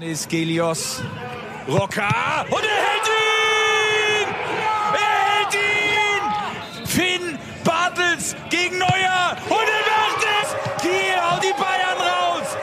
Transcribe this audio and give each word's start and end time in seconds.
Ist 0.00 0.28
Gelios. 0.28 1.02
Rocker. 1.66 2.46
Und 2.50 2.62
er 2.62 2.78
hält 2.86 3.08
ihn! 3.08 4.28
Er 4.94 5.10
hält 5.26 5.54
ihn! 5.56 6.86
Finn 6.86 7.38
Bartels 7.64 8.36
gegen 8.48 8.78
Neuer. 8.78 9.36
Und 9.48 9.56
er 9.56 9.82
macht 9.90 10.24
es! 10.40 10.82
Kiel 10.82 11.20
haut 11.20 11.42
die 11.42 11.52
Bayern 11.60 11.98
raus! 11.98 12.56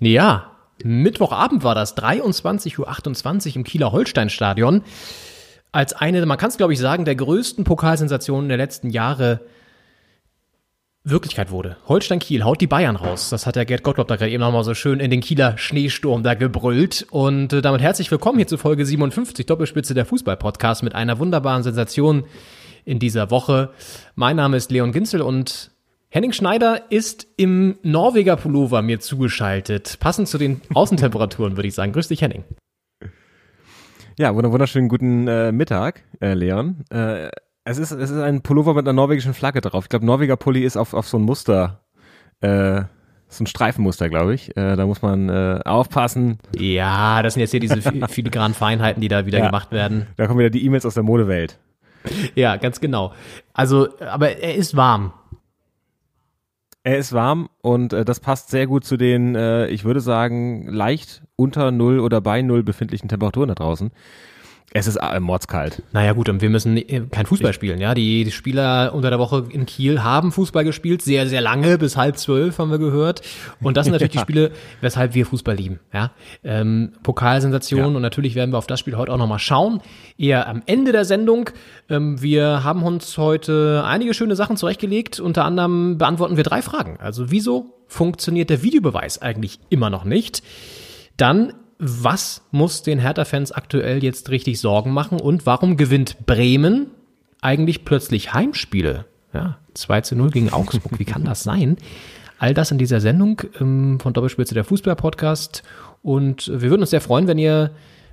Ja, 0.00 0.50
Mittwochabend 0.82 1.62
war 1.62 1.76
das, 1.76 1.96
23.28 1.96 3.50
Uhr 3.50 3.56
im 3.56 3.62
Kieler 3.62 3.92
Holsteinstadion. 3.92 4.82
Als 5.70 5.92
eine, 5.92 6.26
man 6.26 6.38
kann 6.38 6.48
es 6.48 6.56
glaube 6.56 6.72
ich 6.72 6.80
sagen, 6.80 7.04
der 7.04 7.14
größten 7.14 7.62
Pokalsensationen 7.62 8.48
der 8.48 8.58
letzten 8.58 8.90
Jahre 8.90 9.42
Wirklichkeit 11.10 11.50
wurde. 11.50 11.76
Holstein 11.86 12.18
Kiel 12.18 12.44
haut 12.44 12.60
die 12.60 12.66
Bayern 12.66 12.96
raus. 12.96 13.30
Das 13.30 13.46
hat 13.46 13.56
der 13.56 13.64
Gerd 13.64 13.82
Gottlob 13.82 14.08
da 14.08 14.16
gerade 14.16 14.30
eben 14.30 14.40
nochmal 14.40 14.64
so 14.64 14.74
schön 14.74 15.00
in 15.00 15.10
den 15.10 15.20
Kieler 15.20 15.56
Schneesturm 15.58 16.22
da 16.22 16.34
gebrüllt. 16.34 17.06
Und 17.10 17.52
äh, 17.52 17.62
damit 17.62 17.80
herzlich 17.80 18.10
willkommen 18.10 18.38
hier 18.38 18.46
zu 18.46 18.58
Folge 18.58 18.84
57, 18.84 19.46
Doppelspitze 19.46 19.94
der 19.94 20.06
Fußball-Podcast 20.06 20.82
mit 20.82 20.94
einer 20.94 21.18
wunderbaren 21.18 21.62
Sensation 21.62 22.24
in 22.84 22.98
dieser 22.98 23.30
Woche. 23.30 23.70
Mein 24.14 24.36
Name 24.36 24.56
ist 24.56 24.70
Leon 24.70 24.92
Ginzel 24.92 25.22
und 25.22 25.70
Henning 26.10 26.32
Schneider 26.32 26.90
ist 26.90 27.26
im 27.36 27.78
Norweger 27.82 28.36
Pullover 28.36 28.80
mir 28.82 28.98
zugeschaltet. 28.98 29.98
Passend 30.00 30.28
zu 30.28 30.38
den 30.38 30.62
Außentemperaturen, 30.72 31.56
würde 31.56 31.68
ich 31.68 31.74
sagen. 31.74 31.92
Grüß 31.92 32.08
dich, 32.08 32.22
Henning. 32.22 32.44
Ja, 34.18 34.34
wunderschönen 34.34 34.88
guten 34.88 35.28
äh, 35.28 35.52
Mittag, 35.52 36.02
äh, 36.20 36.34
Leon. 36.34 36.84
Äh, 36.90 37.28
es 37.68 37.76
ist, 37.78 37.90
es 37.90 38.10
ist 38.10 38.18
ein 38.18 38.40
Pullover 38.40 38.72
mit 38.72 38.86
einer 38.86 38.94
norwegischen 38.94 39.34
Flagge 39.34 39.60
drauf. 39.60 39.84
Ich 39.84 39.90
glaube, 39.90 40.06
Norweger 40.06 40.36
Pulli 40.36 40.64
ist 40.64 40.78
auf, 40.78 40.94
auf 40.94 41.06
so 41.06 41.18
ein 41.18 41.22
Muster, 41.22 41.80
äh, 42.40 42.82
so 43.28 43.44
ein 43.44 43.46
Streifenmuster, 43.46 44.08
glaube 44.08 44.34
ich. 44.34 44.56
Äh, 44.56 44.76
da 44.76 44.86
muss 44.86 45.02
man 45.02 45.28
äh, 45.28 45.60
aufpassen. 45.66 46.38
Ja, 46.56 47.22
das 47.22 47.34
sind 47.34 47.42
jetzt 47.42 47.50
hier 47.50 47.60
diese 47.60 47.82
filigranen 48.08 48.54
Feinheiten, 48.54 49.02
die 49.02 49.08
da 49.08 49.26
wieder 49.26 49.38
ja, 49.38 49.46
gemacht 49.46 49.70
werden. 49.70 50.06
Da 50.16 50.26
kommen 50.26 50.38
wieder 50.38 50.50
die 50.50 50.64
E-Mails 50.64 50.86
aus 50.86 50.94
der 50.94 51.02
Modewelt. 51.02 51.58
Ja, 52.34 52.56
ganz 52.56 52.80
genau. 52.80 53.12
Also, 53.52 53.88
aber 54.00 54.38
er 54.38 54.54
ist 54.54 54.74
warm. 54.74 55.12
Er 56.84 56.96
ist 56.96 57.12
warm 57.12 57.50
und 57.60 57.92
äh, 57.92 58.06
das 58.06 58.20
passt 58.20 58.48
sehr 58.48 58.66
gut 58.66 58.84
zu 58.84 58.96
den, 58.96 59.34
äh, 59.34 59.66
ich 59.66 59.84
würde 59.84 60.00
sagen, 60.00 60.68
leicht 60.68 61.22
unter 61.36 61.70
Null 61.70 62.00
oder 62.00 62.22
bei 62.22 62.40
Null 62.40 62.62
befindlichen 62.62 63.10
Temperaturen 63.10 63.48
da 63.48 63.54
draußen. 63.54 63.90
Es 64.74 64.86
ist 64.86 64.96
äh, 64.96 65.18
mordskalt. 65.18 65.82
Naja 65.92 66.12
gut, 66.12 66.28
und 66.28 66.42
wir 66.42 66.50
müssen 66.50 66.76
äh, 66.76 67.02
kein 67.10 67.24
Fußball 67.24 67.54
spielen. 67.54 67.80
Ja, 67.80 67.94
die 67.94 68.30
Spieler 68.30 68.92
unter 68.94 69.08
der 69.08 69.18
Woche 69.18 69.46
in 69.50 69.64
Kiel 69.64 70.02
haben 70.02 70.30
Fußball 70.30 70.62
gespielt, 70.62 71.00
sehr 71.00 71.26
sehr 71.26 71.40
lange 71.40 71.78
bis 71.78 71.96
halb 71.96 72.18
zwölf 72.18 72.58
haben 72.58 72.70
wir 72.70 72.78
gehört. 72.78 73.22
Und 73.62 73.78
das 73.78 73.86
sind 73.86 73.92
natürlich 73.92 74.14
ja. 74.14 74.20
die 74.20 74.32
Spiele, 74.32 74.50
weshalb 74.82 75.14
wir 75.14 75.24
Fußball 75.24 75.54
lieben. 75.54 75.80
Ja, 75.92 76.12
ähm, 76.44 76.92
Pokalsensation 77.02 77.80
ja. 77.80 77.86
und 77.86 78.02
natürlich 78.02 78.34
werden 78.34 78.52
wir 78.52 78.58
auf 78.58 78.66
das 78.66 78.80
Spiel 78.80 78.96
heute 78.96 79.12
auch 79.12 79.16
noch 79.16 79.26
mal 79.26 79.38
schauen. 79.38 79.80
Eher 80.18 80.46
am 80.46 80.62
Ende 80.66 80.92
der 80.92 81.06
Sendung. 81.06 81.48
Ähm, 81.88 82.20
wir 82.20 82.62
haben 82.62 82.82
uns 82.82 83.16
heute 83.16 83.84
einige 83.86 84.12
schöne 84.12 84.36
Sachen 84.36 84.58
zurechtgelegt. 84.58 85.18
Unter 85.18 85.46
anderem 85.46 85.96
beantworten 85.96 86.36
wir 86.36 86.44
drei 86.44 86.60
Fragen. 86.60 86.98
Also 87.00 87.30
wieso 87.30 87.84
funktioniert 87.86 88.50
der 88.50 88.62
Videobeweis 88.62 89.22
eigentlich 89.22 89.60
immer 89.70 89.88
noch 89.88 90.04
nicht? 90.04 90.42
Dann 91.16 91.54
was 91.78 92.42
muss 92.50 92.82
den 92.82 92.98
Hertha-Fans 92.98 93.52
aktuell 93.52 94.02
jetzt 94.02 94.30
richtig 94.30 94.60
Sorgen 94.60 94.92
machen 94.92 95.20
und 95.20 95.46
warum 95.46 95.76
gewinnt 95.76 96.26
Bremen 96.26 96.88
eigentlich 97.40 97.84
plötzlich 97.84 98.32
Heimspiele? 98.34 99.04
Ja, 99.32 99.58
2 99.74 100.00
zu 100.00 100.16
0 100.16 100.30
gegen 100.30 100.52
Augsburg, 100.52 100.98
wie 100.98 101.04
kann 101.04 101.24
das 101.24 101.42
sein? 101.42 101.76
All 102.38 102.54
das 102.54 102.70
in 102.70 102.78
dieser 102.78 103.00
Sendung 103.00 103.42
ähm, 103.60 104.00
von 104.00 104.12
Doppelspitze 104.12 104.54
der 104.54 104.64
Fußball-Podcast 104.64 105.62
und 106.02 106.48
wir 106.48 106.70
würden 106.70 106.82
uns 106.82 106.90
sehr 106.90 107.00
freuen, 107.00 107.26
wenn 107.26 107.38
ihr 107.38 107.70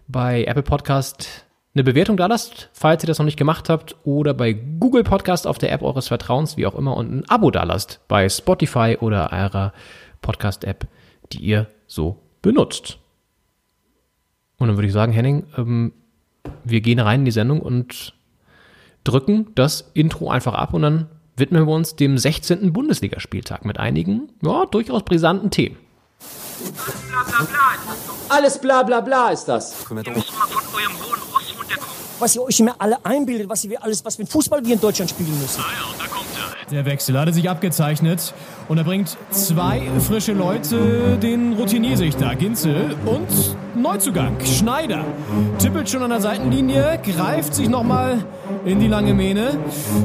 bei 0.07 0.43
Apple 0.43 0.63
Podcast 0.63 1.45
eine 1.73 1.83
Bewertung 1.83 2.17
da 2.17 2.27
lasst, 2.27 2.69
falls 2.73 3.03
ihr 3.03 3.07
das 3.07 3.19
noch 3.19 3.25
nicht 3.25 3.37
gemacht 3.37 3.69
habt, 3.69 3.95
oder 4.03 4.33
bei 4.33 4.53
Google 4.53 5.03
Podcast 5.03 5.45
auf 5.45 5.57
der 5.57 5.71
App 5.71 5.81
eures 5.81 6.07
Vertrauens, 6.07 6.55
wie 6.55 6.65
auch 6.65 6.75
immer, 6.75 6.95
und 6.95 7.11
ein 7.11 7.29
Abo 7.29 7.51
da 7.51 7.63
lasst 7.63 7.99
bei 8.07 8.29
Spotify 8.29 8.97
oder 8.99 9.31
eurer 9.33 9.73
Podcast-App, 10.21 10.87
die 11.33 11.39
ihr 11.39 11.67
so 11.85 12.21
benutzt. 12.41 12.99
Und 14.57 14.67
dann 14.67 14.77
würde 14.77 14.87
ich 14.87 14.93
sagen, 14.93 15.11
Henning, 15.11 15.45
ähm, 15.57 15.93
wir 16.63 16.81
gehen 16.81 16.99
rein 16.99 17.21
in 17.21 17.25
die 17.25 17.31
Sendung 17.31 17.61
und 17.61 18.13
drücken 19.03 19.47
das 19.55 19.91
Intro 19.93 20.29
einfach 20.29 20.53
ab 20.53 20.73
und 20.73 20.81
dann 20.81 21.07
widmen 21.37 21.67
wir 21.67 21.73
uns 21.73 21.95
dem 21.95 22.17
16. 22.17 22.71
Bundesligaspieltag 22.71 23.65
mit 23.65 23.79
einigen, 23.79 24.29
ja, 24.41 24.65
durchaus 24.65 25.03
brisanten 25.03 25.51
Themen. 25.51 25.77
Alles 28.29 28.59
bla 28.59 28.83
bla 28.83 29.01
bla 29.01 29.29
ist 29.29 29.45
das. 29.45 29.75
Ihr 29.89 29.95
müsst 29.95 30.07
mal 30.07 30.47
von 30.47 30.63
eurem 30.73 30.93
hohen 30.93 31.19
Ross 31.33 31.53
runterkommen. 31.57 31.95
Was 32.19 32.35
ihr 32.35 32.41
euch 32.41 32.59
immer 32.59 32.75
alle 32.79 33.03
einbildet, 33.05 33.49
was 33.49 33.67
wir 33.67 33.83
alles, 33.83 34.03
was 34.05 34.15
für 34.15 34.25
Fußball 34.25 34.65
wir 34.65 34.73
in 34.73 34.79
Deutschland 34.81 35.11
spielen 35.11 35.37
müssen. 35.39 35.61
Ah 35.61 35.71
ja, 35.77 35.91
und 35.91 36.01
da 36.01 36.07
kommt. 36.07 36.34
Der 36.71 36.85
Wechsel 36.85 37.19
hatte 37.19 37.31
sich 37.31 37.47
abgezeichnet 37.47 38.33
und 38.67 38.79
er 38.79 38.83
bringt 38.83 39.17
zwei 39.29 39.83
frische 39.99 40.33
Leute, 40.33 41.17
den 41.21 41.53
Routiniersichter 41.53 42.33
Ginzel 42.35 42.95
und 43.05 43.27
Neuzugang 43.75 44.37
Schneider. 44.43 45.05
Tippelt 45.59 45.87
schon 45.89 46.01
an 46.01 46.09
der 46.09 46.21
Seitenlinie, 46.21 46.99
greift 47.03 47.53
sich 47.53 47.69
nochmal 47.69 48.25
in 48.65 48.79
die 48.79 48.87
lange 48.87 49.13
Mähne. 49.13 49.59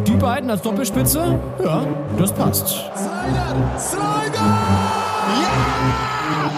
Die 0.06 0.16
beiden 0.16 0.50
als 0.50 0.60
Doppelspitze, 0.60 1.38
ja, 1.65 1.87
das 2.19 2.32
passt. 2.34 2.69
Slider! 2.69 3.78
Slider! 3.78 4.59
Ja! 5.43 6.50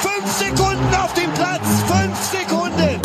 Fünf 0.00 0.32
Sekunden 0.32 0.94
auf 1.02 1.14
dem 1.14 1.30
Platz! 1.32 1.82
Fünf 1.86 2.18
Sekunden! 2.24 3.00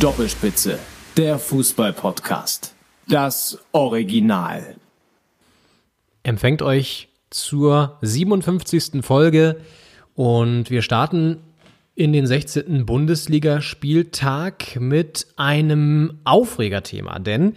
Doppelspitze, 0.00 0.80
der 1.16 1.38
Fußball-Podcast. 1.38 2.74
Das 3.08 3.58
Original 3.72 4.76
empfängt 6.24 6.60
euch 6.60 7.08
zur 7.30 7.96
57. 8.02 9.02
Folge 9.02 9.62
und 10.14 10.68
wir 10.68 10.82
starten 10.82 11.38
in 11.94 12.12
den 12.12 12.26
16. 12.26 12.84
Bundesligaspieltag 12.84 14.78
mit 14.78 15.26
einem 15.36 16.18
Aufregerthema, 16.24 17.18
denn 17.18 17.56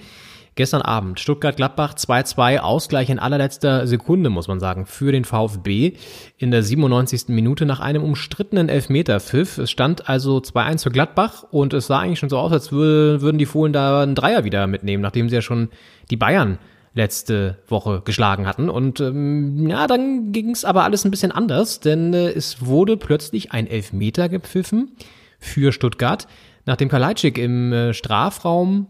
gestern 0.56 0.82
Abend 0.82 1.20
Stuttgart-Gladbach 1.20 1.96
2-2 1.96 2.60
Ausgleich 2.60 3.10
in 3.10 3.20
allerletzter 3.20 3.88
Sekunde, 3.88 4.30
muss 4.30 4.48
man 4.48 4.60
sagen, 4.60 4.86
für 4.86 5.12
den 5.12 5.24
VfB 5.24 5.94
in 6.38 6.52
der 6.52 6.64
97. 6.64 7.30
Minute 7.30 7.66
nach 7.66 7.80
einem 7.80 8.04
umstrittenen 8.04 8.70
Elfmeter-Pfiff. 8.70 9.58
Es 9.58 9.72
stand 9.72 10.10
also 10.10 10.38
2-1 10.38 10.84
für 10.84 10.92
Gladbach 10.92 11.44
und 11.52 11.74
es 11.74 11.88
sah 11.88 12.00
eigentlich 12.00 12.20
schon 12.20 12.30
so 12.30 12.38
aus, 12.38 12.52
als 12.52 12.72
würden 12.72 13.38
die 13.38 13.46
Fohlen 13.46 13.74
da 13.74 14.02
einen 14.04 14.16
Dreier 14.16 14.44
wieder 14.44 14.68
mitnehmen, 14.68 15.02
nachdem 15.02 15.30
sie 15.30 15.36
ja 15.36 15.42
schon 15.42 15.70
die 16.10 16.18
Bayern 16.18 16.58
letzte 16.94 17.60
Woche 17.68 18.02
geschlagen 18.04 18.48
hatten. 18.48 18.70
Und 18.70 19.00
ähm, 19.00 19.68
ja, 19.68 19.88
dann 19.88 20.32
ging 20.32 20.52
es 20.52 20.66
aber 20.66 20.84
alles 20.84 21.06
ein 21.06 21.12
bisschen 21.12 21.32
anders, 21.32 21.80
denn 21.80 22.14
äh, 22.14 22.30
es 22.30 22.66
wurde 22.66 22.98
plötzlich 22.98 23.52
ein 23.52 23.68
Elfmeter 23.68 24.28
gepfiffen 24.28 24.92
für 25.40 25.72
Stuttgart, 25.72 26.28
nachdem 26.66 26.90
Kalajdzic 26.90 27.38
im 27.38 27.72
äh, 27.72 27.94
Strafraum, 27.94 28.88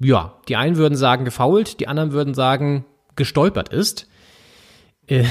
ja, 0.00 0.34
die 0.48 0.56
einen 0.56 0.76
würden 0.76 0.96
sagen 0.96 1.24
gefault, 1.24 1.80
die 1.80 1.88
anderen 1.88 2.12
würden 2.12 2.34
sagen 2.34 2.84
gestolpert 3.16 3.70
ist. 3.70 4.08
Äh, 5.06 5.24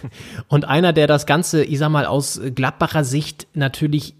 und 0.48 0.64
einer, 0.64 0.92
der 0.92 1.06
das 1.06 1.26
Ganze, 1.26 1.64
ich 1.64 1.78
sag 1.78 1.90
mal, 1.90 2.06
aus 2.06 2.40
Gladbacher 2.54 3.04
Sicht 3.04 3.46
natürlich 3.54 4.14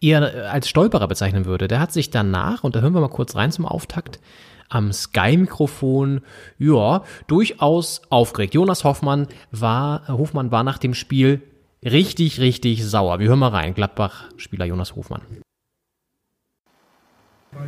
eher 0.00 0.52
als 0.52 0.68
Stolperer 0.68 1.08
bezeichnen 1.08 1.44
würde, 1.44 1.66
der 1.66 1.80
hat 1.80 1.92
sich 1.92 2.10
danach, 2.10 2.62
und 2.62 2.76
da 2.76 2.80
hören 2.80 2.94
wir 2.94 3.00
mal 3.00 3.08
kurz 3.08 3.34
rein 3.34 3.50
zum 3.50 3.66
Auftakt, 3.66 4.20
am 4.68 4.92
Sky-Mikrofon, 4.92 6.20
ja, 6.58 7.02
durchaus 7.26 8.02
aufgeregt. 8.10 8.54
Jonas 8.54 8.84
Hoffmann 8.84 9.26
war, 9.50 10.06
Hofmann 10.08 10.50
war 10.50 10.62
nach 10.62 10.78
dem 10.78 10.94
Spiel 10.94 11.42
richtig, 11.82 12.38
richtig 12.38 12.84
sauer. 12.84 13.18
Wir 13.18 13.28
hören 13.28 13.38
mal 13.38 13.48
rein. 13.48 13.74
Gladbach-Spieler 13.74 14.66
Jonas 14.66 14.94
Hofmann. 14.94 15.22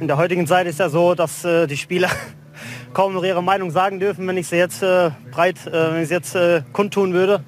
In 0.00 0.06
der 0.08 0.16
heutigen 0.16 0.46
Zeit 0.46 0.66
ist 0.66 0.78
ja 0.78 0.88
so, 0.88 1.14
dass 1.14 1.44
äh, 1.44 1.66
die 1.66 1.76
Spieler 1.76 2.08
kaum 2.92 3.14
noch 3.14 3.24
ihre 3.24 3.42
Meinung 3.42 3.70
sagen 3.70 4.00
dürfen. 4.00 4.26
Wenn 4.26 4.36
ich 4.36 4.46
sie 4.46 4.56
jetzt 4.56 4.82
äh, 4.82 5.10
breit, 5.30 5.66
äh, 5.66 5.92
wenn 5.92 6.02
ich 6.02 6.08
sie 6.08 6.14
jetzt 6.14 6.34
äh, 6.34 6.62
kundtun 6.72 7.12
würde, 7.12 7.42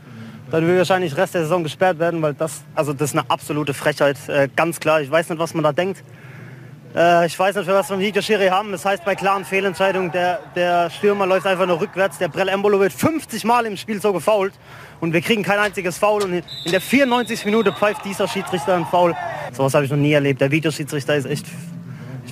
dann 0.51 0.65
würde 0.65 0.79
wahrscheinlich 0.79 1.17
Rest 1.17 1.35
der 1.35 1.43
Saison 1.43 1.63
gesperrt 1.63 1.99
werden, 1.99 2.21
weil 2.21 2.35
das, 2.35 2.63
also 2.75 2.93
das 2.93 3.11
ist 3.11 3.19
eine 3.19 3.31
absolute 3.31 3.75
Frechheit, 3.75 4.17
äh, 4.29 4.49
ganz 4.55 4.81
klar. 4.81 5.01
Ich 5.01 5.11
weiß 5.11 5.31
nicht, 5.31 5.39
was 5.39 5.55
man 5.55 5.65
da 5.65 5.73
denkt. 5.73 6.03
Äh, 6.95 7.27
ich 7.27 7.39
weiß 7.39 7.57
nicht, 7.57 7.65
für 7.65 7.75
was 7.75 7.89
wir 7.89 7.95
einen 7.95 8.03
Videoschiri 8.03 8.49
haben. 8.49 8.73
Das 8.73 8.85
heißt, 8.85 9.05
bei 9.05 9.15
klaren 9.15 9.45
Fehlentscheidungen, 9.45 10.13
der, 10.13 10.41
der 10.55 10.91
Stürmer 10.91 11.27
läuft 11.27 11.47
einfach 11.47 11.67
nur 11.67 11.81
rückwärts. 11.81 12.19
Der 12.19 12.29
Brell 12.29 12.49
Embolo 12.49 12.81
wird 12.81 12.93
50 12.93 13.45
Mal 13.45 13.65
im 13.67 13.77
Spiel 13.77 14.01
so 14.01 14.13
gefault. 14.13 14.53
Und 15.01 15.13
wir 15.13 15.21
kriegen 15.21 15.43
kein 15.43 15.59
einziges 15.59 15.99
Foul. 15.99 16.23
Und 16.23 16.35
in 16.35 16.71
der 16.71 16.81
94. 16.81 17.45
Minute 17.47 17.73
pfeift 17.73 18.05
dieser 18.05 18.29
Schiedsrichter 18.29 18.75
ein 18.75 18.87
Foul. 18.87 19.15
So 19.53 19.65
was 19.65 19.75
habe 19.75 19.85
ich 19.85 19.91
noch 19.91 19.99
nie 19.99 20.13
erlebt. 20.13 20.41
Der 20.41 20.51
Videoschiedsrichter 20.51 21.17
ist 21.17 21.27
echt... 21.27 21.47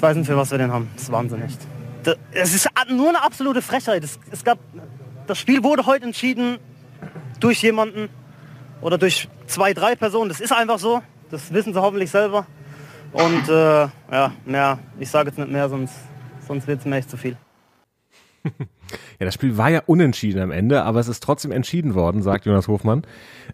Ich 0.01 0.03
weiß 0.03 0.17
nicht, 0.17 0.29
für 0.29 0.37
was 0.39 0.51
wir 0.51 0.57
den 0.57 0.73
haben. 0.73 0.89
Das 0.95 1.03
ist 1.03 1.13
Wahnsinn, 1.13 1.43
echt. 1.43 1.59
Es 2.33 2.55
ist 2.55 2.71
nur 2.89 3.11
eine 3.11 3.23
absolute 3.23 3.61
Frechheit. 3.61 4.03
Es, 4.03 4.19
es 4.31 4.43
gab, 4.43 4.59
das 5.27 5.39
Spiel 5.39 5.63
wurde 5.63 5.85
heute 5.85 6.07
entschieden 6.07 6.57
durch 7.39 7.63
jemanden, 7.63 8.09
oder 8.81 8.97
durch 8.97 9.29
zwei, 9.45 9.75
drei 9.75 9.97
Personen. 9.97 10.31
Das 10.31 10.41
ist 10.41 10.55
einfach 10.55 10.79
so. 10.79 11.03
Das 11.31 11.53
wissen 11.53 11.75
sie 11.75 11.83
hoffentlich 11.83 12.11
selber. 12.11 12.47
Und 13.13 13.47
äh, 13.51 13.89
ja, 14.11 14.33
mehr, 14.47 14.79
ich 14.99 15.11
sage 15.11 15.29
jetzt 15.29 15.39
nicht 15.39 15.51
mehr, 15.51 15.69
sonst, 15.69 15.93
sonst 16.49 16.67
wird 16.67 16.81
es 16.81 16.87
mir 16.87 16.97
echt 16.97 17.11
zu 17.11 17.19
viel. 17.19 17.37
Ja, 19.21 19.27
das 19.27 19.35
Spiel 19.35 19.57
war 19.57 19.69
ja 19.69 19.83
unentschieden 19.87 20.43
am 20.43 20.51
Ende, 20.51 20.83
aber 20.83 20.99
es 20.99 21.07
ist 21.07 21.23
trotzdem 21.23 21.53
entschieden 21.53 21.95
worden, 21.95 22.23
sagt 22.23 22.47
Jonas 22.47 22.67
Hofmann. 22.67 23.03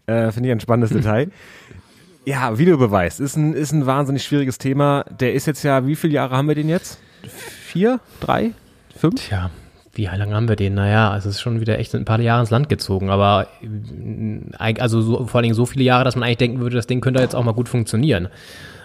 Äh, 0.07 0.31
Finde 0.31 0.49
ich 0.49 0.53
ein 0.53 0.61
spannendes 0.61 0.91
Detail. 0.97 1.31
Ja, 2.27 2.59
Videobeweis 2.59 3.21
ist 3.21 3.37
ein, 3.37 3.55
ist 3.55 3.73
ein 3.73 3.87
wahnsinnig 3.87 4.25
schwieriges 4.25 4.59
Thema. 4.59 5.05
Der 5.21 5.33
ist 5.35 5.47
jetzt 5.47 5.63
ja, 5.63 5.87
wie 5.87 5.95
viele 5.95 6.15
Jahre 6.15 6.37
haben 6.37 6.49
wir 6.49 6.57
den 6.57 6.69
jetzt? 6.69 6.99
Vier? 7.29 8.01
Drei? 8.21 8.51
Fünf? 8.97 9.15
Tja, 9.27 9.51
wie 9.95 10.07
lange 10.07 10.35
haben 10.35 10.49
wir 10.49 10.57
den? 10.57 10.75
Naja, 10.75 11.11
also 11.11 11.29
es 11.29 11.37
ist 11.37 11.41
schon 11.41 11.61
wieder 11.61 11.79
echt 11.79 11.95
ein 11.95 12.05
paar 12.05 12.21
Jahre 12.21 12.41
ins 12.41 12.51
Land 12.51 12.69
gezogen, 12.69 13.11
aber 13.11 13.47
äh, 13.63 14.75
also 14.81 15.01
so, 15.01 15.27
vor 15.27 15.37
allen 15.37 15.45
Dingen 15.45 15.55
so 15.55 15.67
viele 15.67 15.85
Jahre, 15.85 16.03
dass 16.05 16.17
man 16.17 16.25
eigentlich 16.25 16.39
denken 16.39 16.59
würde, 16.61 16.75
das 16.75 16.89
Ding 16.89 17.01
könnte 17.01 17.21
jetzt 17.21 17.37
auch 17.37 17.45
mal 17.45 17.53
gut 17.55 17.69
funktionieren. 17.69 18.29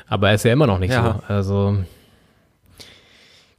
Aber 0.07 0.29
er 0.29 0.35
ist 0.35 0.45
ja 0.45 0.53
immer 0.53 0.67
noch 0.67 0.77
nicht 0.79 0.91
Ja. 0.93 1.21
so. 1.27 1.33
Also 1.33 1.77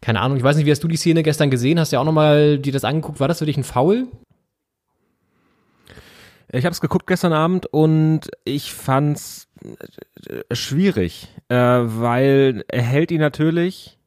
keine 0.00 0.20
Ahnung, 0.20 0.36
ich 0.36 0.42
weiß 0.44 0.56
nicht, 0.56 0.66
wie 0.66 0.70
hast 0.70 0.82
du 0.84 0.88
die 0.88 0.96
Szene 0.96 1.22
gestern 1.22 1.50
gesehen? 1.50 1.78
Hast 1.80 1.90
du 1.92 1.96
ja 1.96 2.00
auch 2.00 2.04
nochmal 2.04 2.58
dir 2.58 2.72
das 2.72 2.84
angeguckt? 2.84 3.18
War 3.20 3.28
das 3.28 3.38
für 3.40 3.46
dich 3.46 3.56
ein 3.56 3.64
Foul? 3.64 4.06
Ich 6.54 6.66
habe 6.66 6.72
es 6.72 6.82
geguckt 6.82 7.06
gestern 7.06 7.32
Abend 7.32 7.66
und 7.66 8.30
ich 8.44 8.74
fand's 8.74 9.48
äh, 10.28 10.54
schwierig, 10.54 11.28
äh, 11.48 11.56
weil 11.56 12.64
er 12.68 12.82
hält 12.82 13.10
ihn 13.10 13.20
natürlich 13.20 13.98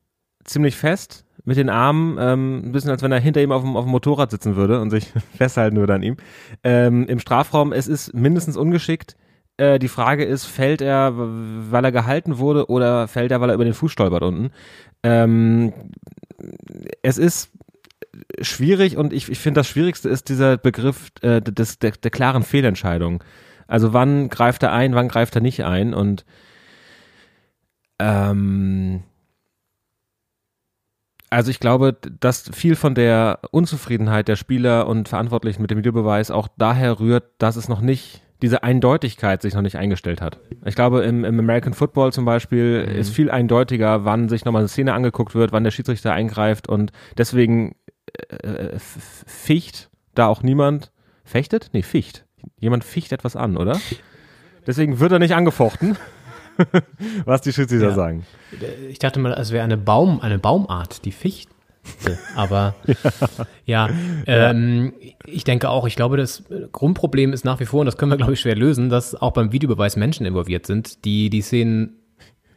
ziemlich 0.44 0.76
fest 0.76 1.26
mit 1.44 1.58
den 1.58 1.70
Armen, 1.70 2.18
ähm, 2.20 2.62
ein 2.66 2.72
bisschen 2.72 2.92
als 2.92 3.02
wenn 3.02 3.12
er 3.12 3.20
hinter 3.20 3.42
ihm 3.42 3.52
auf 3.52 3.64
dem, 3.64 3.76
auf 3.76 3.86
dem 3.86 3.92
Motorrad 3.92 4.30
sitzen 4.30 4.56
würde 4.56 4.80
und 4.80 4.92
sich 4.92 5.12
festhalten 5.38 5.78
würde 5.78 5.96
an 5.96 6.04
ihm. 6.04 6.18
Ähm, 6.64 7.08
Im 7.08 7.20
Strafraum, 7.20 7.74
es 7.74 7.88
ist 7.88 8.14
mindestens 8.14 8.58
ungeschickt. 8.58 9.16
Äh, 9.58 9.80
die 9.80 9.88
Frage 9.88 10.24
ist, 10.24 10.46
fällt 10.46 10.82
er, 10.82 11.14
weil 11.16 11.84
er 11.84 11.92
gehalten 11.92 12.38
wurde 12.38 12.70
oder 12.70 13.08
fällt 13.08 13.32
er, 13.32 13.42
weil 13.42 13.50
er 13.50 13.56
über 13.56 13.66
den 13.66 13.74
Fuß 13.74 13.92
stolpert 13.92 14.22
unten? 14.22 14.52
Ähm, 15.02 15.74
es 17.02 17.18
ist 17.18 17.52
schwierig 18.42 18.98
und 18.98 19.14
ich, 19.14 19.30
ich 19.30 19.40
finde 19.40 19.60
das 19.60 19.68
Schwierigste 19.68 20.10
ist 20.10 20.30
dieser 20.30 20.58
Begriff 20.58 21.12
äh, 21.22 21.42
des, 21.42 21.80
der, 21.80 21.92
der 21.92 22.12
klaren 22.12 22.44
Fehlentscheidung. 22.44 23.24
Also 23.68 23.94
wann 23.94 24.30
greift 24.30 24.64
er 24.64 24.74
ein, 24.74 24.96
wann 24.96 25.08
greift 25.08 25.36
er 25.36 25.42
nicht 25.42 25.64
ein 25.64 25.94
und 25.94 26.26
ähm, 28.00 29.04
also 31.30 31.52
ich 31.52 31.60
glaube, 31.60 31.98
dass 32.20 32.50
viel 32.54 32.76
von 32.76 32.96
der 32.96 33.40
Unzufriedenheit 33.52 34.28
der 34.28 34.36
Spieler 34.36 34.88
und 34.88 35.10
Verantwortlichen 35.10 35.62
mit 35.62 35.72
dem 35.72 35.80
Videobeweis 35.80 36.32
auch 36.32 36.48
daher 36.58 37.00
rührt, 37.00 37.26
dass 37.40 37.56
es 37.56 37.68
noch 37.68 37.82
nicht 37.82 38.22
diese 38.42 38.64
Eindeutigkeit 38.64 39.42
sich 39.42 39.54
noch 39.54 39.62
nicht 39.62 39.78
eingestellt 39.78 40.22
hat. 40.22 40.40
Ich 40.66 40.76
glaube, 40.76 41.04
im, 41.04 41.24
im 41.24 41.40
American 41.40 41.74
Football 41.74 42.12
zum 42.12 42.26
Beispiel 42.26 42.88
ist 42.96 43.10
viel 43.10 43.32
eindeutiger, 43.32 44.06
wann 44.06 44.30
sich 44.30 44.46
nochmal 44.46 44.62
eine 44.62 44.68
Szene 44.68 44.94
angeguckt 44.94 45.36
wird, 45.36 45.52
wann 45.52 45.64
der 45.64 45.72
Schiedsrichter 45.72 46.14
eingreift 46.14 46.68
und 46.68 46.92
deswegen 47.18 47.76
äh, 48.30 48.76
f- 48.76 49.24
ficht 49.26 49.90
da 50.14 50.28
auch 50.28 50.44
niemand 50.44 50.92
fechtet? 51.24 51.70
Nee, 51.74 51.82
ficht. 51.82 52.26
Jemand 52.60 52.84
ficht 52.84 53.12
etwas 53.12 53.36
an, 53.36 53.58
oder? 53.58 53.80
Deswegen 54.68 55.00
wird 55.00 55.12
er 55.12 55.20
nicht 55.20 55.36
angefochten, 55.36 55.98
was 57.26 57.42
die 57.42 57.54
Schiedsrichter 57.54 57.90
Ja. 57.90 57.96
sagen. 57.96 58.26
Ich 58.90 59.00
dachte 59.00 59.20
mal, 59.20 59.34
es 59.34 59.52
wäre 59.52 59.64
eine 59.64 59.78
Baum, 59.78 60.22
eine 60.22 60.40
Baumart, 60.40 61.06
die 61.06 61.12
Fichte. 61.12 61.52
Aber 62.36 62.74
ja, 63.66 63.90
ähm, 64.26 64.94
ich 65.26 65.44
denke 65.44 65.70
auch, 65.70 65.86
ich 65.86 65.96
glaube, 65.96 66.18
das 66.18 66.44
Grundproblem 66.72 67.32
ist 67.32 67.46
nach 67.46 67.60
wie 67.60 67.66
vor, 67.66 67.82
und 67.82 67.86
das 67.86 67.98
können 67.98 68.12
wir, 68.12 68.18
glaube 68.18 68.34
ich, 68.34 68.40
schwer 68.40 68.56
lösen, 68.56 68.90
dass 68.90 69.14
auch 69.14 69.34
beim 69.34 69.52
Videobeweis 69.52 69.96
Menschen 69.96 70.26
involviert 70.26 70.66
sind, 70.66 71.06
die 71.06 71.30
die 71.30 71.42
Szenen 71.42 72.00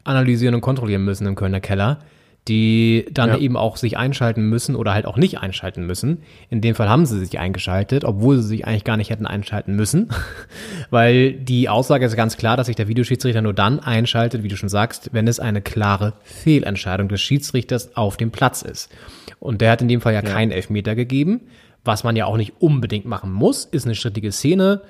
analysieren 0.05 0.55
und 0.55 0.63
kontrollieren 0.63 1.05
müssen 1.05 1.27
im 1.27 1.35
Kölner 1.35 1.61
Keller, 1.61 1.99
die 2.49 3.07
dann 3.13 3.31
Ja. 3.31 3.39
eben 3.39 3.57
auch 3.57 3.77
sich 3.77 3.97
einschalten 3.99 4.49
müssen 4.49 4.75
oder 4.75 4.95
halt 4.95 5.07
auch 5.07 5.17
nicht 5.17 5.39
einschalten 5.39 5.87
müssen. 5.87 6.23
In 6.51 6.61
dem 6.61 6.75
Fall 6.75 6.89
haben 6.89 7.07
sie 7.07 7.19
sich 7.19 7.39
eingeschaltet, 7.39 8.05
obwohl 8.05 8.39
sie 8.39 8.49
sich 8.49 8.67
eigentlich 8.67 8.85
gar 8.85 8.97
nicht 8.97 9.11
hätten 9.11 9.27
einschalten 9.27 9.77
müssen, 9.77 10.09
weil 10.91 11.33
die 11.33 11.69
Aussage 11.69 12.07
ist 12.07 12.17
ganz 12.17 12.37
klar, 12.37 12.57
dass 12.57 12.67
sich 12.67 12.77
der 12.77 12.89
Videoschiedsrichter 12.89 13.43
nur 13.43 13.55
dann 13.55 13.81
einschaltet, 13.81 14.43
wie 14.43 14.49
du 14.49 14.57
schon 14.57 14.69
sagst, 14.69 15.11
wenn 15.13 15.29
es 15.29 15.39
eine 15.41 15.61
klare 15.61 16.15
Fehlentscheidung 16.25 17.09
des 17.09 17.21
Schiedsrichters 17.21 17.97
auf 17.97 18.17
dem 18.17 18.31
Platz 18.31 18.63
ist. 18.63 18.91
Und 19.39 19.61
der 19.61 19.71
hat 19.73 19.83
in 19.83 19.89
dem 19.89 20.01
Fall 20.01 20.15
ja, 20.15 20.23
keinen 20.23 20.51
Elfmeter 20.51 20.95
gegeben, 20.95 21.43
was 21.85 22.05
man 22.05 22.17
ja 22.17 22.27
auch 22.27 22.37
nicht 22.37 22.55
unbedingt 22.61 23.05
machen 23.07 23.33
muss, 23.33 23.65
ist 23.65 23.85
eine 23.85 23.95
strittige 23.95 24.33
Szene, 24.33 24.81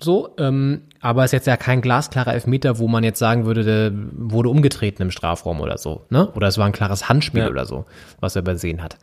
so, 0.00 0.34
ähm, 0.38 0.82
aber 1.00 1.24
ist 1.24 1.32
jetzt 1.32 1.46
ja 1.46 1.56
kein 1.56 1.80
glasklarer 1.80 2.32
Elfmeter, 2.32 2.78
wo 2.78 2.86
man 2.86 3.02
jetzt 3.02 3.18
sagen 3.18 3.46
würde, 3.46 3.64
der 3.64 3.92
wurde 4.12 4.48
umgetreten 4.48 5.02
im 5.02 5.10
Strafraum 5.10 5.60
oder 5.60 5.76
so, 5.76 6.06
ne? 6.10 6.30
Oder 6.32 6.46
es 6.48 6.56
war 6.56 6.66
ein 6.66 6.72
klares 6.72 7.08
Handspiel 7.08 7.42
Ja. 7.42 7.50
oder 7.50 7.66
so, 7.66 7.84
was 8.20 8.36
er 8.36 8.42
übersehen 8.42 8.82
hat. 8.82 8.96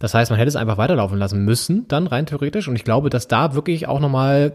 Das 0.00 0.14
heißt, 0.14 0.30
man 0.30 0.38
hätte 0.38 0.48
es 0.48 0.56
einfach 0.56 0.78
weiterlaufen 0.78 1.18
lassen 1.18 1.44
müssen, 1.44 1.86
dann 1.86 2.06
rein 2.06 2.26
theoretisch. 2.26 2.66
Und 2.68 2.74
ich 2.74 2.84
glaube, 2.84 3.10
dass 3.10 3.28
da 3.28 3.54
wirklich 3.54 3.86
auch 3.86 4.00
nochmal 4.00 4.52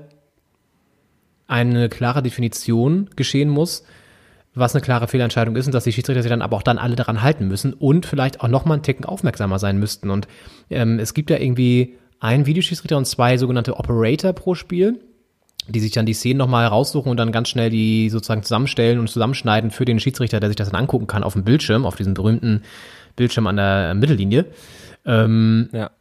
eine 1.47 1.87
klare 1.87 2.23
Definition 2.23 3.09
geschehen 3.15 3.49
muss, 3.49 3.83
was 4.55 4.73
eine 4.73 4.81
klare 4.81 5.07
Fehlentscheidung 5.07 5.55
ist 5.55 5.67
und 5.67 5.75
dass 5.75 5.83
die 5.83 5.91
Schiedsrichter 5.91 6.23
sich 6.23 6.29
dann 6.29 6.41
aber 6.41 6.57
auch 6.57 6.63
dann 6.63 6.77
alle 6.79 6.95
daran 6.95 7.21
halten 7.21 7.47
müssen 7.47 7.73
und 7.73 8.05
vielleicht 8.05 8.41
auch 8.41 8.47
nochmal 8.47 8.75
einen 8.77 8.83
Ticken 8.83 9.05
aufmerksamer 9.05 9.59
sein 9.59 9.77
müssten. 9.77 10.09
Und 10.09 10.27
ähm, 10.69 10.97
es 10.99 11.13
gibt 11.13 11.29
ja 11.29 11.37
irgendwie 11.37 11.95
einen 12.19 12.45
Videoschiedsrichter 12.47 12.97
und 12.97 13.05
zwei 13.05 13.37
sogenannte 13.37 13.77
Operator 13.77 14.33
pro 14.33 14.55
Spiel 14.55 14.99
die 15.67 15.79
sich 15.79 15.91
dann 15.91 16.05
die 16.05 16.13
Szenen 16.13 16.37
nochmal 16.37 16.67
raussuchen 16.67 17.09
und 17.09 17.17
dann 17.17 17.31
ganz 17.31 17.49
schnell 17.49 17.69
die 17.69 18.09
sozusagen 18.09 18.43
zusammenstellen 18.43 18.99
und 18.99 19.09
zusammenschneiden 19.09 19.71
für 19.71 19.85
den 19.85 19.99
Schiedsrichter, 19.99 20.39
der 20.39 20.49
sich 20.49 20.55
das 20.55 20.69
dann 20.69 20.79
angucken 20.79 21.07
kann 21.07 21.23
auf 21.23 21.33
dem 21.33 21.43
Bildschirm, 21.43 21.85
auf 21.85 21.95
diesem 21.95 22.13
berühmten 22.13 22.63
Bildschirm 23.15 23.47
an 23.47 23.57
der 23.57 23.93
Mittellinie. 23.93 24.45
Ähm, 25.05 25.69
Ja. 25.71 25.91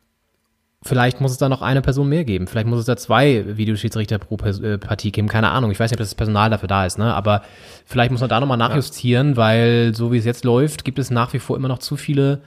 Vielleicht 0.87 1.19
muss 1.23 1.31
es 1.33 1.39
da 1.39 1.49
noch 1.49 1.63
eine 1.63 1.81
Person 1.81 2.11
mehr 2.11 2.25
geben. 2.27 2.47
Vielleicht 2.47 2.67
muss 2.67 2.79
es 2.79 2.85
da 2.85 2.95
zwei 2.99 3.57
Videoschiedsrichter 3.57 4.19
pro 4.19 4.37
äh, 4.37 4.77
Partie 4.77 5.13
geben. 5.13 5.29
Keine 5.29 5.51
Ahnung. 5.51 5.71
Ich 5.71 5.81
weiß 5.81 5.91
nicht, 5.91 5.99
ob 5.99 6.05
das 6.05 6.15
Personal 6.15 6.51
dafür 6.51 6.69
da 6.69 6.85
ist, 6.85 6.99
ne? 6.99 7.15
Aber 7.15 7.41
vielleicht 7.87 8.11
muss 8.11 8.21
man 8.21 8.29
da 8.29 8.39
nochmal 8.39 8.59
nachjustieren, 8.59 9.39
weil 9.39 9.95
so 9.95 10.13
wie 10.13 10.19
es 10.19 10.27
jetzt 10.27 10.45
läuft, 10.45 10.85
gibt 10.85 10.99
es 10.99 11.11
nach 11.11 11.33
wie 11.33 11.39
vor 11.39 11.57
immer 11.57 11.69
noch 11.69 11.79
zu 11.79 11.97
viele 11.97 12.43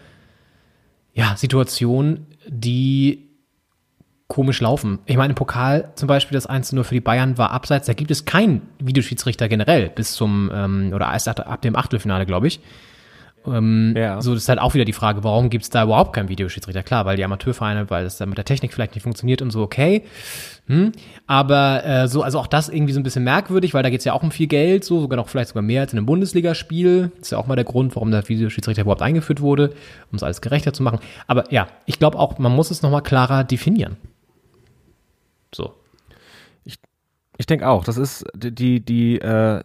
ja, 1.16 1.36
Situationen, 1.36 2.28
die 2.48 3.27
komisch 4.28 4.60
laufen. 4.62 5.00
Ich 5.06 5.18
meine, 5.18 5.32
im 5.32 5.36
Pokal 5.36 5.90
zum 5.96 6.08
Beispiel 6.08 6.36
das 6.36 6.46
1 6.46 6.74
nur 6.74 6.84
für 6.84 6.94
die 6.94 7.02
Bayern 7.02 7.38
war 7.38 7.52
abseits. 7.52 7.88
Da 7.88 7.94
gibt 7.94 8.12
es 8.12 8.26
keinen 8.26 8.62
Videoschiedsrichter 8.80 9.48
generell 9.48 9.90
bis 9.90 10.14
zum, 10.14 10.52
ähm, 10.54 10.92
oder 10.94 11.12
erst 11.12 11.28
ab 11.28 11.62
dem 11.62 11.76
Achtelfinale, 11.76 12.26
glaube 12.26 12.48
ich. 12.48 12.60
Ähm, 13.46 13.94
Ja. 13.96 14.22
So, 14.22 14.34
das 14.34 14.44
ist 14.44 14.50
halt 14.50 14.60
auch 14.60 14.74
wieder 14.74 14.86
die 14.86 14.94
Frage, 14.94 15.24
warum 15.24 15.50
gibt 15.50 15.64
es 15.64 15.70
da 15.70 15.84
überhaupt 15.84 16.14
keinen 16.14 16.30
Videoschiedsrichter? 16.30 16.84
Klar, 16.84 17.06
weil 17.06 17.16
die 17.16 17.24
Amateurvereine, 17.24 17.90
weil 17.90 18.06
es 18.06 18.18
dann 18.18 18.30
mit 18.30 18.38
der 18.38 18.46
Technik 18.46 18.74
vielleicht 18.74 18.96
nicht 18.96 19.04
funktioniert 19.04 19.42
und 19.42 19.52
so, 19.52 19.62
okay. 19.62 20.04
Hm. 20.68 20.92
Aber 21.26 21.86
äh, 21.86 22.08
so, 22.08 22.22
also 22.24 22.40
auch 22.40 22.48
das 22.48 22.68
irgendwie 22.68 22.94
so 22.94 23.00
ein 23.00 23.04
bisschen 23.04 23.24
merkwürdig, 23.24 23.74
weil 23.74 23.84
da 23.84 23.90
geht 23.90 24.00
es 24.00 24.06
ja 24.06 24.14
auch 24.14 24.24
um 24.24 24.32
viel 24.32 24.48
Geld, 24.48 24.84
so 24.84 25.00
sogar 25.00 25.16
noch 25.16 25.30
vielleicht 25.30 25.50
sogar 25.50 25.64
mehr 25.64 25.82
als 25.82 25.94
in 25.94 26.00
einem 26.00 26.06
Bundesligaspiel. 26.06 27.12
Das 27.16 27.28
ist 27.28 27.32
ja 27.32 27.38
auch 27.38 27.48
mal 27.48 27.56
der 27.56 27.66
Grund, 27.66 27.96
warum 27.96 28.12
der 28.12 28.28
Videoschiedsrichter 28.28 28.82
überhaupt 28.82 29.02
eingeführt 29.02 29.40
wurde, 29.40 29.70
um 30.12 30.18
es 30.18 30.24
alles 30.24 30.42
gerechter 30.42 30.74
zu 30.74 30.84
machen. 30.84 31.00
Aber 31.28 31.52
ja, 31.52 31.68
ich 31.86 32.00
glaube 32.00 32.20
auch, 32.20 32.38
man 32.40 32.52
muss 32.54 32.72
es 32.72 32.82
nochmal 32.82 33.02
klarer 33.04 33.46
definieren. 33.46 33.96
So. 35.54 35.74
Ich 37.38 37.46
denke 37.46 37.68
auch, 37.68 37.84
das 37.84 37.98
ist 37.98 38.26
die, 38.36 38.54
die, 38.54 38.84
die 38.84 39.20
äh, 39.20 39.64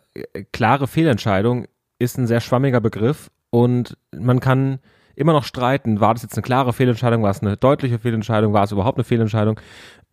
klare 0.53 0.87
Fehlentscheidung 0.87 1.67
ist 1.99 2.19
ein 2.19 2.27
sehr 2.27 2.41
schwammiger 2.41 2.81
Begriff 2.81 3.31
und 3.51 3.97
man 4.15 4.41
kann 4.41 4.79
immer 5.15 5.33
noch 5.33 5.45
streiten, 5.45 6.01
war 6.01 6.15
das 6.15 6.23
jetzt 6.23 6.35
eine 6.35 6.43
klare 6.43 6.73
Fehlentscheidung, 6.73 7.23
war 7.23 7.31
es 7.31 7.41
eine 7.41 7.57
deutliche 7.57 7.99
Fehlentscheidung, 7.99 8.53
war 8.53 8.65
es 8.65 8.73
überhaupt 8.73 8.99
eine 8.99 9.05
Fehlentscheidung. 9.05 9.59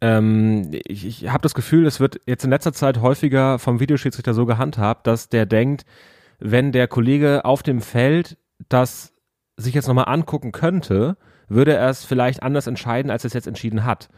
Ähm, 0.01 0.71
ich 0.85 1.05
ich 1.05 1.29
habe 1.29 1.41
das 1.41 1.53
Gefühl, 1.53 1.85
es 1.85 1.99
wird 1.99 2.21
jetzt 2.25 2.43
in 2.43 2.49
letzter 2.49 2.73
Zeit 2.73 3.01
häufiger 3.01 3.59
vom 3.59 3.79
Videoschiedsrichter 3.79 4.33
so 4.33 4.45
gehandhabt, 4.45 5.07
dass 5.07 5.29
der 5.29 5.45
denkt, 5.45 5.85
wenn 6.39 6.71
der 6.71 6.87
Kollege 6.87 7.43
auf 7.43 7.63
dem 7.63 7.81
Feld 7.81 8.37
das 8.69 9.13
sich 9.57 9.73
jetzt 9.73 9.87
nochmal 9.87 10.07
angucken 10.07 10.53
könnte, 10.53 11.17
würde 11.49 11.73
er 11.73 11.89
es 11.89 12.05
vielleicht 12.05 12.41
anders 12.43 12.67
entscheiden, 12.67 13.11
als 13.11 13.25
er 13.25 13.27
es 13.27 13.33
jetzt 13.33 13.47
entschieden 13.47 13.83
hat. 13.83 14.09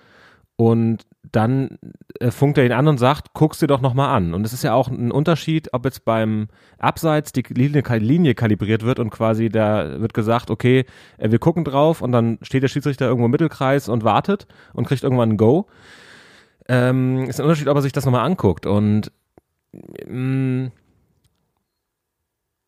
Und 0.61 1.07
dann 1.31 1.79
äh, 2.19 2.29
funkt 2.29 2.59
er 2.59 2.65
ihn 2.67 2.71
an 2.71 2.87
und 2.87 2.99
sagt, 2.99 3.33
guck's 3.33 3.57
dir 3.57 3.65
doch 3.65 3.81
nochmal 3.81 4.15
an. 4.15 4.35
Und 4.35 4.45
es 4.45 4.53
ist 4.53 4.63
ja 4.63 4.75
auch 4.75 4.89
ein 4.89 5.11
Unterschied, 5.11 5.73
ob 5.73 5.85
jetzt 5.85 6.05
beim 6.05 6.49
Abseits 6.77 7.31
die 7.31 7.41
Linie, 7.49 7.81
Linie 7.97 8.35
kalibriert 8.35 8.83
wird 8.83 8.99
und 8.99 9.09
quasi 9.09 9.49
da 9.49 9.99
wird 9.99 10.13
gesagt, 10.13 10.51
okay, 10.51 10.85
äh, 11.17 11.31
wir 11.31 11.39
gucken 11.39 11.63
drauf 11.63 12.03
und 12.03 12.11
dann 12.11 12.37
steht 12.43 12.61
der 12.61 12.67
Schiedsrichter 12.67 13.07
irgendwo 13.07 13.25
im 13.25 13.31
Mittelkreis 13.31 13.89
und 13.89 14.03
wartet 14.03 14.45
und 14.73 14.85
kriegt 14.87 15.01
irgendwann 15.01 15.31
ein 15.31 15.37
Go. 15.37 15.65
Ähm, 16.69 17.23
ist 17.23 17.39
ein 17.39 17.45
Unterschied, 17.45 17.67
ob 17.67 17.77
er 17.77 17.81
sich 17.81 17.93
das 17.93 18.05
nochmal 18.05 18.23
anguckt. 18.23 18.67
Und 18.67 19.11
mh, 20.05 20.69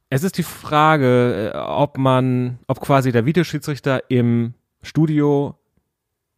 es 0.09 0.23
ist 0.23 0.39
die 0.39 0.41
Frage, 0.41 1.51
äh, 1.53 1.57
ob 1.59 1.99
man, 1.99 2.57
ob 2.65 2.81
quasi 2.81 3.11
der 3.11 3.27
Videoschiedsrichter 3.27 4.09
im 4.09 4.55
Studio 4.81 5.59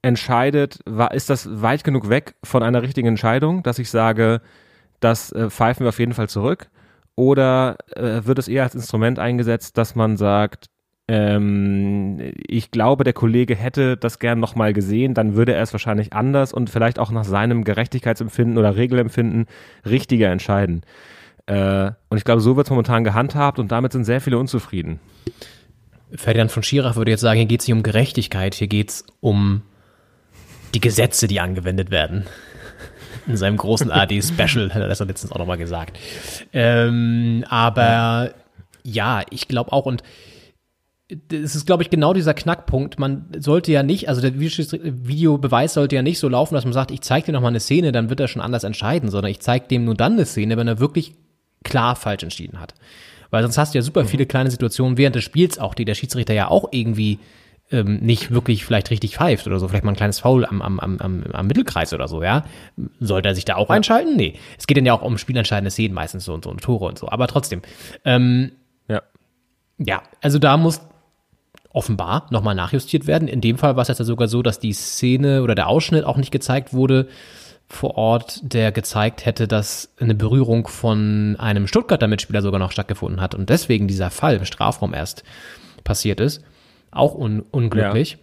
entscheidet, 0.05 0.79
ist 1.13 1.31
das 1.31 1.61
weit 1.61 1.83
genug 1.83 2.09
weg 2.09 2.35
von 2.43 2.61
einer 2.61 2.83
richtigen 2.83 3.07
Entscheidung, 3.07 3.63
dass 3.63 3.79
ich 3.79 3.89
sage, 3.89 4.41
das 4.99 5.31
äh, 5.31 5.49
pfeifen 5.49 5.83
wir 5.83 5.89
auf 5.89 5.99
jeden 5.99 6.13
Fall 6.13 6.29
zurück? 6.29 6.69
Oder 7.15 7.77
äh, 7.95 8.21
wird 8.25 8.37
es 8.37 8.47
eher 8.47 8.63
als 8.63 8.75
Instrument 8.75 9.17
eingesetzt, 9.17 9.79
dass 9.79 9.95
man 9.95 10.15
sagt, 10.15 10.67
ähm, 11.07 12.33
ich 12.47 12.69
glaube, 12.69 13.03
der 13.03 13.13
Kollege 13.13 13.55
hätte 13.55 13.97
das 13.97 14.19
gern 14.19 14.39
nochmal 14.39 14.73
gesehen, 14.73 15.15
dann 15.15 15.35
würde 15.35 15.53
er 15.53 15.63
es 15.63 15.73
wahrscheinlich 15.73 16.13
anders 16.13 16.53
und 16.53 16.69
vielleicht 16.69 16.99
auch 16.99 17.09
nach 17.09 17.23
seinem 17.23 17.63
Gerechtigkeitsempfinden 17.63 18.59
oder 18.59 18.75
Regelempfinden 18.75 19.47
richtiger 19.85 20.29
entscheiden. 20.29 20.83
Äh, 21.47 21.91
und 22.09 22.17
ich 22.17 22.25
glaube, 22.25 22.41
so 22.41 22.57
wird 22.57 22.67
es 22.67 22.71
momentan 22.71 23.03
gehandhabt 23.03 23.57
und 23.57 23.71
damit 23.71 23.91
sind 23.91 24.03
sehr 24.03 24.21
viele 24.21 24.37
unzufrieden. 24.37 24.99
Ferdinand 26.13 26.51
von 26.51 26.61
Schirach 26.61 26.95
würde 26.95 27.11
jetzt 27.11 27.21
sagen, 27.21 27.37
hier 27.39 27.47
geht 27.47 27.61
es 27.61 27.67
nicht 27.67 27.75
um 27.75 27.81
Gerechtigkeit, 27.83 28.53
hier 28.53 28.67
geht 28.67 28.89
es 28.89 29.05
um 29.19 29.63
die 30.75 30.81
Gesetze, 30.81 31.27
die 31.27 31.39
angewendet 31.39 31.89
werden. 31.89 32.25
In 33.27 33.37
seinem 33.37 33.57
großen 33.57 33.91
AD-Special 33.91 34.73
hat 34.73 34.81
er 34.81 34.87
das 34.87 34.99
letztens 34.99 35.31
auch 35.31 35.39
nochmal 35.39 35.57
gesagt. 35.57 35.97
Ähm, 36.53 37.43
aber 37.49 38.33
ja, 38.83 39.23
ich 39.31 39.47
glaube 39.47 39.71
auch, 39.71 39.87
und 39.87 40.03
es 41.31 41.55
ist, 41.55 41.65
glaube 41.65 41.83
ich, 41.83 41.89
genau 41.89 42.13
dieser 42.13 42.33
Knackpunkt. 42.33 42.99
Man 42.99 43.27
sollte 43.37 43.71
ja 43.71 43.83
nicht, 43.83 44.09
also 44.09 44.21
der 44.21 44.39
Videobeweis 44.39 45.73
sollte 45.73 45.95
ja 45.95 46.01
nicht 46.01 46.19
so 46.19 46.29
laufen, 46.29 46.55
dass 46.55 46.65
man 46.65 46.73
sagt, 46.73 46.91
ich 46.91 47.01
zeige 47.01 47.27
dir 47.27 47.31
noch 47.31 47.41
mal 47.41 47.47
eine 47.47 47.59
Szene, 47.59 47.91
dann 47.91 48.09
wird 48.09 48.19
er 48.19 48.27
schon 48.27 48.41
anders 48.41 48.63
entscheiden, 48.63 49.09
sondern 49.09 49.31
ich 49.31 49.39
zeige 49.39 49.67
dem 49.67 49.85
nur 49.85 49.95
dann 49.95 50.13
eine 50.13 50.25
Szene, 50.25 50.57
wenn 50.57 50.67
er 50.67 50.79
wirklich 50.79 51.13
klar 51.63 51.95
falsch 51.95 52.23
entschieden 52.23 52.59
hat. 52.59 52.73
Weil 53.29 53.43
sonst 53.43 53.57
hast 53.57 53.73
du 53.73 53.77
ja 53.77 53.81
super 53.81 54.05
viele 54.05 54.25
kleine 54.25 54.51
Situationen 54.51 54.97
während 54.97 55.15
des 55.15 55.23
Spiels 55.23 55.57
auch, 55.59 55.73
die 55.73 55.85
der 55.85 55.95
Schiedsrichter 55.95 56.33
ja 56.33 56.47
auch 56.47 56.69
irgendwie 56.71 57.19
ähm, 57.71 57.97
nicht 57.97 58.31
wirklich 58.31 58.63
vielleicht 58.65 58.91
richtig 58.91 59.17
pfeift 59.17 59.47
oder 59.47 59.59
so. 59.59 59.67
Vielleicht 59.67 59.83
mal 59.83 59.91
ein 59.91 59.97
kleines 59.97 60.19
Foul 60.19 60.45
am, 60.45 60.61
am, 60.61 60.79
am, 60.79 61.23
am, 61.31 61.47
Mittelkreis 61.47 61.93
oder 61.93 62.07
so, 62.07 62.21
ja. 62.21 62.45
Sollte 62.99 63.29
er 63.29 63.35
sich 63.35 63.45
da 63.45 63.55
auch 63.55 63.69
einschalten? 63.69 64.15
Nee. 64.15 64.35
Es 64.57 64.67
geht 64.67 64.77
dann 64.77 64.85
ja 64.85 64.93
auch 64.93 65.01
um 65.01 65.17
spielentscheidende 65.17 65.71
Szenen 65.71 65.93
meistens 65.93 66.25
so 66.25 66.33
und 66.33 66.43
so 66.43 66.51
und 66.51 66.61
Tore 66.61 66.85
und 66.85 66.99
so. 66.99 67.09
Aber 67.09 67.27
trotzdem. 67.27 67.61
Ähm, 68.03 68.51
Ja. 68.87 69.01
ja, 69.79 70.03
also 70.21 70.37
da 70.37 70.57
muss 70.57 70.81
offenbar 71.69 72.27
nochmal 72.29 72.55
nachjustiert 72.55 73.07
werden. 73.07 73.27
In 73.27 73.41
dem 73.41 73.57
Fall 73.57 73.75
war 73.75 73.81
es 73.81 73.89
jetzt 73.89 73.99
ja 73.99 74.05
sogar 74.05 74.27
so, 74.27 74.41
dass 74.41 74.59
die 74.59 74.73
Szene 74.73 75.41
oder 75.41 75.55
der 75.55 75.67
Ausschnitt 75.67 76.05
auch 76.05 76.17
nicht 76.17 76.31
gezeigt 76.31 76.73
wurde 76.73 77.07
vor 77.67 77.97
Ort, 77.97 78.41
der 78.43 78.71
gezeigt 78.71 79.25
hätte, 79.25 79.47
dass 79.47 79.89
eine 79.99 80.13
Berührung 80.13 80.67
von 80.67 81.35
einem 81.39 81.67
Stuttgarter 81.67 82.07
Mitspieler 82.07 82.41
sogar 82.41 82.59
noch 82.59 82.71
stattgefunden 82.71 83.19
hat 83.19 83.33
und 83.33 83.49
deswegen 83.49 83.87
dieser 83.87 84.11
Fall 84.11 84.35
im 84.35 84.45
Strafraum 84.45 84.93
erst 84.93 85.23
passiert 85.83 86.19
ist. 86.19 86.43
Auch 86.95 87.13
un 87.15 87.41
unglücklich. 87.51 88.17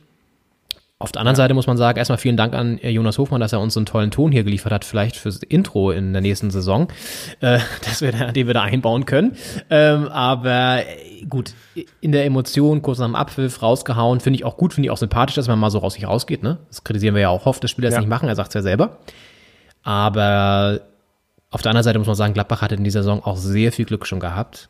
Auf 0.98 1.10
der 1.10 1.20
anderen 1.20 1.34
Seite 1.34 1.52
muss 1.52 1.66
man 1.66 1.76
sagen, 1.76 1.98
erstmal 1.98 2.18
vielen 2.18 2.36
Dank 2.36 2.54
an 2.54 2.78
äh, 2.78 2.90
Jonas 2.90 3.18
Hofmann, 3.18 3.40
dass 3.40 3.52
er 3.52 3.58
uns 3.58 3.74
so 3.74 3.80
einen 3.80 3.86
tollen 3.86 4.12
Ton 4.12 4.30
hier 4.30 4.44
geliefert 4.44 4.72
hat, 4.72 4.84
vielleicht 4.84 5.16
fürs 5.16 5.38
Intro 5.42 5.90
in 5.90 6.12
der 6.12 6.22
nächsten 6.22 6.52
Saison, 6.52 6.86
äh, 7.40 7.58
dass 7.84 8.02
wir 8.02 8.12
da, 8.12 8.30
den 8.30 8.46
wir 8.46 8.54
da 8.54 8.62
einbauen 8.62 9.04
können. 9.04 9.36
Ähm, 9.68 10.06
aber 10.08 10.86
äh, 10.86 11.24
gut, 11.28 11.54
in 12.00 12.12
der 12.12 12.24
Emotion, 12.24 12.82
kurz 12.82 13.00
nach 13.00 13.06
dem 13.06 13.16
Abpfiff, 13.16 13.62
rausgehauen, 13.62 14.20
finde 14.20 14.36
ich 14.36 14.44
auch 14.44 14.56
gut, 14.56 14.74
finde 14.74 14.86
ich 14.86 14.90
auch 14.92 14.96
sympathisch, 14.96 15.34
dass 15.34 15.48
man 15.48 15.58
mal 15.58 15.70
so 15.70 15.78
raus 15.78 15.94
sich 15.94 16.06
rausgeht. 16.06 16.44
Ne? 16.44 16.58
Das 16.68 16.84
kritisieren 16.84 17.16
wir 17.16 17.22
ja 17.22 17.30
auch, 17.30 17.46
hofft, 17.46 17.64
das 17.64 17.72
Spieler 17.72 17.88
das 17.88 17.94
Ja. 17.94 18.00
nicht 18.00 18.08
machen, 18.08 18.28
er 18.28 18.36
sagt 18.36 18.50
es 18.50 18.54
ja 18.54 18.62
selber. 18.62 18.98
Aber 19.82 20.82
auf 21.50 21.62
der 21.62 21.70
anderen 21.70 21.84
Seite 21.84 21.98
muss 21.98 22.06
man 22.06 22.16
sagen, 22.16 22.32
Gladbach 22.32 22.62
hatte 22.62 22.76
in 22.76 22.84
dieser 22.84 23.02
Saison 23.02 23.24
auch 23.24 23.36
sehr 23.36 23.72
viel 23.72 23.86
Glück 23.86 24.06
schon 24.06 24.20
gehabt. 24.20 24.68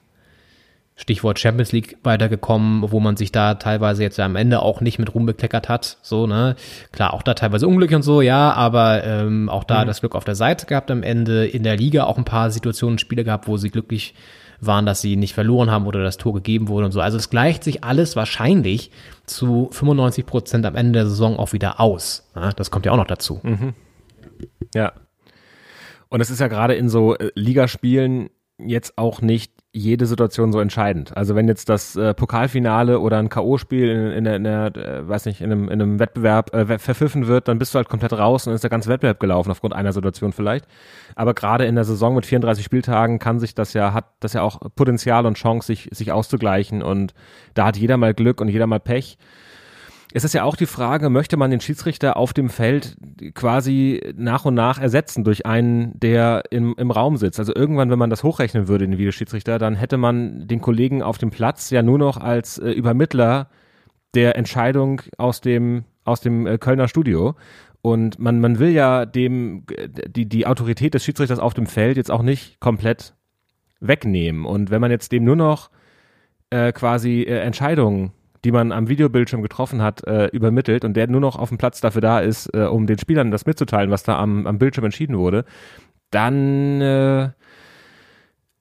Stichwort 0.95 1.39
Champions 1.39 1.73
League 1.73 1.97
weitergekommen, 2.03 2.91
wo 2.93 3.01
man 3.01 3.17
sich 3.17 3.33
da 3.33 3.55
teilweise 3.55 4.03
jetzt 4.03 4.21
am 4.21 4.37
Ende 4.37 4.61
auch 4.61 4.81
nicht 4.81 4.99
mit 4.99 5.15
Ruhm 5.15 5.27
bekleckert 5.27 5.69
hat. 5.69 5.99
So, 6.03 6.27
ne? 6.27 6.55
Klar, 6.93 7.15
auch 7.15 7.23
da 7.23 7.35
teilweise 7.35 7.67
Unglück 7.67 7.93
und 7.93 8.03
so, 8.03 8.21
ja, 8.21 8.53
aber 8.53 9.03
ähm, 9.05 9.49
auch 9.49 9.65
da 9.65 9.85
das 9.85 10.01
Glück 10.01 10.15
auf 10.15 10.25
der 10.25 10.35
Seite 10.35 10.67
gehabt 10.67 10.91
am 10.91 11.03
Ende. 11.03 11.47
In 11.47 11.63
der 11.63 11.77
Liga 11.77 12.05
auch 12.05 12.19
ein 12.19 12.25
paar 12.25 12.51
Situationen, 12.51 12.99
Spiele 12.99 13.25
gehabt, 13.25 13.49
wo 13.49 13.57
sie 13.57 13.71
glücklich 13.71 14.15
waren, 14.61 14.87
dass 14.87 15.01
sie 15.01 15.17
nicht 15.17 15.35
verloren 15.35 15.71
haben 15.71 15.87
oder 15.87 16.05
das 16.05 16.19
Tor 16.19 16.35
gegeben 16.35 16.69
wurde 16.69 16.87
und 16.87 16.93
so. 16.93 17.01
Also 17.01 17.17
es 17.17 17.31
gleicht 17.31 17.65
sich 17.65 17.83
alles 17.83 18.15
wahrscheinlich 18.15 18.93
zu 19.27 19.69
95 19.73 20.25
Prozent 20.25 20.65
am 20.67 20.77
Ende 20.77 21.01
der 21.01 21.07
Saison 21.07 21.37
auch 21.37 21.53
wieder 21.53 21.81
aus. 21.81 22.31
Ja, 22.37 22.53
das 22.53 22.71
kommt 22.71 22.87
ja 22.87 22.93
auch 22.93 22.97
noch 22.97 23.07
dazu. 23.07 23.41
Ja. 24.75 24.93
Und 26.09 26.21
es 26.21 26.31
ist 26.31 26.41
ja 26.41 26.49
gerade 26.49 26.75
in 26.75 26.89
so 26.89 27.17
äh, 27.17 27.31
Ligaspielen 27.35 28.31
jetzt 28.59 28.99
auch 28.99 29.21
nicht 29.21 29.53
jede 29.75 30.05
Situation 30.05 30.53
so 30.53 30.61
entscheidend. 30.61 31.17
Also 31.17 31.35
wenn 31.35 31.49
jetzt 31.49 31.71
das 31.71 31.97
äh, 31.97 32.13
Pokalfinale 32.13 33.01
oder 33.01 33.19
ein 33.19 33.31
K.O.-Spiel 33.31 33.89
in, 33.89 34.27
in, 34.27 34.27
in 34.27 34.45
der, 34.45 34.77
äh, 34.77 35.09
weiß 35.09 35.25
nicht, 35.25 35.41
in 35.41 35.51
einem, 35.51 35.65
in 35.65 35.81
einem 35.81 35.99
Wettbewerb 35.99 36.55
äh, 36.55 36.79
verpfiffen 36.79 37.27
wird, 37.27 37.49
dann 37.49 37.59
bist 37.59 37.73
du 37.73 37.79
halt 37.79 37.89
komplett 37.89 38.13
raus 38.13 38.47
und 38.47 38.53
ist 38.53 38.63
der 38.65 38.71
ganze 38.71 38.91
Wettbewerb 38.91 39.19
gelaufen, 39.19 39.51
aufgrund 39.51 39.75
einer 39.75 39.95
Situation 39.95 40.33
vielleicht. 40.33 40.67
Aber 41.15 41.33
gerade 41.33 41.65
in 41.65 41.75
der 41.75 41.85
Saison 41.85 42.15
mit 42.15 42.27
34 42.27 42.63
Spieltagen 42.63 43.19
kann 43.19 43.41
sich 43.41 43.55
das 43.55 43.73
ja, 43.73 43.95
hat 43.95 44.05
das 44.21 44.35
ja 44.35 44.43
auch 44.43 44.61
Potenzial 44.77 45.25
und 45.25 45.39
Chance, 45.39 45.69
sich, 45.69 45.89
sich 45.91 46.13
auszugleichen 46.13 46.83
und 46.83 47.15
da 47.55 47.65
hat 47.65 47.79
jeder 47.79 47.97
mal 47.97 48.13
Glück 48.13 48.43
und 48.43 48.49
jeder 48.49 48.67
mal 48.67 48.81
Pech. 48.81 49.17
Es 50.15 50.25
ist 50.25 50.35
ja 50.35 50.45
auch 50.45 50.57
die 50.57 50.67
Frage, 50.67 51.09
möchte 51.09 51.37
man 51.37 51.51
den 51.51 51.61
Schiedsrichter 51.61 52.17
auf 52.17 52.35
dem 52.35 52.51
Feld 52.51 52.97
quasi 53.35 54.13
nach 54.15 54.45
und 54.45 54.55
nach 54.55 54.79
ersetzen 54.79 55.25
durch 55.25 55.47
einen, 55.47 55.99
der 55.99 56.45
im, 56.51 56.75
im 56.77 56.91
Raum 56.91 57.17
sitzt? 57.17 57.39
Also 57.39 57.55
irgendwann, 57.55 57.91
wenn 57.91 57.99
man 57.99 58.11
das 58.11 58.23
hochrechnen 58.23 58.69
würde, 58.69 58.87
den 58.87 58.99
Videoschiedsrichter, 58.99 59.59
dann 59.59 59.75
hätte 59.75 59.97
man 59.97 60.47
den 60.47 60.61
Kollegen 60.61 61.03
auf 61.03 61.17
dem 61.17 61.31
Platz 61.31 61.71
ja 61.71 61.83
nur 61.83 61.99
noch 61.99 62.19
als 62.19 62.59
äh, 62.59 62.71
Übermittler 62.71 63.49
der 64.15 64.37
Entscheidung 64.37 65.01
aus 65.17 65.41
dem, 65.41 65.85
aus 66.05 66.21
dem 66.21 66.47
äh, 66.47 66.59
Kölner 66.59 66.89
Studio. 66.89 67.35
Und 67.81 68.19
man, 68.19 68.41
man 68.41 68.59
will 68.59 68.71
ja 68.71 69.07
dem, 69.07 69.65
äh, 69.75 69.89
die, 69.89 70.29
die 70.29 70.47
Autorität 70.47 70.93
des 70.93 71.05
Schiedsrichters 71.05 71.39
auf 71.39 71.55
dem 71.55 71.67
Feld 71.67 71.97
jetzt 71.97 72.11
auch 72.11 72.23
nicht 72.23 72.61
komplett 72.61 73.15
wegnehmen. 73.81 74.45
Und 74.45 74.71
wenn 74.71 74.81
man 74.81 74.91
jetzt 74.91 75.11
dem 75.13 75.25
nur 75.25 75.37
noch 75.37 75.71
äh, 76.51 76.73
quasi 76.73 77.23
äh, 77.23 77.39
Entscheidungen, 77.39 78.13
die 78.45 78.53
man 78.53 78.73
am 78.73 78.89
Videobildschirm 78.89 79.43
getroffen 79.43 79.83
hat, 79.83 80.07
äh, 80.07 80.27
übermittelt 80.27 80.85
und 80.85 80.95
der 80.95 81.07
nur 81.07 81.21
noch 81.21 81.37
auf 81.37 81.49
dem 81.49 81.59
Platz 81.59 81.81
dafür 81.81 82.01
da 82.01 82.21
ist, 82.21 82.49
äh, 82.55 82.65
um 82.65 82.87
den 82.87 82.99
Spielern 82.99 83.31
das 83.31 83.47
mitzuteilen, 83.47 83.91
was 83.91 84.03
da 84.03 84.19
am, 84.19 84.47
am 84.47 84.59
Bildschirm 84.59 84.85
entschieden 84.85 85.17
wurde, 85.17 85.45
dann 86.11 86.81
äh, 86.81 87.31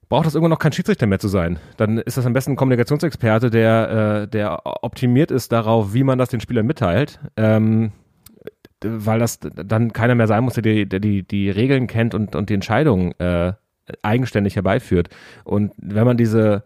braucht 0.08 0.26
das 0.26 0.36
irgendwann 0.36 0.52
noch 0.52 0.60
kein 0.60 0.74
Schiedsrichter 0.74 1.08
mehr 1.08 1.20
zu 1.20 1.30
sein. 1.30 1.58
Dann 1.78 1.98
ist 1.98 2.18
das 2.18 2.26
am 2.26 2.34
besten 2.34 2.52
ein 2.52 2.58
Kommunikationsexperte, 2.58 3.50
der, 3.50 4.24
äh, 4.24 4.28
der 4.28 4.62
optimiert 4.84 5.32
ist 5.32 5.52
darauf, 5.52 5.94
wie 5.94 6.04
man 6.04 6.18
das 6.18 6.30
den 6.30 6.42
Spielern 6.42 6.66
mitteilt. 6.66 7.20
Ähm, 7.38 7.92
weil 8.84 9.20
das 9.20 9.40
dann 9.40 9.94
keiner 9.94 10.16
mehr 10.16 10.28
sein 10.28 10.44
muss, 10.44 10.56
der 10.56 10.64
die, 10.64 10.88
die, 10.88 11.24
die 11.24 11.50
Regeln 11.50 11.88
kennt 11.88 12.16
und, 12.16 12.36
und 12.36 12.50
die 12.50 12.56
Entscheidungen 12.56 13.14
äh, 13.20 13.54
eigenständig 14.02 14.56
herbeiführt. 14.56 15.10
Und 15.44 15.72
wenn 15.78 16.06
man 16.06 16.18
diese 16.18 16.64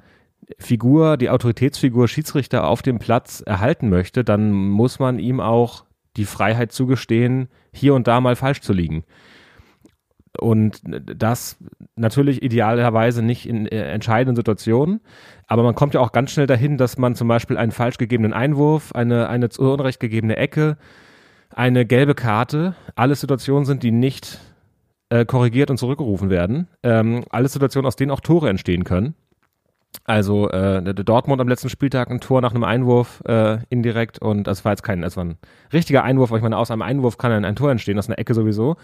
Figur, 0.59 1.17
die 1.17 1.29
Autoritätsfigur 1.29 2.07
Schiedsrichter 2.07 2.67
auf 2.67 2.81
dem 2.81 2.99
Platz 2.99 3.41
erhalten 3.45 3.89
möchte, 3.89 4.23
dann 4.23 4.51
muss 4.51 4.99
man 4.99 5.19
ihm 5.19 5.39
auch 5.39 5.85
die 6.17 6.25
Freiheit 6.25 6.71
zugestehen, 6.71 7.49
hier 7.73 7.93
und 7.93 8.07
da 8.07 8.21
mal 8.21 8.35
falsch 8.35 8.61
zu 8.61 8.73
liegen. 8.73 9.03
Und 10.37 10.81
das 10.83 11.57
natürlich 11.95 12.43
idealerweise 12.43 13.21
nicht 13.21 13.47
in 13.47 13.67
äh, 13.67 13.91
entscheidenden 13.91 14.35
Situationen, 14.35 15.01
aber 15.47 15.63
man 15.63 15.75
kommt 15.75 15.93
ja 15.93 16.01
auch 16.01 16.11
ganz 16.11 16.31
schnell 16.31 16.47
dahin, 16.47 16.77
dass 16.77 16.97
man 16.97 17.15
zum 17.15 17.27
Beispiel 17.27 17.57
einen 17.57 17.71
falsch 17.71 17.97
gegebenen 17.97 18.33
Einwurf, 18.33 18.93
eine, 18.93 19.29
eine 19.29 19.49
zu 19.49 19.61
Unrecht 19.61 19.99
gegebene 19.99 20.35
Ecke, 20.35 20.77
eine 21.49 21.85
gelbe 21.85 22.15
Karte, 22.15 22.75
alles 22.95 23.21
Situationen 23.21 23.65
sind, 23.65 23.83
die 23.83 23.91
nicht 23.91 24.39
äh, 25.09 25.25
korrigiert 25.25 25.69
und 25.69 25.77
zurückgerufen 25.77 26.29
werden. 26.29 26.67
Ähm, 26.83 27.23
alles 27.29 27.53
Situationen, 27.53 27.87
aus 27.87 27.95
denen 27.95 28.11
auch 28.11 28.19
Tore 28.19 28.49
entstehen 28.49 28.83
können. 28.83 29.15
Also 30.03 30.49
äh, 30.49 30.83
der 30.83 30.93
Dortmund 30.93 31.41
am 31.41 31.47
letzten 31.47 31.69
Spieltag 31.69 32.11
ein 32.11 32.19
Tor 32.19 32.41
nach 32.41 32.51
einem 32.51 32.63
Einwurf 32.63 33.23
äh, 33.25 33.59
indirekt 33.69 34.19
und 34.19 34.45
das 34.45 34.65
war 34.65 34.71
jetzt 34.71 34.83
kein, 34.83 35.01
das 35.01 35.17
war 35.17 35.25
ein 35.25 35.37
richtiger 35.73 36.03
Einwurf, 36.03 36.29
aber 36.29 36.37
ich 36.37 36.43
meine, 36.43 36.57
aus 36.57 36.71
einem 36.71 36.81
Einwurf 36.81 37.17
kann 37.17 37.31
ein, 37.31 37.45
ein 37.45 37.55
Tor 37.55 37.71
entstehen, 37.71 37.97
aus 37.97 38.07
einer 38.07 38.19
Ecke 38.19 38.33
sowieso. 38.33 38.75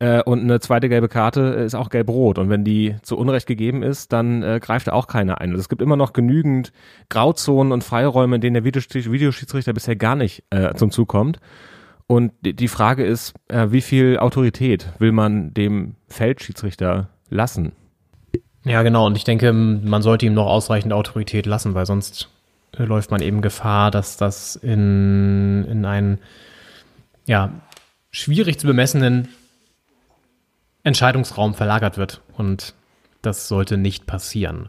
Äh, 0.00 0.22
und 0.22 0.40
eine 0.40 0.60
zweite 0.60 0.88
gelbe 0.88 1.08
Karte 1.08 1.40
ist 1.40 1.74
auch 1.74 1.90
gelb-rot. 1.90 2.38
Und 2.38 2.50
wenn 2.50 2.64
die 2.64 2.96
zu 3.02 3.16
Unrecht 3.16 3.46
gegeben 3.46 3.82
ist, 3.82 4.12
dann 4.12 4.42
äh, 4.42 4.60
greift 4.62 4.90
auch 4.90 5.06
keiner 5.06 5.40
ein. 5.40 5.50
Also 5.50 5.60
es 5.60 5.68
gibt 5.68 5.82
immer 5.82 5.96
noch 5.96 6.12
genügend 6.12 6.72
Grauzonen 7.08 7.72
und 7.72 7.82
Freiräume, 7.82 8.36
in 8.36 8.40
denen 8.40 8.54
der 8.54 8.64
Videoschiedsrichter, 8.64 9.72
bisher 9.72 9.96
gar 9.96 10.14
nicht 10.14 10.44
äh, 10.50 10.74
zum 10.74 10.90
Zug 10.90 11.08
kommt. 11.08 11.40
Und 12.06 12.32
die, 12.42 12.54
die 12.54 12.68
Frage 12.68 13.04
ist, 13.04 13.34
äh, 13.48 13.66
wie 13.70 13.80
viel 13.80 14.18
Autorität 14.18 14.88
will 14.98 15.12
man 15.12 15.52
dem 15.52 15.96
Feldschiedsrichter 16.08 17.10
lassen? 17.28 17.72
Ja, 18.68 18.82
genau. 18.82 19.06
Und 19.06 19.16
ich 19.16 19.24
denke, 19.24 19.52
man 19.52 20.02
sollte 20.02 20.26
ihm 20.26 20.34
noch 20.34 20.46
ausreichend 20.46 20.92
Autorität 20.92 21.46
lassen, 21.46 21.74
weil 21.74 21.86
sonst 21.86 22.28
äh, 22.76 22.84
läuft 22.84 23.10
man 23.10 23.22
eben 23.22 23.40
Gefahr, 23.40 23.90
dass 23.90 24.16
das 24.16 24.56
in, 24.56 25.64
in 25.64 25.84
einen 25.84 26.18
ja, 27.24 27.50
schwierig 28.10 28.58
zu 28.60 28.66
bemessenen 28.66 29.28
Entscheidungsraum 30.84 31.54
verlagert 31.54 31.96
wird. 31.96 32.20
Und 32.36 32.74
das 33.22 33.48
sollte 33.48 33.78
nicht 33.78 34.06
passieren. 34.06 34.68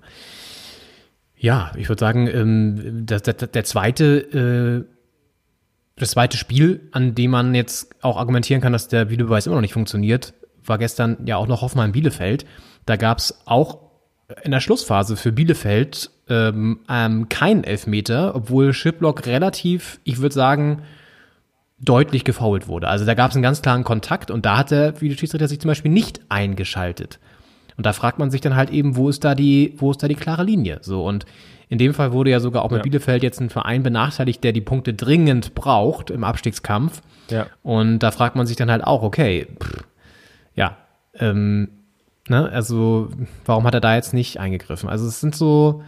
Ja, 1.36 1.72
ich 1.76 1.90
würde 1.90 2.00
sagen, 2.00 2.28
ähm, 2.28 3.06
der, 3.06 3.20
der, 3.20 3.34
der 3.34 3.64
zweite 3.66 4.86
das 5.98 6.12
zweite 6.12 6.38
Spiel, 6.38 6.88
an 6.94 7.14
dem 7.14 7.32
man 7.32 7.54
jetzt 7.54 7.94
auch 8.02 8.16
argumentieren 8.16 8.62
kann, 8.62 8.72
dass 8.72 8.88
der 8.88 9.10
Videobeweis 9.10 9.46
immer 9.46 9.56
noch 9.56 9.62
nicht 9.62 9.74
funktioniert, 9.74 10.34
war 10.64 10.78
gestern 10.78 11.18
ja 11.26 11.36
auch 11.36 11.48
noch 11.48 11.62
Hoffenheim 11.62 11.92
Bielefeld. 11.92 12.46
Da 12.86 12.96
gab 12.96 13.18
es 13.18 13.42
auch 13.46 13.89
in 14.44 14.52
der 14.52 14.60
Schlussphase 14.60 15.18
für 15.18 15.32
Bielefeld 15.32 16.12
ähm, 16.30 16.80
ähm, 16.90 17.30
keinen 17.30 17.64
Elfmeter, 17.64 18.36
obwohl 18.36 18.74
Schiplock 18.74 19.26
relativ, 19.26 20.00
ich 20.04 20.20
würde 20.20 20.36
sagen, 20.36 20.84
deutlich 21.80 22.26
gefoult 22.26 22.68
wurde. 22.68 22.88
Also 22.88 23.06
da 23.06 23.14
gab 23.14 23.32
es 23.32 23.36
einen 23.36 23.44
ganz 23.44 23.62
klaren 23.62 23.84
Kontakt 23.84 24.32
und 24.32 24.46
da 24.46 24.58
hat 24.58 24.72
der 24.72 25.02
Videoschiedsrichter 25.02 25.48
sich 25.48 25.60
zum 25.60 25.70
Beispiel 25.70 25.92
nicht 25.92 26.22
eingeschaltet. 26.30 27.20
Und 27.78 27.86
da 27.86 27.94
fragt 27.94 28.20
man 28.20 28.30
sich 28.30 28.42
dann 28.42 28.56
halt 28.56 28.70
eben, 28.72 28.98
wo 28.98 29.08
ist 29.10 29.24
da 29.24 29.36
die, 29.36 29.74
wo 29.78 29.92
ist 29.92 30.04
da 30.04 30.08
die 30.08 30.16
klare 30.16 30.44
Linie? 30.44 30.80
So 30.82 31.06
und 31.06 31.26
in 31.70 31.78
dem 31.78 31.94
Fall 31.94 32.12
wurde 32.12 32.32
ja 32.32 32.40
sogar 32.40 32.64
auch 32.64 32.72
mit 32.72 32.80
Ja. 32.80 32.84
Bielefeld 32.84 33.24
jetzt 33.24 33.40
ein 33.40 33.50
Verein 33.50 33.84
benachteiligt, 33.84 34.44
der 34.44 34.52
die 34.52 34.62
Punkte 34.62 34.94
dringend 34.94 35.56
braucht 35.56 36.10
im 36.10 36.24
Abstiegskampf. 36.24 37.02
Ja. 37.30 37.46
Und 37.64 38.00
da 38.00 38.12
fragt 38.12 38.36
man 38.36 38.48
sich 38.48 38.58
dann 38.58 38.72
halt 38.72 38.84
auch, 38.84 39.04
okay, 39.04 39.48
pff, 39.64 39.84
ja, 40.56 40.78
ähm, 41.14 41.70
ne, 42.30 42.50
also 42.52 43.10
warum 43.46 43.66
hat 43.66 43.74
er 43.74 43.82
da 43.82 43.96
jetzt 43.96 44.14
nicht 44.14 44.40
eingegriffen? 44.40 44.90
Also 44.90 45.08
es 45.08 45.20
sind 45.20 45.36
so 45.36 45.84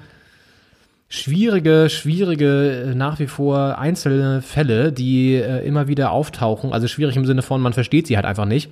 schwierige, 1.10 1.90
schwierige, 1.90 2.92
äh, 2.92 2.96
nach 2.96 3.20
wie 3.20 3.28
vor 3.28 3.78
einzelne 3.78 4.42
Fälle, 4.42 4.92
die 4.92 5.36
äh, 5.36 5.66
immer 5.66 5.88
wieder 5.88 6.12
auftauchen. 6.12 6.72
Also 6.74 6.88
schwierig 6.88 7.16
im 7.18 7.26
Sinne 7.26 7.42
von, 7.42 7.62
man 7.62 7.74
versteht 7.74 8.08
sie 8.08 8.16
halt 8.16 8.26
einfach 8.26 8.46
nicht. 8.46 8.70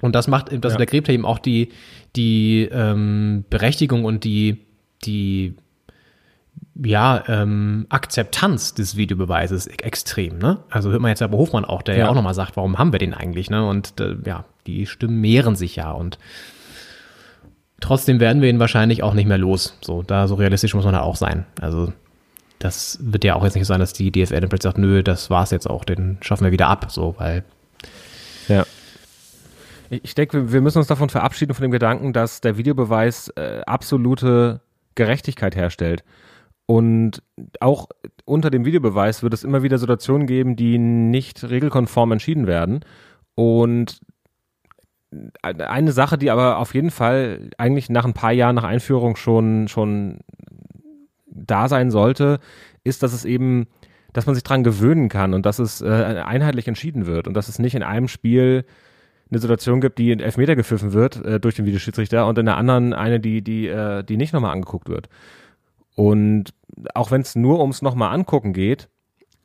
Und 0.00 0.14
das 0.14 0.28
macht, 0.28 0.46
das 0.64 0.72
Ja. 0.72 0.76
untergräbt 0.78 1.08
ja 1.08 1.14
eben 1.14 1.26
auch 1.26 1.38
die, 1.38 1.70
die 2.16 2.68
ähm, 2.72 3.44
Berechtigung 3.50 4.04
und 4.04 4.24
die, 4.24 4.58
die 5.04 5.54
ja, 6.80 7.24
ähm, 7.26 7.86
Akzeptanz 7.88 8.74
des 8.74 8.96
Videobeweises 8.96 9.66
e- 9.66 9.72
extrem, 9.82 10.38
ne? 10.38 10.58
Also 10.70 10.90
hört 10.92 11.00
man 11.02 11.08
jetzt 11.08 11.22
aber 11.22 11.36
Hofmann 11.36 11.64
auch, 11.64 11.82
der 11.82 11.96
ja, 11.96 12.04
Ja. 12.04 12.10
auch 12.10 12.14
nochmal 12.14 12.34
sagt, 12.34 12.56
warum 12.56 12.78
haben 12.78 12.92
wir 12.92 13.00
den 13.00 13.14
eigentlich, 13.14 13.50
ne? 13.50 13.66
Und 13.66 14.00
äh, 14.00 14.14
ja, 14.24 14.44
die 14.68 14.86
Stimmen 14.86 15.20
mehren 15.20 15.56
sich 15.56 15.74
ja 15.74 15.90
und 15.90 16.18
trotzdem 17.80 18.20
werden 18.20 18.42
wir 18.42 18.48
ihn 18.50 18.58
wahrscheinlich 18.60 19.02
auch 19.02 19.14
nicht 19.14 19.26
mehr 19.28 19.38
los. 19.38 19.76
So, 19.80 20.02
da 20.02 20.26
so 20.28 20.34
realistisch 20.34 20.74
muss 20.74 20.84
man 20.84 20.94
da 20.94 21.00
auch 21.02 21.16
sein. 21.16 21.46
Also 21.60 21.92
das 22.58 22.98
wird 23.00 23.24
ja 23.24 23.34
auch 23.36 23.44
jetzt 23.44 23.54
nicht 23.54 23.66
sein, 23.66 23.80
dass 23.80 23.92
die 23.92 24.10
DFL 24.10 24.40
dann 24.40 24.48
plötzlich 24.48 24.62
sagt, 24.70 24.78
nö, 24.78 25.02
das 25.02 25.30
war's 25.30 25.50
jetzt 25.50 25.68
auch, 25.70 25.84
den 25.84 26.18
schaffen 26.20 26.44
wir 26.44 26.52
wieder 26.52 26.68
ab, 26.68 26.86
so, 26.90 27.14
weil 27.18 27.44
Ja. 28.48 28.64
Ich 29.90 30.14
denke, 30.14 30.36
wir- 30.46 30.52
wir 30.52 30.60
müssen 30.60 30.78
uns 30.78 30.86
davon 30.86 31.08
verabschieden, 31.08 31.54
von 31.54 31.62
dem 31.62 31.70
Gedanken, 31.70 32.12
dass 32.12 32.40
der 32.42 32.58
Videobeweis 32.58 33.28
äh, 33.36 33.60
absolute 33.66 34.60
Gerechtigkeit 34.96 35.56
herstellt. 35.56 36.04
Und 36.66 37.22
auch 37.60 37.88
unter 38.26 38.50
dem 38.50 38.66
Videobeweis 38.66 39.22
wird 39.22 39.32
es 39.32 39.44
immer 39.44 39.62
wieder 39.62 39.78
Situationen 39.78 40.26
geben, 40.26 40.56
die 40.56 40.76
nicht 40.76 41.42
regelkonform 41.48 42.12
entschieden 42.12 42.46
werden. 42.46 42.80
Und 43.34 44.00
eine 45.42 45.92
Sache, 45.92 46.18
die 46.18 46.30
aber 46.30 46.58
auf 46.58 46.74
jeden 46.74 46.90
Fall 46.90 47.50
eigentlich 47.56 47.88
nach 47.88 48.04
ein 48.04 48.12
paar 48.12 48.32
Jahren 48.32 48.56
nach 48.56 48.64
Einführung 48.64 49.16
schon, 49.16 49.68
schon 49.68 50.18
da 51.26 51.68
sein 51.68 51.90
sollte, 51.90 52.40
ist, 52.84 53.02
dass 53.02 53.12
es 53.12 53.24
eben, 53.24 53.68
dass 54.12 54.26
man 54.26 54.34
sich 54.34 54.44
dran 54.44 54.64
gewöhnen 54.64 55.08
kann 55.08 55.34
und 55.34 55.46
dass 55.46 55.58
es 55.58 55.80
äh, 55.80 55.86
einheitlich 55.86 56.68
entschieden 56.68 57.06
wird 57.06 57.26
und 57.26 57.34
dass 57.34 57.48
es 57.48 57.58
nicht 57.58 57.74
in 57.74 57.82
einem 57.82 58.08
Spiel 58.08 58.64
eine 59.30 59.40
Situation 59.40 59.80
gibt, 59.80 59.98
die 59.98 60.10
in 60.10 60.20
Elfmeter 60.20 60.56
gepfiffen 60.56 60.92
wird 60.92 61.24
äh, 61.24 61.40
durch 61.40 61.54
den 61.54 61.66
Videoschiedsrichter 61.66 62.26
und 62.26 62.38
in 62.38 62.46
der 62.46 62.56
anderen 62.56 62.92
eine, 62.92 63.20
die, 63.20 63.42
die, 63.42 63.66
äh, 63.68 64.02
die 64.02 64.16
nicht 64.16 64.32
nochmal 64.32 64.52
angeguckt 64.52 64.88
wird. 64.88 65.08
Und 65.94 66.54
auch 66.94 67.10
wenn 67.10 67.22
es 67.22 67.34
nur 67.34 67.60
ums 67.60 67.82
nochmal 67.82 68.14
angucken 68.14 68.52
geht, 68.52 68.88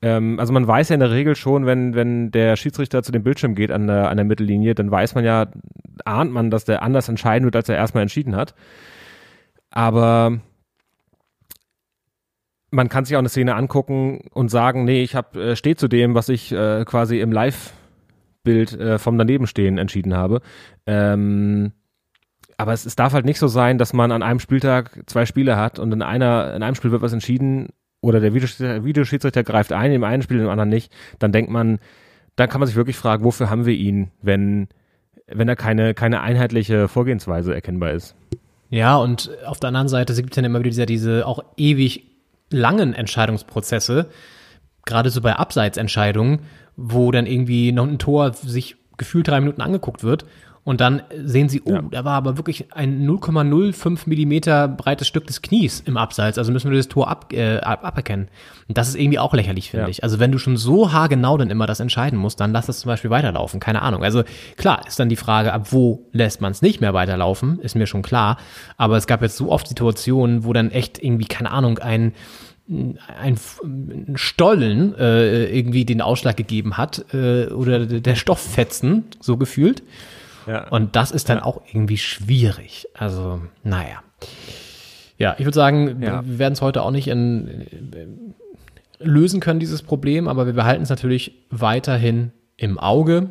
ähm, 0.03 0.37
also 0.37 0.51
man 0.51 0.67
weiß 0.67 0.89
ja 0.89 0.95
in 0.95 0.99
der 0.99 1.11
Regel 1.11 1.33
schon, 1.33 1.65
wenn, 1.65 1.95
wenn 1.95 2.29
der 2.29 2.57
Schiedsrichter 2.57 3.03
zu 3.03 3.13
dem 3.13 3.23
Bildschirm 3.23 3.55
geht 3.55 3.71
an 3.71 3.87
der, 3.87 4.09
an 4.09 4.17
der 4.17 4.25
Mittellinie, 4.25 4.75
dann 4.75 4.91
weiß 4.91 5.15
man 5.15 5.23
ja, 5.23 5.47
ahnt 6.03 6.33
man, 6.33 6.51
dass 6.51 6.65
der 6.65 6.83
anders 6.83 7.07
entscheiden 7.07 7.45
wird, 7.45 7.55
als 7.55 7.69
er 7.69 7.77
erstmal 7.77 8.01
entschieden 8.01 8.35
hat. 8.35 8.53
Aber 9.71 10.39
man 12.69 12.89
kann 12.89 13.05
sich 13.05 13.15
auch 13.15 13.19
eine 13.19 13.29
Szene 13.29 13.55
angucken 13.55 14.27
und 14.33 14.49
sagen, 14.49 14.83
nee, 14.83 15.03
ich 15.03 15.15
hab, 15.15 15.37
äh, 15.37 15.55
stehe 15.55 15.77
zu 15.77 15.87
dem, 15.87 16.15
was 16.15 16.27
ich 16.27 16.51
äh, 16.51 16.83
quasi 16.83 17.21
im 17.21 17.31
Live-Bild 17.31 18.77
äh, 18.77 18.99
vom 18.99 19.17
Danebenstehen 19.17 19.77
entschieden 19.77 20.15
habe. 20.15 20.41
Ähm, 20.85 21.71
aber 22.57 22.73
es, 22.73 22.85
es 22.85 22.97
darf 22.97 23.13
halt 23.13 23.25
nicht 23.25 23.39
so 23.39 23.47
sein, 23.47 23.77
dass 23.77 23.93
man 23.93 24.11
an 24.11 24.21
einem 24.21 24.39
Spieltag 24.39 25.03
zwei 25.05 25.25
Spiele 25.25 25.55
hat 25.55 25.79
und 25.79 25.93
in 25.93 26.01
einer, 26.01 26.53
in 26.55 26.61
einem 26.61 26.75
Spiel 26.75 26.91
wird 26.91 27.01
was 27.01 27.13
entschieden 27.13 27.69
oder 28.03 28.19
der 28.19 28.33
Videoschiedsrichter, 28.33 29.43
greift 29.43 29.71
ein, 29.71 29.93
im 29.93 30.03
einen 30.03 30.21
Spiel, 30.21 30.39
im 30.39 30.49
anderen 30.49 30.69
nicht. 30.69 30.91
Dann 31.19 31.31
denkt 31.31 31.49
man, 31.49 31.79
dann 32.35 32.49
kann 32.49 32.59
man 32.59 32.67
sich 32.67 32.75
wirklich 32.75 32.97
fragen, 32.97 33.23
wofür 33.23 33.49
haben 33.49 33.65
wir 33.65 33.73
ihn, 33.73 34.11
wenn, 34.21 34.67
wenn 35.27 35.47
da 35.47 35.55
keine, 35.55 35.93
keine 35.93 36.19
einheitliche 36.19 36.89
Vorgehensweise 36.89 37.53
erkennbar 37.55 37.91
ist. 37.91 38.15
Ja, 38.69 38.97
und 38.97 39.31
auf 39.45 39.61
der 39.61 39.69
anderen 39.69 39.87
Seite 39.87 40.13
gibt 40.15 40.31
es 40.31 40.35
dann 40.35 40.43
immer 40.43 40.59
wieder 40.59 40.69
diese, 40.69 40.85
diese 40.85 41.25
auch 41.25 41.43
ewig 41.55 42.03
langen 42.49 42.93
Entscheidungsprozesse, 42.93 44.09
gerade 44.85 45.09
so 45.09 45.21
bei 45.21 45.37
Abseitsentscheidungen, 45.37 46.39
wo 46.75 47.09
dann 47.11 47.25
irgendwie 47.25 47.71
noch 47.71 47.87
ein 47.87 47.99
Tor 47.99 48.33
sich 48.33 48.75
gefühlt 48.97 49.29
drei 49.29 49.39
Minuten 49.39 49.61
angeguckt 49.61 50.03
wird 50.03 50.25
und 50.65 50.79
dann 50.79 51.01
sehen 51.23 51.49
sie, 51.49 51.61
oh, 51.65 51.71
Ja. 51.73 51.81
da 51.91 52.05
war 52.05 52.13
aber 52.13 52.37
wirklich 52.37 52.73
ein 52.73 53.05
0,05 53.05 54.07
Millimeter 54.07 54.67
breites 54.67 55.07
Stück 55.07 55.27
des 55.27 55.41
Knies 55.41 55.81
im 55.81 55.97
Abseits, 55.97 56.37
also 56.37 56.51
müssen 56.53 56.71
wir 56.71 56.77
das 56.77 56.87
Tor 56.87 57.09
ab, 57.09 57.33
äh, 57.33 57.57
ab, 57.57 57.83
aberkennen. 57.83 58.29
Und 58.69 58.77
das 58.77 58.87
ist 58.87 58.95
irgendwie 58.95 59.19
auch 59.19 59.33
lächerlich, 59.33 59.71
finde 59.71 59.85
Ja. 59.85 59.89
ich. 59.89 60.03
Also 60.03 60.19
wenn 60.19 60.31
du 60.31 60.37
schon 60.37 60.55
so 60.55 60.93
haargenau 60.93 61.37
dann 61.37 61.49
immer 61.49 61.65
das 61.67 61.79
entscheiden 61.81 62.17
musst, 62.17 62.39
dann 62.39 62.53
lass 62.53 62.69
es 62.69 62.79
zum 62.79 62.87
Beispiel 62.89 63.09
weiterlaufen, 63.09 63.59
keine 63.59 63.81
Ahnung. 63.81 64.03
Also 64.03 64.23
klar 64.55 64.87
ist 64.87 64.99
dann 64.99 65.09
die 65.09 65.15
Frage, 65.17 65.51
ab 65.51 65.67
wo 65.71 66.07
lässt 66.13 66.39
man 66.39 66.51
es 66.53 66.61
nicht 66.61 66.79
mehr 66.79 66.93
weiterlaufen, 66.93 67.59
ist 67.59 67.75
mir 67.75 67.85
schon 67.87 68.01
klar. 68.01 68.37
Aber 68.77 68.95
es 68.95 69.05
gab 69.05 69.21
jetzt 69.21 69.35
so 69.37 69.51
oft 69.51 69.67
Situationen, 69.67 70.45
wo 70.45 70.53
dann 70.53 70.71
echt 70.71 71.03
irgendwie, 71.03 71.25
keine 71.25 71.51
Ahnung, 71.51 71.79
ein 71.79 72.13
ein, 72.69 73.37
ein 74.07 74.13
Stollen 74.15 74.95
äh, 74.97 75.45
irgendwie 75.53 75.83
den 75.83 75.99
Ausschlag 76.01 76.37
gegeben 76.37 76.77
hat 76.77 77.03
äh, 77.13 77.47
oder 77.47 77.85
der 77.85 78.15
Stofffetzen, 78.15 79.03
so 79.19 79.35
gefühlt. 79.35 79.83
Ja. 80.47 80.67
Und 80.69 80.95
das 80.95 81.11
ist 81.11 81.29
dann 81.29 81.39
auch 81.39 81.61
irgendwie 81.71 81.97
schwierig. 81.97 82.87
Also, 82.93 83.41
naja. 83.63 84.03
Ja, 85.17 85.35
ich 85.37 85.45
würde 85.45 85.55
sagen, 85.55 86.01
Ja. 86.01 86.25
wir 86.25 86.39
werden 86.39 86.53
es 86.53 86.61
heute 86.61 86.81
auch 86.81 86.91
nicht 86.91 87.07
in, 87.07 87.47
äh, 87.93 88.07
lösen 89.05 89.39
können, 89.39 89.59
dieses 89.59 89.81
Problem, 89.83 90.27
aber 90.27 90.45
wir 90.45 90.53
behalten 90.53 90.83
es 90.83 90.89
natürlich 90.89 91.33
weiterhin 91.49 92.31
im 92.57 92.77
Auge. 92.79 93.29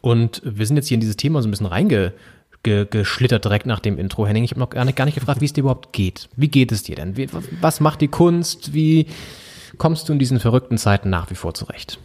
Und 0.00 0.42
wir 0.44 0.66
sind 0.66 0.76
jetzt 0.76 0.88
hier 0.88 0.96
in 0.96 1.00
dieses 1.00 1.16
Thema 1.16 1.42
so 1.42 1.48
ein 1.48 1.50
bisschen 1.50 1.66
reingeschlittert 1.66 3.44
direkt 3.44 3.66
nach 3.66 3.80
dem 3.80 3.98
Intro. 3.98 4.26
Henning, 4.26 4.44
ich 4.44 4.50
habe 4.50 4.60
noch 4.60 4.70
gar 4.70 4.84
nicht, 4.84 4.96
gar 4.96 5.04
nicht 5.04 5.14
gefragt, 5.14 5.40
wie 5.40 5.46
es 5.46 5.52
dir 5.52 5.60
überhaupt 5.62 5.92
geht. 5.92 6.28
Wie 6.36 6.48
geht 6.48 6.72
es 6.72 6.82
dir 6.82 6.96
denn? 6.96 7.16
Wie, 7.16 7.28
was 7.60 7.80
macht 7.80 8.00
die 8.00 8.08
Kunst? 8.08 8.72
Wie 8.74 9.06
kommst 9.78 10.08
du 10.08 10.12
in 10.12 10.18
diesen 10.18 10.40
verrückten 10.40 10.76
Zeiten 10.78 11.08
nach 11.10 11.30
wie 11.30 11.34
vor 11.34 11.54
zurecht? 11.54 11.98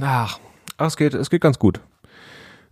Ach, 0.00 0.38
ach 0.76 0.86
es, 0.86 0.96
geht, 0.96 1.14
es 1.14 1.30
geht 1.30 1.40
ganz 1.40 1.58
gut. 1.58 1.80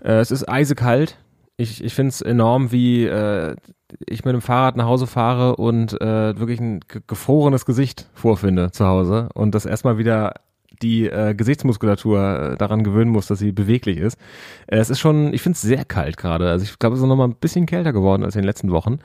Äh, 0.03 0.21
es 0.21 0.31
ist 0.31 0.49
eisekalt. 0.49 1.19
Ich, 1.57 1.85
ich 1.85 1.95
finde 1.95 2.09
es 2.11 2.23
enorm, 2.23 2.73
wie 2.73 3.05
äh, 3.07 3.57
ich 4.07 4.25
mit 4.25 4.35
dem 4.35 4.41
Fahrrad 4.41 4.77
nach 4.77 4.87
Hause 4.87 5.07
fahre 5.07 5.57
und 5.57 6.01
äh, 6.01 6.39
wirklich 6.39 6.61
ein 6.61 6.81
ge- 6.81 7.03
gefrorenes 7.07 7.67
Gesicht 7.67 8.09
vorfinde 8.15 8.71
zu 8.73 8.87
Hause 8.87 9.29
und 9.35 9.55
das 9.55 9.67
erstmal 9.67 9.99
wieder 9.99 10.35
die 10.81 11.07
äh, 11.07 11.35
Gesichtsmuskulatur 11.35 12.53
äh, 12.53 12.57
daran 12.57 12.83
gewöhnen 12.83 13.11
muss, 13.11 13.27
dass 13.27 13.39
sie 13.39 13.53
beweglich 13.53 13.99
ist. 13.99 14.19
Äh, 14.67 14.79
es 14.79 14.91
ist 14.91 14.99
schon, 14.99 15.33
ich 15.35 15.43
finde 15.43 15.57
es 15.57 15.63
sehr 15.63 15.85
kalt 15.85 16.17
gerade. 16.17 16.49
Also 16.51 16.65
ich 16.65 16.79
glaube, 16.79 16.97
es 16.97 17.03
ist 17.03 17.07
noch 17.07 17.15
mal 17.17 17.29
ein 17.29 17.37
bisschen 17.37 17.67
kälter 17.67 17.93
geworden 17.93 18.25
als 18.25 18.35
in 18.35 18.41
den 18.43 18.47
letzten 18.47 18.71
Wochen. 18.73 18.99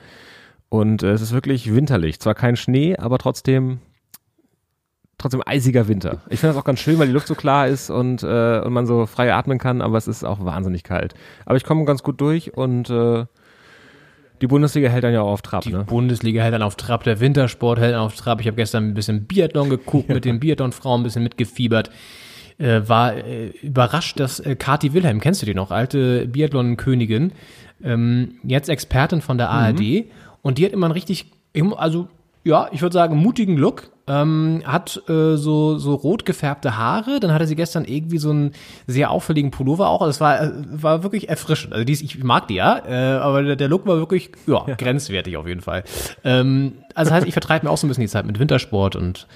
Und 0.70 1.04
äh, 1.04 1.12
es 1.12 1.22
ist 1.22 1.34
wirklich 1.34 1.76
winterlich. 1.76 2.20
Zwar 2.20 2.34
kein 2.34 2.56
Schnee, 2.56 2.96
aber 2.98 3.18
trotzdem 3.20 3.80
trotzdem 5.18 5.42
eisiger 5.46 5.88
Winter. 5.88 6.22
Ich 6.30 6.40
finde 6.40 6.54
das 6.54 6.62
auch 6.62 6.66
ganz 6.66 6.80
schön, 6.80 7.00
weil 7.00 7.08
die 7.08 7.14
Luft 7.14 7.28
so 7.28 7.36
klar 7.36 7.68
ist 7.68 7.90
und, 7.90 8.24
äh, 8.24 8.60
und 8.60 8.74
man 8.74 8.86
so 8.86 9.06
frei 9.06 9.34
atmen 9.34 9.58
kann, 9.58 9.82
aber 9.82 9.98
es 9.98 10.08
ist 10.08 10.24
auch 10.24 10.44
wahnsinnig 10.46 10.84
kalt. 10.84 11.16
Aber 11.46 11.56
ich 11.58 11.64
komme 11.64 11.86
ganz 11.86 12.04
gut 12.04 12.22
durch 12.22 12.56
und 12.56 12.90
äh, 12.90 13.26
die 14.42 14.48
Bundesliga 14.48 14.90
hält 14.90 15.04
dann 15.04 15.14
ja 15.14 15.22
auch 15.22 15.32
auf 15.32 15.42
Trab. 15.42 15.64
Die 15.64 15.74
Ne? 15.74 15.84
Bundesliga 15.86 16.44
hält 16.44 16.54
dann 16.54 16.62
auf 16.62 16.76
Trab, 16.76 17.04
der 17.04 17.20
Wintersport 17.20 17.80
hält 17.80 17.94
dann 17.96 18.02
auf 18.02 18.16
Trab. 18.16 18.40
Ich 18.42 18.48
habe 18.48 18.56
gestern 18.56 18.90
ein 18.90 18.94
bisschen 18.94 19.26
Biathlon 19.26 19.70
geguckt, 19.70 20.10
mit 20.10 20.26
den 20.26 20.40
Biathlon-Frauen 20.40 21.02
ein 21.02 21.04
bisschen 21.04 21.24
mitgefiebert. 21.24 21.90
Äh, 22.60 22.82
war 22.88 23.16
äh, 23.16 23.48
überrascht, 23.62 24.20
dass 24.20 24.40
äh, 24.40 24.56
Kati 24.56 24.94
Wilhelm, 24.94 25.20
kennst 25.20 25.42
du 25.42 25.46
die 25.46 25.54
noch, 25.56 25.72
alte 25.72 26.28
Biathlon-Königin, 26.28 27.32
ähm, 27.84 28.36
jetzt 28.44 28.70
Expertin 28.70 29.22
von 29.22 29.38
der 29.38 29.50
ARD 29.50 30.06
und 30.42 30.58
die 30.58 30.66
hat 30.66 30.72
immer 30.72 30.88
einen 30.88 30.94
richtig, 30.94 31.32
also 31.76 32.08
ja, 32.44 32.70
ich 32.72 32.82
würde 32.82 32.94
sagen, 32.94 33.18
mutigen 33.18 33.58
Look. 33.58 33.92
Ähm, 34.08 34.64
hat 34.66 35.02
äh, 35.10 35.36
so, 35.36 35.78
so 35.78 35.96
rot 35.96 36.26
gefärbte 36.26 36.78
Haare, 36.78 37.20
dann 37.20 37.34
hatte 37.34 37.46
sie 37.46 37.56
gestern 37.56 37.86
irgendwie 37.86 38.18
so 38.18 38.30
einen 38.30 38.54
sehr 38.88 39.12
auffälligen 39.12 39.52
Pullover 39.52 39.90
auch. 39.90 40.02
Also 40.02 40.12
es 40.12 40.22
war, 40.22 40.42
äh, 40.42 40.52
war 40.72 41.04
wirklich 41.04 41.30
erfrischend. 41.30 41.74
Also 41.74 41.84
die 41.84 41.94
ist, 41.94 42.02
ich 42.02 42.24
mag 42.24 42.48
die 42.48 42.56
ja, 42.56 42.82
äh, 42.88 43.18
aber 43.18 43.44
der, 43.44 43.56
der 43.56 43.68
Look 43.68 43.86
war 43.86 43.98
wirklich 43.98 44.32
ja, 44.46 44.64
grenzwertig 44.78 45.36
auf 45.38 45.48
jeden 45.48 45.62
Fall. 45.62 45.84
Ähm, 46.24 46.74
also 46.96 47.12
heißt, 47.12 47.28
ich 47.28 47.34
vertreibe 47.34 47.66
mir 47.66 47.72
auch 47.72 47.78
so 47.78 47.86
ein 47.86 47.90
bisschen 47.90 48.02
die 48.02 48.08
Zeit 48.08 48.26
mit 48.26 48.40
Wintersport 48.40 48.96
und 48.96 49.28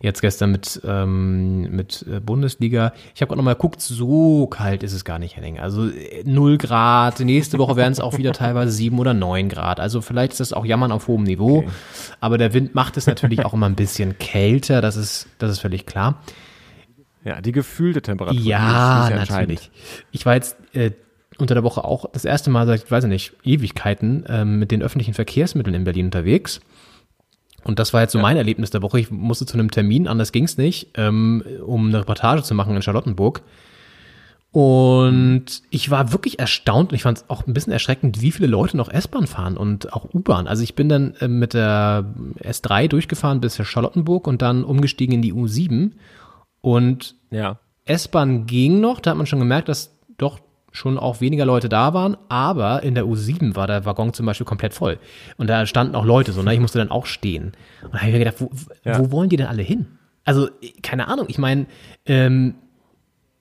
jetzt 0.00 0.22
gestern 0.22 0.50
mit, 0.50 0.80
ähm, 0.84 1.70
mit 1.70 2.06
äh, 2.10 2.20
Bundesliga. 2.20 2.92
Ich 3.14 3.20
habe 3.20 3.28
gerade 3.28 3.38
nochmal 3.38 3.54
geguckt, 3.54 3.82
so 3.82 4.46
kalt 4.46 4.82
ist 4.82 4.94
es 4.94 5.04
gar 5.04 5.18
nicht, 5.18 5.36
Henning. 5.36 5.58
Also 5.58 5.88
äh, 5.88 6.22
0 6.24 6.56
Grad, 6.56 7.20
nächste 7.20 7.58
Woche 7.58 7.76
werden 7.76 7.92
es 7.92 8.00
auch 8.00 8.16
wieder 8.16 8.32
teilweise 8.32 8.72
7 8.72 8.98
oder 8.98 9.12
9 9.12 9.50
Grad. 9.50 9.78
Also 9.78 10.00
vielleicht 10.00 10.32
ist 10.32 10.40
das 10.40 10.52
auch 10.54 10.64
Jammern 10.64 10.90
auf 10.90 11.06
hohem 11.06 11.24
Niveau. 11.24 11.58
Okay. 11.58 11.68
Aber 12.20 12.38
der 12.38 12.52
Wind 12.52 12.74
macht 12.74 12.96
es 12.96 13.06
natürlich 13.06 13.44
auch 13.44 13.54
immer 13.54 13.66
ein 13.66 13.76
bisschen 13.76 14.18
kälter, 14.18 14.80
das 14.80 14.96
ist, 14.96 15.28
das 15.38 15.50
ist 15.50 15.58
völlig 15.60 15.86
klar. 15.86 16.22
Ja, 17.24 17.40
die 17.40 17.52
gefühlte 17.52 18.02
Temperatur. 18.02 18.40
Ja, 18.40 19.08
ist, 19.08 19.22
ist 19.22 19.30
natürlich. 19.30 19.70
Ich 20.10 20.24
war 20.26 20.34
jetzt 20.34 20.56
äh, 20.72 20.92
unter 21.38 21.54
der 21.54 21.64
Woche 21.64 21.84
auch 21.84 22.06
das 22.12 22.24
erste 22.24 22.50
Mal 22.50 22.66
seit, 22.66 22.90
weiß 22.90 23.04
ich 23.04 23.10
nicht, 23.10 23.32
Ewigkeiten 23.44 24.24
ähm, 24.28 24.58
mit 24.58 24.70
den 24.70 24.82
öffentlichen 24.82 25.14
Verkehrsmitteln 25.14 25.74
in 25.74 25.84
Berlin 25.84 26.06
unterwegs. 26.06 26.60
Und 27.62 27.78
das 27.78 27.92
war 27.92 28.00
jetzt 28.00 28.12
so 28.12 28.18
mein 28.18 28.38
Erlebnis 28.38 28.70
der 28.70 28.82
Woche. 28.82 29.00
Ich 29.00 29.10
musste 29.10 29.44
zu 29.44 29.54
einem 29.54 29.70
Termin, 29.70 30.08
anders 30.08 30.32
ging's 30.32 30.56
nicht, 30.56 30.88
ähm, 30.94 31.42
um 31.64 31.88
eine 31.88 32.00
Reportage 32.00 32.42
zu 32.42 32.54
machen 32.54 32.74
in 32.74 32.82
Charlottenburg. 32.82 33.42
Und 34.52 35.44
ich 35.70 35.90
war 35.90 36.12
wirklich 36.12 36.40
erstaunt 36.40 36.90
und 36.90 36.96
ich 36.96 37.02
fand 37.02 37.18
es 37.18 37.24
auch 37.30 37.46
ein 37.46 37.52
bisschen 37.54 37.72
erschreckend, 37.72 38.20
wie 38.20 38.32
viele 38.32 38.48
Leute 38.48 38.76
noch 38.76 38.88
S-Bahn 38.90 39.26
fahren 39.28 39.56
und 39.56 39.92
auch 39.92 40.12
U-Bahn. 40.12 40.48
Also 40.48 40.64
ich 40.64 40.74
bin 40.74 40.88
dann 40.88 41.14
äh, 41.20 41.28
mit 41.28 41.54
der 41.54 42.04
S3 42.42 42.88
durchgefahren 42.88 43.40
bis 43.40 43.56
Charlottenburg 43.64 44.26
und 44.26 44.42
dann 44.42 44.64
umgestiegen 44.64 45.14
in 45.14 45.22
die 45.22 45.32
U7. 45.32 45.92
Und 46.60 47.14
Ja. 47.30 47.58
S-Bahn 47.84 48.46
ging 48.46 48.80
noch, 48.80 49.00
da 49.00 49.10
hat 49.10 49.16
man 49.16 49.26
schon 49.26 49.38
gemerkt, 49.38 49.68
dass 49.68 49.96
doch 50.18 50.40
schon 50.72 50.98
auch 50.98 51.20
weniger 51.20 51.44
Leute 51.44 51.68
da 51.68 51.94
waren, 51.94 52.16
aber 52.28 52.82
in 52.84 52.94
der 52.94 53.04
U7 53.04 53.56
war 53.56 53.66
der 53.66 53.84
Waggon 53.84 54.12
zum 54.12 54.26
Beispiel 54.26 54.46
komplett 54.46 54.74
voll. 54.74 54.98
Und 55.36 55.48
da 55.48 55.66
standen 55.66 55.94
auch 55.96 56.04
Leute 56.04 56.30
so, 56.32 56.42
ne? 56.42 56.54
Ich 56.54 56.60
musste 56.60 56.78
dann 56.78 56.90
auch 56.92 57.06
stehen. 57.06 57.52
Und 57.82 57.94
da 57.94 57.98
habe 57.98 58.08
ich 58.08 58.12
mir 58.12 58.18
gedacht, 58.20 58.36
wo, 58.40 58.50
Ja. 58.84 58.98
wo 58.98 59.10
wollen 59.10 59.28
die 59.30 59.36
denn 59.36 59.46
alle 59.48 59.62
hin? 59.62 59.86
Also, 60.24 60.48
keine 60.82 61.08
Ahnung, 61.08 61.26
ich 61.28 61.38
meine, 61.38 61.66
ähm, 62.06 62.54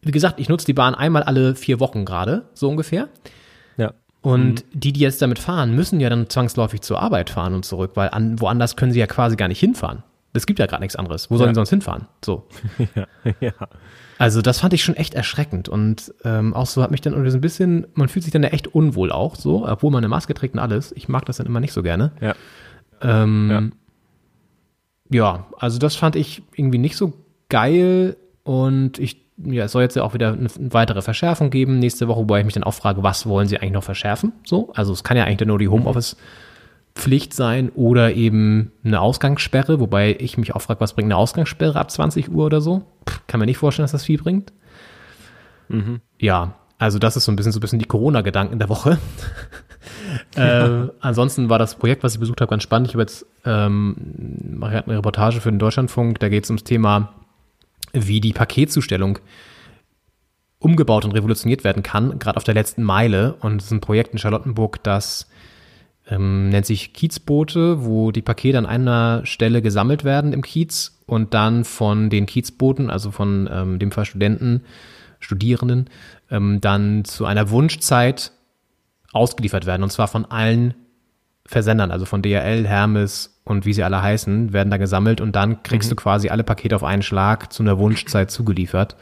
wie 0.02 0.12
gesagt, 0.12 0.40
ich 0.40 0.50
nutze 0.50 0.66
die 0.66 0.74
Bahn 0.74 0.96
einmal 0.96 1.24
alle 1.24 1.56
vier 1.56 1.80
Wochen 1.80 2.06
gerade, 2.06 2.50
so 2.54 2.70
ungefähr. 2.70 3.10
Ja. 3.78 3.94
Und 4.22 4.64
die, 4.74 4.92
die 4.94 5.00
jetzt 5.00 5.22
damit 5.22 5.40
fahren, 5.40 5.76
müssen 5.76 6.00
ja 6.00 6.10
dann 6.10 6.30
zwangsläufig 6.30 6.82
zur 6.82 7.02
Arbeit 7.02 7.30
fahren 7.30 7.54
und 7.54 7.66
zurück, 7.66 7.92
weil 7.96 8.10
an, 8.10 8.40
woanders 8.42 8.76
können 8.76 8.92
sie 8.92 9.00
ja 9.00 9.08
quasi 9.08 9.36
gar 9.36 9.48
nicht 9.48 9.60
hinfahren. 9.60 10.04
Es 10.34 10.46
gibt 10.46 10.60
ja 10.60 10.68
gerade 10.68 10.84
nichts 10.84 10.96
anderes. 10.96 11.32
Wo 11.32 11.38
sollen 11.38 11.50
Ja. 11.50 11.54
sie 11.54 11.58
sonst 11.60 11.70
hinfahren? 11.72 12.08
So. 12.24 12.48
Ja. 12.96 13.08
ja. 13.40 13.52
Also 14.18 14.42
das 14.42 14.60
fand 14.60 14.74
ich 14.74 14.84
schon 14.84 14.96
echt 14.96 15.14
erschreckend 15.14 15.70
und 15.70 16.14
ähm, 16.26 16.54
auch 16.54 16.66
so 16.68 16.84
hat 16.84 16.92
mich 16.92 17.00
dann 17.00 17.14
irgendwie 17.14 17.32
so 17.32 17.38
ein 17.38 17.42
bisschen, 17.42 17.88
man 17.94 18.10
fühlt 18.10 18.24
sich 18.24 18.34
dann 18.34 18.44
ja 18.44 18.50
echt 18.50 18.68
unwohl 18.68 19.14
auch 19.14 19.36
so, 19.36 19.66
obwohl 19.66 19.92
man 19.92 20.00
eine 20.00 20.10
Maske 20.10 20.34
trägt 20.34 20.54
und 20.56 20.60
alles. 20.60 20.92
Ich 20.92 21.08
mag 21.08 21.26
das 21.26 21.38
dann 21.38 21.48
immer 21.48 21.62
nicht 21.62 21.72
so 21.72 21.82
gerne. 21.84 22.12
Ja. 22.20 22.36
Ähm, 23.02 23.72
ja. 25.10 25.46
also 25.58 25.80
das 25.80 25.96
fand 25.96 26.18
ich 26.18 26.44
irgendwie 26.54 26.78
nicht 26.80 26.98
so 26.98 27.14
geil 27.48 28.18
und 28.44 29.00
ich, 29.00 29.26
ja, 29.44 29.66
es 29.66 29.72
soll 29.72 29.84
jetzt 29.84 29.96
ja 29.96 30.04
auch 30.04 30.14
wieder 30.14 30.34
eine, 30.34 30.50
weitere 30.58 31.02
Verschärfung 31.02 31.50
geben 31.50 31.80
nächste 31.80 32.08
Woche, 32.08 32.20
wobei 32.20 32.40
ich 32.40 32.46
mich 32.46 32.54
dann 32.54 32.64
auch 32.64 32.74
frage, 32.74 33.04
was 33.04 33.26
wollen 33.26 33.48
sie 33.48 33.58
eigentlich 33.58 33.74
noch 33.74 33.84
verschärfen? 33.84 34.34
So, 34.44 34.72
also 34.74 34.94
es 34.94 35.04
kann 35.04 35.18
ja 35.18 35.24
eigentlich 35.24 35.48
nur 35.48 35.60
die 35.60 35.70
Homeoffice-Pflicht 35.70 37.34
sein 37.34 37.70
oder 37.70 38.14
eben 38.14 38.72
eine 38.84 39.02
Ausgangssperre, 39.02 39.80
wobei 39.80 40.16
ich 40.20 40.38
mich 40.38 40.56
auch 40.56 40.62
frage, 40.62 40.82
was 40.82 40.94
bringt 40.94 41.08
eine 41.08 41.18
Ausgangssperre 41.18 41.80
ab 41.80 41.92
20 41.92 42.32
Uhr 42.32 42.46
oder 42.46 42.62
so? 42.62 42.84
Pff, 43.08 43.22
kann 43.28 43.40
mir 43.40 43.46
nicht 43.46 43.58
vorstellen, 43.58 43.86
dass 43.86 43.92
das 43.92 44.04
viel 44.04 44.18
bringt. 44.18 44.52
Ja, 46.20 46.56
also 46.78 46.98
das 46.98 47.18
ist 47.18 47.26
so 47.26 47.32
ein 47.32 47.36
bisschen 47.36 47.52
so 47.52 47.60
ein 47.60 47.62
bisschen 47.62 47.80
die 47.80 47.86
Corona-Gedanken 47.86 48.58
der 48.58 48.70
Woche. 48.70 48.98
äh, 50.36 50.88
ansonsten 51.02 51.50
war 51.50 51.60
das 51.60 51.76
Projekt, 51.76 52.04
was 52.04 52.14
ich 52.14 52.20
besucht 52.20 52.42
habe, 52.42 52.50
ganz 52.50 52.64
spannend. 52.64 52.88
Ich 52.88 52.94
habe 52.94 53.04
jetzt 53.04 53.26
ähm, 53.46 53.96
mache 54.58 54.84
eine 54.84 54.98
Reportage 54.98 55.42
für 55.42 55.52
den 55.52 55.60
Deutschlandfunk. 55.60 56.20
Da 56.20 56.30
geht 56.30 56.46
es 56.46 56.50
ums 56.50 56.64
Thema, 56.64 57.14
wie 57.94 58.22
die 58.22 58.34
Paketzustellung 58.34 59.20
umgebaut 60.60 61.06
und 61.06 61.12
revolutioniert 61.12 61.64
werden 61.64 61.84
kann, 61.84 62.20
gerade 62.20 62.38
auf 62.38 62.44
der 62.44 62.54
letzten 62.54 62.84
Meile. 62.84 63.36
Und 63.36 63.62
es 63.62 63.68
ist 63.68 63.72
ein 63.72 63.82
Projekt 63.82 64.12
in 64.14 64.20
Charlottenburg, 64.20 64.84
das 64.84 65.30
ähm, 66.10 66.50
nennt 66.50 66.66
sich 66.66 66.94
Kiezboote, 66.94 67.86
wo 67.86 68.12
die 68.12 68.22
Pakete 68.22 68.58
an 68.58 68.66
einer 68.66 69.26
Stelle 69.26 69.62
gesammelt 69.62 70.04
werden 70.04 70.34
im 70.34 70.42
Kiez 70.42 71.00
und 71.06 71.34
dann 71.34 71.64
von 71.64 72.10
den 72.10 72.26
Kiezbooten, 72.26 72.90
also 72.90 73.12
von 73.12 73.50
ähm, 73.52 73.80
dem 73.80 73.92
Fall 73.92 74.06
Studenten, 74.06 74.64
Studierenden, 75.20 75.90
ähm, 76.30 76.60
dann 76.62 77.06
zu 77.06 77.26
einer 77.26 77.50
Wunschzeit 77.50 78.32
ausgeliefert 79.12 79.66
werden. 79.66 79.84
Und 79.84 79.92
zwar 79.92 80.08
von 80.08 80.26
allen 80.26 80.74
Versendern, 81.50 81.90
also 81.90 82.06
von 82.06 82.22
DHL, 82.22 82.68
Hermes 82.68 83.42
und 83.44 83.66
wie 83.66 83.74
sie 83.74 83.84
alle 83.84 84.04
heißen, 84.04 84.54
werden 84.54 84.70
da 84.70 84.78
gesammelt 84.78 85.20
und 85.20 85.36
dann 85.36 85.64
kriegst 85.64 85.92
du 85.92 85.96
quasi 85.96 86.30
alle 86.30 86.44
Pakete 86.44 86.76
auf 86.76 86.84
einen 86.84 87.02
Schlag 87.02 87.52
zu 87.52 87.64
einer 87.64 87.80
Wunschzeit 87.80 88.30
zugeliefert. 88.30 88.96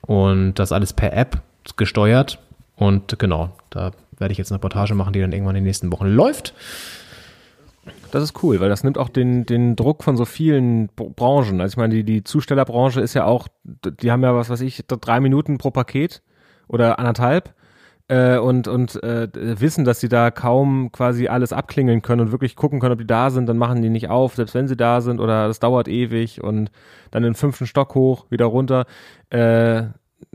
Und 0.00 0.54
das 0.54 0.72
alles 0.72 0.94
per 0.94 1.12
App 1.12 1.42
gesteuert. 1.76 2.38
Und 2.76 3.18
genau, 3.18 3.50
da 3.68 3.90
werde 4.16 4.32
ich 4.32 4.38
jetzt 4.38 4.50
eine 4.50 4.56
Reportage 4.56 4.94
machen, 4.94 5.12
die 5.12 5.20
dann 5.20 5.32
irgendwann 5.32 5.54
in 5.54 5.64
den 5.64 5.66
nächsten 5.66 5.92
Wochen 5.92 6.06
läuft. 6.06 6.54
Das 8.10 8.22
ist 8.22 8.42
cool, 8.42 8.58
weil 8.60 8.70
das 8.70 8.82
nimmt 8.82 8.96
auch 8.96 9.10
den, 9.10 9.44
den 9.44 9.76
Druck 9.76 10.02
von 10.04 10.16
so 10.16 10.24
vielen 10.24 10.88
Br- 10.96 11.10
Branchen. 11.10 11.60
Also 11.60 11.74
ich 11.74 11.76
meine, 11.76 11.94
die, 11.94 12.04
die 12.04 12.24
Zustellerbranche 12.24 13.02
ist 13.02 13.12
ja 13.12 13.26
auch, 13.26 13.48
die 13.64 14.10
haben 14.10 14.22
ja 14.22 14.34
was 14.34 14.48
weiß 14.48 14.62
ich, 14.62 14.82
drei 14.88 15.20
Minuten 15.20 15.58
pro 15.58 15.70
Paket 15.70 16.22
oder 16.68 16.98
anderthalb 16.98 17.52
äh, 18.08 18.38
und, 18.38 18.68
und 18.68 19.02
äh, 19.02 19.28
wissen, 19.60 19.84
dass 19.84 20.00
sie 20.00 20.08
da 20.08 20.30
kaum 20.30 20.90
quasi 20.92 21.28
alles 21.28 21.52
abklingeln 21.52 22.02
können 22.02 22.22
und 22.22 22.32
wirklich 22.32 22.56
gucken 22.56 22.80
können, 22.80 22.92
ob 22.92 22.98
die 22.98 23.06
da 23.06 23.30
sind, 23.30 23.46
dann 23.46 23.58
machen 23.58 23.82
die 23.82 23.90
nicht 23.90 24.08
auf, 24.08 24.34
selbst 24.34 24.54
wenn 24.54 24.66
sie 24.66 24.76
da 24.76 25.00
sind 25.02 25.20
oder 25.20 25.46
das 25.46 25.60
dauert 25.60 25.88
ewig 25.88 26.42
und 26.42 26.70
dann 27.10 27.22
den 27.22 27.34
fünften 27.34 27.66
Stock 27.66 27.94
hoch, 27.94 28.26
wieder 28.30 28.46
runter. 28.46 28.86
Äh, 29.30 29.84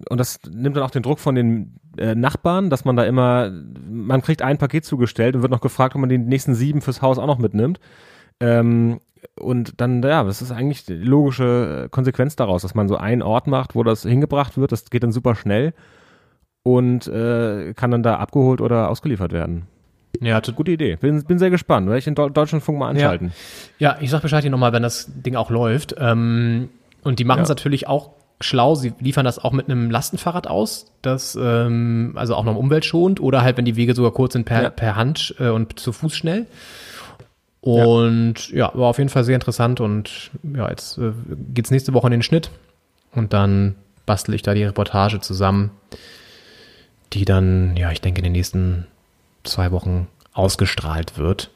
und 0.10 0.18
das 0.20 0.40
nimmt 0.50 0.78
dann 0.78 0.84
auch 0.84 0.92
den 0.92 1.04
Druck 1.04 1.20
von 1.20 1.36
den 1.36 1.80
äh, 1.98 2.16
Nachbarn, 2.16 2.70
dass 2.70 2.86
man 2.86 2.96
da 2.96 3.04
immer, 3.04 3.52
man 3.90 4.22
kriegt 4.22 4.44
ein 4.44 4.60
Paket 4.60 4.86
zugestellt 4.86 5.36
und 5.36 5.42
wird 5.42 5.52
noch 5.52 5.62
gefragt, 5.62 5.96
ob 5.96 6.02
man 6.02 6.10
die 6.10 6.20
nächsten 6.20 6.54
sieben 6.54 6.82
fürs 6.82 7.02
Haus 7.02 7.18
auch 7.18 7.28
noch 7.28 7.40
mitnimmt. 7.40 7.80
Ähm, 8.40 9.00
und 9.40 9.82
dann, 9.82 10.04
ja, 10.04 10.24
das 10.24 10.42
ist 10.42 10.52
eigentlich 10.52 10.86
die 10.86 10.94
logische 10.94 11.88
Konsequenz 11.90 12.36
daraus, 12.36 12.62
dass 12.62 12.76
man 12.76 12.88
so 12.88 12.98
einen 12.98 13.22
Ort 13.22 13.48
macht, 13.48 13.74
wo 13.74 13.84
das 13.84 14.04
hingebracht 14.04 14.58
wird, 14.58 14.72
das 14.72 14.90
geht 14.90 15.04
dann 15.04 15.12
super 15.12 15.34
schnell 15.34 15.74
und 16.64 17.08
äh, 17.08 17.74
kann 17.76 17.92
dann 17.92 18.04
da 18.04 18.16
abgeholt 18.18 18.62
oder 18.62 18.90
ausgeliefert 18.90 19.32
werden. 19.34 19.68
Ja, 20.22 20.40
Gute 20.40 20.72
Idee. 20.72 20.96
Bin, 20.96 21.24
bin 21.24 21.40
sehr 21.40 21.50
gespannt. 21.50 21.88
Werde 21.88 22.00
ich 22.00 22.08
in 22.08 22.16
Deu- 22.16 22.30
Deutschlandfunk 22.30 22.78
mal 22.80 22.90
anschalten. 22.90 23.34
Ja, 23.80 23.98
ich 24.00 24.10
sag 24.10 24.22
Bescheid 24.22 24.42
hier 24.44 24.52
nochmal, 24.52 24.72
wenn 24.72 24.84
das 24.84 25.10
Ding 25.14 25.36
auch 25.36 25.50
läuft. 25.50 25.96
Ähm, 25.98 26.70
und 27.04 27.20
die 27.20 27.26
machen 27.26 27.42
es 27.42 27.50
Ja. 27.50 27.56
natürlich 27.56 27.88
auch 27.88 28.12
schlau. 28.40 28.76
Sie 28.76 28.94
liefern 29.00 29.26
das 29.26 29.40
auch 29.40 29.52
mit 29.54 29.70
einem 29.70 29.90
Lastenfahrrad 29.90 30.48
aus, 30.48 30.92
das 31.02 31.38
ähm, 31.42 32.14
also 32.16 32.36
auch 32.36 32.44
noch 32.44 32.56
umweltschonend 32.56 33.20
oder 33.22 33.42
halt, 33.42 33.58
wenn 33.58 33.66
die 33.66 33.76
Wege 33.76 33.96
sogar 33.96 34.12
kurz 34.12 34.34
sind, 34.34 34.46
per, 34.46 34.64
Ja. 34.64 34.70
per 34.70 34.96
Hand 34.96 35.36
äh, 35.40 35.50
und 35.50 35.80
zu 35.80 35.92
Fuß 35.92 36.16
schnell. 36.16 36.46
Und 37.62 38.50
ja. 38.52 38.72
war 38.74 38.90
auf 38.90 38.98
jeden 38.98 39.10
Fall 39.10 39.24
sehr 39.24 39.36
interessant 39.36 39.80
und 39.80 40.32
ja, 40.44 40.70
jetzt 40.70 40.98
äh, 40.98 41.12
geht's 41.54 41.72
nächste 41.72 41.94
Woche 41.94 42.08
in 42.08 42.12
den 42.12 42.22
Schnitt 42.24 42.50
und 43.16 43.32
dann 43.32 43.76
bastel 44.06 44.36
ich 44.36 44.42
da 44.42 44.54
die 44.54 44.66
Reportage 44.66 45.22
zusammen, 45.22 45.72
die 47.14 47.26
dann, 47.26 47.76
ja, 47.76 47.92
ich 47.92 48.02
denke, 48.02 48.20
in 48.20 48.24
den 48.24 48.34
nächsten 48.34 48.88
zwei 49.44 49.72
Wochen 49.72 50.08
ausgestrahlt 50.34 51.18
wird. 51.18 51.52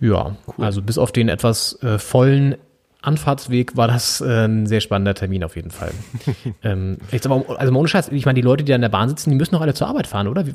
Ja, 0.00 0.36
also 0.58 0.82
bis 0.82 0.98
auf 0.98 1.12
den 1.12 1.28
etwas 1.28 1.80
äh, 1.82 1.98
vollen 1.98 2.56
Anfahrtsweg 3.02 3.76
war 3.76 3.88
das 3.88 4.20
äh, 4.20 4.46
ein 4.46 4.66
sehr 4.66 4.80
spannender 4.80 5.14
Termin 5.14 5.44
auf 5.44 5.56
jeden 5.56 5.70
Fall. 5.70 5.92
ähm, 6.62 6.98
jetzt 7.10 7.26
aber, 7.26 7.58
also 7.58 7.72
ohne 7.74 7.88
Scheiß, 7.88 8.08
ich 8.08 8.26
meine, 8.26 8.36
die 8.36 8.42
Leute, 8.42 8.64
die 8.64 8.70
da 8.70 8.76
in 8.76 8.82
der 8.82 8.88
Bahn 8.88 9.08
sitzen, 9.08 9.30
die 9.30 9.36
müssen 9.36 9.54
doch 9.54 9.60
alle 9.60 9.74
zur 9.74 9.88
Arbeit 9.88 10.06
fahren, 10.06 10.28
oder? 10.28 10.46
Wie, 10.46 10.54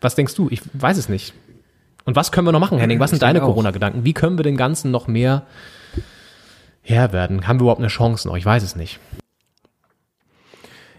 was 0.00 0.14
denkst 0.14 0.34
du? 0.34 0.48
Ich 0.50 0.60
weiß 0.72 0.98
es 0.98 1.08
nicht. 1.08 1.34
Und 2.04 2.16
was 2.16 2.32
können 2.32 2.46
wir 2.46 2.52
noch 2.52 2.60
machen, 2.60 2.78
Henning? 2.78 3.00
Was 3.00 3.10
sind 3.10 3.16
Ich 3.16 3.20
deine. 3.20 3.40
Corona-Gedanken? 3.40 4.04
Wie 4.04 4.12
können 4.12 4.38
wir 4.38 4.44
den 4.44 4.56
Ganzen 4.56 4.90
noch 4.90 5.08
mehr 5.08 5.42
Herr 6.82 7.12
werden? 7.12 7.46
Haben 7.48 7.58
wir 7.58 7.64
überhaupt 7.64 7.80
eine 7.80 7.88
Chance 7.88 8.28
noch? 8.28 8.36
Ich 8.36 8.46
weiß 8.46 8.62
es 8.62 8.76
nicht. 8.76 9.00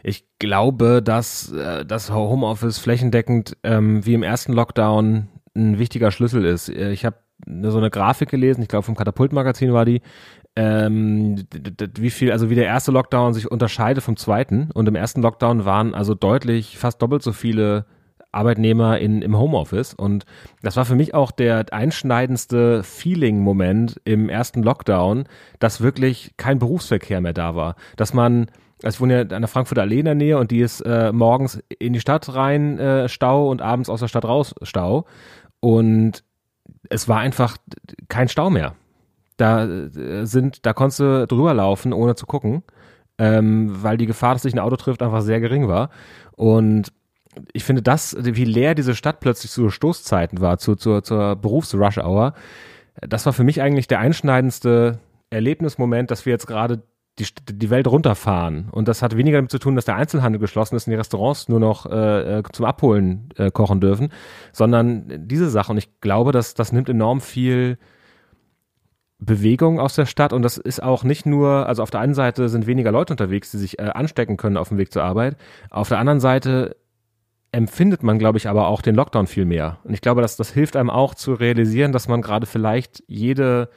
Ich 0.07 0.23
glaube, 0.39 1.01
dass 1.03 1.51
äh, 1.51 1.85
das 1.85 2.13
Homeoffice 2.13 2.79
flächendeckend 2.79 3.57
ähm, 3.63 4.05
wie 4.05 4.13
im 4.13 4.23
ersten 4.23 4.53
Lockdown 4.53 5.27
ein 5.53 5.79
wichtiger 5.79 6.11
Schlüssel 6.11 6.45
ist. 6.45 6.69
Äh, 6.69 6.93
Ich 6.93 7.03
habe 7.03 7.17
so 7.63 7.77
eine 7.77 7.89
Grafik 7.89 8.29
gelesen, 8.29 8.61
ich 8.61 8.69
glaube 8.69 8.83
vom 8.83 8.95
Katapult-Magazin 8.95 9.73
war 9.73 9.83
die, 9.83 10.01
ähm, 10.55 11.43
wie 11.99 12.09
viel, 12.09 12.31
also 12.31 12.49
wie 12.49 12.55
der 12.55 12.65
erste 12.65 12.91
Lockdown 12.93 13.33
sich 13.33 13.51
unterscheidet 13.51 14.01
vom 14.01 14.15
zweiten. 14.15 14.71
Und 14.73 14.87
im 14.87 14.95
ersten 14.95 15.21
Lockdown 15.21 15.65
waren 15.65 15.93
also 15.93 16.15
deutlich 16.15 16.77
fast 16.77 17.01
doppelt 17.01 17.21
so 17.21 17.33
viele 17.33 17.85
Arbeitnehmer 18.31 18.99
in, 18.99 19.21
im 19.21 19.37
Homeoffice. 19.37 19.93
Und 19.93 20.25
das 20.61 20.77
war 20.77 20.85
für 20.85 20.95
mich 20.95 21.15
auch 21.15 21.31
der 21.31 21.65
einschneidendste 21.73 22.81
Feeling-Moment 22.81 23.99
im 24.05 24.29
ersten 24.29 24.63
Lockdown, 24.63 25.25
dass 25.59 25.81
wirklich 25.81 26.31
kein 26.37 26.59
Berufsverkehr 26.59 27.19
mehr 27.19 27.33
da 27.33 27.55
war. 27.55 27.75
Dass 27.97 28.13
man, 28.13 28.47
also 28.83 28.95
ich 28.95 29.01
wohne 29.01 29.13
ja 29.15 29.35
an 29.35 29.41
der 29.41 29.47
Frankfurter 29.47 29.81
Allee 29.81 29.99
in 29.99 30.05
der 30.05 30.15
Nähe 30.15 30.37
und 30.37 30.51
die 30.51 30.59
ist 30.59 30.81
äh, 30.81 31.11
morgens 31.11 31.61
in 31.79 31.93
die 31.93 31.99
Stadt 31.99 32.33
rein 32.33 32.77
äh, 32.77 33.09
Stau 33.09 33.49
und 33.49 33.61
abends 33.61 33.89
aus 33.89 34.01
der 34.01 34.07
Stadt 34.07 34.25
raus 34.25 34.53
Stau. 34.61 35.05
Und 35.59 36.23
es 36.89 37.07
war 37.07 37.19
einfach 37.19 37.57
kein 38.07 38.29
Stau 38.29 38.49
mehr. 38.49 38.75
Da 39.37 39.65
äh, 39.65 40.25
sind, 40.25 40.65
da 40.65 40.73
konntest 40.73 40.99
du 40.99 41.27
drüber 41.27 41.53
laufen, 41.53 41.91
ohne 41.93 42.15
zu 42.15 42.25
gucken, 42.25 42.63
ähm, 43.17 43.83
weil 43.83 43.97
die 43.97 44.05
Gefahr, 44.05 44.33
dass 44.33 44.43
sich 44.43 44.53
ein 44.53 44.59
Auto 44.59 44.75
trifft, 44.75 45.01
einfach 45.01 45.21
sehr 45.21 45.39
gering 45.39 45.67
war. 45.67 45.89
Und 46.35 46.93
ich 47.53 47.63
finde 47.63 47.81
das, 47.81 48.15
wie 48.19 48.45
leer 48.45 48.75
diese 48.75 48.95
Stadt 48.95 49.19
plötzlich 49.19 49.51
zu 49.51 49.69
Stoßzeiten 49.69 50.41
war, 50.41 50.57
zu, 50.57 50.75
zur, 50.75 51.03
zur 51.03 51.35
Berufs-Rush-Hour, 51.35 52.33
das 53.01 53.25
war 53.25 53.33
für 53.33 53.43
mich 53.43 53.61
eigentlich 53.61 53.87
der 53.87 53.99
einschneidendste 53.99 54.99
Erlebnismoment, 55.29 56.09
dass 56.09 56.25
wir 56.25 56.33
jetzt 56.33 56.47
gerade 56.47 56.81
die, 57.19 57.25
die 57.49 57.69
Welt 57.69 57.87
runterfahren. 57.87 58.69
Und 58.71 58.87
das 58.87 59.01
hat 59.01 59.17
weniger 59.17 59.37
damit 59.37 59.51
zu 59.51 59.59
tun, 59.59 59.75
dass 59.75 59.85
der 59.85 59.95
Einzelhandel 59.95 60.39
geschlossen 60.39 60.75
ist 60.75 60.87
und 60.87 60.91
die 60.91 60.97
Restaurants 60.97 61.49
nur 61.49 61.59
noch 61.59 61.85
äh, 61.85 62.43
zum 62.51 62.65
Abholen 62.65 63.29
äh, 63.37 63.51
kochen 63.51 63.81
dürfen, 63.81 64.09
sondern 64.51 65.27
diese 65.27 65.49
Sache. 65.49 65.71
Und 65.71 65.77
ich 65.77 65.99
glaube, 66.01 66.31
dass 66.31 66.53
das 66.53 66.71
nimmt 66.71 66.89
enorm 66.89 67.21
viel 67.21 67.77
Bewegung 69.19 69.79
aus 69.79 69.95
der 69.95 70.05
Stadt 70.05 70.31
und 70.31 70.43
das 70.43 70.57
ist 70.57 70.83
auch 70.83 71.03
nicht 71.03 71.25
nur, 71.25 71.65
also 71.67 71.81
auf 71.81 71.89
der 71.89 72.01
einen 72.01 72.13
Seite 72.13 72.49
sind 72.49 72.67
weniger 72.67 72.91
Leute 72.91 73.13
unterwegs, 73.13 73.49
die 73.49 73.57
sich 73.57 73.79
äh, 73.79 73.83
anstecken 73.83 74.37
können 74.37 74.57
auf 74.57 74.69
dem 74.69 74.77
Weg 74.77 74.93
zur 74.93 75.03
Arbeit. 75.03 75.37
Auf 75.71 75.89
der 75.89 75.97
anderen 75.97 76.19
Seite 76.19 76.75
empfindet 77.51 78.03
man, 78.03 78.19
glaube 78.19 78.37
ich, 78.37 78.47
aber 78.47 78.67
auch 78.67 78.83
den 78.83 78.93
Lockdown 78.93 79.25
viel 79.25 79.45
mehr. 79.45 79.79
Und 79.83 79.93
ich 79.95 80.01
glaube, 80.01 80.21
dass 80.21 80.37
das 80.37 80.51
hilft 80.51 80.75
einem 80.75 80.91
auch 80.91 81.15
zu 81.15 81.33
realisieren, 81.33 81.91
dass 81.91 82.07
man 82.07 82.21
gerade 82.21 82.45
vielleicht 82.45 83.03
jede 83.07 83.69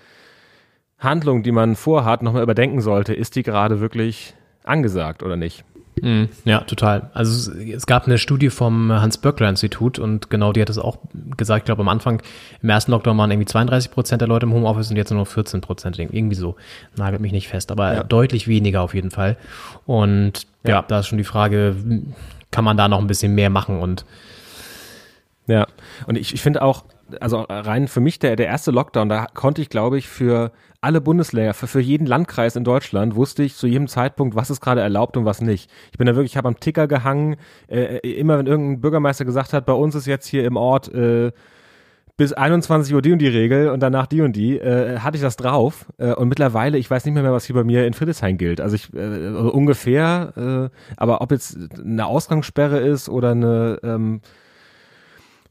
Handlung, 1.01 1.43
die 1.43 1.53
man 1.53 1.77
vorhat, 1.77 2.23
nochmal 2.23 2.43
überdenken 2.43 2.81
sollte. 2.81 3.15
Ist 3.15 3.37
die 3.37 3.43
gerade 3.43 3.81
wirklich 3.81 4.35
angesagt 4.65 5.23
oder 5.23 5.37
nicht? 5.37 5.65
Mhm, 6.03 6.29
ja, 6.45 6.61
total. 6.61 7.11
Also 7.15 7.53
es, 7.53 7.87
gab 7.87 8.07
eine 8.07 8.19
Studie 8.19 8.49
vom 8.49 8.93
Hans-Böckler-Institut 8.93 9.99
und 9.99 10.31
genau 10.31 10.53
die 10.53 10.61
hat 10.61 10.71
es 10.71 10.79
auch 10.79 10.99
gesagt, 11.37 11.63
ich 11.63 11.65
glaube 11.65 11.83
am 11.83 11.89
Anfang, 11.89 12.23
im 12.63 12.69
ersten 12.71 12.93
Lockdown 12.93 13.19
waren 13.19 13.31
irgendwie 13.31 13.47
32 13.47 13.91
Prozent 13.91 14.21
der 14.21 14.29
Leute 14.29 14.47
im 14.47 14.53
Homeoffice 14.53 14.91
und 14.91 14.97
jetzt 14.97 15.11
nur 15.11 15.21
noch 15.21 15.27
14 15.27 15.61
Prozent, 15.61 15.99
irgendwie 15.99 16.37
so. 16.37 16.57
Nagelt 16.97 17.21
mich 17.21 17.33
nicht 17.33 17.49
fest, 17.49 17.71
aber 17.71 17.95
ja. 17.95 18.03
deutlich 18.03 18.49
weniger 18.49 18.83
auf 18.83 18.95
jeden 18.95 19.11
Fall. 19.11 19.37
Und 19.85 20.47
ja. 20.65 20.77
ja, 20.77 20.85
da 20.87 21.01
ist 21.01 21.09
schon 21.09 21.19
die 21.19 21.25
Frage, 21.25 21.77
kann 22.51 22.65
man 22.65 22.77
da 22.77 22.89
noch 22.89 23.01
ein 23.01 23.07
bisschen 23.07 23.35
mehr 23.35 23.51
machen 23.51 23.81
und 23.81 24.05
ja, 25.47 25.67
und 26.07 26.17
ich, 26.17 26.33
ich 26.33 26.41
finde 26.43 26.63
auch, 26.63 26.85
also 27.21 27.47
rein 27.49 27.89
für 27.89 28.01
mich 28.01 28.19
der, 28.19 28.37
der 28.37 28.47
erste 28.47 28.71
Lockdown, 28.71 29.09
da 29.09 29.27
konnte 29.33 29.63
ich, 29.63 29.69
glaube 29.69 29.99
ich, 29.99 30.09
für 30.09 30.53
alle 30.81 31.01
Bundesländer, 31.01 31.55
für, 31.55 31.67
für 31.67 31.81
jeden 31.81 32.07
Landkreis 32.07 32.57
in 32.57 32.65
Deutschland 32.65 33.15
wusste 33.15 33.43
ich 33.43 33.55
zu 33.55 33.67
jedem 33.67 33.89
Zeitpunkt, 33.89 34.35
was 34.35 34.51
ist 34.51 34.61
gerade 34.61 34.81
erlaubt 34.81 35.17
und 35.17 35.25
was 35.25 35.41
nicht. 35.41 35.71
Ich 35.93 35.99
bin 35.99 36.07
da 36.07 36.15
wirklich, 36.15 36.33
ich 36.33 36.37
habe 36.37 36.49
am 36.49 36.59
Ticker 36.59 36.89
gehangen, 36.89 37.37
äh, 37.69 37.99
immer 37.99 38.39
wenn 38.39 38.47
irgendein 38.47 38.81
Bürgermeister 38.81 39.25
gesagt 39.25 39.53
hat, 39.53 39.67
bei 39.67 39.73
uns 39.73 39.95
ist 39.95 40.07
jetzt 40.07 40.27
hier 40.27 40.45
im 40.45 40.57
Ort 40.57 40.93
äh, 40.95 41.33
bis 42.21 42.35
21 42.35 42.95
Uhr 42.95 43.01
die 43.01 43.13
und 43.13 43.19
die 43.19 43.29
Regel 43.29 43.71
und 43.71 43.81
danach 43.81 44.07
die 44.07 44.21
und 44.21 44.37
die, 44.37 44.59
äh, 44.59 44.99
hatte 44.99 45.17
ich 45.17 45.23
das 45.23 45.37
drauf. 45.37 45.87
Äh, 45.97 46.13
und 46.13 46.29
mittlerweile, 46.29 46.77
ich 46.77 46.91
weiß 46.91 47.07
nicht 47.07 47.15
mehr, 47.15 47.23
mehr, 47.23 47.33
was 47.33 47.47
hier 47.47 47.55
bei 47.57 47.65
mir 47.65 47.87
in 47.87 47.95
Friedrichshain 47.95 48.37
gilt. 48.37 48.61
Also 48.61 48.77
ich 48.77 48.93
äh, 48.93 48.99
also 49.01 49.51
ungefähr, 49.51 50.71
äh, 50.71 50.77
aber 50.99 51.23
ob 51.23 51.33
jetzt 51.33 51.57
eine 51.83 52.05
Ausgangssperre 52.05 52.79
ist 52.79 53.09
oder 53.09 53.31
eine 53.31 53.79
ähm, 53.83 54.21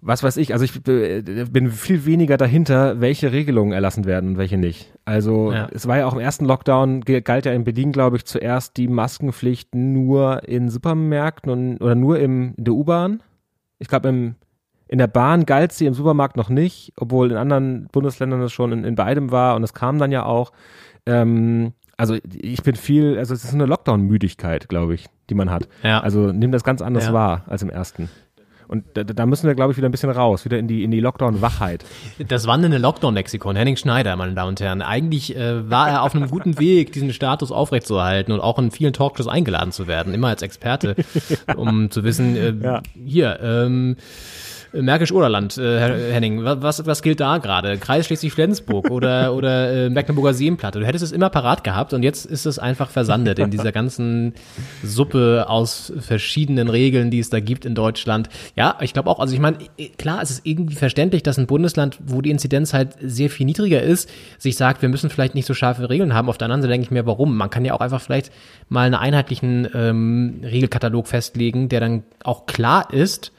was 0.02 0.24
weiß 0.24 0.38
ich, 0.38 0.54
also 0.54 0.64
ich 0.64 0.88
äh, 0.88 1.22
bin 1.52 1.72
viel 1.72 2.06
weniger 2.06 2.38
dahinter, 2.38 3.02
welche 3.02 3.32
Regelungen 3.32 3.74
erlassen 3.74 4.06
werden 4.06 4.32
und 4.32 4.38
welche 4.38 4.58
nicht. 4.58 4.94
Also 5.04 5.52
ja. 5.52 5.68
es 5.74 5.88
war 5.88 5.98
ja 5.98 6.08
auch 6.08 6.14
im 6.14 6.20
ersten 6.20 6.46
Lockdown, 6.46 7.02
galt 7.02 7.46
ja 7.46 7.52
in 7.52 7.66
Berlin, 7.66 7.92
glaube 7.92 8.18
ich, 8.18 8.26
zuerst 8.26 8.78
die 8.78 8.88
Maskenpflicht 8.88 9.76
nur 9.76 10.48
in 10.48 10.70
Supermärkten 10.70 11.52
und, 11.52 11.78
oder 11.82 11.96
nur 11.96 12.20
im, 12.20 12.54
in 12.58 12.64
der 12.64 12.74
U-Bahn. 12.74 13.22
Ich 13.78 13.90
glaube, 13.90 14.10
im, 14.10 14.36
in 14.88 15.00
der 15.00 15.08
Bahn 15.08 15.46
galt 15.46 15.74
sie, 15.74 15.86
im 15.86 15.94
Supermarkt 15.94 16.38
noch 16.38 16.50
nicht, 16.50 16.94
obwohl 16.96 17.32
in 17.32 17.38
anderen 17.38 17.88
Bundesländern 17.92 18.40
das 18.40 18.54
schon 18.54 18.72
in, 18.72 18.84
in 18.86 18.96
beidem 18.96 19.32
war 19.32 19.56
und 19.56 19.64
es 19.64 19.74
kam 19.74 20.00
dann 20.00 20.12
ja 20.12 20.24
auch. 20.24 20.52
Ähm, 21.06 21.74
also 21.98 22.16
ich 22.24 22.64
bin 22.64 22.76
viel, 22.76 23.18
also 23.18 23.34
es 23.34 23.44
ist 23.44 23.54
eine 23.54 23.66
Lockdown-Müdigkeit, 23.66 24.70
glaube 24.70 24.94
ich, 24.94 25.08
die 25.30 25.36
man 25.36 25.52
hat. 25.52 25.68
Ja. 25.84 26.00
Also 26.00 26.32
nimm 26.32 26.54
das 26.54 26.64
ganz 26.64 26.82
anders 26.82 27.08
ja. 27.08 27.14
wahr 27.14 27.44
als 27.48 27.62
im 27.62 27.70
ersten. 27.70 28.10
Und 28.70 28.86
da, 28.94 29.04
da 29.04 29.26
müssen 29.26 29.48
wir, 29.48 29.56
glaube 29.56 29.72
ich, 29.72 29.78
wieder 29.78 29.90
ein 29.90 29.92
bisschen 29.92 30.12
raus, 30.12 30.46
wieder 30.46 30.60
in 30.60 30.68
die, 30.68 30.84
in 30.84 30.92
die 30.92 31.00
Lockdown-Wachheit. 31.00 31.84
Das 32.28 32.46
wandelnde 32.46 32.78
Lockdown-Lexikon, 32.78 33.56
Henning 33.56 33.76
Schneider, 33.78 34.16
meine 34.16 34.36
Damen 34.36 34.50
und 34.50 34.62
Herren. 34.62 34.84
Eigentlich 34.84 35.36
äh, 35.36 35.68
war 35.70 35.90
er 35.90 36.04
auf 36.04 36.16
einem 36.16 36.30
guten 36.30 36.60
Weg, 36.60 36.94
diesen 36.94 37.12
Status 37.12 37.52
aufrechtzuerhalten 37.52 38.32
und 38.32 38.40
auch 38.40 38.60
in 38.60 38.70
vielen 38.70 38.94
Talkshows 38.94 39.28
eingeladen 39.28 39.72
zu 39.72 39.88
werden, 39.88 40.14
immer 40.14 40.28
als 40.28 40.44
Experte, 40.44 40.96
um 41.58 41.90
zu 41.90 42.04
wissen, 42.04 42.36
äh, 42.36 42.54
ja. 42.64 42.82
hier, 43.04 43.40
ähm, 43.42 43.98
Märkisch-Oderland, 44.74 45.58
äh, 45.58 45.80
Herr 45.80 46.14
Henning, 46.14 46.44
was, 46.44 46.86
was 46.86 47.02
gilt 47.02 47.20
da 47.20 47.38
gerade? 47.38 47.78
Kreis 47.78 48.06
Schleswig-Flensburg 48.06 48.90
oder, 48.92 49.34
oder 49.36 49.86
äh, 49.86 49.90
Mecklenburger 49.90 50.34
Seenplatte? 50.34 50.80
Du 50.80 50.86
hättest 50.86 51.04
es 51.04 51.12
immer 51.12 51.30
parat 51.30 51.64
gehabt 51.64 51.94
und 51.94 52.04
jetzt 52.04 52.26
ist 52.26 52.46
es 52.46 52.60
einfach 52.60 52.90
versandet 52.90 53.40
in 53.40 53.50
dieser 53.50 53.72
ganzen 53.72 54.34
Suppe 54.84 55.46
aus 55.48 55.92
verschiedenen 56.00 56.70
Regeln, 56.70 57.12
die 57.12 57.20
es 57.20 57.30
da 57.30 57.40
gibt 57.40 57.66
in 57.66 57.76
Deutschland. 57.76 58.30
Ja, 58.56 58.78
ich 58.82 58.94
glaube 58.94 59.10
auch, 59.10 59.20
also 59.20 59.34
ich 59.34 59.40
meine, 59.40 59.58
klar, 59.98 60.22
es 60.22 60.32
ist 60.32 60.46
irgendwie 60.46 60.76
verständlich, 60.76 61.24
dass 61.24 61.38
ein 61.38 61.48
Bundesland, 61.48 61.98
wo 62.06 62.22
die 62.22 62.30
Inzidenz 62.30 62.74
halt 62.74 62.96
sehr 63.02 63.30
viel 63.30 63.46
niedriger 63.46 63.82
ist, 63.82 64.10
sich 64.38 64.56
sagt, 64.56 64.82
wir 64.82 64.90
müssen 64.90 65.10
vielleicht 65.10 65.36
nicht 65.36 65.46
so 65.46 65.54
scharfe 65.54 65.90
Regeln 65.90 66.14
haben. 66.14 66.30
Auf 66.30 66.38
der 66.38 66.46
anderen 66.46 66.62
Seite 66.62 66.72
denke 66.72 66.86
ich 66.86 66.92
mir, 66.92 67.06
warum? 67.06 67.36
Man 67.36 67.50
kann 67.50 67.66
ja 67.66 67.74
auch 67.74 67.82
einfach 67.82 68.02
vielleicht 68.02 68.32
mal 68.68 68.86
einen 68.86 68.96
einheitlichen 68.96 69.68
ähm, 69.74 70.42
Regelkatalog 70.44 71.08
festlegen, 71.08 71.70
der 71.70 71.80
dann 71.80 72.04
auch 72.24 72.46
klar 72.46 72.94
ist, 72.94 73.32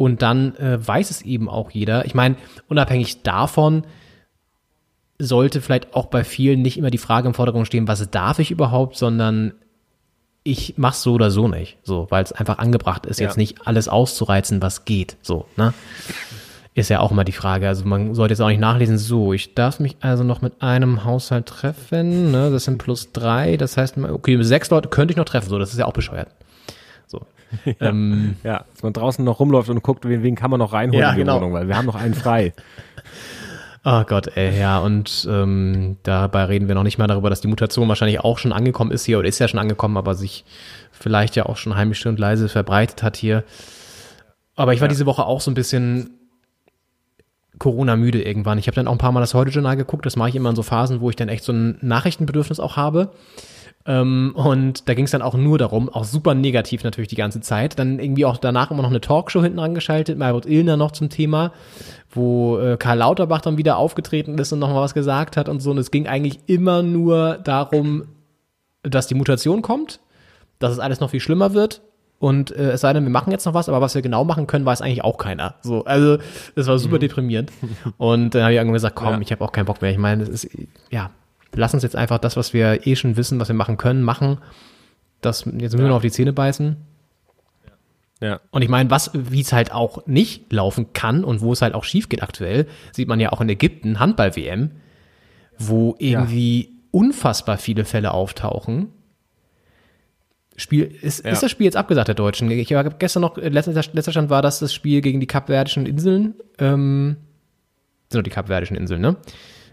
und 0.00 0.22
dann 0.22 0.56
äh, 0.56 0.78
weiß 0.80 1.10
es 1.10 1.20
eben 1.20 1.46
auch 1.50 1.70
jeder. 1.72 2.06
Ich 2.06 2.14
meine, 2.14 2.36
unabhängig 2.70 3.22
davon 3.22 3.82
sollte 5.18 5.60
vielleicht 5.60 5.94
auch 5.94 6.06
bei 6.06 6.24
vielen 6.24 6.62
nicht 6.62 6.78
immer 6.78 6.88
die 6.88 6.96
Frage 6.96 7.28
im 7.28 7.34
Vordergrund 7.34 7.66
stehen, 7.66 7.86
was 7.86 8.10
darf 8.10 8.38
ich 8.38 8.50
überhaupt, 8.50 8.96
sondern 8.96 9.52
ich 10.42 10.78
mach's 10.78 11.02
so 11.02 11.12
oder 11.12 11.30
so 11.30 11.48
nicht, 11.48 11.76
so, 11.82 12.06
weil 12.08 12.24
es 12.24 12.32
einfach 12.32 12.56
angebracht 12.56 13.04
ist, 13.04 13.20
ja. 13.20 13.26
jetzt 13.26 13.36
nicht 13.36 13.66
alles 13.66 13.88
auszureizen, 13.88 14.62
was 14.62 14.86
geht, 14.86 15.18
so, 15.20 15.44
ne? 15.58 15.74
Ist 16.72 16.88
ja 16.88 17.00
auch 17.00 17.10
immer 17.10 17.24
die 17.24 17.32
Frage. 17.32 17.68
Also 17.68 17.84
man 17.84 18.14
sollte 18.14 18.32
jetzt 18.32 18.40
auch 18.40 18.48
nicht 18.48 18.60
nachlesen, 18.60 18.96
so, 18.96 19.34
ich 19.34 19.54
darf 19.54 19.80
mich 19.80 19.98
also 20.00 20.24
noch 20.24 20.40
mit 20.40 20.62
einem 20.62 21.04
Haushalt 21.04 21.44
treffen, 21.44 22.30
ne? 22.30 22.50
Das 22.50 22.64
sind 22.64 22.78
plus 22.78 23.12
drei, 23.12 23.58
das 23.58 23.76
heißt, 23.76 23.98
okay, 23.98 24.42
sechs 24.42 24.70
Leute 24.70 24.88
könnte 24.88 25.12
ich 25.12 25.18
noch 25.18 25.26
treffen, 25.26 25.50
so, 25.50 25.58
das 25.58 25.72
ist 25.72 25.78
ja 25.78 25.84
auch 25.84 25.92
bescheuert. 25.92 26.28
ja, 27.64 27.74
ähm, 27.80 28.36
ja, 28.42 28.64
dass 28.72 28.82
man 28.82 28.92
draußen 28.92 29.24
noch 29.24 29.40
rumläuft 29.40 29.68
und 29.68 29.82
guckt, 29.82 30.06
wen, 30.08 30.22
wen 30.22 30.36
kann 30.36 30.50
man 30.50 30.58
noch 30.58 30.72
reinholen 30.72 31.00
ja, 31.00 31.10
in 31.10 31.16
die 31.16 31.22
genau. 31.22 31.36
Wohnung, 31.36 31.52
weil 31.52 31.68
wir 31.68 31.76
haben 31.76 31.86
noch 31.86 31.96
einen 31.96 32.14
frei. 32.14 32.52
Oh 33.82 34.04
Gott, 34.04 34.36
ey, 34.36 34.60
ja, 34.60 34.78
und 34.78 35.26
ähm, 35.30 35.96
dabei 36.02 36.44
reden 36.44 36.68
wir 36.68 36.74
noch 36.74 36.82
nicht 36.82 36.98
mal 36.98 37.06
darüber, 37.06 37.30
dass 37.30 37.40
die 37.40 37.48
Mutation 37.48 37.88
wahrscheinlich 37.88 38.20
auch 38.20 38.36
schon 38.36 38.52
angekommen 38.52 38.90
ist 38.90 39.06
hier 39.06 39.18
oder 39.18 39.26
ist 39.26 39.38
ja 39.38 39.48
schon 39.48 39.58
angekommen, 39.58 39.96
aber 39.96 40.14
sich 40.14 40.44
vielleicht 40.92 41.34
ja 41.34 41.46
auch 41.46 41.56
schon 41.56 41.74
heimisch 41.74 42.04
und 42.04 42.18
leise 42.18 42.50
verbreitet 42.50 43.02
hat 43.02 43.16
hier. 43.16 43.42
Aber 44.54 44.74
ich 44.74 44.82
war 44.82 44.88
ja. 44.88 44.90
diese 44.90 45.06
Woche 45.06 45.24
auch 45.24 45.40
so 45.40 45.50
ein 45.50 45.54
bisschen 45.54 46.10
Corona-müde 47.58 48.22
irgendwann. 48.22 48.58
Ich 48.58 48.66
habe 48.66 48.74
dann 48.74 48.86
auch 48.86 48.92
ein 48.92 48.98
paar 48.98 49.12
Mal 49.12 49.20
das 49.20 49.32
Heute-Journal 49.32 49.76
geguckt. 49.76 50.04
Das 50.04 50.16
mache 50.16 50.28
ich 50.28 50.36
immer 50.36 50.50
in 50.50 50.56
so 50.56 50.62
Phasen, 50.62 51.00
wo 51.00 51.08
ich 51.08 51.16
dann 51.16 51.30
echt 51.30 51.44
so 51.44 51.52
ein 51.52 51.78
Nachrichtenbedürfnis 51.80 52.60
auch 52.60 52.76
habe. 52.76 53.12
Ähm, 53.86 54.32
und 54.34 54.88
da 54.88 54.94
ging 54.94 55.06
es 55.06 55.10
dann 55.10 55.22
auch 55.22 55.34
nur 55.34 55.56
darum, 55.56 55.88
auch 55.88 56.04
super 56.04 56.34
negativ 56.34 56.84
natürlich 56.84 57.08
die 57.08 57.16
ganze 57.16 57.40
Zeit. 57.40 57.78
Dann 57.78 57.98
irgendwie 57.98 58.26
auch 58.26 58.36
danach 58.36 58.70
immer 58.70 58.82
noch 58.82 58.90
eine 58.90 59.00
Talkshow 59.00 59.42
hinten 59.42 59.58
angeschaltet, 59.58 60.18
Margot 60.18 60.46
Illner 60.46 60.76
noch 60.76 60.92
zum 60.92 61.08
Thema, 61.08 61.52
wo 62.10 62.58
äh, 62.58 62.76
Karl 62.76 62.98
Lauterbach 62.98 63.40
dann 63.40 63.56
wieder 63.56 63.78
aufgetreten 63.78 64.36
ist 64.38 64.52
und 64.52 64.58
noch 64.58 64.68
mal 64.68 64.82
was 64.82 64.94
gesagt 64.94 65.36
hat 65.36 65.48
und 65.48 65.60
so. 65.60 65.70
Und 65.70 65.78
es 65.78 65.90
ging 65.90 66.06
eigentlich 66.06 66.40
immer 66.46 66.82
nur 66.82 67.38
darum, 67.38 68.04
dass 68.82 69.06
die 69.06 69.14
Mutation 69.14 69.62
kommt, 69.62 70.00
dass 70.58 70.72
es 70.72 70.78
alles 70.78 71.00
noch 71.00 71.10
viel 71.10 71.20
schlimmer 71.20 71.54
wird. 71.54 71.80
Und 72.18 72.54
äh, 72.54 72.72
es 72.72 72.82
sei 72.82 72.92
denn, 72.92 73.04
wir 73.04 73.10
machen 73.10 73.30
jetzt 73.30 73.46
noch 73.46 73.54
was, 73.54 73.70
aber 73.70 73.80
was 73.80 73.94
wir 73.94 74.02
genau 74.02 74.24
machen 74.24 74.46
können, 74.46 74.66
weiß 74.66 74.82
eigentlich 74.82 75.02
auch 75.02 75.16
keiner. 75.16 75.54
So, 75.62 75.86
also 75.86 76.18
das 76.54 76.66
war 76.66 76.78
super 76.78 76.96
mhm. 76.96 77.00
deprimierend. 77.00 77.50
Und 77.96 78.34
dann 78.34 78.42
habe 78.42 78.52
ich 78.52 78.58
irgendwann 78.58 78.74
gesagt, 78.74 78.94
komm, 78.94 79.14
ja. 79.14 79.20
ich 79.22 79.32
habe 79.32 79.42
auch 79.42 79.52
keinen 79.52 79.64
Bock 79.64 79.80
mehr. 79.80 79.90
Ich 79.90 79.96
meine, 79.96 80.26
das 80.26 80.28
ist 80.44 80.50
ja 80.90 81.10
lass 81.54 81.74
uns 81.74 81.82
jetzt 81.82 81.96
einfach 81.96 82.18
das, 82.18 82.36
was 82.36 82.52
wir 82.52 82.86
eh 82.86 82.96
schon 82.96 83.16
wissen, 83.16 83.40
was 83.40 83.48
wir 83.48 83.54
machen 83.54 83.76
können, 83.76 84.02
machen. 84.02 84.38
Das, 85.20 85.44
jetzt 85.44 85.54
müssen 85.54 85.78
wir 85.78 85.88
nur 85.88 85.96
auf 85.96 86.02
die 86.02 86.10
Zähne 86.10 86.32
beißen. 86.32 86.76
Ja. 88.20 88.40
Und 88.50 88.62
ich 88.62 88.68
meine, 88.68 88.90
was, 88.90 89.10
wie 89.14 89.40
es 89.40 89.52
halt 89.52 89.72
auch 89.72 90.06
nicht 90.06 90.52
laufen 90.52 90.92
kann 90.92 91.24
und 91.24 91.40
wo 91.40 91.52
es 91.52 91.62
halt 91.62 91.74
auch 91.74 91.84
schief 91.84 92.08
geht 92.08 92.22
aktuell, 92.22 92.66
sieht 92.92 93.08
man 93.08 93.18
ja 93.18 93.32
auch 93.32 93.40
in 93.40 93.48
Ägypten, 93.48 93.98
Handball-WM, 93.98 94.72
wo 95.58 95.96
irgendwie 95.98 96.64
ja. 96.64 96.70
unfassbar 96.90 97.56
viele 97.56 97.84
Fälle 97.84 98.12
auftauchen. 98.12 98.88
Spiel, 100.56 100.84
ist, 100.84 101.24
ja. 101.24 101.30
ist 101.30 101.42
das 101.42 101.50
Spiel 101.50 101.64
jetzt 101.64 101.76
abgesagt, 101.76 102.08
der 102.08 102.14
Deutschen? 102.14 102.50
Ich 102.50 102.70
habe 102.74 102.94
gestern 102.98 103.22
noch, 103.22 103.38
letzter, 103.38 103.72
letzter 103.72 104.12
Stand 104.12 104.28
war 104.28 104.42
das 104.42 104.58
das 104.58 104.74
Spiel 104.74 105.00
gegen 105.00 105.20
die 105.20 105.26
Kapverdischen 105.26 105.86
Inseln, 105.86 106.34
ähm, 106.58 107.16
sind 108.10 108.18
doch 108.18 108.24
die 108.24 108.30
Kapverdischen 108.30 108.76
Inseln, 108.76 109.00
ne? 109.00 109.16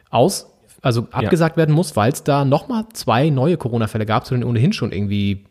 Aus 0.10 0.57
also 0.82 1.08
abgesagt 1.12 1.56
ja. 1.56 1.58
werden 1.58 1.74
muss, 1.74 1.96
weil 1.96 2.12
es 2.12 2.24
da 2.24 2.46
nochmal 2.46 2.86
zwei 2.94 3.30
neue 3.30 3.58
Corona-Fälle 3.58 4.06
gab, 4.06 4.26
zu 4.26 4.36
den 4.36 4.44
ohnehin 4.44 4.74
schon 4.74 4.92
irgendwie 4.92 5.46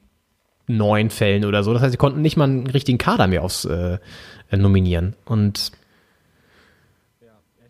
neun 0.68 1.10
Fällen 1.10 1.44
oder 1.44 1.62
so. 1.62 1.72
Das 1.72 1.82
heißt, 1.82 1.92
sie 1.92 1.98
konnten 1.98 2.22
nicht 2.22 2.36
mal 2.36 2.44
einen 2.44 2.66
richtigen 2.66 2.98
Kader 2.98 3.26
mehr 3.26 3.42
aufs 3.42 3.64
äh, 3.64 3.98
nominieren. 4.50 5.14
Und 5.24 5.72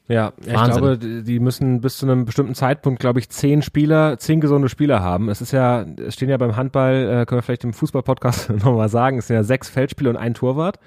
Ja, 0.09 0.33
ich 0.41 0.55
Wahnsinn. 0.55 0.83
glaube, 0.83 0.99
die 0.99 1.23
die 1.25 1.41
müssen 1.41 1.81
bis 1.81 1.99
zu 1.99 2.07
einem 2.07 2.25
bestimmten 2.25 2.55
Zeitpunkt, 2.55 3.01
glaube 3.01 3.19
ich, 3.19 3.29
zehn 3.29 3.61
Spieler, 3.63 4.19
zehn 4.19 4.41
gesunde 4.41 4.69
Spieler 4.69 5.01
haben. 5.01 5.29
Es 5.29 5.41
ist 5.41 5.53
ja, 5.53 5.83
es 5.83 6.15
stehen 6.15 6.29
ja 6.29 6.37
beim 6.37 6.57
Handball, 6.57 6.95
äh, 6.95 7.27
können 7.27 7.39
wir 7.39 7.43
vielleicht 7.43 7.65
im 7.65 7.73
Fußball-Podcast 7.73 8.51
nochmal 8.65 8.89
sagen, 8.89 9.19
es 9.19 9.27
sind 9.27 9.37
ja 9.37 9.43
sechs 9.43 9.69
Feldspieler 9.69 10.11
und 10.11 10.17
ein 10.17 10.35
Torwart. 10.35 10.79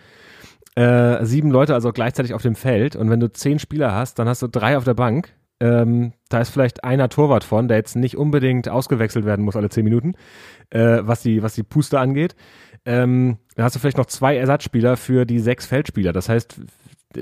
Äh, 0.75 1.25
sieben 1.25 1.51
Leute 1.51 1.73
also 1.73 1.91
gleichzeitig 1.91 2.33
auf 2.33 2.41
dem 2.41 2.55
Feld. 2.55 2.95
Und 2.95 3.09
wenn 3.09 3.19
du 3.19 3.31
zehn 3.31 3.59
Spieler 3.59 3.93
hast, 3.93 4.19
dann 4.19 4.29
hast 4.29 4.41
du 4.41 4.47
drei 4.47 4.77
auf 4.77 4.85
der 4.85 4.93
Bank. 4.93 5.33
Ähm, 5.59 6.13
da 6.29 6.39
ist 6.39 6.49
vielleicht 6.49 6.83
einer 6.83 7.09
Torwart 7.09 7.43
von, 7.43 7.67
der 7.67 7.77
jetzt 7.77 7.95
nicht 7.95 8.15
unbedingt 8.15 8.69
ausgewechselt 8.69 9.25
werden 9.25 9.43
muss 9.43 9.55
alle 9.55 9.69
zehn 9.69 9.83
Minuten, 9.83 10.15
äh, 10.69 10.99
was 11.01 11.21
die, 11.21 11.43
was 11.43 11.53
die 11.53 11.63
Puste 11.63 11.99
angeht. 11.99 12.35
Ähm, 12.85 13.37
da 13.55 13.63
hast 13.63 13.75
du 13.75 13.79
vielleicht 13.79 13.97
noch 13.97 14.05
zwei 14.05 14.37
Ersatzspieler 14.37 14.95
für 14.95 15.25
die 15.25 15.39
sechs 15.39 15.65
Feldspieler. 15.65 16.13
Das 16.13 16.29
heißt, 16.29 16.61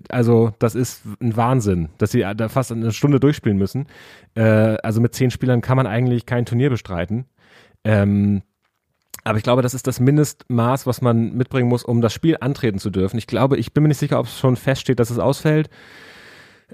also 0.09 0.51
das 0.59 0.75
ist 0.75 1.03
ein 1.21 1.35
Wahnsinn, 1.35 1.89
dass 1.97 2.11
sie 2.11 2.25
da 2.35 2.49
fast 2.49 2.71
eine 2.71 2.91
Stunde 2.91 3.19
durchspielen 3.19 3.57
müssen. 3.57 3.87
Äh, 4.35 4.43
also 4.83 5.01
mit 5.01 5.15
zehn 5.15 5.31
Spielern 5.31 5.61
kann 5.61 5.77
man 5.77 5.87
eigentlich 5.87 6.25
kein 6.25 6.45
Turnier 6.45 6.69
bestreiten. 6.69 7.25
Ähm, 7.83 8.43
aber 9.23 9.37
ich 9.37 9.43
glaube, 9.43 9.61
das 9.61 9.73
ist 9.73 9.87
das 9.87 9.99
Mindestmaß, 9.99 10.87
was 10.87 11.01
man 11.01 11.35
mitbringen 11.35 11.67
muss, 11.67 11.83
um 11.83 12.01
das 12.01 12.13
Spiel 12.13 12.37
antreten 12.39 12.79
zu 12.79 12.89
dürfen. 12.89 13.17
Ich 13.17 13.27
glaube, 13.27 13.57
ich 13.57 13.73
bin 13.73 13.83
mir 13.83 13.89
nicht 13.89 13.97
sicher, 13.97 14.19
ob 14.19 14.27
es 14.27 14.39
schon 14.39 14.55
feststeht, 14.55 14.99
dass 14.99 15.09
es 15.09 15.19
ausfällt. 15.19 15.69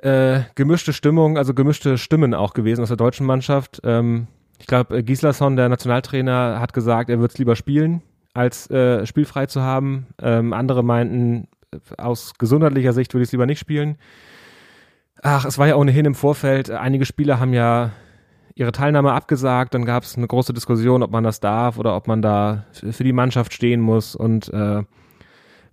Äh, 0.02 0.42
gemischte 0.56 0.92
Stimmung, 0.92 1.38
also 1.38 1.54
gemischte 1.54 1.98
Stimmen 1.98 2.34
auch 2.34 2.54
gewesen 2.54 2.82
aus 2.82 2.88
der 2.88 2.98
deutschen 2.98 3.26
Mannschaft. 3.26 3.80
Ähm, 3.84 4.28
ich 4.60 4.66
glaube, 4.66 4.98
äh, 4.98 5.04
Gislason, 5.04 5.56
der 5.56 5.70
Nationaltrainer, 5.70 6.60
hat 6.60 6.74
gesagt, 6.74 7.10
er 7.10 7.20
würde 7.20 7.32
es 7.32 7.38
lieber 7.38 7.56
spielen, 7.56 8.02
als 8.34 8.70
äh, 8.72 9.06
spielfrei 9.06 9.46
zu 9.46 9.62
haben. 9.62 10.08
Ähm, 10.22 10.54
andere 10.54 10.84
meinten, 10.84 11.48
äh, 11.72 12.02
aus 12.02 12.34
gesundheitlicher 12.40 12.94
Sicht 12.94 13.14
würde 13.14 13.24
ich 13.24 13.28
es 13.28 13.32
lieber 13.34 13.46
nicht 13.46 13.60
spielen. 13.60 13.98
Ach, 15.22 15.46
es 15.46 15.58
war 15.58 15.68
ja 15.68 15.76
ohnehin 15.76 16.06
im 16.06 16.16
Vorfeld, 16.16 16.70
äh, 16.70 16.76
einige 16.76 17.06
Spieler 17.06 17.40
haben 17.40 17.54
ja 17.54 17.92
ihre 18.56 18.72
Teilnahme 18.72 19.14
abgesagt, 19.14 19.74
dann 19.74 19.86
gab 19.86 20.04
es 20.04 20.18
eine 20.18 20.28
große 20.28 20.54
Diskussion, 20.54 21.04
ob 21.04 21.12
man 21.12 21.24
das 21.24 21.40
darf 21.40 21.78
oder 21.78 21.96
ob 21.96 22.08
man 22.08 22.22
da 22.22 22.66
für 22.72 23.04
die 23.04 23.14
Mannschaft 23.14 23.54
stehen 23.54 23.82
muss 23.82 24.16
und 24.16 24.52
äh, 24.54 24.84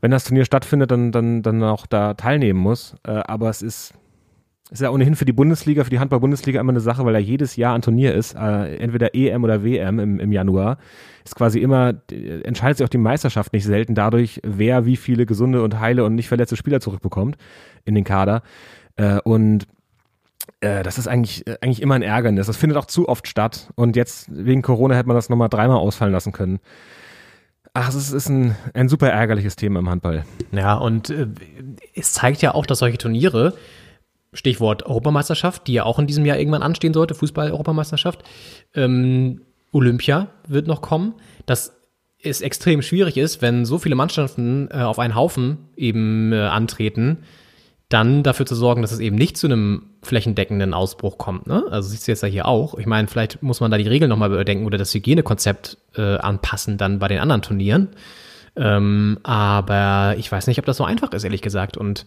wenn 0.00 0.10
das 0.10 0.24
Turnier 0.24 0.44
stattfindet, 0.44 0.90
dann, 0.90 1.12
dann, 1.12 1.42
dann 1.42 1.62
auch 1.62 1.86
da 1.86 2.14
teilnehmen 2.14 2.58
muss. 2.58 2.96
Äh, 3.06 3.22
aber 3.26 3.50
es 3.50 3.62
ist, 3.62 3.94
ist 4.70 4.80
ja 4.80 4.90
ohnehin 4.90 5.16
für 5.16 5.24
die 5.24 5.32
Bundesliga, 5.32 5.84
für 5.84 5.90
die 5.90 5.98
Handball-Bundesliga 5.98 6.60
immer 6.60 6.72
eine 6.72 6.80
Sache, 6.80 7.04
weil 7.04 7.12
da 7.12 7.18
jedes 7.18 7.56
Jahr 7.56 7.74
ein 7.74 7.82
Turnier 7.82 8.14
ist, 8.14 8.34
äh, 8.34 8.76
entweder 8.76 9.14
EM 9.14 9.42
oder 9.42 9.64
WM 9.64 9.98
im, 9.98 10.20
im 10.20 10.32
Januar. 10.32 10.78
Ist 11.24 11.34
quasi 11.34 11.58
immer, 11.58 11.94
äh, 12.10 12.40
entscheidet 12.42 12.78
sich 12.78 12.84
auch 12.84 12.90
die 12.90 12.98
Meisterschaft 12.98 13.52
nicht 13.52 13.64
selten 13.64 13.94
dadurch, 13.94 14.40
wer 14.44 14.86
wie 14.86 14.96
viele 14.96 15.26
gesunde 15.26 15.62
und 15.62 15.80
heile 15.80 16.04
und 16.04 16.14
nicht 16.14 16.28
verletzte 16.28 16.56
Spieler 16.56 16.80
zurückbekommt 16.80 17.36
in 17.84 17.94
den 17.94 18.04
Kader. 18.04 18.42
Äh, 18.96 19.20
und 19.24 19.66
äh, 20.60 20.82
das 20.82 20.98
ist 20.98 21.08
eigentlich, 21.08 21.46
äh, 21.46 21.56
eigentlich 21.60 21.82
immer 21.82 21.94
ein 21.94 22.02
Ärgernis. 22.02 22.46
Das 22.46 22.56
findet 22.56 22.78
auch 22.78 22.86
zu 22.86 23.08
oft 23.08 23.26
statt. 23.26 23.70
Und 23.74 23.96
jetzt 23.96 24.28
wegen 24.30 24.62
Corona 24.62 24.94
hätte 24.94 25.08
man 25.08 25.16
das 25.16 25.28
nochmal 25.28 25.48
dreimal 25.48 25.78
ausfallen 25.78 26.12
lassen 26.12 26.32
können. 26.32 26.60
Ach, 27.72 27.88
es 27.88 27.94
ist, 27.94 28.12
ist 28.12 28.28
ein, 28.28 28.56
ein 28.74 28.88
super 28.88 29.08
ärgerliches 29.08 29.56
Thema 29.56 29.78
im 29.78 29.88
Handball. 29.88 30.24
Ja, 30.52 30.74
und 30.74 31.10
äh, 31.10 31.28
es 31.94 32.12
zeigt 32.12 32.42
ja 32.42 32.54
auch, 32.54 32.66
dass 32.66 32.80
solche 32.80 32.98
Turniere, 32.98 33.54
Stichwort 34.32 34.84
Europameisterschaft, 34.86 35.66
die 35.66 35.74
ja 35.74 35.84
auch 35.84 35.98
in 35.98 36.06
diesem 36.06 36.24
Jahr 36.24 36.38
irgendwann 36.38 36.62
anstehen 36.62 36.94
sollte, 36.94 37.14
Fußball-Europameisterschaft, 37.14 38.22
ähm, 38.74 39.42
Olympia 39.72 40.28
wird 40.46 40.66
noch 40.66 40.82
kommen, 40.82 41.14
dass 41.46 41.76
es 42.22 42.40
extrem 42.40 42.82
schwierig 42.82 43.16
ist, 43.16 43.40
wenn 43.42 43.64
so 43.64 43.78
viele 43.78 43.94
Mannschaften 43.94 44.68
äh, 44.70 44.82
auf 44.82 44.98
einen 44.98 45.14
Haufen 45.14 45.70
eben 45.76 46.32
äh, 46.32 46.40
antreten, 46.40 47.18
dann 47.88 48.22
dafür 48.22 48.46
zu 48.46 48.54
sorgen, 48.54 48.82
dass 48.82 48.92
es 48.92 49.00
eben 49.00 49.16
nicht 49.16 49.36
zu 49.36 49.46
einem 49.46 49.90
flächendeckenden 50.02 50.74
Ausbruch 50.74 51.18
kommt. 51.18 51.46
Ne? 51.46 51.64
Also 51.70 51.88
siehst 51.88 52.06
du 52.06 52.12
jetzt 52.12 52.22
ja 52.22 52.28
hier 52.28 52.46
auch. 52.46 52.78
Ich 52.78 52.86
meine, 52.86 53.08
vielleicht 53.08 53.42
muss 53.42 53.60
man 53.60 53.70
da 53.70 53.78
die 53.78 53.88
Regeln 53.88 54.08
nochmal 54.08 54.32
überdenken 54.32 54.64
oder 54.64 54.78
das 54.78 54.94
Hygienekonzept 54.94 55.76
äh, 55.96 56.16
anpassen 56.18 56.78
dann 56.78 57.00
bei 57.00 57.08
den 57.08 57.18
anderen 57.18 57.42
Turnieren. 57.42 57.88
Ähm, 58.54 59.18
aber 59.24 60.14
ich 60.18 60.30
weiß 60.30 60.46
nicht, 60.46 60.58
ob 60.58 60.66
das 60.66 60.76
so 60.76 60.84
einfach 60.84 61.12
ist, 61.12 61.24
ehrlich 61.24 61.42
gesagt. 61.42 61.76
Und 61.76 62.06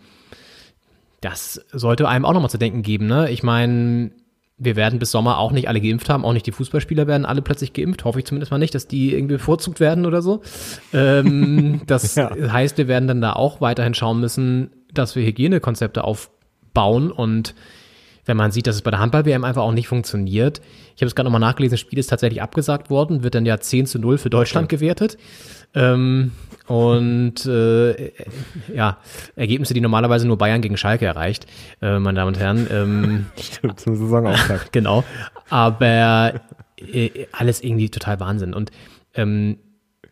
das 1.23 1.65
sollte 1.71 2.07
einem 2.07 2.25
auch 2.25 2.33
nochmal 2.33 2.49
zu 2.49 2.57
denken 2.57 2.81
geben. 2.81 3.07
Ne? 3.07 3.29
Ich 3.31 3.43
meine, 3.43 4.11
wir 4.57 4.75
werden 4.75 4.99
bis 4.99 5.11
Sommer 5.11 5.37
auch 5.39 5.51
nicht 5.51 5.67
alle 5.67 5.81
geimpft 5.81 6.09
haben, 6.09 6.25
auch 6.25 6.33
nicht 6.33 6.45
die 6.45 6.51
Fußballspieler 6.51 7.07
werden 7.07 7.25
alle 7.25 7.41
plötzlich 7.41 7.73
geimpft. 7.73 8.05
Hoffe 8.05 8.19
ich 8.19 8.25
zumindest 8.25 8.51
mal 8.51 8.57
nicht, 8.59 8.75
dass 8.75 8.87
die 8.87 9.13
irgendwie 9.13 9.35
bevorzugt 9.35 9.79
werden 9.79 10.05
oder 10.05 10.21
so. 10.21 10.41
Ähm, 10.93 11.81
das 11.87 12.15
Ja. 12.15 12.31
heißt, 12.35 12.77
wir 12.77 12.87
werden 12.87 13.07
dann 13.07 13.21
da 13.21 13.33
auch 13.33 13.61
weiterhin 13.61 13.93
schauen 13.93 14.19
müssen, 14.19 14.69
dass 14.93 15.15
wir 15.15 15.25
Hygienekonzepte 15.25 16.03
aufbauen 16.03 17.11
und 17.11 17.55
wenn 18.25 18.37
man 18.37 18.51
sieht, 18.51 18.67
dass 18.67 18.75
es 18.75 18.81
bei 18.81 18.91
der 18.91 19.01
Handball-WM 19.01 19.43
einfach 19.43 19.63
auch 19.63 19.73
nicht 19.73 19.89
funktioniert. 19.89 20.61
Ich 20.95 21.01
habe 21.01 21.07
es 21.07 21.15
gerade 21.15 21.25
nochmal 21.25 21.41
nachgelesen, 21.41 21.73
das 21.73 21.81
Spiel 21.81 21.99
ist 21.99 22.07
tatsächlich 22.07 22.41
abgesagt 22.41 22.89
worden, 22.89 23.21
wird 23.21 23.35
dann 23.35 23.45
ja 23.45 23.59
10 23.59 23.85
zu 23.85 23.99
0 23.99 24.17
für 24.17 24.29
Deutschland 24.29 24.69
gewertet. 24.69 25.17
Ähm, 25.75 26.31
und 26.67 27.45
äh, 27.45 28.11
ja, 28.73 28.97
Ergebnisse, 29.35 29.73
die 29.73 29.81
normalerweise 29.81 30.27
nur 30.27 30.37
Bayern 30.37 30.61
gegen 30.61 30.77
Schalke 30.77 31.05
erreicht, 31.05 31.45
äh, 31.81 31.99
meine 31.99 32.17
Damen 32.17 32.29
und 32.29 32.39
Herren. 32.39 32.67
Ähm, 32.71 33.25
Stimmt, 33.39 33.79
zum 33.79 33.95
Saisonauftakt. 33.95 34.71
genau. 34.71 35.03
Aber 35.49 36.41
äh, 36.77 37.27
alles 37.31 37.61
irgendwie 37.61 37.89
total 37.89 38.19
Wahnsinn. 38.19 38.53
Und 38.53 38.71
ähm, 39.13 39.57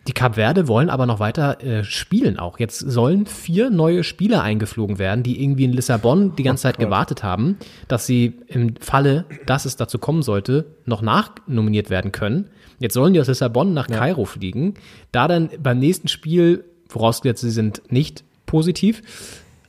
die 0.08 0.13
Kap 0.13 0.36
Verde 0.36 0.67
wollen 0.67 0.89
aber 0.89 1.06
noch 1.06 1.19
weiter 1.19 1.63
äh, 1.63 1.84
spielen 1.84 2.39
auch. 2.39 2.60
Jetzt 2.60 2.80
sollen 2.80 3.28
vier 3.28 3.69
neue 3.69 4.04
Spieler 4.04 4.41
eingeflogen 4.41 4.97
werden, 4.97 5.24
die 5.24 5.43
irgendwie 5.43 5.65
in 5.65 5.74
Lissabon 5.74 6.36
die 6.36 6.43
ganze 6.43 6.63
Zeit 6.63 6.80
gewartet 6.80 7.24
haben, 7.24 7.58
dass 7.88 8.08
sie 8.08 8.39
im 8.47 8.76
Falle, 8.78 9.26
dass 9.45 9.65
es 9.65 9.76
dazu 9.76 10.00
kommen 10.00 10.24
sollte, 10.24 10.65
noch 10.86 11.04
nachnominiert 11.04 11.91
werden 11.91 12.12
können. 12.12 12.50
Jetzt 12.82 12.96
sollen 12.96 13.13
die 13.13 13.22
aus 13.22 13.28
Lissabon 13.28 13.74
nach 13.76 13.88
Kairo 13.88 14.26
fliegen, 14.26 14.74
da 15.12 15.28
dann 15.28 15.50
beim 15.62 15.78
nächsten 15.78 16.08
Spiel, 16.08 16.65
vorausgesetzt 16.89 17.41
sie 17.41 17.52
sind 17.52 17.84
nicht 17.91 18.24
positiv, 18.48 19.04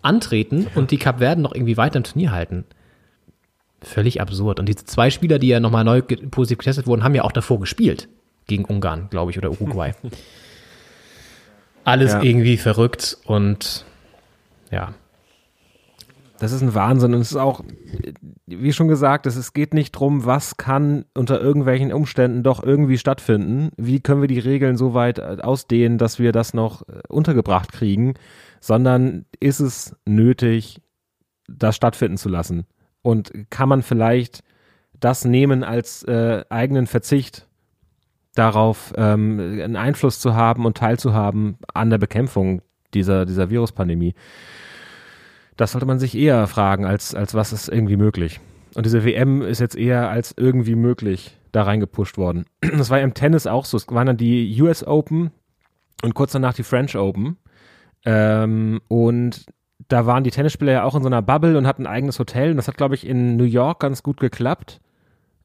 antreten 0.00 0.66
und 0.74 0.90
die 0.90 0.96
Kap 0.96 1.18
Verden 1.18 1.42
noch 1.42 1.54
irgendwie 1.54 1.76
weiter 1.76 1.98
im 1.98 2.04
Turnier 2.04 2.32
halten. 2.32 2.64
Völlig 3.82 4.20
absurd. 4.22 4.58
Und 4.60 4.66
diese 4.66 4.86
zwei 4.86 5.10
Spieler, 5.10 5.38
die 5.38 5.48
ja 5.48 5.60
nochmal 5.60 5.84
neu 5.84 6.00
positiv 6.00 6.58
getestet 6.58 6.86
wurden, 6.86 7.04
haben 7.04 7.14
ja 7.14 7.22
auch 7.22 7.32
davor 7.32 7.60
gespielt. 7.60 8.08
Gegen 8.46 8.64
Ungarn, 8.64 9.08
glaube 9.10 9.30
ich, 9.30 9.38
oder 9.38 9.50
Uruguay. 9.50 9.92
Alles 11.84 12.12
Ja. 12.12 12.22
irgendwie 12.22 12.56
verrückt 12.56 13.18
und 13.24 13.84
ja. 14.70 14.94
Das 16.42 16.50
ist 16.50 16.60
ein 16.60 16.74
Wahnsinn 16.74 17.14
und 17.14 17.20
es 17.20 17.30
ist 17.30 17.36
auch, 17.36 17.62
wie 18.46 18.72
schon 18.72 18.88
gesagt, 18.88 19.26
es 19.26 19.52
geht 19.52 19.74
nicht 19.74 19.92
drum, 19.92 20.24
was 20.24 20.56
kann 20.56 21.04
unter 21.14 21.40
irgendwelchen 21.40 21.92
Umständen 21.92 22.42
doch 22.42 22.64
irgendwie 22.64 22.98
stattfinden. 22.98 23.70
Wie 23.76 24.00
können 24.00 24.22
wir 24.22 24.28
die 24.28 24.40
Regeln 24.40 24.76
so 24.76 24.92
weit 24.92 25.20
äh, 25.20 25.36
ausdehnen, 25.40 25.98
dass 25.98 26.18
wir 26.18 26.32
das 26.32 26.52
noch 26.52 26.82
äh, 26.88 27.00
untergebracht 27.08 27.70
kriegen, 27.70 28.14
sondern 28.58 29.24
ist 29.38 29.60
es 29.60 29.94
nötig, 30.04 30.82
das 31.46 31.76
stattfinden 31.76 32.16
zu 32.16 32.28
lassen? 32.28 32.66
Und 33.02 33.30
kann 33.50 33.68
man 33.68 33.82
vielleicht 33.82 34.42
das 34.98 35.24
nehmen 35.24 35.62
als 35.62 36.02
äh, 36.02 36.42
eigenen 36.48 36.88
Verzicht 36.88 37.46
darauf, 38.34 38.92
ähm, 38.96 39.38
einen 39.38 39.76
Einfluss 39.76 40.18
zu 40.18 40.34
haben 40.34 40.66
und 40.66 40.76
teilzuhaben 40.76 41.58
an 41.72 41.90
der 41.90 41.98
Bekämpfung 41.98 42.62
dieser, 42.94 43.26
dieser 43.26 43.48
Viruspandemie? 43.48 44.16
Das 45.56 45.72
sollte 45.72 45.86
man 45.86 45.98
sich 45.98 46.16
eher 46.16 46.46
fragen, 46.46 46.84
als, 46.84 47.14
als 47.14 47.34
was 47.34 47.52
ist 47.52 47.68
irgendwie 47.68 47.96
möglich. 47.96 48.40
Und 48.74 48.86
diese 48.86 49.04
WM 49.04 49.42
ist 49.42 49.60
jetzt 49.60 49.76
eher 49.76 50.08
als 50.08 50.34
irgendwie 50.36 50.74
möglich 50.74 51.36
da 51.52 51.62
reingepusht 51.62 52.16
worden. 52.16 52.46
Das 52.76 52.90
war 52.90 52.98
ja 52.98 53.04
im 53.04 53.14
Tennis 53.14 53.46
auch 53.46 53.64
so. 53.64 53.76
Es 53.76 53.86
waren 53.88 54.06
dann 54.06 54.16
die 54.16 54.60
US 54.62 54.86
Open 54.86 55.30
und 56.02 56.14
kurz 56.14 56.32
danach 56.32 56.54
die 56.54 56.62
French 56.62 56.96
Open. 56.96 57.36
Ähm, 58.04 58.80
und 58.88 59.46
da 59.88 60.06
waren 60.06 60.24
die 60.24 60.30
Tennisspieler 60.30 60.72
ja 60.72 60.84
auch 60.84 60.94
in 60.94 61.02
so 61.02 61.08
einer 61.08 61.22
Bubble 61.22 61.58
und 61.58 61.66
hatten 61.66 61.86
ein 61.86 61.92
eigenes 61.92 62.18
Hotel. 62.18 62.50
Und 62.50 62.56
das 62.56 62.68
hat, 62.68 62.76
glaube 62.76 62.94
ich, 62.94 63.06
in 63.06 63.36
New 63.36 63.44
York 63.44 63.80
ganz 63.80 64.02
gut 64.02 64.18
geklappt, 64.20 64.80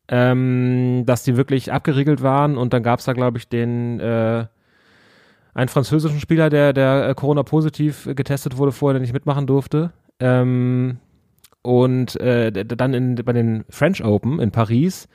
ähm, 0.08 1.04
dass 1.06 1.24
die 1.24 1.36
wirklich 1.36 1.72
abgeriegelt 1.74 2.22
waren. 2.24 2.58
Und 2.58 2.74
dann 2.74 2.84
gab 2.84 3.00
es 3.00 3.06
da, 3.06 3.14
glaube 3.14 3.38
ich, 3.38 3.50
den 3.50 4.00
äh, 4.00 4.46
einen 5.54 5.70
französischen 5.70 6.20
Spieler, 6.20 6.50
der, 6.50 6.72
der 6.72 7.10
äh, 7.10 7.16
Corona-positiv 7.16 8.10
getestet 8.16 8.58
wurde, 8.58 8.72
vorher 8.72 8.94
der 8.94 9.02
nicht 9.02 9.14
mitmachen 9.14 9.48
durfte. 9.48 9.92
Ähm, 10.20 11.00
und 11.62 12.16
äh, 12.20 12.52
dann 12.52 12.94
in, 12.94 13.16
bei 13.16 13.34
den 13.34 13.66
French 13.70 14.04
Open 14.04 14.40
in 14.40 14.52
Paris 14.52 15.08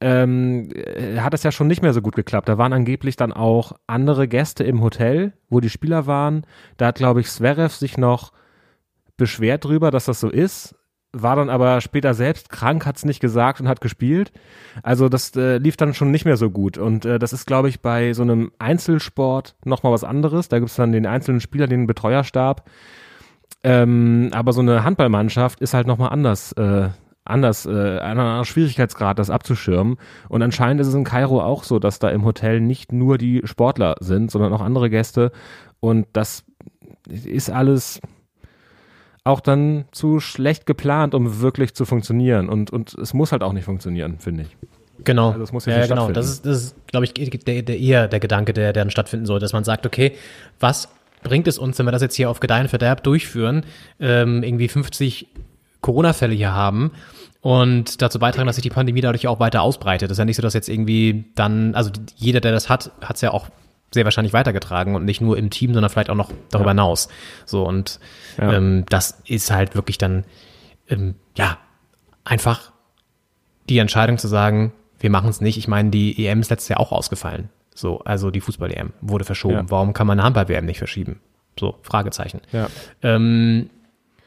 ähm, 0.00 0.68
äh, 0.74 1.18
hat 1.18 1.34
es 1.34 1.42
ja 1.42 1.52
schon 1.52 1.68
nicht 1.68 1.82
mehr 1.82 1.92
so 1.92 2.02
gut 2.02 2.16
geklappt. 2.16 2.48
Da 2.48 2.58
waren 2.58 2.72
angeblich 2.72 3.16
dann 3.16 3.32
auch 3.32 3.72
andere 3.86 4.28
Gäste 4.28 4.64
im 4.64 4.82
Hotel, 4.82 5.32
wo 5.48 5.60
die 5.60 5.70
Spieler 5.70 6.06
waren. 6.06 6.44
Da 6.76 6.88
hat, 6.88 6.96
glaube 6.96 7.20
ich, 7.20 7.30
Zverev 7.30 7.74
sich 7.74 7.96
noch 7.96 8.32
beschwert 9.16 9.64
drüber, 9.64 9.90
dass 9.90 10.04
das 10.04 10.20
so 10.20 10.28
ist. 10.28 10.74
War 11.12 11.36
dann 11.36 11.48
aber 11.48 11.80
später 11.80 12.12
selbst 12.12 12.50
krank, 12.50 12.84
hat 12.84 12.96
es 12.96 13.06
nicht 13.06 13.20
gesagt 13.20 13.60
und 13.60 13.68
hat 13.68 13.80
gespielt. 13.80 14.32
Also 14.82 15.08
das 15.08 15.34
äh, 15.34 15.56
lief 15.56 15.78
dann 15.78 15.94
schon 15.94 16.10
nicht 16.10 16.26
mehr 16.26 16.36
so 16.36 16.50
gut. 16.50 16.76
Und 16.76 17.06
äh, 17.06 17.18
das 17.18 17.32
ist, 17.32 17.46
glaube 17.46 17.70
ich, 17.70 17.80
bei 17.80 18.12
so 18.12 18.20
einem 18.22 18.52
Einzelsport 18.58 19.56
nochmal 19.64 19.92
was 19.92 20.04
anderes. 20.04 20.50
Da 20.50 20.58
gibt 20.58 20.70
es 20.70 20.76
dann 20.76 20.92
den 20.92 21.06
einzelnen 21.06 21.40
Spieler, 21.40 21.68
den 21.68 21.86
Betreuerstab. 21.86 22.68
Ähm, 23.62 24.30
aber 24.32 24.52
so 24.52 24.60
eine 24.60 24.84
Handballmannschaft 24.84 25.60
ist 25.60 25.74
halt 25.74 25.86
nochmal 25.86 26.10
anders, 26.10 26.52
äh, 26.52 26.88
anders, 27.24 27.66
äh, 27.66 27.98
ein 27.98 28.18
anderer 28.18 28.44
Schwierigkeitsgrad, 28.44 29.18
das 29.18 29.30
abzuschirmen. 29.30 29.96
Und 30.28 30.42
anscheinend 30.42 30.80
ist 30.80 30.86
es 30.86 30.94
in 30.94 31.04
Kairo 31.04 31.42
auch 31.42 31.64
so, 31.64 31.78
dass 31.78 31.98
da 31.98 32.10
im 32.10 32.24
Hotel 32.24 32.60
nicht 32.60 32.92
nur 32.92 33.18
die 33.18 33.42
Sportler 33.44 33.96
sind, 34.00 34.30
sondern 34.30 34.52
auch 34.52 34.60
andere 34.60 34.90
Gäste. 34.90 35.32
Und 35.80 36.06
das 36.12 36.44
ist 37.08 37.50
alles 37.50 38.00
auch 39.24 39.40
dann 39.40 39.86
zu 39.90 40.20
schlecht 40.20 40.66
geplant, 40.66 41.14
um 41.14 41.40
wirklich 41.40 41.74
zu 41.74 41.84
funktionieren. 41.84 42.48
Und, 42.48 42.70
und 42.70 42.94
es 42.94 43.12
muss 43.12 43.32
halt 43.32 43.42
auch 43.42 43.52
nicht 43.52 43.64
funktionieren, 43.64 44.20
finde 44.20 44.42
ich. 44.42 44.56
Genau. 45.04 45.32
Also 45.32 45.42
es 45.42 45.52
muss 45.52 45.66
ja 45.66 45.78
ja, 45.78 45.86
genau. 45.86 46.10
Das 46.12 46.28
ist, 46.28 46.46
das 46.46 46.62
ist 46.62 46.76
glaube 46.86 47.06
ich, 47.06 47.12
der, 47.14 47.62
der, 47.62 47.78
eher 47.78 48.08
der 48.08 48.20
Gedanke, 48.20 48.52
der, 48.52 48.72
der 48.72 48.84
dann 48.84 48.90
stattfinden 48.90 49.26
soll, 49.26 49.40
dass 49.40 49.52
man 49.52 49.64
sagt, 49.64 49.84
okay, 49.84 50.12
was 50.60 50.88
bringt 51.22 51.46
es 51.48 51.58
uns, 51.58 51.78
wenn 51.78 51.86
wir 51.86 51.92
das 51.92 52.02
jetzt 52.02 52.14
hier 52.14 52.30
auf 52.30 52.40
Gedeihen 52.40 52.68
Verderb 52.68 53.02
durchführen, 53.02 53.64
ähm, 54.00 54.42
irgendwie 54.42 54.68
50 54.68 55.26
Corona-Fälle 55.80 56.34
hier 56.34 56.52
haben 56.52 56.92
und 57.40 58.02
dazu 58.02 58.18
beitragen, 58.18 58.46
dass 58.46 58.56
sich 58.56 58.62
die 58.62 58.70
Pandemie 58.70 59.00
dadurch 59.00 59.26
auch 59.28 59.38
weiter 59.40 59.62
ausbreitet. 59.62 60.10
Das 60.10 60.16
ist 60.16 60.18
ja 60.18 60.24
nicht 60.24 60.36
so, 60.36 60.42
dass 60.42 60.54
jetzt 60.54 60.68
irgendwie 60.68 61.26
dann, 61.34 61.74
also 61.74 61.90
jeder, 62.16 62.40
der 62.40 62.52
das 62.52 62.68
hat, 62.68 62.90
hat 63.02 63.16
es 63.16 63.22
ja 63.22 63.30
auch 63.32 63.48
sehr 63.94 64.04
wahrscheinlich 64.04 64.32
weitergetragen 64.32 64.94
und 64.96 65.04
nicht 65.04 65.20
nur 65.20 65.38
im 65.38 65.48
Team, 65.50 65.72
sondern 65.72 65.90
vielleicht 65.90 66.10
auch 66.10 66.16
noch 66.16 66.30
darüber 66.50 66.70
Ja. 66.70 66.72
hinaus. 66.72 67.08
So 67.44 67.64
und 67.64 68.00
Ja. 68.36 68.52
ähm, 68.54 68.84
das 68.88 69.22
ist 69.26 69.50
halt 69.50 69.74
wirklich 69.74 69.96
dann 69.98 70.24
ähm, 70.88 71.14
ja 71.36 71.58
einfach 72.24 72.72
die 73.68 73.78
Entscheidung 73.78 74.18
zu 74.18 74.28
sagen, 74.28 74.72
wir 74.98 75.10
machen 75.10 75.30
es 75.30 75.40
nicht. 75.40 75.56
Ich 75.56 75.68
meine, 75.68 75.90
die 75.90 76.26
EM 76.26 76.40
ist 76.40 76.50
letztes 76.50 76.68
Jahr 76.68 76.80
auch 76.80 76.90
ausgefallen. 76.92 77.48
So, 77.76 78.00
also 78.00 78.30
die 78.30 78.40
Fußball-EM 78.40 78.94
wurde 79.02 79.24
verschoben. 79.24 79.54
Ja. 79.54 79.64
Warum 79.68 79.92
kann 79.92 80.06
man 80.06 80.18
eine 80.18 80.24
Handball-WM 80.24 80.64
nicht 80.64 80.78
verschieben? 80.78 81.20
So, 81.60 81.76
Fragezeichen. 81.82 82.40
Ja. 82.50 82.68
Ähm, 83.02 83.70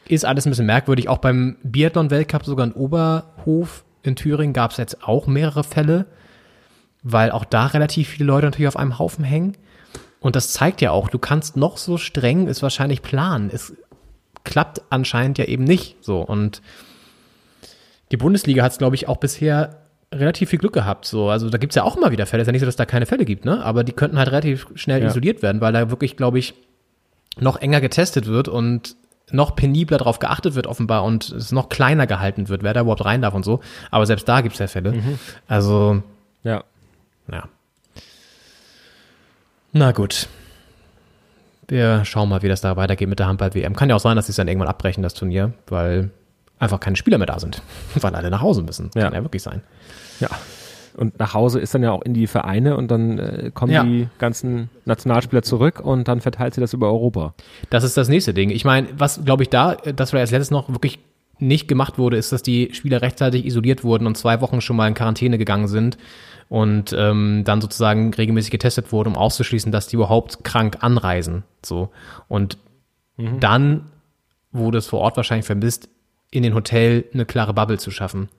ist 0.07 0.23
alles 0.23 0.45
ein 0.45 0.51
bisschen 0.51 0.67
merkwürdig. 0.67 1.09
Auch 1.09 1.17
beim 1.17 1.57
Biathlon-Weltcup, 1.63 2.45
sogar 2.45 2.65
in 2.65 2.73
Oberhof 2.73 3.83
in 4.03 4.15
Thüringen, 4.15 4.53
gab 4.53 4.71
es 4.71 4.77
jetzt 4.77 5.03
auch 5.03 5.27
mehrere 5.27 5.63
Fälle, 5.63 6.05
weil 7.03 7.31
auch 7.31 7.45
da 7.45 7.67
relativ 7.67 8.09
viele 8.09 8.25
Leute 8.25 8.45
natürlich 8.45 8.67
auf 8.67 8.77
einem 8.77 8.99
Haufen 8.99 9.23
hängen. 9.23 9.57
Und 10.19 10.35
das 10.35 10.53
zeigt 10.53 10.81
ja 10.81 10.91
auch, 10.91 11.09
du 11.09 11.17
kannst 11.17 11.57
noch 11.57 11.77
so 11.77 11.97
streng 11.97 12.47
es 12.47 12.61
wahrscheinlich 12.61 13.01
planen. 13.01 13.49
Es 13.51 13.73
klappt 14.43 14.81
anscheinend 14.89 15.37
ja 15.37 15.45
eben 15.45 15.63
nicht 15.63 15.97
so. 16.01 16.21
Und 16.21 16.61
die 18.11 18.17
Bundesliga 18.17 18.63
hat 18.63 18.73
es, 18.73 18.77
glaube 18.77 18.95
ich, 18.95 19.07
auch 19.07 19.17
bisher 19.17 19.88
relativ 20.13 20.49
viel 20.49 20.59
Glück 20.59 20.73
gehabt. 20.73 21.05
So, 21.05 21.29
also 21.29 21.49
da 21.49 21.57
gibt's 21.57 21.75
ja 21.75 21.83
auch 21.83 21.95
immer 21.97 22.11
wieder 22.11 22.25
Fälle. 22.25 22.41
Ist 22.41 22.47
ja 22.47 22.51
nicht 22.51 22.61
so, 22.61 22.65
dass 22.65 22.75
da 22.75 22.85
keine 22.85 23.05
Fälle 23.05 23.25
gibt, 23.25 23.45
ne? 23.45 23.63
Aber 23.63 23.83
die 23.83 23.91
könnten 23.93 24.17
halt 24.17 24.29
relativ 24.31 24.67
schnell 24.75 25.01
Ja. 25.01 25.07
isoliert 25.09 25.41
werden, 25.41 25.61
weil 25.61 25.73
da 25.73 25.89
wirklich, 25.89 26.17
glaube 26.17 26.39
ich, 26.39 26.53
noch 27.39 27.57
enger 27.57 27.79
getestet 27.81 28.25
wird 28.25 28.47
und 28.47 28.95
noch 29.31 29.55
penibler 29.55 29.99
darauf 29.99 30.17
geachtet 30.17 30.55
wird 30.55 30.65
offenbar 30.65 31.03
und 31.03 31.29
es 31.29 31.51
noch 31.51 31.69
kleiner 31.69 32.07
gehalten 32.07 32.49
wird, 32.49 32.63
wer 32.63 32.73
da 32.73 32.81
überhaupt 32.81 33.05
rein 33.05 33.21
darf 33.21 33.35
und 33.35 33.45
so. 33.45 33.59
Aber 33.91 34.05
selbst 34.07 34.27
da 34.27 34.41
gibt's 34.41 34.57
ja 34.59 34.67
Fälle. 34.67 34.95
Also, 35.47 36.01
Ja. 36.43 36.63
ja. 37.31 37.43
Na 39.71 39.91
gut. 39.91 40.27
Wir 41.67 42.03
schauen 42.05 42.29
mal, 42.29 42.41
wie 42.41 42.47
das 42.47 42.61
da 42.61 42.75
weitergeht 42.75 43.07
mit 43.07 43.19
der 43.19 43.27
Handball-WM. 43.27 43.75
Kann 43.75 43.89
ja 43.89 43.95
auch 43.95 43.99
sein, 43.99 44.15
dass 44.15 44.25
sie 44.25 44.31
es 44.31 44.37
dann 44.37 44.47
irgendwann 44.47 44.67
abbrechen, 44.69 45.03
das 45.03 45.13
Turnier, 45.13 45.53
weil 45.67 46.09
einfach 46.59 46.79
keine 46.79 46.95
Spieler 46.95 47.17
mehr 47.17 47.27
da 47.27 47.39
sind. 47.39 47.61
weil 47.95 48.13
alle 48.15 48.29
nach 48.29 48.41
Hause 48.41 48.61
müssen. 48.63 48.91
Ja. 48.95 49.03
Kann 49.05 49.13
ja 49.13 49.23
wirklich 49.23 49.43
sein. 49.43 49.61
Ja. 50.19 50.29
Und 50.97 51.17
nach 51.17 51.33
Hause 51.33 51.59
ist 51.59 51.73
dann 51.73 51.81
ja 51.83 51.91
auch 51.91 52.01
in 52.01 52.13
die 52.13 52.27
Vereine 52.27 52.75
und 52.75 52.89
dann 52.91 53.19
äh, 53.19 53.51
kommen 53.53 53.71
Ja. 53.71 53.83
die 53.83 54.07
ganzen 54.17 54.69
Nationalspieler 54.85 55.43
zurück 55.43 55.79
und 55.79 56.07
dann 56.09 56.19
verteilt 56.19 56.55
sie 56.55 56.61
das 56.61 56.73
über 56.73 56.87
Europa. 56.87 57.33
Das 57.69 57.83
ist 57.85 57.95
das 57.95 58.09
nächste 58.09 58.33
Ding. 58.33 58.49
Ich 58.49 58.65
meine, 58.65 58.87
was 58.97 59.23
glaube 59.23 59.43
ich 59.43 59.49
da, 59.49 59.75
das 59.75 60.11
war 60.11 60.19
als 60.19 60.31
letztes 60.31 60.51
noch 60.51 60.67
wirklich 60.69 60.99
nicht 61.37 61.69
gemacht 61.69 61.97
wurde, 61.97 62.17
ist, 62.17 62.33
dass 62.33 62.43
die 62.43 62.71
Spieler 62.73 63.01
rechtzeitig 63.01 63.45
isoliert 63.45 63.85
wurden 63.85 64.07
und 64.07 64.17
zwei 64.17 64.41
Wochen 64.41 64.59
schon 64.59 64.75
mal 64.75 64.89
in 64.89 64.93
Quarantäne 64.93 65.37
gegangen 65.37 65.69
sind 65.69 65.97
und 66.49 66.93
ähm, 66.97 67.43
dann 67.45 67.61
sozusagen 67.61 68.13
regelmäßig 68.13 68.51
getestet 68.51 68.91
wurde, 68.91 69.09
um 69.09 69.15
auszuschließen, 69.15 69.71
dass 69.71 69.87
die 69.87 69.95
überhaupt 69.95 70.43
krank 70.43 70.79
anreisen. 70.81 71.43
So. 71.63 71.91
Und 72.27 72.57
dann 73.17 73.85
wurde 74.51 74.77
es 74.79 74.87
vor 74.87 74.99
Ort 74.99 75.15
wahrscheinlich 75.17 75.45
vermisst, 75.45 75.87
in 76.31 76.43
den 76.43 76.53
Hotel 76.53 77.05
eine 77.13 77.25
klare 77.25 77.53
Bubble 77.53 77.77
zu 77.77 77.91
schaffen. 77.91 78.29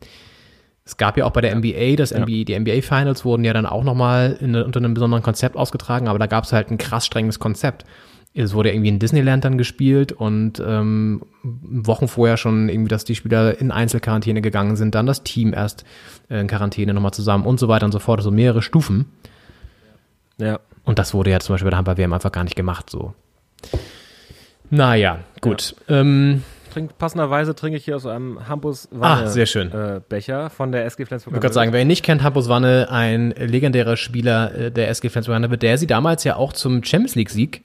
Es 0.84 0.97
gab 0.97 1.16
ja 1.16 1.24
auch 1.24 1.30
bei 1.30 1.41
der 1.41 1.55
NBA, 1.55 1.97
das 1.97 2.12
NBA, 2.12 2.45
die 2.45 2.59
NBA 2.59 2.80
Finals 2.82 3.24
wurden 3.24 3.45
ja 3.45 3.53
dann 3.53 3.66
auch 3.66 3.84
nochmal 3.84 4.38
unter 4.41 4.78
einem 4.78 4.95
besonderen 4.95 5.22
Konzept 5.22 5.57
ausgetragen, 5.57 6.09
aber 6.09 6.18
da 6.18 6.26
gab 6.26 6.45
es 6.45 6.53
halt 6.53 6.70
ein 6.70 6.78
krass 6.78 7.07
strenges 7.07 7.38
Konzept. 7.38 7.84
Es 8.32 8.55
wurde 8.55 8.70
irgendwie 8.70 8.88
in 8.88 8.99
Disneyland 8.99 9.45
dann 9.45 9.59
gespielt 9.59 10.12
und 10.12 10.62
ähm, 10.64 11.22
Wochen 11.43 12.07
vorher 12.07 12.36
schon 12.36 12.68
irgendwie, 12.68 12.88
dass 12.88 13.05
die 13.05 13.16
Spieler 13.16 13.61
in 13.61 13.72
Einzelquarantäne 13.72 14.41
gegangen 14.41 14.76
sind, 14.76 14.95
dann 14.95 15.07
das 15.07 15.24
Team 15.24 15.53
erst 15.53 15.84
äh, 16.28 16.41
in 16.41 16.47
Quarantäne 16.47 16.95
nochmal 16.95 17.12
zusammen 17.12 17.45
und 17.45 17.59
so 17.59 17.66
weiter 17.66 17.86
und 17.86 17.93
so 17.93 17.99
fort, 17.99 18.20
also 18.20 18.30
mehrere 18.30 18.62
Stufen. 18.62 19.07
Ja. 20.38 20.61
Und 20.84 20.99
das 20.99 21.12
wurde 21.12 21.30
ja 21.30 21.41
zum 21.41 21.55
Beispiel 21.55 21.66
bei 21.66 21.70
der 21.70 21.78
Handball-WM 21.78 22.12
einfach 22.12 22.32
gar 22.32 22.45
nicht 22.45 22.57
gemacht, 22.57 22.88
so. 22.88 23.14
Naja, 24.70 25.20
gut. 25.41 25.74
Ähm, 25.88 26.45
Trink, 26.71 26.97
passenderweise 26.99 27.55
trinke 27.55 27.77
ich 27.77 27.85
hier 27.85 27.97
aus 27.97 28.07
einem 28.07 28.49
Hampus 28.49 28.89
Ah, 29.01 29.27
sehr 29.27 29.47
schön. 29.47 29.73
Äh, 29.73 30.01
Becher 30.09 30.51
von 30.51 30.73
der 30.73 30.85
SG 30.87 31.05
Flensburg. 31.05 31.33
Ich 31.33 31.35
würde 31.35 31.43
gerade 31.43 31.55
sagen, 31.55 31.73
wer 31.73 31.83
ihn 31.83 31.89
nicht 31.89 32.05
kennt, 32.05 32.23
Hampus 32.23 32.49
Wanne, 32.49 32.89
ein 32.91 33.31
legendärer 33.33 33.97
Spieler 33.97 34.55
äh, 34.55 34.71
der 34.71 34.89
SG 34.89 35.09
Flensburg 35.09 35.35
Handewitt, 35.35 35.62
der 35.62 35.79
sie 35.79 35.87
damals 35.87 36.25
ja 36.25 36.37
auch 36.37 36.53
zum 36.53 36.83
Champions 36.85 37.14
League 37.14 37.31
Sieg, 37.31 37.62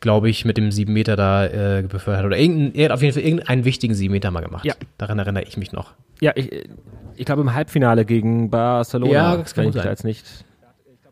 glaube 0.00 0.28
ich, 0.28 0.44
mit 0.44 0.56
dem 0.56 0.72
sieben 0.72 0.92
Meter 0.92 1.16
da 1.16 1.46
äh, 1.46 1.82
befördert 1.82 2.20
hat. 2.20 2.26
Oder 2.26 2.38
irgendein, 2.38 2.74
er 2.74 2.86
hat 2.86 2.92
auf 2.92 3.02
jeden 3.02 3.14
Fall 3.14 3.22
irgendeinen 3.22 3.64
wichtigen 3.64 3.94
sieben 3.94 4.12
Meter 4.12 4.30
mal 4.30 4.42
gemacht. 4.42 4.64
Ja. 4.64 4.74
Daran 4.98 5.18
erinnere 5.18 5.44
ich 5.44 5.56
mich 5.56 5.72
noch. 5.72 5.92
Ja, 6.20 6.32
ich, 6.34 6.50
ich 7.16 7.24
glaube 7.24 7.42
im 7.42 7.54
Halbfinale 7.54 8.04
gegen 8.04 8.50
Barcelona. 8.50 9.12
Ja, 9.12 9.36
das 9.36 9.54
kann 9.54 9.68
ich 9.68 9.74
da 9.74 9.84
jetzt 9.84 10.04
nicht. 10.04 10.44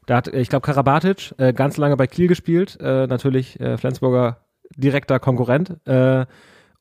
Da 0.06 0.16
hat, 0.16 0.28
ich 0.28 0.48
glaube, 0.48 0.64
Karabatic 0.66 1.34
äh, 1.38 1.52
ganz 1.52 1.76
lange 1.76 1.96
bei 1.96 2.08
Kiel 2.08 2.26
gespielt, 2.26 2.78
äh, 2.80 3.06
natürlich 3.06 3.60
äh, 3.60 3.76
Flensburger 3.76 4.38
direkter 4.76 5.20
Konkurrent 5.20 5.76
äh, 5.86 6.26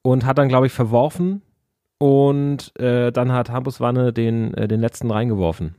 und 0.01 0.25
hat 0.25 0.37
dann, 0.37 0.49
glaube 0.49 0.67
ich, 0.67 0.73
verworfen 0.73 1.41
und 1.97 2.77
äh, 2.79 3.11
dann 3.11 3.31
hat 3.31 3.49
Hampus 3.49 3.79
Wanne 3.79 4.13
den, 4.13 4.53
äh, 4.53 4.67
den 4.67 4.81
letzten 4.81 5.11
reingeworfen. 5.11 5.75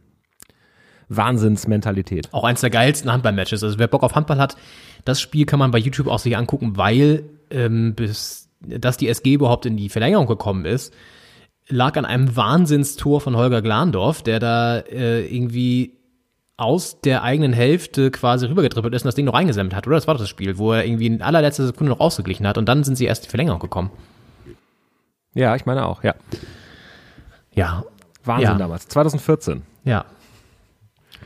Wahnsinnsmentalität. 1.09 2.29
Auch 2.33 2.45
eins 2.45 2.61
der 2.61 2.71
geilsten 2.71 3.11
Handball-Matches. 3.11 3.65
Also 3.65 3.79
wer 3.79 3.89
Bock 3.89 4.05
auf 4.05 4.15
Handball 4.15 4.39
hat, 4.39 4.57
das 5.05 5.21
Spiel 5.21 5.45
kann 5.45 5.59
man 5.59 5.73
bei 5.73 5.79
YouTube 5.79 6.07
auch 6.07 6.21
sich 6.21 6.37
angucken, 6.37 6.77
weil 6.77 7.25
ähm, 7.51 7.95
bis 7.95 8.51
dass 8.61 8.97
die 8.97 9.09
SG 9.09 9.35
überhaupt 9.35 9.67
in 9.67 9.77
die 9.77 9.89
Verlängerung 9.89 10.27
gekommen 10.27 10.65
ist, 10.65 10.95
lag 11.69 11.97
an 11.97 12.05
einem 12.05 12.37
Wahnsinnstor 12.37 13.21
von 13.21 13.37
Holger 13.37 13.63
Glandorf, 13.63 14.23
der 14.23 14.39
da 14.39 14.79
äh, 14.79 15.27
irgendwie 15.27 16.00
aus 16.61 17.01
der 17.01 17.23
eigenen 17.23 17.53
Hälfte 17.53 18.11
quasi 18.11 18.47
rübergetrippelt 18.47 18.95
ist 18.95 19.03
und 19.03 19.07
das 19.07 19.15
Ding 19.15 19.25
noch 19.25 19.35
eingesammelt 19.35 19.75
hat, 19.75 19.87
oder? 19.87 19.97
Das 19.97 20.07
war 20.07 20.15
doch 20.15 20.21
das 20.21 20.29
Spiel, 20.29 20.59
wo 20.59 20.73
er 20.73 20.85
irgendwie 20.85 21.07
in 21.07 21.23
allerletzter 21.23 21.67
Sekunde 21.67 21.91
noch 21.93 22.01
ausgeglichen 22.01 22.47
hat 22.47 22.59
und 22.59 22.69
dann 22.69 22.85
sind 22.85 22.97
sie 22.97 23.07
erst 23.07 23.25
die 23.25 23.29
Verlängerung 23.29 23.61
gekommen. 23.61 23.91
Ja, 25.35 25.55
ich 25.57 25.65
meine 25.67 25.87
auch, 25.87 26.03
ja. 26.03 26.15
Ja, 27.55 27.85
Wahnsinn 28.25 28.49
Ja. 28.53 28.59
damals. 28.59 28.89
2014. 28.89 29.63
Ja. 29.85 30.05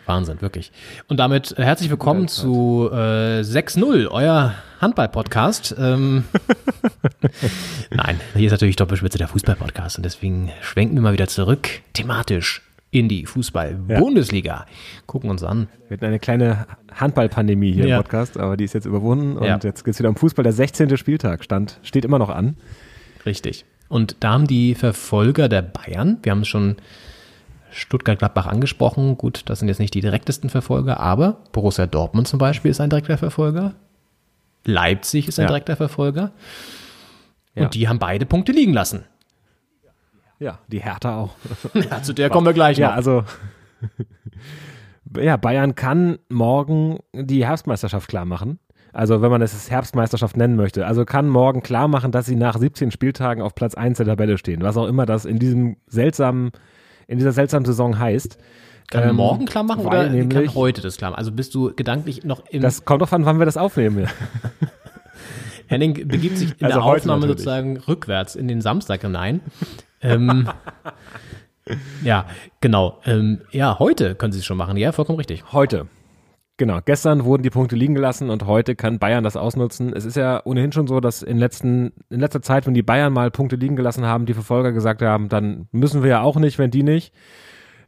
Wahnsinn, 0.07 0.43
wirklich. 0.43 0.71
Und 1.09 1.19
damit 1.19 1.57
äh, 1.59 1.63
herzlich 1.65 1.89
willkommen 1.89 2.29
zu 2.29 2.91
äh, 2.93 3.41
6.0, 3.41 4.09
euer 4.11 4.55
Handball-Podcast. 4.81 5.75
Ähm, 5.79 6.25
Nein, 7.91 8.21
hier 8.35 8.47
ist 8.47 8.53
natürlich 8.53 8.77
Doppelspitze 8.77 9.17
der 9.19 9.29
Fußball-Podcast 9.29 9.97
und 9.97 10.03
deswegen 10.05 10.51
schwenken 10.61 10.95
wir 10.97 11.03
mal 11.03 11.15
wieder 11.15 11.29
zurück, 11.29 11.69
thematisch 11.95 12.61
in 12.95 13.09
die 13.09 13.27
Fußball-Bundesliga. 13.27 14.67
Gucken 15.07 15.29
uns 15.29 15.43
an. 15.43 15.67
Wir 15.89 15.97
hatten 15.97 16.05
eine 16.05 16.21
kleine 16.21 16.67
Handballpandemie 16.95 17.73
hier 17.73 17.89
Ja. 17.89 17.97
im 17.97 18.03
Podcast, 18.05 18.39
aber 18.39 18.57
die 18.57 18.63
ist 18.63 18.73
jetzt 18.73 18.85
überwunden 18.87 19.37
und 19.37 19.45
Ja. 19.45 19.59
jetzt 19.61 19.85
geht's 19.85 19.99
wieder 19.99 20.09
um 20.09 20.15
Fußball. 20.17 20.45
Der 20.45 20.53
16. 20.53 20.97
Spieltag 20.97 21.43
stand, 21.43 21.81
steht 21.83 22.05
immer 22.05 22.21
noch 22.21 22.31
an. 22.31 22.57
Richtig. 23.27 23.65
Und 23.89 24.17
da 24.21 24.33
haben 24.35 24.47
die 24.47 24.77
Verfolger 24.77 25.49
der 25.49 25.63
Bayern, 25.63 26.19
wir 26.23 26.31
haben 26.31 26.43
es 26.43 26.49
schon 26.49 26.77
Stuttgart-Gladbach 27.73 28.47
angesprochen, 28.47 29.19
gut, 29.19 29.43
das 29.47 29.59
sind 29.59 29.67
jetzt 29.67 29.81
nicht 29.81 29.95
die 29.95 30.01
direktesten 30.01 30.49
Verfolger, 30.49 31.01
aber 31.01 31.39
Borussia 31.51 31.87
Dortmund 31.87 32.29
zum 32.29 32.39
Beispiel 32.39 32.71
ist 32.71 32.81
ein 32.81 32.91
direkter 32.91 33.19
Verfolger. 33.19 33.75
Leipzig 34.65 35.27
ist 35.27 35.41
ein 35.41 35.43
Ja. 35.43 35.49
direkter 35.49 35.75
Verfolger. 35.75 36.31
Ja. 37.57 37.65
Und 37.65 37.75
die 37.75 37.89
haben 37.89 37.99
beide 37.99 38.25
Punkte 38.25 38.53
liegen 38.53 38.73
lassen. 38.73 39.03
Ja, 40.39 40.59
die 40.69 40.81
Hertha 40.81 41.17
auch. 41.21 41.31
Ja, 41.75 42.03
zu 42.03 42.13
der 42.13 42.31
kommen 42.31 42.47
wir 42.47 42.53
gleich 42.55 42.79
Ja, 42.79 42.89
noch. 42.89 42.97
also 42.97 43.25
ja, 45.21 45.37
Bayern 45.37 45.75
kann 45.75 46.19
morgen 46.29 46.99
die 47.13 47.45
Herbstmeisterschaft 47.47 48.09
klar 48.09 48.25
machen. 48.25 48.59
Also 48.93 49.23
wenn 49.23 49.31
man 49.31 49.43
es 49.43 49.71
Herbstmeisterschaft 49.71 50.37
nennen 50.37 50.55
möchte. 50.57 50.87
Also 50.87 51.05
kann 51.05 51.29
morgen 51.29 51.63
klar 51.63 51.89
machen, 51.89 52.13
dass 52.13 52.27
sie 52.27 52.37
nach 52.37 52.57
17 52.57 52.91
Spieltagen 52.93 53.43
auf 53.43 53.55
Platz 53.55 53.75
1 53.75 53.99
der 53.99 54.07
Tabelle 54.07 54.39
stehen. 54.39 54.63
Was 54.63 54.77
auch 54.77 54.87
immer 54.87 55.05
das 55.05 55.25
in 55.25 55.39
diesem 55.41 55.77
seltsamen, 55.89 56.53
in 57.09 57.19
dieser 57.19 57.33
seltsamen 57.33 57.65
Saison 57.65 57.99
heißt. 57.99 58.39
Kann 58.91 59.09
Ähm, 59.09 59.17
morgen 59.17 59.47
klar 59.47 59.65
machen 59.65 59.85
oder 59.87 60.09
nämlich- 60.09 60.47
kann 60.47 60.55
heute 60.55 60.81
das 60.83 60.97
klar 60.97 61.11
machen? 61.11 61.19
Also 61.19 61.33
bist 61.33 61.55
du 61.55 61.73
gedanklich 61.75 62.23
noch 62.23 62.45
im. 62.51 62.63
Das 62.63 62.85
kommt 62.85 63.03
doch 63.03 63.11
an, 63.13 63.25
wann 63.25 63.39
wir 63.41 63.47
das 63.47 63.57
aufnehmen. 63.57 64.07
Henning 65.67 65.95
begibt 66.07 66.37
sich 66.39 66.51
in 66.61 66.67
Also 66.67 66.79
der 66.79 66.85
Aufnahme 66.85 67.21
natürlich. 67.23 67.39
sozusagen 67.39 67.77
rückwärts 67.79 68.37
in 68.37 68.47
den 68.49 68.61
Samstag 68.61 69.01
hinein. 69.01 69.41
Ähm, 70.05 70.49
ja, 72.03 72.27
genau. 72.61 73.01
Ähm, 73.05 73.41
ja, 73.51 73.79
heute 73.79 74.15
können 74.15 74.33
sie 74.33 74.39
es 74.39 74.45
schon 74.45 74.57
machen. 74.57 74.77
Ja, 74.77 74.93
vollkommen 74.93 75.19
richtig. 75.19 75.53
Heute. 75.53 75.87
Genau, 76.57 76.79
gestern 76.85 77.25
wurden 77.25 77.43
die 77.43 77.51
Punkte 77.51 77.75
liegen 77.75 77.97
gelassen 77.97 78.31
und 78.31 78.47
heute 78.47 78.77
kann 78.77 79.01
Bayern 79.01 79.25
das 79.25 79.37
ausnutzen. 79.37 79.93
Es 79.93 80.05
ist 80.05 80.15
ja 80.17 80.41
ohnehin 80.45 80.71
schon 80.71 80.87
so, 80.87 81.01
dass 81.01 81.23
in, 81.23 81.37
letzten, 81.37 81.93
in 82.11 82.21
letzter 82.21 82.43
Zeit, 82.43 82.67
wenn 82.67 82.75
die 82.75 82.85
Bayern 82.85 83.13
mal 83.13 83.33
Punkte 83.33 83.57
liegen 83.57 83.75
gelassen 83.75 84.07
haben, 84.07 84.25
die 84.25 84.35
Verfolger 84.35 84.71
gesagt 84.71 85.03
haben, 85.03 85.29
dann 85.29 85.67
müssen 85.73 86.05
wir 86.05 86.11
ja 86.11 86.23
auch 86.23 86.37
nicht, 86.37 86.61
wenn 86.61 86.71
die 86.71 86.85
nicht. 86.85 87.13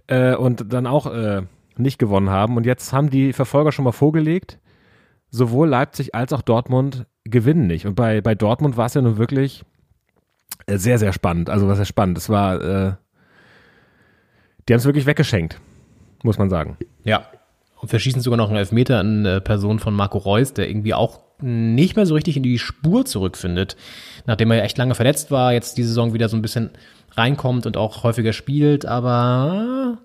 Äh, 0.09 0.35
und 0.35 0.73
dann 0.73 0.89
auch 0.89 1.07
äh, 1.07 1.43
nicht 1.77 1.99
gewonnen 1.99 2.31
haben. 2.31 2.57
Und 2.57 2.67
jetzt 2.67 2.93
haben 2.93 3.09
die 3.09 3.33
Verfolger 3.33 3.71
schon 3.71 3.85
mal 3.85 3.93
vorgelegt, 3.93 4.59
sowohl 5.31 5.69
Leipzig 5.69 6.17
als 6.17 6.33
auch 6.33 6.43
Dortmund 6.43 7.07
gewinnen 7.25 7.69
nicht. 7.69 7.87
Und 7.87 7.95
bei, 7.95 8.21
bei 8.21 8.35
Dortmund 8.35 8.77
war 8.77 8.87
es 8.87 8.95
ja 8.95 9.03
nun 9.03 9.17
wirklich 9.17 9.65
sehr, 10.69 10.99
sehr 10.99 11.13
spannend. 11.13 11.51
Also 11.51 11.69
was 11.69 11.79
ist 11.79 11.89
spannend? 11.89 12.19
Es 12.19 12.29
war, 12.29 12.61
äh, 12.61 12.93
die 14.69 14.73
haben 14.73 14.79
es 14.79 14.85
wirklich 14.85 15.07
weggeschenkt, 15.07 15.61
muss 16.23 16.39
man 16.39 16.51
sagen. 16.51 16.77
Ja. 17.05 17.27
Und 17.81 17.93
wir 17.93 17.99
schießen 17.99 18.23
sogar 18.23 18.39
noch 18.39 18.49
einen 18.49 18.57
Elfmeter 18.57 19.01
in 19.01 19.25
äh, 19.27 19.41
Person 19.41 19.79
von 19.79 19.95
Marco 19.95 20.19
Reus, 20.19 20.55
der 20.55 20.69
irgendwie 20.69 20.95
auch 20.95 21.21
nicht 21.41 21.97
mehr 21.97 22.07
so 22.07 22.15
richtig 22.15 22.37
in 22.37 22.43
die 22.43 22.59
Spur 22.59 23.05
zurückfindet. 23.05 23.77
Nachdem 24.25 24.51
er 24.51 24.65
echt 24.65 24.79
lange 24.79 24.95
verletzt 24.95 25.31
war, 25.31 25.53
jetzt 25.53 25.77
die 25.77 25.83
Saison 25.83 26.15
wieder 26.15 26.29
so 26.29 26.37
ein 26.37 26.43
bisschen 26.43 26.71
reinkommt 27.13 27.67
und 27.67 27.77
auch 27.77 28.03
häufiger 28.03 28.33
spielt, 28.33 28.87
aber 28.87 29.99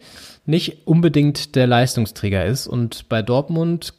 nicht 0.45 0.85
unbedingt 0.85 1.55
der 1.55 1.67
Leistungsträger 1.67 2.45
ist. 2.45 2.67
Und 2.67 3.07
bei 3.09 3.21
Dortmund, 3.21 3.93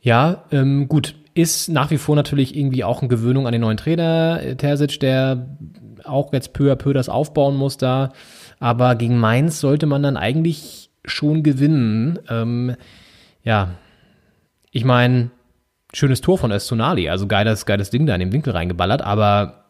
ja, 0.00 0.44
ähm, 0.52 0.88
gut, 0.88 1.14
ist 1.34 1.68
nach 1.68 1.90
wie 1.90 1.98
vor 1.98 2.16
natürlich 2.16 2.56
irgendwie 2.56 2.84
auch 2.84 3.00
eine 3.00 3.08
Gewöhnung 3.08 3.46
an 3.46 3.52
den 3.52 3.62
neuen 3.62 3.76
Trainer, 3.76 4.40
äh, 4.42 4.56
Terzic, 4.56 5.00
der 5.00 5.46
auch 6.04 6.32
jetzt 6.32 6.52
peu 6.52 6.70
à 6.72 6.76
peu 6.76 6.92
das 6.92 7.08
aufbauen 7.08 7.56
muss 7.56 7.76
da. 7.78 8.12
Aber 8.60 8.94
gegen 8.96 9.18
Mainz 9.18 9.60
sollte 9.60 9.86
man 9.86 10.02
dann 10.02 10.16
eigentlich 10.16 10.90
schon 11.04 11.42
gewinnen. 11.42 12.18
Ähm, 12.28 12.76
ja, 13.42 13.70
ich 14.70 14.84
meine, 14.84 15.30
schönes 15.92 16.20
Tor 16.20 16.38
von 16.38 16.52
Öztunali, 16.52 17.08
also 17.08 17.26
geiles, 17.26 17.66
geiles 17.66 17.90
Ding 17.90 18.06
da 18.06 18.14
in 18.14 18.20
den 18.20 18.32
Winkel 18.32 18.52
reingeballert, 18.52 19.02
aber 19.02 19.64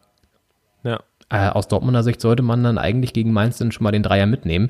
Ja. 0.83 0.99
äh, 1.29 1.49
aus 1.49 1.67
Dortmunder 1.67 2.03
Sicht 2.03 2.21
sollte 2.21 2.43
man 2.43 2.63
dann 2.63 2.77
eigentlich 2.77 3.13
gegen 3.13 3.31
Mainz 3.31 3.57
dann 3.57 3.71
schon 3.71 3.83
mal 3.83 3.91
den 3.91 4.03
Dreier 4.03 4.25
mitnehmen. 4.25 4.69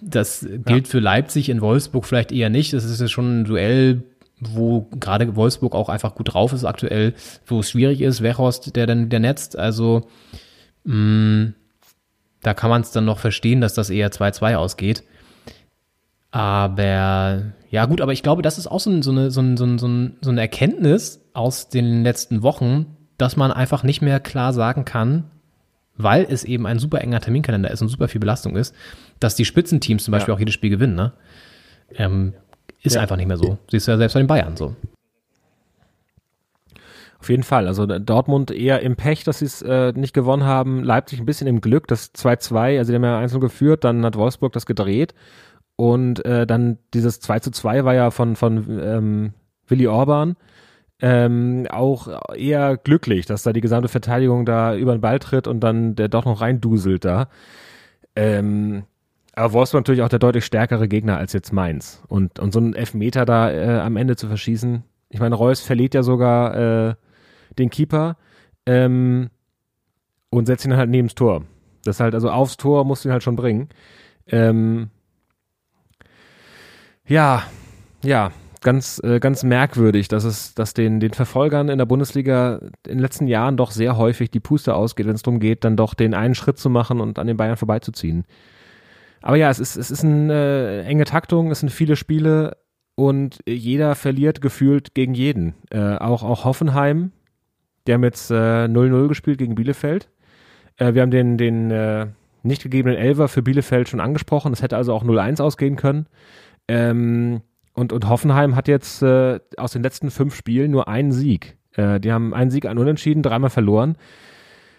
Das 0.00 0.46
gilt 0.64 0.86
für 0.88 1.00
Leipzig, 1.00 1.48
in 1.48 1.60
Wolfsburg 1.60 2.04
vielleicht 2.06 2.30
eher 2.32 2.50
nicht. 2.50 2.72
Das 2.72 2.84
ist 2.84 3.00
ja 3.00 3.08
schon 3.08 3.40
ein 3.40 3.44
Duell, 3.44 4.02
wo 4.40 4.88
gerade 5.00 5.34
Wolfsburg 5.36 5.74
auch 5.74 5.88
einfach 5.88 6.14
gut 6.14 6.34
drauf 6.34 6.52
ist 6.52 6.64
aktuell, 6.64 7.14
wo 7.46 7.60
es 7.60 7.70
schwierig 7.70 8.00
ist. 8.00 8.22
Wechhorst, 8.22 8.76
der 8.76 8.86
dann 8.86 9.08
der 9.08 9.20
netzt. 9.20 9.58
Also 9.58 10.08
mh, 10.84 11.52
da 12.42 12.54
kann 12.54 12.70
man 12.70 12.82
es 12.82 12.92
dann 12.92 13.04
noch 13.04 13.18
verstehen, 13.18 13.60
dass 13.60 13.74
das 13.74 13.90
eher 13.90 14.10
2-2 14.10 14.56
ausgeht. 14.56 15.04
Aber 16.30 17.44
ja 17.70 17.86
gut, 17.86 18.00
aber 18.00 18.12
ich 18.12 18.22
glaube, 18.22 18.42
das 18.42 18.58
ist 18.58 18.66
auch 18.66 18.80
so, 18.80 18.90
ein, 18.90 19.02
so, 19.02 19.10
eine, 19.10 19.30
so, 19.30 19.40
ein, 19.40 19.56
so, 19.56 19.64
ein, 19.64 19.78
so, 19.78 19.88
ein, 19.88 20.16
so 20.20 20.30
eine 20.30 20.40
Erkenntnis 20.42 21.22
aus 21.32 21.68
den 21.68 22.02
letzten 22.02 22.42
Wochen, 22.42 22.96
dass 23.16 23.36
man 23.36 23.50
einfach 23.52 23.82
nicht 23.82 24.02
mehr 24.02 24.20
klar 24.20 24.52
sagen 24.52 24.84
kann, 24.84 25.30
weil 25.96 26.26
es 26.28 26.44
eben 26.44 26.66
ein 26.66 26.78
super 26.78 27.00
enger 27.00 27.20
Terminkalender 27.20 27.70
ist 27.70 27.80
und 27.80 27.88
super 27.88 28.08
viel 28.08 28.20
Belastung 28.20 28.54
ist, 28.54 28.74
dass 29.18 29.34
die 29.34 29.46
Spitzenteams 29.46 30.04
zum 30.04 30.12
Beispiel 30.12 30.34
auch 30.34 30.38
jedes 30.38 30.54
Spiel 30.54 30.70
gewinnen. 30.70 30.94
Ne? 30.94 31.12
Ähm, 31.94 32.34
ist 32.86 32.96
einfach 32.96 33.16
nicht 33.16 33.28
mehr 33.28 33.36
so. 33.36 33.58
Siehst 33.70 33.86
du 33.86 33.92
ja 33.92 33.98
selbst 33.98 34.14
bei 34.14 34.20
den 34.20 34.26
Bayern 34.26 34.56
so. 34.56 34.74
Auf 37.18 37.30
jeden 37.30 37.42
Fall. 37.42 37.66
Also 37.66 37.86
Dortmund 37.86 38.50
eher 38.50 38.82
im 38.82 38.94
Pech, 38.94 39.24
dass 39.24 39.40
sie 39.40 39.46
es 39.46 39.62
äh, 39.62 39.92
nicht 39.92 40.12
gewonnen 40.12 40.44
haben. 40.44 40.84
Leipzig 40.84 41.18
ein 41.18 41.26
bisschen 41.26 41.46
im 41.46 41.60
Glück, 41.60 41.88
das 41.88 42.14
2-2, 42.14 42.78
also 42.78 42.92
die 42.92 42.96
haben 42.96 43.04
ja 43.04 43.18
1 43.18 43.38
geführt, 43.40 43.84
dann 43.84 44.04
hat 44.04 44.16
Wolfsburg 44.16 44.52
das 44.52 44.66
gedreht. 44.66 45.14
Und 45.76 46.24
äh, 46.24 46.46
dann 46.46 46.78
dieses 46.94 47.20
2 47.20 47.40
zu 47.40 47.50
2 47.50 47.84
war 47.84 47.94
ja 47.94 48.10
von, 48.10 48.36
von 48.36 48.80
ähm, 48.80 49.34
Willi 49.66 49.88
Orban 49.88 50.36
ähm, 51.00 51.66
auch 51.70 52.08
eher 52.34 52.76
glücklich, 52.76 53.26
dass 53.26 53.42
da 53.42 53.52
die 53.52 53.60
gesamte 53.60 53.88
Verteidigung 53.88 54.46
da 54.46 54.74
über 54.74 54.92
den 54.96 55.00
Ball 55.00 55.18
tritt 55.18 55.46
und 55.46 55.60
dann 55.60 55.94
der 55.94 56.08
doch 56.08 56.24
noch 56.24 56.40
reinduselt 56.40 57.04
da. 57.04 57.28
Ähm, 58.14 58.84
aber 59.36 59.52
Wolfsburg 59.52 59.82
natürlich 59.82 60.02
auch 60.02 60.08
der 60.08 60.18
deutlich 60.18 60.46
stärkere 60.46 60.88
Gegner 60.88 61.18
als 61.18 61.34
jetzt 61.34 61.52
Mainz. 61.52 62.02
Und, 62.08 62.38
und 62.38 62.52
so 62.52 62.58
einen 62.58 62.74
Elfmeter 62.74 63.26
da 63.26 63.50
äh, 63.50 63.80
am 63.80 63.96
Ende 63.96 64.16
zu 64.16 64.28
verschießen. 64.28 64.82
Ich 65.10 65.20
meine, 65.20 65.34
Reus 65.34 65.60
verliert 65.60 65.94
ja 65.94 66.02
sogar 66.02 66.88
äh, 66.88 66.94
den 67.58 67.68
Keeper 67.68 68.16
ähm, 68.64 69.28
und 70.30 70.46
setzt 70.46 70.64
ihn 70.64 70.76
halt 70.76 70.88
neben 70.88 71.08
das 71.08 71.14
Tor. 71.14 71.44
Das 71.84 71.96
ist 71.96 72.00
halt, 72.00 72.14
also 72.14 72.30
aufs 72.30 72.56
Tor 72.56 72.84
musst 72.84 73.04
du 73.04 73.10
ihn 73.10 73.12
halt 73.12 73.22
schon 73.22 73.36
bringen. 73.36 73.68
Ähm, 74.26 74.88
ja, 77.06 77.44
ja, 78.02 78.32
ganz, 78.62 79.00
äh, 79.04 79.20
ganz 79.20 79.44
merkwürdig, 79.44 80.08
dass 80.08 80.24
es, 80.24 80.54
dass 80.54 80.72
den, 80.72 80.98
den 80.98 81.12
Verfolgern 81.12 81.68
in 81.68 81.76
der 81.76 81.84
Bundesliga 81.84 82.56
in 82.86 82.94
den 82.94 82.98
letzten 83.00 83.26
Jahren 83.26 83.58
doch 83.58 83.70
sehr 83.70 83.98
häufig 83.98 84.30
die 84.30 84.40
Puste 84.40 84.74
ausgeht, 84.74 85.06
wenn 85.06 85.14
es 85.14 85.22
darum 85.22 85.40
geht, 85.40 85.62
dann 85.62 85.76
doch 85.76 85.92
den 85.92 86.14
einen 86.14 86.34
Schritt 86.34 86.58
zu 86.58 86.70
machen 86.70 87.00
und 87.02 87.18
an 87.18 87.26
den 87.26 87.36
Bayern 87.36 87.58
vorbeizuziehen. 87.58 88.24
Aber 89.26 89.34
ja, 89.34 89.50
es 89.50 89.58
ist, 89.58 89.74
es 89.74 89.90
ist 89.90 90.04
eine 90.04 90.32
äh, 90.32 90.84
enge 90.84 91.02
Taktung, 91.02 91.50
es 91.50 91.58
sind 91.58 91.70
viele 91.70 91.96
Spiele 91.96 92.58
und 92.94 93.40
jeder 93.44 93.96
verliert 93.96 94.40
gefühlt 94.40 94.94
gegen 94.94 95.14
jeden. 95.14 95.54
Äh, 95.70 95.96
auch, 95.96 96.22
auch 96.22 96.44
Hoffenheim, 96.44 97.10
die 97.88 97.92
haben 97.92 98.04
jetzt 98.04 98.30
äh, 98.30 98.34
0-0 98.66 99.08
gespielt 99.08 99.38
gegen 99.38 99.56
Bielefeld. 99.56 100.08
Äh, 100.76 100.94
wir 100.94 101.02
haben 101.02 101.10
den, 101.10 101.38
den 101.38 101.72
äh, 101.72 102.06
nicht 102.44 102.62
gegebenen 102.62 102.96
Elver 102.96 103.26
für 103.26 103.42
Bielefeld 103.42 103.88
schon 103.88 103.98
angesprochen. 103.98 104.52
Es 104.52 104.62
hätte 104.62 104.76
also 104.76 104.94
auch 104.94 105.02
0-1 105.02 105.42
ausgehen 105.42 105.74
können. 105.74 106.06
Ähm, 106.68 107.40
und, 107.72 107.92
und 107.92 108.08
Hoffenheim 108.08 108.54
hat 108.54 108.68
jetzt 108.68 109.02
äh, 109.02 109.40
aus 109.56 109.72
den 109.72 109.82
letzten 109.82 110.12
fünf 110.12 110.36
Spielen 110.36 110.70
nur 110.70 110.86
einen 110.86 111.10
Sieg. 111.10 111.56
Äh, 111.72 111.98
die 111.98 112.12
haben 112.12 112.32
einen 112.32 112.52
Sieg, 112.52 112.64
einen 112.66 112.78
Unentschieden, 112.78 113.24
dreimal 113.24 113.50
verloren. 113.50 113.96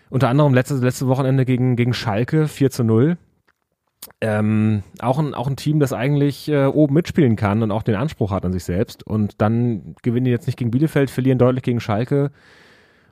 Unter 0.10 0.30
anderem 0.30 0.54
letztes 0.54 0.80
letzte 0.80 1.08
Wochenende 1.08 1.44
gegen, 1.44 1.76
gegen 1.76 1.94
Schalke 1.94 2.48
4 2.48 2.72
zu 2.72 2.86
0. 2.86 3.18
Ähm, 4.20 4.84
auch, 5.00 5.20
ein, 5.20 5.34
auch 5.34 5.48
ein 5.48 5.56
Team, 5.56 5.80
das 5.80 5.94
eigentlich 5.94 6.50
äh, 6.50 6.66
oben 6.66 6.96
mitspielen 6.96 7.36
kann 7.36 7.62
und 7.62 7.72
auch 7.72 7.84
den 7.84 7.96
Anspruch 7.96 8.32
hat 8.32 8.46
an 8.46 8.54
sich 8.54 8.64
selbst. 8.64 9.06
Und 9.06 9.42
dann 9.42 9.96
gewinnen 10.02 10.26
die 10.26 10.32
jetzt 10.32 10.48
nicht 10.48 10.58
gegen 10.58 10.72
Bielefeld, 10.72 11.10
verlieren 11.12 11.38
deutlich 11.38 11.64
gegen 11.64 11.80
Schalke 11.80 12.32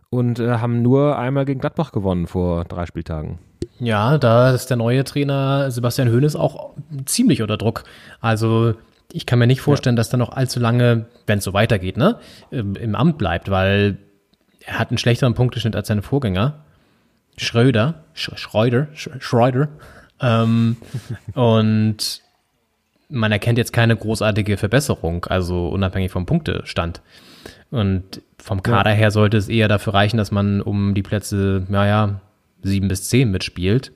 und 0.10 0.40
äh, 0.40 0.58
haben 0.58 0.82
nur 0.82 1.18
einmal 1.18 1.46
gegen 1.46 1.60
Gladbach 1.60 1.92
gewonnen 1.92 2.28
vor 2.28 2.66
drei 2.66 2.86
Spieltagen. 2.86 3.40
Ja, 3.80 4.18
da 4.18 4.52
ist 4.52 4.68
der 4.68 4.78
neue 4.78 5.04
Trainer 5.04 5.70
Sebastian 5.70 6.10
Hoeneß 6.10 6.36
auch 6.36 6.74
ziemlich 7.06 7.42
unter 7.42 7.58
Druck. 7.58 7.84
Also 8.22 8.76
ich 9.12 9.26
kann 9.26 9.40
mir 9.40 9.48
nicht 9.48 9.62
vorstellen, 9.62 9.96
ja. 9.96 9.98
dass 9.98 10.14
er 10.14 10.18
noch 10.18 10.32
allzu 10.32 10.60
lange, 10.60 11.06
wenn 11.28 11.40
es 11.40 11.44
so 11.44 11.54
weitergeht, 11.54 11.98
ne, 11.98 12.18
im, 12.52 12.96
Amt 12.96 13.18
bleibt, 13.18 13.50
weil 13.50 13.98
er 14.66 14.80
hat 14.80 14.90
einen 14.90 14.98
schlechteren 14.98 15.36
Punkteschnitt 15.36 15.76
als 15.76 15.88
seine 15.88 16.02
Vorgänger. 16.02 16.66
Schröder, 17.38 18.06
Sch 18.14 18.32
Schreuder, 18.36 18.88
Sch 18.94 19.10
Schreuder. 19.20 19.68
Ähm, 20.22 20.78
und 21.34 22.22
man 23.10 23.32
erkennt 23.32 23.58
jetzt 23.58 23.74
keine 23.74 23.96
großartige 23.96 24.58
Verbesserung, 24.58 25.26
also 25.26 25.70
unabhängig 25.70 26.12
vom 26.12 26.26
Punktestand. 26.26 27.02
Und 27.72 28.22
vom 28.38 28.64
Kader 28.64 28.92
ja. 28.92 28.96
her 28.96 29.12
sollte 29.12 29.38
es 29.38 29.50
eher 29.50 29.68
dafür 29.68 29.94
reichen, 29.94 30.18
dass 30.18 30.32
man 30.32 30.62
um 30.62 30.94
die 30.94 31.04
Plätze, 31.04 31.66
naja, 31.70 32.22
sieben 32.62 32.88
bis 32.88 33.10
zehn 33.10 33.32
mitspielt. 33.32 33.92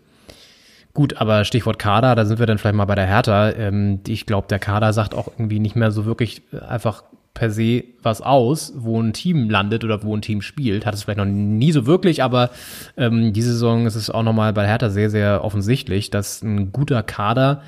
Gut, 0.94 1.18
aber 1.18 1.46
Stichwort 1.46 1.80
Kader, 1.80 2.16
da 2.16 2.26
sind 2.26 2.40
wir 2.40 2.46
dann 2.46 2.58
vielleicht 2.58 2.76
mal 2.76 2.86
bei 2.86 2.96
der 2.96 3.06
Hertha. 3.06 3.52
Ähm, 3.52 4.02
ich 4.08 4.26
glaube, 4.26 4.48
der 4.48 4.60
Kader 4.60 4.92
sagt 4.92 5.14
auch 5.14 5.28
irgendwie 5.28 5.60
nicht 5.60 5.76
mehr 5.76 5.92
so 5.92 6.06
wirklich 6.06 6.42
einfach 6.68 7.04
per 7.40 7.52
se 7.52 7.86
was 8.04 8.22
aus, 8.22 8.74
wo 8.76 9.02
ein 9.02 9.14
Team 9.14 9.50
landet 9.50 9.86
oder 9.86 10.04
wo 10.04 10.14
ein 10.14 10.22
Team 10.22 10.42
spielt. 10.42 10.86
Hat 10.86 10.94
es 10.94 11.04
vielleicht 11.04 11.20
noch 11.20 11.26
nie 11.26 11.72
so 11.72 11.86
wirklich, 11.86 12.22
aber 12.22 12.50
ähm, 12.98 13.32
diese 13.32 13.54
Saison 13.54 13.86
ist 13.86 13.96
es 13.96 14.10
auch 14.10 14.24
nochmal 14.24 14.52
bei 14.52 14.68
Hertha 14.68 14.90
sehr, 14.90 15.10
sehr 15.10 15.46
offensichtlich, 15.46 16.10
dass 16.10 16.42
ein 16.44 16.74
guter 16.74 17.02
Kader 17.02 17.64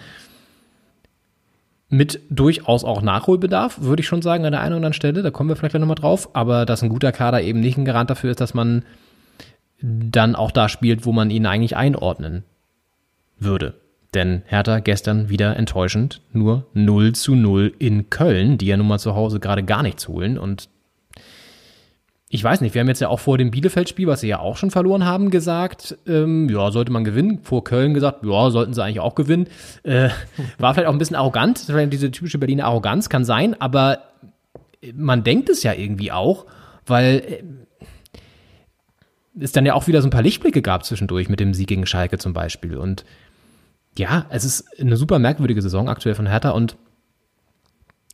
mit 1.88 2.19
durchaus 2.30 2.84
auch 2.84 3.01
Nachholbedarf, 3.01 3.82
würde 3.82 4.01
ich 4.01 4.07
schon 4.07 4.22
sagen, 4.22 4.43
an 4.43 4.51
der 4.51 4.59
einen 4.59 4.74
oder 4.74 4.78
anderen 4.78 4.93
Stelle, 4.93 5.22
da 5.22 5.32
kommen 5.32 5.47
wir 5.47 5.55
vielleicht 5.55 5.74
nochmal 5.76 5.95
drauf, 5.95 6.36
aber 6.36 6.65
dass 6.65 6.84
ein 6.84 6.89
guter 6.89 7.13
Kader 7.13 7.41
eben 7.41 7.61
nicht 7.61 7.78
ein 7.78 7.86
Garant 7.86 8.09
dafür 8.09 8.32
ist, 8.32 8.41
dass 8.41 8.53
man 8.53 8.84
dann 9.82 10.36
auch 10.36 10.51
da 10.51 10.67
spielt, 10.67 11.05
wo 11.05 11.13
man 11.13 11.30
ihn 11.30 11.45
eigentlich 11.45 11.78
einordnen 11.78 12.43
würde. 13.39 13.74
Denn 14.14 14.41
Hertha 14.45 14.80
gestern 14.80 15.30
wieder 15.30 15.55
enttäuschend, 15.55 16.22
nur 16.34 16.68
0 16.74 17.14
zu 17.14 17.34
0 17.34 17.74
in 17.80 18.09
Köln, 18.09 18.57
die 18.57 18.66
ja 18.66 18.76
nun 18.76 18.88
mal 18.88 18.99
zu 18.99 19.16
Hause 19.16 19.39
gerade 19.39 19.64
gar 19.64 19.84
nichts 19.84 20.07
holen. 20.09 20.38
Und 20.38 20.68
ich 22.28 22.43
weiß 22.43 22.59
nicht, 22.62 22.74
wir 22.74 22.82
haben 22.82 22.89
jetzt 22.89 22.99
ja 22.99 23.07
auch 23.07 23.22
vor 23.22 23.38
dem 23.38 23.51
Bielefeld-Spiel, 23.51 24.07
was 24.07 24.22
sie 24.22 24.28
ja 24.28 24.39
auch 24.39 24.57
schon 24.57 24.72
verloren 24.72 25.05
haben, 25.05 25.32
gesagt, 25.32 25.97
ähm, 26.07 26.49
ja, 26.49 26.72
sollte 26.72 26.91
man 26.91 27.05
gewinnen. 27.05 27.39
Vor 27.43 27.64
Köln 27.64 27.93
gesagt, 27.93 28.26
ja, 28.26 28.49
sollten 28.49 28.74
sie 28.74 28.84
eigentlich 28.84 28.99
auch 28.99 29.16
gewinnen. 29.16 29.47
Äh, 29.84 30.09
war 30.57 30.74
vielleicht 30.74 30.89
auch 30.89 30.93
ein 30.93 30.99
bisschen 30.99 31.16
arrogant, 31.16 31.68
diese 31.91 32.12
typische 32.12 32.38
Berliner 32.38 32.66
Arroganz 32.66 33.07
kann 33.07 33.24
sein, 33.24 33.59
aber 33.62 33.99
man 34.93 35.24
denkt 35.24 35.49
es 35.49 35.64
ja 35.64 35.74
irgendwie 35.74 36.12
auch, 36.12 36.45
weil 36.86 37.24
äh, 37.26 37.43
es 39.39 39.51
dann 39.51 39.66
ja 39.66 39.74
auch 39.74 39.88
wieder 39.88 40.01
so 40.01 40.07
ein 40.07 40.12
paar 40.12 40.24
Lichtblicke 40.24 40.62
gab 40.62 40.84
zwischendurch 40.84 41.30
mit 41.30 41.39
dem 41.39 41.53
Sieg 41.53 41.68
gegen 41.68 41.86
Schalke 41.86 42.18
zum 42.18 42.34
Beispiel. 42.34 42.78
Und 42.78 43.05
ja, 43.98 44.26
es 44.30 44.46
ist 44.46 44.80
eine 44.80 44.98
super 44.98 45.20
merkwürdige 45.20 45.62
Saison 45.62 45.89
aktuell 45.89 46.16
von 46.16 46.28
Hertha 46.28 46.52
und 46.52 46.78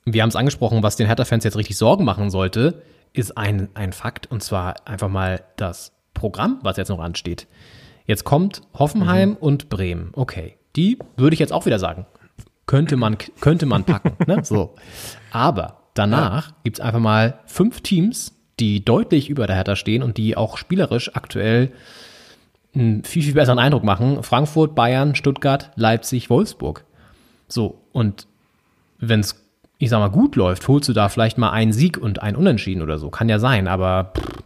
wir 0.05 0.21
haben 0.21 0.29
es 0.29 0.35
angesprochen, 0.35 0.83
was 0.83 0.95
den 0.95 1.07
Hertha-Fans 1.07 1.43
jetzt 1.43 1.57
richtig 1.57 1.77
Sorgen 1.77 2.05
machen 2.05 2.29
sollte, 2.29 2.81
ist 3.13 3.37
ein, 3.37 3.69
ein 3.73 3.91
Fakt 3.91 4.31
und 4.31 4.41
zwar 4.41 4.87
einfach 4.87 5.09
mal 5.09 5.43
das 5.57 5.91
Programm, 6.13 6.59
was 6.63 6.77
jetzt 6.77 6.89
noch 6.89 6.99
ansteht. 6.99 7.47
Jetzt 8.05 8.23
kommt 8.23 8.61
Hoffenheim 8.73 9.35
und 9.35 9.69
Bremen. 9.69 10.11
Okay, 10.13 10.57
die 10.75 10.97
würde 11.17 11.33
ich 11.33 11.39
jetzt 11.39 11.51
auch 11.51 11.65
wieder 11.65 11.77
sagen, 11.77 12.05
könnte 12.65 12.95
man, 12.95 13.17
könnte 13.41 13.65
man 13.65 13.83
packen. 13.83 14.15
ne? 14.25 14.39
so. 14.43 14.75
Aber 15.31 15.89
danach 15.93 16.53
gibt's 16.63 16.79
einfach 16.79 16.99
mal 16.99 17.39
fünf 17.45 17.81
Teams, 17.81 18.33
die 18.59 18.83
deutlich 18.83 19.29
über 19.29 19.45
der 19.45 19.57
Hertha 19.57 19.75
stehen 19.75 20.03
und 20.03 20.17
die 20.17 20.37
auch 20.37 20.57
spielerisch 20.57 21.15
aktuell 21.15 21.73
einen 22.77 23.03
viel, 23.03 23.23
viel 23.23 23.33
besseren 23.33 23.59
Eindruck 23.59 23.83
machen. 23.83 24.23
Frankfurt, 24.23 24.75
Bayern, 24.75 25.15
Stuttgart, 25.15 25.71
Leipzig, 25.75 26.29
Wolfsburg. 26.29 26.83
So, 27.47 27.79
und 27.91 28.27
wenn 28.99 29.19
es, 29.19 29.43
ich 29.77 29.89
sag 29.89 29.99
mal, 29.99 30.09
gut 30.09 30.35
läuft, 30.35 30.67
holst 30.67 30.89
du 30.89 30.93
da 30.93 31.09
vielleicht 31.09 31.37
mal 31.37 31.51
einen 31.51 31.73
Sieg 31.73 31.97
und 31.97 32.21
einen 32.21 32.35
Unentschieden 32.35 32.81
oder 32.81 32.97
so. 32.97 33.09
Kann 33.09 33.29
ja 33.29 33.39
sein, 33.39 33.67
aber 33.67 34.13
pff, 34.17 34.43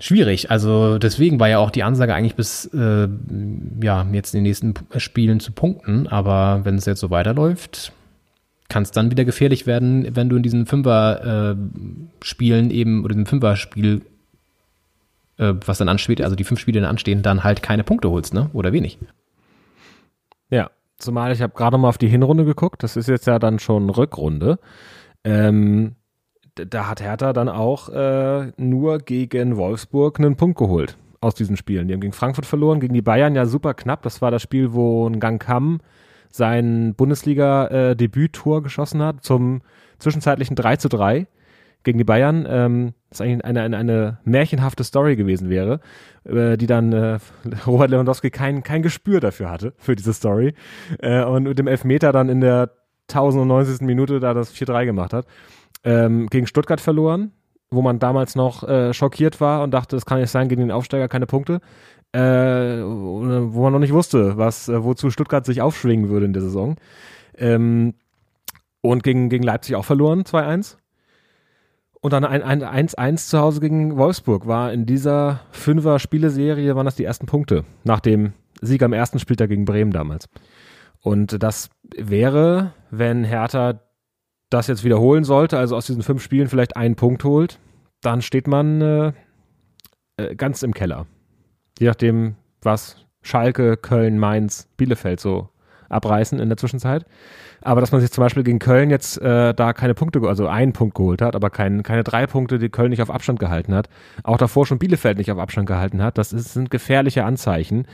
schwierig. 0.00 0.50
Also 0.50 0.98
deswegen 0.98 1.40
war 1.40 1.48
ja 1.48 1.58
auch 1.58 1.70
die 1.70 1.84
Ansage 1.84 2.14
eigentlich 2.14 2.34
bis 2.34 2.66
äh, 2.74 3.08
ja 3.82 4.06
jetzt 4.12 4.34
in 4.34 4.38
den 4.38 4.44
nächsten 4.44 4.74
P- 4.74 5.00
Spielen 5.00 5.40
zu 5.40 5.52
punkten. 5.52 6.08
Aber 6.08 6.64
wenn 6.64 6.74
es 6.74 6.84
jetzt 6.84 7.00
so 7.00 7.10
weiterläuft, 7.10 7.92
kann 8.68 8.82
es 8.82 8.90
dann 8.90 9.10
wieder 9.10 9.24
gefährlich 9.24 9.66
werden, 9.66 10.16
wenn 10.16 10.28
du 10.28 10.36
in 10.36 10.42
diesen 10.42 10.66
Fünfer-Spielen 10.66 12.70
eben 12.70 13.04
oder 13.04 13.14
diesem 13.14 13.26
Fünfer-Spiel, 13.26 14.02
äh, 15.38 15.54
was 15.64 15.78
dann 15.78 15.88
ansteht, 15.88 16.20
also 16.20 16.36
die 16.36 16.44
fünf 16.44 16.60
Spiele 16.60 16.80
dann 16.80 16.90
anstehen, 16.90 17.22
dann 17.22 17.44
halt 17.44 17.62
keine 17.62 17.84
Punkte 17.84 18.10
holst, 18.10 18.34
ne? 18.34 18.50
Oder 18.52 18.72
wenig. 18.72 18.98
Ja, 20.50 20.70
zumal 20.98 21.32
ich 21.32 21.42
habe 21.42 21.54
gerade 21.54 21.78
mal 21.78 21.88
auf 21.88 21.98
die 21.98 22.08
Hinrunde 22.08 22.44
geguckt. 22.44 22.82
Das 22.82 22.96
ist 22.96 23.08
jetzt 23.08 23.26
ja 23.26 23.38
dann 23.38 23.58
schon 23.58 23.90
Rückrunde. 23.90 24.58
Ähm, 25.24 25.96
da 26.54 26.88
hat 26.88 27.00
Hertha 27.00 27.32
dann 27.32 27.48
auch 27.48 27.88
äh, 27.88 28.52
nur 28.56 28.98
gegen 28.98 29.56
Wolfsburg 29.56 30.18
einen 30.18 30.36
Punkt 30.36 30.58
geholt 30.58 30.96
aus 31.20 31.34
diesen 31.34 31.56
Spielen. 31.56 31.88
Die 31.88 31.94
haben 31.94 32.00
gegen 32.00 32.12
Frankfurt 32.12 32.46
verloren, 32.46 32.80
gegen 32.80 32.94
die 32.94 33.02
Bayern 33.02 33.34
ja 33.34 33.46
super 33.46 33.74
knapp. 33.74 34.02
Das 34.02 34.22
war 34.22 34.30
das 34.30 34.42
Spiel, 34.42 34.72
wo 34.72 35.08
ein 35.08 35.20
Gang 35.20 35.42
Kam 35.42 35.80
sein 36.30 36.94
Bundesliga-Debüt-Tor 36.96 38.62
geschossen 38.62 39.02
hat 39.02 39.22
zum 39.24 39.62
zwischenzeitlichen 39.98 40.56
3 40.56 40.76
zu 40.76 40.88
3 40.88 41.26
gegen 41.84 41.98
die 41.98 42.04
Bayern. 42.04 42.44
Ähm, 42.48 42.94
das 43.14 43.20
eigentlich 43.20 43.44
eine, 43.44 43.62
eine, 43.62 43.76
eine 43.76 44.18
märchenhafte 44.24 44.84
Story 44.84 45.16
gewesen 45.16 45.48
wäre, 45.50 45.80
äh, 46.24 46.56
die 46.56 46.66
dann 46.66 46.92
äh, 46.92 47.18
Robert 47.66 47.90
Lewandowski 47.90 48.30
kein, 48.30 48.62
kein 48.62 48.82
Gespür 48.82 49.20
dafür 49.20 49.50
hatte, 49.50 49.72
für 49.78 49.96
diese 49.96 50.12
Story. 50.12 50.54
Äh, 50.98 51.24
und 51.24 51.44
mit 51.44 51.58
dem 51.58 51.66
Elfmeter 51.66 52.12
dann 52.12 52.28
in 52.28 52.40
der 52.40 52.70
1090. 53.08 53.80
Minute 53.82 54.20
da 54.20 54.34
das 54.34 54.54
4-3 54.54 54.86
gemacht 54.86 55.12
hat. 55.12 55.26
Ähm, 55.84 56.28
gegen 56.28 56.46
Stuttgart 56.46 56.80
verloren, 56.80 57.32
wo 57.70 57.82
man 57.82 57.98
damals 57.98 58.34
noch 58.34 58.66
äh, 58.66 58.94
schockiert 58.94 59.40
war 59.40 59.62
und 59.62 59.72
dachte, 59.72 59.96
es 59.96 60.06
kann 60.06 60.20
nicht 60.20 60.30
sein, 60.30 60.48
gegen 60.48 60.62
den 60.62 60.70
Aufsteiger 60.70 61.08
keine 61.08 61.26
Punkte. 61.26 61.60
Äh, 62.12 62.80
wo 62.84 63.62
man 63.62 63.72
noch 63.72 63.80
nicht 63.80 63.92
wusste, 63.92 64.36
was, 64.36 64.68
äh, 64.68 64.84
wozu 64.84 65.10
Stuttgart 65.10 65.44
sich 65.44 65.60
aufschwingen 65.60 66.08
würde 66.08 66.26
in 66.26 66.32
der 66.32 66.42
Saison. 66.42 66.76
Ähm, 67.36 67.94
und 68.82 69.02
gegen, 69.02 69.30
gegen 69.30 69.42
Leipzig 69.42 69.74
auch 69.74 69.84
verloren, 69.84 70.22
2-1. 70.22 70.76
Und 72.04 72.12
dann 72.12 72.26
ein 72.26 72.42
ein 72.42 72.86
1-1 72.88 73.30
zu 73.30 73.38
Hause 73.38 73.60
gegen 73.60 73.96
Wolfsburg 73.96 74.46
war 74.46 74.70
in 74.74 74.84
dieser 74.84 75.40
Fünfer-Spieleserie 75.52 76.76
waren 76.76 76.84
das 76.84 76.96
die 76.96 77.04
ersten 77.04 77.24
Punkte 77.24 77.64
nach 77.82 78.00
dem 78.00 78.34
Sieg 78.60 78.82
am 78.82 78.92
ersten 78.92 79.18
Spieltag 79.18 79.48
gegen 79.48 79.64
Bremen 79.64 79.90
damals. 79.90 80.28
Und 81.00 81.42
das 81.42 81.70
wäre, 81.96 82.74
wenn 82.90 83.24
Hertha 83.24 83.80
das 84.50 84.66
jetzt 84.66 84.84
wiederholen 84.84 85.24
sollte, 85.24 85.56
also 85.56 85.76
aus 85.76 85.86
diesen 85.86 86.02
fünf 86.02 86.22
Spielen 86.22 86.48
vielleicht 86.48 86.76
einen 86.76 86.94
Punkt 86.94 87.24
holt, 87.24 87.58
dann 88.02 88.20
steht 88.20 88.48
man 88.48 88.82
äh, 88.82 89.12
äh, 90.18 90.34
ganz 90.36 90.62
im 90.62 90.74
Keller. 90.74 91.06
Je 91.78 91.86
nachdem, 91.86 92.34
was 92.60 92.98
Schalke, 93.22 93.78
Köln, 93.78 94.18
Mainz, 94.18 94.68
Bielefeld 94.76 95.20
so 95.20 95.48
abreißen 95.88 96.38
in 96.38 96.50
der 96.50 96.58
Zwischenzeit. 96.58 97.06
Aber 97.64 97.80
dass 97.80 97.92
man 97.92 98.00
sich 98.02 98.12
zum 98.12 98.22
Beispiel 98.22 98.44
gegen 98.44 98.58
Köln 98.58 98.90
jetzt 98.90 99.20
äh, 99.20 99.54
da 99.54 99.72
keine 99.72 99.94
Punkte, 99.94 100.20
also 100.20 100.46
einen 100.46 100.74
Punkt 100.74 100.94
geholt 100.94 101.22
hat, 101.22 101.34
aber 101.34 101.48
kein, 101.48 101.82
keine 101.82 102.04
drei 102.04 102.26
Punkte, 102.26 102.58
die 102.58 102.68
Köln 102.68 102.90
nicht 102.90 103.00
auf 103.00 103.10
Abstand 103.10 103.40
gehalten 103.40 103.74
hat, 103.74 103.88
auch 104.22 104.36
davor 104.36 104.66
schon 104.66 104.78
Bielefeld 104.78 105.16
nicht 105.16 105.32
auf 105.32 105.38
Abstand 105.38 105.66
gehalten 105.66 106.02
hat, 106.02 106.18
das 106.18 106.32
ist, 106.34 106.52
sind 106.52 106.70
gefährliche 106.70 107.24
Anzeichen, 107.24 107.86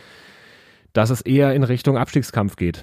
dass 0.92 1.10
es 1.10 1.20
eher 1.20 1.54
in 1.54 1.62
Richtung 1.62 1.96
Abstiegskampf 1.96 2.56
geht. 2.56 2.82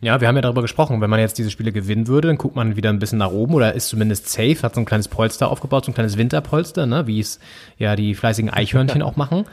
Ja, 0.00 0.20
wir 0.20 0.28
haben 0.28 0.36
ja 0.36 0.42
darüber 0.42 0.62
gesprochen, 0.62 1.00
wenn 1.00 1.10
man 1.10 1.20
jetzt 1.20 1.38
diese 1.38 1.50
Spiele 1.50 1.70
gewinnen 1.70 2.08
würde, 2.08 2.28
dann 2.28 2.38
guckt 2.38 2.56
man 2.56 2.76
wieder 2.76 2.90
ein 2.90 2.98
bisschen 2.98 3.18
nach 3.18 3.30
oben 3.30 3.54
oder 3.54 3.74
ist 3.74 3.88
zumindest 3.88 4.28
safe, 4.28 4.62
hat 4.62 4.74
so 4.74 4.80
ein 4.80 4.86
kleines 4.86 5.08
Polster 5.08 5.50
aufgebaut, 5.50 5.84
so 5.84 5.90
ein 5.90 5.94
kleines 5.94 6.16
Winterpolster, 6.16 6.86
ne, 6.86 7.06
wie 7.06 7.20
es 7.20 7.38
ja 7.78 7.94
die 7.94 8.14
fleißigen 8.14 8.50
Eichhörnchen 8.50 9.02
auch 9.02 9.16
machen. 9.16 9.44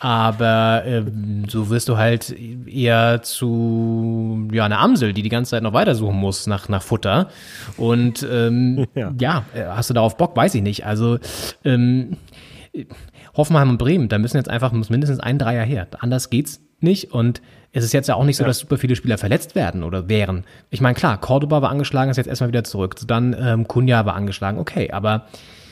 Aber 0.00 0.82
ähm, 0.86 1.44
so 1.48 1.70
wirst 1.70 1.88
du 1.88 1.96
halt 1.96 2.34
eher 2.66 3.22
zu 3.22 4.48
ja 4.52 4.64
einer 4.64 4.78
Amsel, 4.78 5.12
die 5.12 5.22
die 5.22 5.28
ganze 5.28 5.50
Zeit 5.50 5.62
noch 5.62 5.72
weitersuchen 5.72 6.16
muss 6.16 6.46
nach 6.46 6.68
nach 6.68 6.82
Futter. 6.82 7.28
Und 7.76 8.26
ähm, 8.30 8.86
ja. 8.94 9.12
Ja. 9.18 9.44
äh, 9.54 9.64
hast 9.66 9.90
du 9.90 9.94
darauf 9.94 10.16
Bock? 10.16 10.36
Weiß 10.36 10.54
ich 10.54 10.62
nicht. 10.62 10.86
Also 10.86 11.18
ähm, 11.64 12.16
Hoffenheim 13.36 13.70
und 13.70 13.78
Bremen, 13.78 14.08
da 14.08 14.18
müssen 14.18 14.36
jetzt 14.36 14.50
einfach 14.50 14.72
muss 14.72 14.90
mindestens 14.90 15.20
ein 15.20 15.38
Dreier 15.38 15.64
her. 15.64 15.88
Anders 15.98 16.30
geht's 16.30 16.60
nicht. 16.80 17.12
Und 17.12 17.42
es 17.72 17.84
ist 17.84 17.92
jetzt 17.92 18.08
ja 18.08 18.14
auch 18.14 18.24
nicht 18.24 18.36
so, 18.36 18.44
dass 18.44 18.58
super 18.58 18.78
viele 18.78 18.96
Spieler 18.96 19.18
verletzt 19.18 19.54
werden 19.54 19.82
oder 19.82 20.08
wären. 20.08 20.44
Ich 20.70 20.80
meine, 20.80 20.94
klar, 20.94 21.20
Cordoba 21.20 21.60
war 21.60 21.70
angeschlagen, 21.70 22.10
ist 22.10 22.16
jetzt 22.16 22.28
erstmal 22.28 22.48
wieder 22.48 22.64
zurück. 22.64 22.96
Dann 23.06 23.36
ähm, 23.38 23.68
Kunja 23.68 24.06
war 24.06 24.14
angeschlagen, 24.14 24.58
okay, 24.58 24.90
aber 24.90 25.26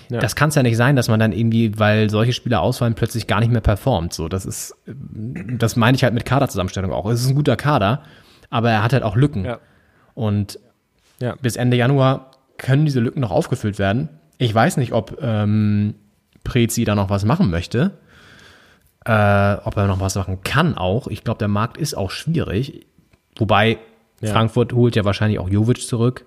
Ja. 0.09 0.21
das 0.21 0.37
kann 0.37 0.51
es 0.51 0.55
ja 0.55 0.63
nicht 0.63 0.77
sein, 0.77 0.95
dass 0.97 1.09
man 1.09 1.19
dann 1.19 1.33
irgendwie, 1.33 1.79
weil 1.79 2.11
solche 2.11 2.33
Spieler 2.33 2.61
ausfallen, 2.61 2.95
plötzlich 2.95 3.27
gar 3.27 3.41
nicht 3.41 3.51
mehr 3.51 3.61
performt. 3.61 4.13
So, 4.13 4.29
das 4.29 4.47
ist, 4.47 4.75
das 4.87 5.77
meine 5.77 5.97
ich 5.97 6.05
halt 6.05 6.15
mit 6.15 6.25
Kaderzusammenstellung 6.25 6.93
auch. 6.93 7.07
Es 7.11 7.23
ist 7.23 7.29
ein 7.29 7.35
guter 7.35 7.57
Kader, 7.57 8.03
aber 8.51 8.71
er 8.71 8.83
hat 8.83 8.93
halt 8.93 9.03
auch 9.03 9.17
Lücken. 9.17 9.45
Ja. 9.45 9.59
Und 10.15 10.59
Ja. 11.21 11.35
bis 11.43 11.57
Ende 11.57 11.77
Januar 11.77 12.31
können 12.59 12.85
diese 12.85 13.01
Lücken 13.01 13.21
noch 13.21 13.31
aufgefüllt 13.33 13.79
werden. 13.79 14.09
Ich 14.39 14.55
weiß 14.55 14.77
nicht, 14.77 14.93
ob 14.93 15.19
ähm, 15.21 15.95
Prezi 16.45 16.85
da 16.85 16.95
noch 16.95 17.11
was 17.11 17.25
machen 17.25 17.51
möchte. 17.51 17.93
Äh, 19.05 19.55
ob 19.65 19.77
er 19.77 19.87
noch 19.87 20.01
was 20.01 20.15
machen 20.17 20.41
kann 20.43 20.77
auch. 20.77 21.07
Ich 21.09 21.23
glaube, 21.23 21.39
der 21.39 21.49
Markt 21.49 21.77
ist 21.77 21.95
auch 21.95 22.11
schwierig. 22.11 22.87
Wobei. 23.37 23.79
Frankfurt 24.23 24.73
holt 24.73 24.97
ja 24.97 25.05
wahrscheinlich 25.05 25.39
auch 25.39 25.49
Jovic 25.49 25.83
zurück. 25.87 26.25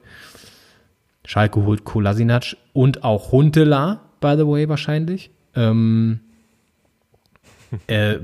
Schalke 1.30 1.64
holt 1.64 1.84
Kolasinac 1.84 2.58
und 2.74 3.04
auch 3.04 3.32
Huntela, 3.32 4.00
by 4.20 4.34
the 4.36 4.48
way, 4.48 4.68
wahrscheinlich. 4.68 5.30
Ähm, 5.56 6.22
äh, 7.86 8.16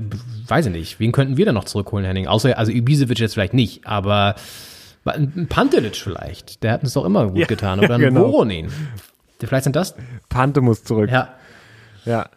weiß 0.48 0.66
ich 0.66 0.72
nicht. 0.72 0.98
Wen 0.98 1.12
könnten 1.12 1.36
wir 1.36 1.46
da 1.46 1.52
noch 1.52 1.66
zurückholen, 1.66 2.04
Henning? 2.04 2.26
Außer, 2.26 2.58
also 2.58 2.72
Ibisevic 2.72 3.20
jetzt 3.20 3.34
vielleicht 3.34 3.54
nicht, 3.54 3.86
aber 3.86 4.34
ein 5.04 5.46
Pantelic 5.48 5.94
vielleicht. 5.94 6.64
Der 6.64 6.72
hat 6.72 6.82
uns 6.82 6.94
doch 6.94 7.04
immer 7.04 7.28
gut 7.28 7.38
Ja, 7.38 7.46
getan. 7.46 7.78
Oder 7.78 7.94
ein 7.94 8.00
genau. 8.00 8.22
Voronin. 8.32 8.72
Vielleicht 9.38 9.62
sind 9.64 9.76
das, 9.76 9.94
Pante 10.28 10.60
muss 10.60 10.82
zurück. 10.82 11.08
ja, 11.08 11.28
Ja. 12.04 12.28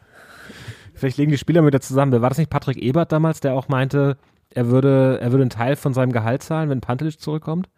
Vielleicht 0.93 1.17
legen 1.17 1.31
die 1.31 1.37
Spieler 1.39 1.65
wieder 1.65 1.81
zusammen. 1.81 2.21
War 2.21 2.29
das 2.29 2.37
nicht 2.37 2.51
Patrick 2.51 2.77
Ebert 2.77 3.11
damals, 3.11 3.39
der 3.39 3.55
auch 3.55 3.69
meinte, 3.69 4.17
er 4.51 4.67
würde, 4.67 5.19
er 5.21 5.31
würde 5.31 5.43
einen 5.43 5.49
Teil 5.49 5.75
von 5.75 5.93
seinem 5.93 6.11
Gehalt 6.11 6.43
zahlen, 6.43 6.69
wenn 6.69 6.81
Pantelic 6.81 7.19
zurückkommt? 7.19 7.69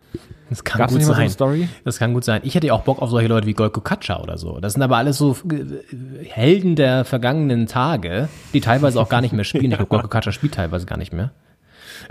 das 0.50 0.64
kann 0.66 0.80
Gab's 0.80 0.94
gut 0.94 1.04
so 1.04 1.14
sein. 1.14 1.30
Story? 1.30 1.70
Das 1.86 1.98
kann 1.98 2.14
gut 2.14 2.26
sein. 2.26 2.42
Ich 2.44 2.56
hätte 2.56 2.68
ja 2.68 2.74
auch 2.74 2.82
Bock 2.82 3.02
auf 3.02 3.10
solche 3.10 3.30
Leute 3.30 3.48
wie 3.48 3.54
Golko 3.54 3.80
Katscha 3.80 4.20
oder 4.22 4.38
so. 4.38 4.60
Das 4.60 4.74
sind 4.74 4.82
aber 4.82 4.98
alles 4.98 5.18
so 5.18 5.38
äh, 5.50 6.26
Helden 6.26 6.76
der 6.76 7.06
vergangenen 7.06 7.68
Tage, 7.68 8.28
die 8.54 8.60
teilweise 8.60 9.00
auch 9.00 9.08
gar 9.08 9.22
nicht 9.22 9.34
mehr 9.34 9.46
spielen. 9.46 9.72
Ich 9.72 9.78
glaube, 9.78 9.88
Golko 9.90 10.08
Katscha 10.10 10.32
spielt 10.32 10.54
teilweise 10.56 10.86
gar 10.86 10.98
nicht 10.98 11.14
mehr. 11.14 11.32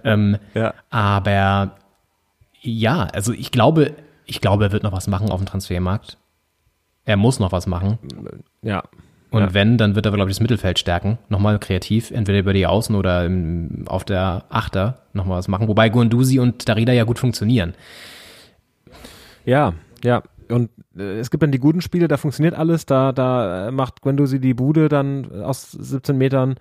Ähm, 0.05 0.39
Ja. 0.55 0.75
Aber 0.89 1.77
ja, 2.63 3.05
also 3.13 3.33
ich 3.33 3.51
glaube, 3.51 3.93
ich 4.25 4.41
glaube, 4.41 4.65
er 4.65 4.73
wird 4.73 4.83
noch 4.83 4.93
was 4.93 5.07
machen 5.07 5.31
auf 5.31 5.41
dem 5.41 5.47
Transfermarkt. 5.47 6.17
Er 7.05 7.17
muss 7.17 7.41
noch 7.41 7.53
was 7.53 7.67
machen. 7.67 7.99
Ja. 8.63 8.85
Und 9.31 9.43
Ja. 9.43 9.55
wenn, 9.55 9.79
dann 9.79 9.95
wird 9.95 10.07
er, 10.07 10.13
glaube 10.13 10.31
ich, 10.31 10.37
das 10.37 10.41
Mittelfeld 10.41 10.79
stärken. 10.79 11.19
Nochmal 11.29 11.59
kreativ, 11.59 12.11
entweder 12.11 12.39
über 12.41 12.53
die 12.53 12.67
Außen 12.67 12.95
oder 12.97 13.25
im, 13.25 13.85
auf 13.87 14.05
der 14.05 14.45
Achter 14.49 15.03
nochmal 15.13 15.39
was 15.39 15.49
machen. 15.49 15.69
Wobei 15.69 15.89
Guendouzi 15.89 16.41
und 16.41 16.69
Darida 16.69 16.93
ja 16.93 17.05
gut 17.05 17.19
funktionieren. 17.19 17.75
Ja, 19.45 19.75
ja. 20.05 20.23
Und 20.49 20.71
äh, 20.97 21.19
es 21.21 21.31
gibt 21.31 21.43
dann 21.43 21.53
die 21.53 21.61
guten 21.61 21.81
Spiele, 21.81 22.09
da 22.09 22.17
funktioniert 22.17 22.55
alles, 22.55 22.85
da, 22.87 23.13
da 23.13 23.71
macht 23.71 24.03
Guendouzi 24.03 24.41
die 24.41 24.55
Bude 24.55 24.89
dann 24.89 25.31
aus 25.43 25.71
17 25.71 26.19
Metern, 26.19 26.57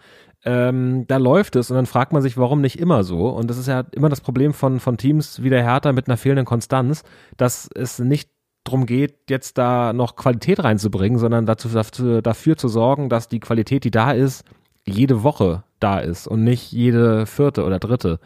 ähm, 0.45 1.05
da 1.07 1.17
läuft 1.17 1.55
es 1.55 1.70
und 1.72 1.76
dann 1.76 1.88
fragt 1.88 2.13
man 2.13 2.22
sich, 2.22 2.38
warum 2.38 2.61
nicht 2.61 2.80
immer 2.80 3.03
so. 3.03 3.30
Und 3.30 3.49
das 3.49 3.57
ist 3.57 3.67
ja 3.67 3.84
immer 3.91 4.07
das 4.09 4.22
Problem 4.22 4.53
von, 4.53 4.80
von 4.80 4.97
Teams 4.97 5.41
wie 5.43 5.49
der 5.49 5.63
Hertha 5.63 5.91
mit 5.91 6.07
einer 6.07 6.17
fehlenden 6.17 6.45
Konstanz, 6.45 7.03
dass 7.36 7.67
es 7.76 7.99
nicht 7.99 8.30
drum 8.70 8.86
geht, 8.86 9.15
jetzt 9.30 9.57
da 9.57 9.93
noch 9.93 10.15
Qualität 10.15 10.63
reinzubringen, 10.63 11.20
sondern 11.20 11.45
dazu, 11.45 11.70
dafür, 11.70 12.57
zu 12.57 12.67
sorgen, 12.67 13.09
dass 13.09 13.28
die 13.28 13.39
Qualität, 13.39 13.84
die 13.84 13.91
da 13.91 14.11
ist, 14.11 14.43
jede 14.86 15.24
Woche 15.24 15.63
da 15.80 15.99
ist 15.99 16.28
und 16.28 16.43
nicht 16.43 16.72
jede 16.72 17.26
vierte 17.26 17.63
oder 17.63 17.80
dritte. 17.80 18.20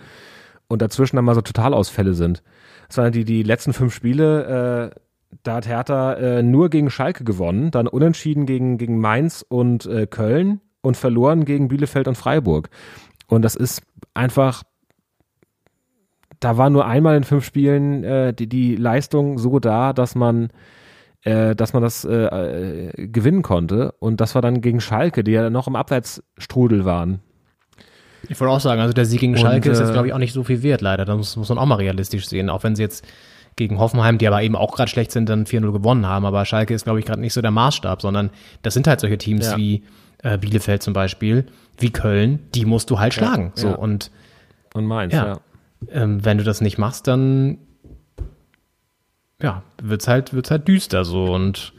Und 0.68 0.82
dazwischen 0.82 1.16
dann 1.16 1.26
mal 1.26 1.36
so 1.36 1.42
Totalausfälle 1.42 2.14
sind. 2.14 2.44
Das 2.88 3.12
die, 3.12 3.26
die 3.26 3.44
letzten 3.44 3.74
fünf 3.74 3.94
Spiele, 3.94 4.92
äh, 4.94 5.00
da 5.44 5.56
hat 5.56 5.68
Hertha 5.68 6.14
äh, 6.14 6.44
nur 6.44 6.70
gegen 6.70 6.90
Schalke 6.90 7.24
gewonnen, 7.24 7.72
dann 7.72 7.88
unentschieden 7.88 8.46
gegen, 8.46 8.78
gegen 8.78 9.00
Mainz 9.00 9.44
und 9.48 9.86
äh, 9.86 10.08
Köln 10.08 10.62
und 10.82 10.98
verloren 10.98 11.46
gegen 11.46 11.70
Bielefeld 11.70 12.08
und 12.08 12.16
Freiburg. 12.16 12.70
Und 13.28 13.42
das 13.44 13.56
ist 13.56 13.82
einfach, 14.14 14.64
da 16.44 16.58
war 16.58 16.70
nur 16.70 16.86
einmal 16.86 17.16
in 17.18 17.24
fünf 17.24 17.46
Spielen 17.46 18.04
äh, 18.04 18.34
die, 18.34 18.48
die 18.48 18.76
Leistung 18.76 19.38
so 19.38 19.60
da, 19.60 19.94
dass 19.94 20.16
man, 20.16 20.50
äh, 21.24 21.56
dass 21.56 21.74
man 21.74 21.82
das 21.82 22.06
äh, 22.06 22.12
äh, 22.26 23.08
gewinnen 23.08 23.42
konnte. 23.42 23.94
Und 24.00 24.20
das 24.22 24.36
war 24.36 24.42
dann 24.42 24.62
gegen 24.62 24.82
Schalke, 24.82 25.24
die 25.24 25.32
ja 25.32 25.50
noch 25.50 25.68
im 25.68 25.76
Abwärtsstrudel 25.76 26.86
waren. 26.86 27.20
Ich 28.30 28.40
wollte 28.40 28.54
auch 28.54 28.60
sagen, 28.60 28.82
also 28.82 28.94
der 28.94 29.06
Sieg 29.06 29.20
gegen 29.20 29.34
Und, 29.34 29.40
Schalke 29.40 29.70
ist 29.70 29.80
äh, 29.80 29.84
jetzt, 29.84 29.94
glaube 29.94 30.08
ich, 30.08 30.14
auch 30.14 30.18
nicht 30.18 30.34
so 30.34 30.44
viel 30.44 30.64
wert, 30.64 30.82
leider. 30.82 31.06
Das 31.06 31.16
muss, 31.18 31.36
muss 31.36 31.50
man 31.50 31.58
auch 31.58 31.66
mal 31.66 31.76
realistisch 31.76 32.28
sehen. 32.28 32.50
Auch 32.50 32.64
wenn 32.64 32.76
sie 32.76 32.82
jetzt 32.82 33.06
gegen 33.56 33.80
Hoffenheim, 33.80 34.18
die 34.18 34.28
aber 34.28 34.42
eben 34.42 34.56
auch 34.56 34.76
gerade 34.76 34.90
schlecht 34.90 35.12
sind, 35.12 35.30
dann 35.30 35.46
4-0 35.46 35.72
gewonnen 35.72 36.08
haben. 36.08 36.26
Aber 36.26 36.46
Schalke 36.46 36.74
ist, 36.74 36.86
glaube 36.86 37.00
ich, 37.00 37.06
gerade 37.06 37.22
nicht 37.22 37.34
so 37.34 37.42
der 37.42 37.52
Maßstab, 37.52 38.02
sondern 38.02 38.30
das 38.62 38.74
sind 38.74 38.88
halt 38.88 39.00
solche 39.00 39.18
Teams 39.18 39.52
Ja. 39.52 39.58
wie 39.58 39.84
äh, 40.24 40.38
Bielefeld 40.38 40.82
zum 40.82 40.94
Beispiel, 40.94 41.46
wie 41.78 41.92
Köln, 41.92 42.40
die 42.56 42.66
musst 42.66 42.90
du 42.90 43.00
halt 43.00 43.14
schlagen. 43.14 43.52
So 43.56 43.68
ja. 43.70 43.76
und 43.76 44.10
Und 44.74 44.86
Mainz, 44.86 45.14
Ja. 45.14 45.40
Ähm, 45.92 46.24
wenn 46.24 46.38
du 46.38 46.44
das 46.44 46.62
nicht 46.62 46.78
machst, 46.78 47.08
dann 47.08 47.58
ja, 49.42 49.64
wird's 49.82 50.08
halt, 50.08 50.34
wird's 50.34 50.52
halt 50.52 50.68
düster 50.68 51.04
so 51.04 51.26
und 51.34 51.74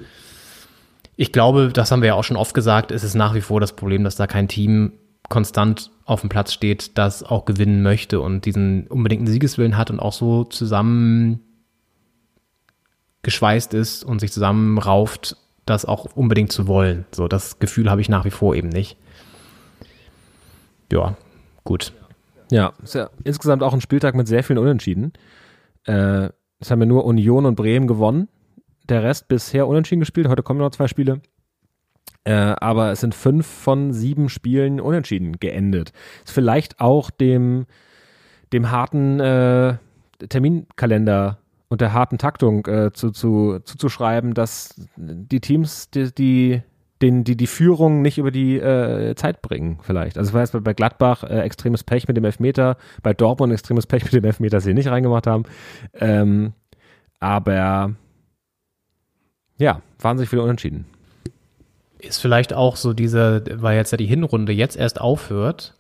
ich 1.17 1.33
glaube, 1.33 1.71
das 1.73 1.93
haben 1.93 2.03
wir 2.03 2.09
ja 2.09 2.15
auch 2.15 2.25
schon 2.25 2.37
oft 2.37 2.55
gesagt, 2.55 2.91
es 2.91 3.05
ist 3.05 3.15
nach 3.15 3.35
wie 3.35 3.41
vor 3.41 3.61
das 3.61 3.75
Problem, 3.75 4.05
dass 4.05 4.17
da 4.17 4.27
kein 4.27 4.49
Team 4.49 4.93
konstant 5.29 5.91
auf 6.05 6.21
dem 6.21 6.29
Platz 6.29 6.53
steht, 6.53 6.99
das 6.99 7.23
auch 7.23 7.45
gewinnen 7.45 7.83
möchte 7.83 8.21
und 8.21 8.45
diesen 8.45 8.87
unbedingten 8.89 9.27
Siegeswillen 9.27 9.77
hat 9.77 9.91
und 9.91 10.01
auch 10.01 10.13
so 10.13 10.45
zusammen 10.45 11.41
geschweißt 13.23 13.75
ist 13.75 14.05
und 14.05 14.21
sich 14.21 14.33
zusammenrauft, 14.33 15.37
das 15.65 15.87
auch 15.87 16.05
unbedingt 16.15 16.53
zu 16.53 16.67
wollen. 16.67 17.07
So, 17.11 17.27
das 17.27 17.59
Gefühl 17.59 17.91
habe 17.91 18.01
ich 18.01 18.09
nach 18.09 18.25
wie 18.25 18.31
vor 18.31 18.55
eben 18.55 18.69
nicht. 18.69 18.99
Ja, 20.93 21.17
gut. 21.65 21.93
Ja, 22.55 22.73
ist 22.85 22.95
ja 22.95 23.11
insgesamt 23.25 23.65
auch 23.65 23.75
ein 23.75 23.81
Spieltag 23.81 24.15
mit 24.15 24.29
sehr 24.29 24.45
vielen 24.45 24.61
Unentschieden. 24.61 25.13
Äh, 25.87 26.29
haben 26.71 26.81
ja 26.81 26.87
nur 26.87 27.05
Union 27.05 27.47
und 27.47 27.57
Bremen 27.57 27.89
gewonnen. 27.89 28.29
Der 28.89 29.03
Rest 29.03 29.27
bisher 29.27 29.67
unentschieden 29.67 29.99
gespielt. 29.99 30.29
Heute 30.29 30.45
kommen 30.45 30.61
noch 30.61 30.71
zwei 30.71 30.87
Spiele. 30.87 31.21
Äh, 32.23 32.33
aber 32.33 32.93
es 32.93 33.01
sind 33.01 33.13
fünf 33.13 33.45
von 33.45 33.93
sieben 33.93 34.29
Spielen 34.29 34.81
unentschieden 34.81 35.41
geendet. 35.41 35.93
Ist 36.25 36.33
vielleicht 36.33 36.79
auch 36.79 37.11
dem, 37.11 37.67
dem 38.53 38.71
harten 38.71 39.19
äh, 39.19 39.77
Terminkalender 40.29 41.39
und 41.67 41.81
der 41.81 41.93
harten 41.93 42.19
Taktung 42.19 42.65
äh, 42.69 42.93
zu, 42.93 43.11
zu, 43.11 43.59
zuzuschreiben, 43.65 44.33
dass 44.33 44.81
die 44.97 45.41
Teams, 45.41 45.91
die, 45.91 46.15
die 46.15 46.63
den, 47.03 47.25
die 47.25 47.37
die 47.37 47.47
Führung 47.47 48.03
nicht 48.03 48.19
über 48.19 48.31
die 48.31 48.59
äh, 48.59 49.15
Zeit 49.17 49.43
bringen, 49.43 49.79
vielleicht. 49.83 50.17
Also 50.17 50.31
ich 50.31 50.35
weiß, 50.35 50.53
bei- 50.53 50.75
Gladbach 50.75 51.25
äh, 51.25 51.41
extremes 51.41 51.83
Pech 51.85 52.07
mit 52.09 52.17
dem 52.17 52.25
Elfmeter, 52.25 52.77
bei 53.03 53.13
Dortmund 53.13 53.53
extremes 53.53 53.87
Pech 53.87 54.05
mit 54.05 54.13
dem 54.13 54.25
Elfmeter, 54.25 54.57
das 54.59 54.65
sie 54.65 54.75
nicht 54.75 54.89
reingemacht 54.89 55.27
haben. 55.27 55.45
Ähm, 55.95 56.53
aber 57.21 57.95
ja, 59.59 59.81
wahnsinnig 59.99 60.31
viele 60.31 60.43
Unentschieden. 60.43 60.87
ist 61.99 62.21
vielleicht 62.21 62.53
auch 62.53 62.77
so 62.77 62.93
diese, 62.93 63.45
weil 63.55 63.77
jetzt 63.77 63.91
ja 63.91 63.99
die 63.99 64.07
Hinrunde 64.07 64.53
jetzt 64.53 64.77
erst 64.77 65.01
aufhört. 65.01 65.75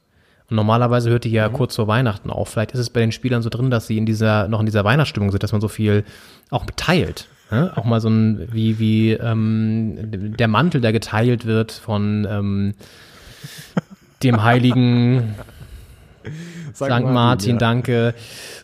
Und 0.50 0.56
normalerweise 0.56 1.08
hört 1.10 1.24
die 1.24 1.30
ja 1.30 1.48
kurz 1.48 1.74
vor 1.76 1.88
Weihnachten 1.88 2.28
auf. 2.30 2.50
Vielleicht 2.50 2.72
ist 2.72 2.80
es 2.80 2.90
bei 2.90 3.00
den 3.00 3.12
Spielern 3.12 3.40
so 3.40 3.48
drin, 3.48 3.70
dass 3.70 3.86
sie 3.86 3.96
in 3.96 4.04
dieser, 4.04 4.46
noch 4.48 4.60
in 4.60 4.66
dieser 4.66 4.84
Weihnachtsstimmung 4.84 5.30
sind, 5.30 5.42
dass 5.42 5.52
man 5.52 5.60
so 5.62 5.68
viel 5.68 6.04
auch 6.50 6.66
teilt. 6.76 7.28
Ne? 7.50 7.72
Auch 7.76 7.84
mal 7.84 8.00
so 8.00 8.08
ein, 8.08 8.48
wie, 8.52 8.78
wie 8.78 9.12
ähm, 9.12 10.34
der 10.36 10.48
Mantel, 10.48 10.80
der 10.80 10.92
geteilt 10.92 11.46
wird 11.46 11.72
von 11.72 12.26
ähm, 12.28 12.74
dem 14.22 14.42
heiligen 14.42 15.34
St. 16.74 16.88
Martin, 16.88 17.58
danke. 17.58 18.14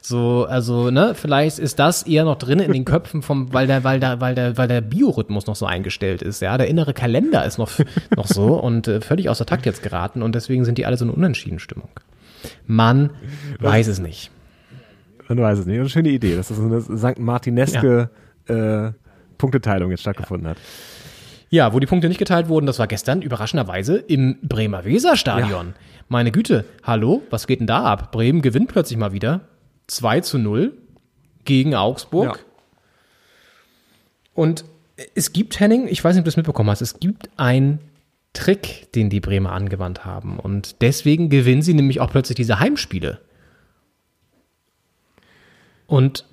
So, 0.01 0.47
also, 0.49 0.91
ne, 0.91 1.15
vielleicht 1.15 1.59
ist 1.59 1.79
das 1.79 2.03
eher 2.03 2.25
noch 2.25 2.39
drin 2.39 2.59
in 2.59 2.73
den 2.73 2.85
Köpfen 2.85 3.23
vom, 3.23 3.53
weil 3.53 3.67
der, 3.67 3.85
weil 3.85 4.01
der, 4.01 4.21
weil 4.21 4.35
der, 4.35 4.57
weil 4.57 4.67
der 4.67 4.81
Biorhythmus 4.81 5.47
noch 5.47 5.57
so 5.57 5.67
eingestellt 5.67 6.23
ist, 6.23 6.41
ja. 6.41 6.57
Der 6.59 6.69
innere 6.69 6.95
Kalender 6.95 7.45
ist 7.45 7.59
noch, 7.59 7.71
noch 8.17 8.27
so 8.27 8.55
und 8.55 8.89
äh, 8.89 9.01
völlig 9.01 9.29
außer 9.29 9.47
Takt 9.47 9.67
jetzt 9.67 9.83
geraten 9.83 10.23
und 10.23 10.35
deswegen 10.35 10.65
sind 10.65 10.79
die 10.79 10.87
alle 10.87 10.97
so 10.97 11.05
eine 11.05 11.13
Unentschieden-Stimmung. 11.13 11.91
Man 12.67 13.11
weiß 13.61 13.87
es 13.87 14.01
nicht. 14.01 14.31
Man 15.29 15.39
weiß 15.39 15.61
es 15.61 15.67
nicht. 15.67 15.79
Eine 15.79 15.89
schöne 15.89 16.09
Idee, 16.09 16.35
dass 16.35 16.49
das 16.49 16.57
so 16.57 16.65
eine 16.65 16.81
St. 16.81 17.19
Martineske 17.19 18.11
äh, 18.47 18.93
Punkteteilung 19.39 19.91
jetzt 19.91 20.01
stattgefunden 20.01 20.49
hat. 20.49 20.59
Ja, 21.49 21.73
wo 21.73 21.81
die 21.81 21.87
Punkte 21.87 22.09
nicht 22.09 22.19
geteilt 22.19 22.49
wurden, 22.49 22.67
das 22.67 22.79
war 22.79 22.87
gestern 22.87 23.23
überraschenderweise 23.23 23.97
im 23.97 24.39
Bremer 24.43 24.85
Weserstadion. 24.85 25.75
Meine 26.09 26.31
Güte, 26.31 26.65
hallo, 26.85 27.23
was 27.31 27.47
geht 27.47 27.61
denn 27.61 27.67
da 27.67 27.85
ab? 27.85 28.13
Bremen 28.13 28.41
gewinnt 28.41 28.69
plötzlich 28.69 28.99
mal 28.99 29.13
wieder 29.13 29.41
2 29.89 30.21
zu 30.21 30.39
0 30.39 30.73
gegen 31.45 31.75
Augsburg. 31.75 32.37
Ja. 32.37 32.45
Und 34.35 34.65
es 35.15 35.33
gibt, 35.33 35.59
Henning, 35.59 35.89
ich 35.89 36.05
weiß 36.05 36.15
nicht, 36.15 36.21
ob 36.21 36.25
du 36.25 36.31
es 36.31 36.37
mitbekommen 36.37 36.71
hast, 36.71 36.83
es 36.83 37.01
gibt 37.01 37.31
einen 37.37 37.81
Trick, 38.33 38.93
den 38.93 39.11
die 39.11 39.21
Bremer 39.21 39.53
angewandt 39.53 40.05
haben. 40.05 40.39
Und 40.39 40.83
deswegen 40.83 41.31
gewinnen 41.31 41.63
sie 41.63 41.75
nämlich 41.75 42.01
auch 42.01 42.11
plötzlich 42.11 42.37
diese 42.37 42.61
Heimspiele. 42.61 43.21
Und 45.87 46.25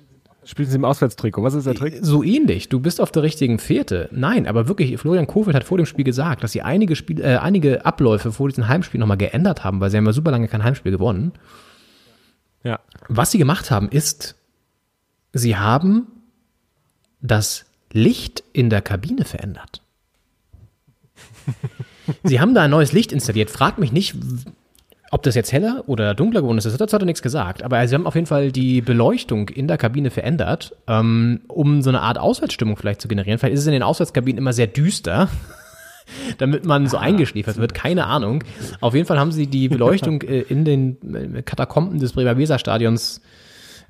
Spielen 0.48 0.70
sie 0.70 0.76
im 0.76 0.86
Auswärtstrikot. 0.86 1.42
Was 1.42 1.52
ist 1.52 1.66
der 1.66 1.74
Trick? 1.74 1.98
so 2.00 2.22
ähnlich. 2.22 2.70
Du 2.70 2.80
bist 2.80 3.02
auf 3.02 3.12
der 3.12 3.22
richtigen 3.22 3.58
Fährte. 3.58 4.08
Nein, 4.12 4.46
aber 4.46 4.66
wirklich, 4.66 4.98
Florian 4.98 5.26
Kofeld 5.26 5.54
hat 5.54 5.64
vor 5.64 5.76
dem 5.76 5.84
Spiel 5.84 6.06
gesagt, 6.06 6.42
dass 6.42 6.52
sie 6.52 6.62
einige, 6.62 6.96
Spiel, 6.96 7.20
äh, 7.20 7.36
einige 7.36 7.84
Abläufe 7.84 8.32
vor 8.32 8.48
diesem 8.48 8.66
Heimspiel 8.66 8.98
nochmal 8.98 9.18
geändert 9.18 9.62
haben, 9.62 9.78
weil 9.82 9.90
sie 9.90 9.98
haben 9.98 10.06
ja 10.06 10.14
super 10.14 10.30
lange 10.30 10.48
kein 10.48 10.64
Heimspiel 10.64 10.90
gewonnen. 10.90 11.32
Ja. 12.64 12.80
Was 13.08 13.30
sie 13.30 13.36
gemacht 13.36 13.70
haben, 13.70 13.90
ist, 13.90 14.36
sie 15.34 15.58
haben 15.58 16.06
das 17.20 17.66
Licht 17.92 18.42
in 18.54 18.70
der 18.70 18.80
Kabine 18.80 19.26
verändert. 19.26 19.82
sie 22.24 22.40
haben 22.40 22.54
da 22.54 22.62
ein 22.62 22.70
neues 22.70 22.92
Licht 22.92 23.12
installiert. 23.12 23.50
Frag 23.50 23.76
mich 23.76 23.92
nicht, 23.92 24.16
ob 25.10 25.22
das 25.22 25.34
jetzt 25.34 25.52
heller 25.52 25.84
oder 25.86 26.14
dunkler 26.14 26.42
geworden 26.42 26.58
ist. 26.58 26.66
Dazu 26.66 26.94
hat 26.94 27.02
er 27.02 27.06
nichts 27.06 27.22
gesagt. 27.22 27.62
Aber 27.62 27.86
sie 27.86 27.94
haben 27.94 28.06
auf 28.06 28.14
jeden 28.14 28.26
Fall 28.26 28.52
die 28.52 28.80
Beleuchtung 28.80 29.48
in 29.48 29.68
der 29.68 29.78
Kabine 29.78 30.10
verändert, 30.10 30.74
ähm, 30.86 31.40
um 31.48 31.82
so 31.82 31.90
eine 31.90 32.00
Art 32.00 32.18
Auswärtsstimmung 32.18 32.76
vielleicht 32.76 33.00
zu 33.00 33.08
generieren. 33.08 33.38
Vielleicht 33.38 33.54
ist 33.54 33.60
es 33.60 33.66
in 33.66 33.72
den 33.72 33.82
Auswärtskabinen 33.82 34.38
immer 34.38 34.52
sehr 34.52 34.66
düster. 34.66 35.28
damit 36.38 36.64
man 36.64 36.86
so 36.86 36.96
eingeschläfert 36.96 37.58
wird, 37.58 37.74
keine 37.74 38.06
Ahnung. 38.06 38.42
Auf 38.80 38.94
jeden 38.94 39.06
Fall 39.06 39.18
haben 39.18 39.32
sie 39.32 39.46
die 39.46 39.68
Beleuchtung 39.68 40.22
äh, 40.22 40.40
in 40.40 40.64
den 40.64 41.36
äh, 41.36 41.42
Katakomben 41.42 41.98
des 41.98 42.12
Bremer 42.12 42.38
Weserstadions 42.38 43.20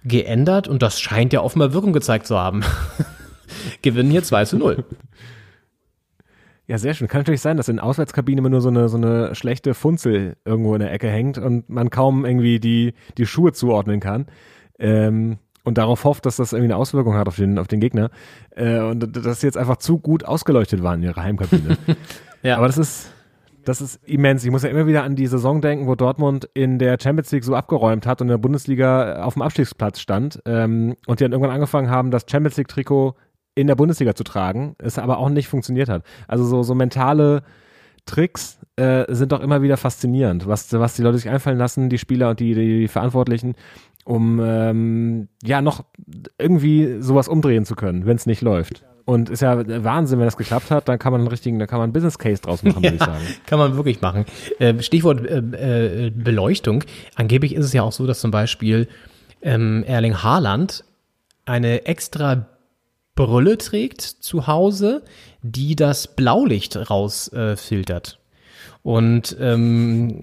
geändert 0.04 0.68
und 0.68 0.82
das 0.82 1.00
scheint 1.00 1.32
ja 1.32 1.42
offenbar 1.42 1.72
Wirkung 1.72 1.92
gezeigt 1.92 2.26
zu 2.26 2.38
haben. 2.38 2.62
Gewinnen 3.82 4.10
hier 4.10 4.22
2 4.22 4.44
zu 4.44 4.58
0. 4.58 4.84
Ja, 6.68 6.76
sehr 6.76 6.92
schön. 6.92 7.08
Kann 7.08 7.20
natürlich 7.20 7.40
sein, 7.40 7.56
dass 7.56 7.70
in 7.70 7.80
Auswärtskabinen 7.80 8.40
immer 8.44 8.50
nur 8.50 8.60
so 8.60 8.68
eine, 8.68 8.90
so 8.90 8.98
eine 8.98 9.34
schlechte 9.34 9.72
Funzel 9.72 10.36
irgendwo 10.44 10.74
in 10.74 10.80
der 10.80 10.92
Ecke 10.92 11.08
hängt 11.08 11.38
und 11.38 11.70
man 11.70 11.88
kaum 11.88 12.26
irgendwie 12.26 12.60
die, 12.60 12.92
die 13.16 13.24
Schuhe 13.24 13.52
zuordnen 13.52 14.00
kann. 14.00 14.26
Ähm, 14.78 15.38
und 15.64 15.78
darauf 15.78 16.04
hofft, 16.04 16.26
dass 16.26 16.36
das 16.36 16.52
irgendwie 16.52 16.72
eine 16.72 16.76
Auswirkung 16.76 17.14
hat 17.14 17.26
auf 17.26 17.36
den, 17.36 17.58
auf 17.58 17.68
den 17.68 17.80
Gegner. 17.80 18.10
Äh, 18.54 18.80
und 18.80 19.16
dass 19.16 19.40
sie 19.40 19.46
jetzt 19.46 19.56
einfach 19.56 19.78
zu 19.78 19.98
gut 19.98 20.24
ausgeleuchtet 20.24 20.82
waren 20.82 21.00
in 21.02 21.08
ihrer 21.08 21.22
Heimkabine. 21.22 21.76
Ja. 22.44 22.56
Aber 22.56 22.68
das 22.68 22.78
ist, 22.78 23.10
das 23.64 23.80
ist 23.80 23.96
immens. 24.06 24.44
Ich 24.44 24.52
muss 24.52 24.62
ja 24.62 24.68
immer 24.68 24.86
wieder 24.86 25.02
an 25.02 25.16
die 25.16 25.26
Saison 25.26 25.60
denken, 25.60 25.88
wo 25.88 25.96
Dortmund 25.96 26.48
in 26.54 26.78
der 26.78 26.96
Champions 27.02 27.32
League 27.32 27.42
so 27.42 27.56
abgeräumt 27.56 28.06
hat 28.06 28.20
und 28.20 28.28
in 28.28 28.30
der 28.30 28.38
Bundesliga 28.38 29.24
auf 29.24 29.34
dem 29.34 29.42
Abstiegsplatz 29.42 29.98
stand. 29.98 30.40
Ähm, 30.46 30.94
und 31.08 31.18
die 31.18 31.24
dann 31.24 31.32
irgendwann 31.32 31.52
angefangen 31.52 31.90
haben, 31.90 32.12
das 32.12 32.26
Champions 32.30 32.56
League-Trikot 32.56 33.16
in 33.58 33.66
der 33.66 33.74
Bundesliga 33.74 34.14
zu 34.14 34.22
tragen, 34.22 34.76
es 34.78 34.98
aber 34.98 35.18
auch 35.18 35.28
nicht 35.28 35.48
funktioniert 35.48 35.88
hat. 35.88 36.04
Also 36.28 36.44
so, 36.44 36.62
so 36.62 36.76
mentale 36.76 37.42
Tricks 38.06 38.58
äh, 38.76 39.04
sind 39.08 39.32
doch 39.32 39.40
immer 39.40 39.62
wieder 39.62 39.76
faszinierend, 39.76 40.46
was, 40.46 40.72
was 40.72 40.94
die 40.94 41.02
Leute 41.02 41.18
sich 41.18 41.28
einfallen 41.28 41.58
lassen, 41.58 41.90
die 41.90 41.98
Spieler 41.98 42.30
und 42.30 42.38
die, 42.38 42.54
die 42.54 42.86
Verantwortlichen, 42.86 43.56
um 44.04 44.40
ähm, 44.40 45.28
ja 45.42 45.60
noch 45.60 45.84
irgendwie 46.38 47.00
sowas 47.00 47.26
umdrehen 47.26 47.64
zu 47.64 47.74
können, 47.74 48.06
wenn 48.06 48.16
es 48.16 48.26
nicht 48.26 48.42
läuft. 48.42 48.84
Und 49.04 49.28
ist 49.28 49.42
ja 49.42 49.56
Wahnsinn, 49.84 50.20
wenn 50.20 50.26
das 50.26 50.36
geklappt 50.36 50.70
hat, 50.70 50.88
dann 50.88 51.00
kann 51.00 51.10
man 51.10 51.22
einen 51.22 51.28
richtigen, 51.28 51.58
da 51.58 51.66
kann 51.66 51.78
man 51.78 51.84
einen 51.84 51.92
Business 51.94 52.18
Case 52.18 52.40
draus 52.40 52.62
machen, 52.62 52.82
würde 52.82 52.96
ich 52.96 53.02
sagen. 53.02 53.24
Kann 53.46 53.58
man 53.58 53.74
wirklich 53.74 54.00
machen. 54.00 54.24
Äh, 54.60 54.80
Stichwort 54.82 55.26
äh, 55.26 56.06
äh, 56.06 56.10
Beleuchtung. 56.10 56.84
Angeblich 57.16 57.54
ist 57.56 57.64
es 57.64 57.72
ja 57.72 57.82
auch 57.82 57.92
so, 57.92 58.06
dass 58.06 58.20
zum 58.20 58.30
Beispiel 58.30 58.86
ähm, 59.42 59.82
Erling 59.86 60.22
Haaland 60.22 60.84
eine 61.46 61.86
extra 61.86 62.46
Brille 63.18 63.58
trägt 63.58 64.00
zu 64.02 64.46
Hause, 64.46 65.02
die 65.42 65.74
das 65.74 66.14
Blaulicht 66.14 66.76
rausfiltert. 66.88 68.18
Äh, 68.20 68.88
und 68.88 69.36
ähm, 69.40 70.22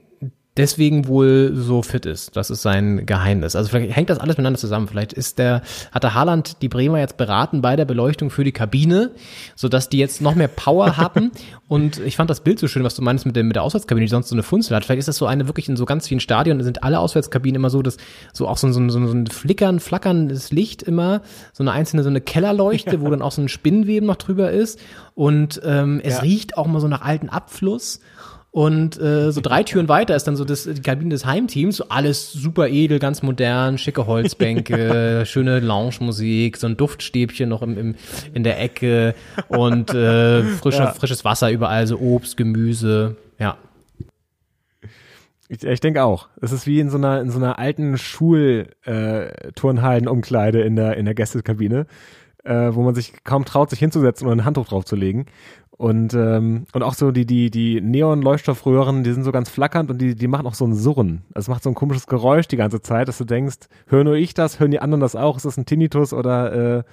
deswegen 0.58 1.08
wohl 1.08 1.52
so 1.54 1.82
fit 1.82 2.06
ist. 2.06 2.36
Das 2.38 2.50
ist 2.50 2.62
sein 2.62 3.06
Geheimnis. 3.06 3.56
Also 3.56 3.70
vielleicht 3.70 3.96
hängt 3.96 4.10
das 4.10 4.20
alles 4.20 4.38
miteinander 4.38 4.60
zusammen. 4.60 4.88
Vielleicht 4.88 5.12
ist 5.12 5.38
der, 5.38 5.62
hat 5.92 6.04
der 6.04 6.14
Haaland 6.14 6.62
die 6.62 6.70
Bremer 6.70 7.00
jetzt 7.00 7.18
beraten 7.18 7.62
bei 7.62 7.76
der 7.76 7.86
Beleuchtung 7.86 8.30
für 8.30 8.44
die 8.44 8.54
Kabine, 8.54 9.12
sodass 9.56 9.90
die 9.90 9.98
jetzt 9.98 10.22
noch 10.22 10.36
mehr 10.36 10.48
Power 10.48 10.98
haben. 10.98 11.32
Und 11.68 12.00
ich 12.00 12.16
fand 12.16 12.30
das 12.30 12.42
Bild 12.42 12.60
so 12.60 12.68
schön, 12.68 12.84
was 12.84 12.96
du 12.96 13.02
meinst 13.02 13.26
mit 13.26 13.36
der, 13.36 13.44
mit 13.44 13.56
der 13.56 13.64
Auswärtskabine, 13.64 14.06
die 14.06 14.10
sonst 14.10 14.30
so 14.30 14.36
eine 14.36 14.44
Funzel 14.44 14.76
hat. 14.76 14.86
Vielleicht 14.86 15.00
ist 15.00 15.08
das 15.08 15.18
so 15.18 15.26
eine 15.26 15.48
wirklich 15.48 15.68
in 15.68 15.76
so 15.76 15.86
ganz 15.86 16.08
vielen 16.08 16.20
Stadien, 16.22 16.64
sind 16.64 16.84
alle 16.84 17.00
Auswärtskabinen 17.00 17.56
immer 17.56 17.70
so, 17.70 17.82
dass 17.82 17.98
so 18.32 18.48
auch 18.48 18.58
so, 18.58 18.72
so, 18.72 18.90
so, 18.90 19.08
so 19.08 19.14
ein 19.14 19.28
Flickern, 19.28 19.80
flackerndes 19.80 20.52
Licht 20.52 20.84
immer, 20.84 21.22
so 21.54 21.64
eine 21.64 21.72
einzelne, 21.74 22.04
so 22.04 22.10
eine 22.10 22.22
Kellerleuchte, 22.22 22.96
ja. 22.96 23.02
wo 23.02 23.10
dann 23.10 23.22
auch 23.22 23.32
so 23.34 23.42
ein 23.42 23.50
Spinnenweben 23.50 24.08
noch 24.08 24.16
drüber 24.16 24.52
ist. 24.52 24.80
Und 25.16 25.62
ähm, 25.66 26.00
es 26.04 26.16
ja. 26.16 26.20
riecht 26.22 26.58
auch 26.58 26.68
mal 26.68 26.80
so 26.80 26.88
nach 26.88 27.02
alten 27.02 27.30
Abfluss. 27.30 28.00
Und 28.56 29.00
äh, 29.02 29.34
so 29.34 29.42
drei 29.42 29.64
Türen 29.64 29.90
weiter 29.90 30.16
ist 30.16 30.30
dann 30.30 30.38
so 30.38 30.46
das, 30.46 30.64
die 30.64 30.82
Kabine 30.82 31.10
des 31.10 31.26
Heimteams, 31.26 31.76
so 31.76 31.90
alles 31.90 32.32
super 32.32 32.70
edel, 32.70 33.00
ganz 33.00 33.22
modern, 33.22 33.78
schicke 33.78 34.08
Holzbänke, 34.08 35.26
schöne 35.28 35.60
Lounge-Musik, 35.60 36.56
so 36.56 36.68
ein 36.68 36.78
Duftstäbchen 36.78 37.50
noch 37.50 37.62
im, 37.62 37.78
im, 37.78 37.96
in 38.34 38.46
der 38.46 38.62
Ecke 38.62 39.14
und 39.50 39.94
äh, 39.94 40.44
frische, 40.44 40.84
ja. 40.84 40.94
frisches 40.94 41.26
Wasser 41.26 41.52
überall, 41.52 41.86
so 41.86 42.00
Obst, 42.00 42.38
Gemüse, 42.38 43.18
ja. 43.40 43.58
Ich, 45.50 45.62
ich 45.62 45.82
denke 45.82 46.06
auch. 46.06 46.30
Es 46.42 46.54
ist 46.54 46.66
wie 46.66 46.80
in 46.80 46.90
so 46.90 46.96
einer, 46.96 47.20
in 47.20 47.32
so 47.32 47.40
einer 47.40 47.60
alten 47.60 47.98
Schulturnhallen-Umkleide 47.98 50.62
in 50.62 50.78
der, 50.78 50.96
in 50.96 51.04
der 51.04 51.14
Gästekabine, 51.14 51.88
äh, 52.46 52.70
wo 52.72 52.84
man 52.84 52.96
sich 52.96 53.22
kaum 53.26 53.44
traut, 53.44 53.70
sich 53.70 53.80
hinzusetzen 53.80 54.30
und 54.30 54.40
ein 54.40 54.46
Handtuch 54.46 54.70
draufzulegen. 54.70 55.26
Und, 55.78 56.14
ähm, 56.14 56.68
und 56.72 56.84
auch 56.84 56.94
so 56.94 57.12
die, 57.12 57.26
die, 57.26 57.52
die 57.52 57.82
Neon-Leuchtstoffröhren, 57.82 59.04
die 59.04 59.12
sind 59.12 59.24
so 59.24 59.34
ganz 59.34 59.50
flackernd 59.50 59.92
und 59.92 60.02
die, 60.02 60.16
die 60.16 60.28
machen 60.28 60.48
auch 60.48 60.54
so 60.54 60.66
ein 60.66 60.74
Surren. 60.74 61.24
Es 61.34 61.50
macht 61.50 61.64
so 61.64 61.70
ein 61.70 61.76
komisches 61.76 62.08
Geräusch 62.08 62.48
die 62.48 62.56
ganze 62.56 62.82
Zeit, 62.82 63.10
dass 63.10 63.18
du 63.18 63.26
denkst, 63.26 63.58
höre 63.88 64.06
nur 64.06 64.16
ich 64.16 64.34
das, 64.34 64.60
hören 64.60 64.72
die 64.72 64.80
anderen 64.80 65.02
das 65.02 65.18
auch? 65.18 65.36
Ist 65.36 65.46
das 65.46 65.58
ein 65.58 65.66
Tinnitus 65.66 66.14
oder 66.14 66.78
äh, 66.78 66.84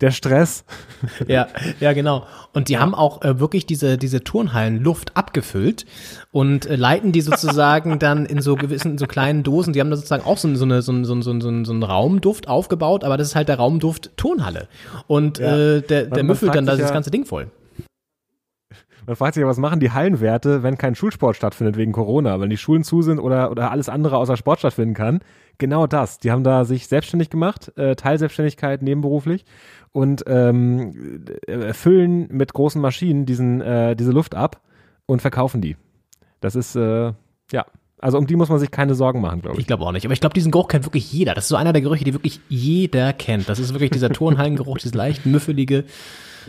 der 0.00 0.12
Stress? 0.12 0.64
Ja, 1.28 1.48
ja, 1.78 1.92
genau. 1.92 2.26
Und 2.54 2.68
die 2.68 2.78
haben 2.78 2.94
auch 2.94 3.22
äh, 3.22 3.38
wirklich 3.38 3.66
diese, 3.66 3.98
diese 3.98 4.24
Turnhallen 4.24 4.82
Luft 4.82 5.14
abgefüllt 5.16 5.84
und 6.30 6.64
äh, 6.64 6.76
leiten 6.76 7.12
die 7.12 7.20
sozusagen 7.20 7.98
dann 7.98 8.24
in 8.24 8.40
so 8.40 8.54
gewissen, 8.54 8.92
in 8.92 8.98
so 8.98 9.06
kleinen 9.06 9.42
Dosen. 9.42 9.74
Die 9.74 9.80
haben 9.80 9.90
da 9.90 9.96
sozusagen 9.96 10.24
auch 10.24 10.38
so, 10.38 10.52
so, 10.54 10.64
eine, 10.64 10.80
so, 10.80 10.92
so, 11.04 11.20
so, 11.20 11.38
so, 11.38 11.64
so 11.64 11.72
einen 11.72 11.82
Raumduft 11.82 12.48
aufgebaut, 12.48 13.04
aber 13.04 13.18
das 13.18 13.28
ist 13.28 13.34
halt 13.36 13.48
der 13.48 13.56
Raumduft 13.56 14.16
Turnhalle. 14.16 14.68
Und 15.06 15.38
ja. 15.38 15.56
äh, 15.56 15.82
der, 15.82 16.06
der 16.06 16.22
müffelt 16.22 16.54
dann 16.54 16.64
da 16.64 16.76
das 16.76 16.92
ganze 16.92 17.10
Ding 17.10 17.26
voll. 17.26 17.48
Man 19.06 19.16
fragt 19.16 19.34
sich 19.34 19.40
ja, 19.40 19.48
was 19.48 19.58
machen 19.58 19.80
die 19.80 19.90
Hallenwerte, 19.90 20.62
wenn 20.62 20.78
kein 20.78 20.94
Schulsport 20.94 21.36
stattfindet 21.36 21.76
wegen 21.76 21.92
Corona, 21.92 22.40
wenn 22.40 22.50
die 22.50 22.56
Schulen 22.56 22.84
zu 22.84 23.02
sind 23.02 23.18
oder, 23.18 23.50
oder 23.50 23.70
alles 23.70 23.88
andere 23.88 24.16
außer 24.16 24.36
Sport 24.36 24.60
stattfinden 24.60 24.94
kann. 24.94 25.20
Genau 25.58 25.86
das. 25.86 26.18
Die 26.18 26.30
haben 26.30 26.44
da 26.44 26.64
sich 26.64 26.86
selbstständig 26.86 27.30
gemacht, 27.30 27.76
äh, 27.76 27.96
Teilselbstständigkeit 27.96 28.82
nebenberuflich 28.82 29.44
und 29.92 30.24
ähm, 30.26 31.24
füllen 31.72 32.28
mit 32.30 32.52
großen 32.52 32.80
Maschinen 32.80 33.26
diesen, 33.26 33.60
äh, 33.60 33.96
diese 33.96 34.12
Luft 34.12 34.34
ab 34.34 34.60
und 35.06 35.20
verkaufen 35.20 35.60
die. 35.60 35.76
Das 36.40 36.54
ist, 36.54 36.76
äh, 36.76 37.12
ja, 37.52 37.66
also 37.98 38.18
um 38.18 38.26
die 38.26 38.34
muss 38.34 38.48
man 38.48 38.58
sich 38.58 38.70
keine 38.70 38.94
Sorgen 38.94 39.20
machen, 39.20 39.42
glaube 39.42 39.56
ich. 39.56 39.60
Ich 39.60 39.66
glaube 39.66 39.84
auch 39.84 39.92
nicht. 39.92 40.04
Aber 40.04 40.12
ich 40.12 40.20
glaube, 40.20 40.34
diesen 40.34 40.50
Geruch 40.50 40.68
kennt 40.68 40.84
wirklich 40.84 41.12
jeder. 41.12 41.34
Das 41.34 41.44
ist 41.44 41.48
so 41.48 41.56
einer 41.56 41.72
der 41.72 41.82
Gerüche, 41.82 42.04
die 42.04 42.14
wirklich 42.14 42.40
jeder 42.48 43.12
kennt. 43.12 43.48
Das 43.48 43.60
ist 43.60 43.72
wirklich 43.72 43.90
dieser 43.90 44.10
Turnhallengeruch, 44.10 44.78
dieses 44.78 44.94
leicht 44.94 45.24
müffelige 45.24 45.84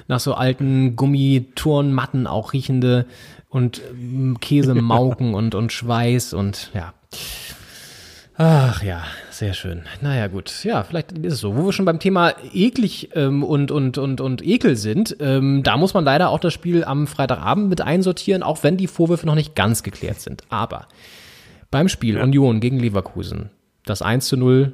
nach 0.08 0.20
so 0.20 0.34
alten 0.34 0.96
Gummiturnmatten 0.96 2.28
auch 2.28 2.54
riechende 2.54 3.06
und 3.50 3.82
ähm, 3.92 4.38
Käsemauken 4.40 5.34
und, 5.36 5.56
und 5.56 5.72
Schweiß 5.72 6.34
und 6.34 6.72
ja. 6.74 6.94
Ach 8.36 8.82
ja, 8.82 9.04
sehr 9.30 9.54
schön. 9.54 9.84
Naja, 10.02 10.26
gut. 10.28 10.64
Ja, 10.64 10.84
vielleicht 10.84 11.12
ist 11.12 11.34
es 11.34 11.40
so. 11.40 11.56
Wo 11.56 11.66
wir 11.66 11.72
schon 11.72 11.86
beim 11.86 12.00
Thema 12.00 12.34
eklig 12.52 13.10
ähm, 13.14 13.44
und, 13.44 13.70
und, 13.70 14.00
und, 14.00 14.22
und 14.22 14.44
Ekel 14.44 14.76
sind, 14.76 15.16
ähm, 15.20 15.62
da 15.62 15.78
muss 15.78 15.94
man 15.94 16.04
leider 16.04 16.30
auch 16.30 16.40
das 16.40 16.52
Spiel 16.52 16.84
am 16.84 17.06
Freitagabend 17.06 17.70
mit 17.70 17.82
einsortieren, 17.82 18.42
auch 18.42 18.64
wenn 18.64 18.76
die 18.76 18.88
Vorwürfe 18.88 19.28
noch 19.28 19.36
nicht 19.36 19.56
ganz 19.56 19.84
geklärt 19.84 20.20
sind. 20.20 20.44
Aber 20.50 20.88
beim 21.70 21.90
Spiel 21.90 22.16
ja. 22.16 22.24
Union 22.24 22.60
gegen 22.60 22.80
Leverkusen, 22.80 23.52
das 23.86 24.02
1 24.02 24.28
zu 24.28 24.36
0 24.36 24.74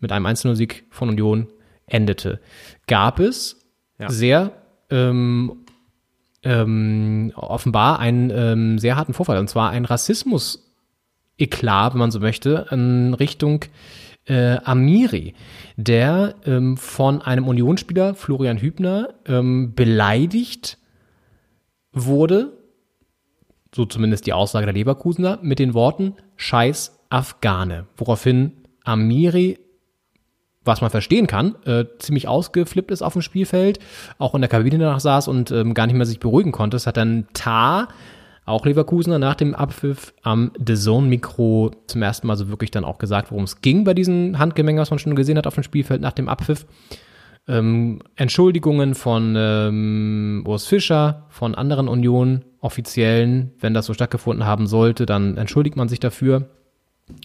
mit 0.00 0.10
einem 0.10 0.24
1 0.24 0.40
zu 0.40 0.48
0 0.48 0.56
Sieg 0.56 0.84
von 0.88 1.10
Union 1.10 1.48
endete, 1.86 2.40
gab 2.86 3.20
es 3.20 3.63
ja. 3.98 4.10
sehr 4.10 4.52
ähm, 4.90 5.64
ähm, 6.42 7.32
offenbar 7.34 7.98
einen 7.98 8.30
ähm, 8.30 8.78
sehr 8.78 8.96
harten 8.96 9.14
Vorfall, 9.14 9.38
und 9.38 9.48
zwar 9.48 9.70
ein 9.70 9.84
Rassismus-Eklat, 9.84 11.94
wenn 11.94 11.98
man 11.98 12.10
so 12.10 12.20
möchte, 12.20 12.66
in 12.70 13.14
Richtung 13.14 13.64
äh, 14.26 14.58
Amiri, 14.64 15.34
der 15.76 16.34
ähm, 16.46 16.76
von 16.76 17.22
einem 17.22 17.48
Unionsspieler, 17.48 18.14
Florian 18.14 18.58
Hübner, 18.58 19.14
ähm, 19.26 19.74
beleidigt 19.74 20.78
wurde, 21.92 22.52
so 23.74 23.84
zumindest 23.84 24.26
die 24.26 24.32
Aussage 24.32 24.66
der 24.66 24.74
Leverkusener, 24.74 25.38
mit 25.42 25.58
den 25.58 25.74
Worten 25.74 26.14
Scheiß 26.36 26.98
Afghane, 27.10 27.86
woraufhin 27.96 28.52
Amiri 28.84 29.58
was 30.64 30.80
man 30.80 30.90
verstehen 30.90 31.26
kann, 31.26 31.56
äh, 31.64 31.84
ziemlich 31.98 32.28
ausgeflippt 32.28 32.90
ist 32.90 33.02
auf 33.02 33.12
dem 33.12 33.22
Spielfeld, 33.22 33.78
auch 34.18 34.34
in 34.34 34.40
der 34.40 34.48
Kabine 34.48 34.78
danach 34.78 35.00
saß 35.00 35.28
und 35.28 35.50
ähm, 35.50 35.74
gar 35.74 35.86
nicht 35.86 35.96
mehr 35.96 36.06
sich 36.06 36.20
beruhigen 36.20 36.52
konnte. 36.52 36.76
Es 36.76 36.86
hat 36.86 36.96
dann 36.96 37.26
Tar, 37.34 37.88
auch 38.46 38.66
Leverkusener, 38.66 39.18
nach 39.18 39.34
dem 39.34 39.54
Abpfiff 39.54 40.12
am 40.22 40.52
The 40.64 40.74
Zone-Mikro 40.74 41.72
zum 41.86 42.02
ersten 42.02 42.26
Mal 42.26 42.36
so 42.36 42.48
wirklich 42.48 42.70
dann 42.70 42.84
auch 42.84 42.98
gesagt, 42.98 43.30
worum 43.30 43.44
es 43.44 43.62
ging 43.62 43.84
bei 43.84 43.94
diesen 43.94 44.38
Handgemengen, 44.38 44.80
was 44.80 44.90
man 44.90 44.98
schon 44.98 45.14
gesehen 45.14 45.38
hat 45.38 45.46
auf 45.46 45.54
dem 45.54 45.62
Spielfeld 45.62 46.00
nach 46.00 46.12
dem 46.12 46.28
Abpfiff. 46.28 46.66
Ähm, 47.46 48.00
Entschuldigungen 48.16 48.94
von 48.94 49.34
ähm, 49.36 50.44
Urs 50.46 50.66
Fischer, 50.66 51.26
von 51.28 51.54
anderen 51.54 51.88
Union-Offiziellen, 51.88 53.52
wenn 53.60 53.74
das 53.74 53.86
so 53.86 53.92
stattgefunden 53.92 54.46
haben 54.46 54.66
sollte, 54.66 55.04
dann 55.04 55.36
entschuldigt 55.36 55.76
man 55.76 55.88
sich 55.88 56.00
dafür. 56.00 56.48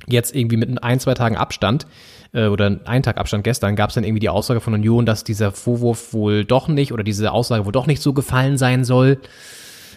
Jetzt 0.08 0.36
irgendwie 0.36 0.58
mit 0.58 0.84
ein, 0.84 1.00
zwei 1.00 1.14
Tagen 1.14 1.38
Abstand 1.38 1.88
äh, 2.34 2.48
oder 2.48 2.80
einen 2.86 3.04
Tag 3.04 3.18
Abstand 3.18 3.44
gestern 3.44 3.76
gab 3.76 3.90
es 3.90 3.96
dann 3.96 4.04
irgendwie 4.04 4.20
die 4.20 4.30
Aussage 4.30 4.62
von 4.62 4.74
Union, 4.74 5.06
dass 5.06 5.24
dieser 5.24 5.52
Vorwurf 5.52 6.14
wohl 6.14 6.46
doch 6.46 6.68
nicht 6.68 6.94
oder 6.94 7.04
diese 7.04 7.32
Aussage 7.32 7.66
wohl 7.66 7.72
doch 7.72 7.88
nicht 7.88 8.02
so 8.02 8.14
gefallen 8.14 8.58
sein 8.58 8.84
soll. 8.84 9.20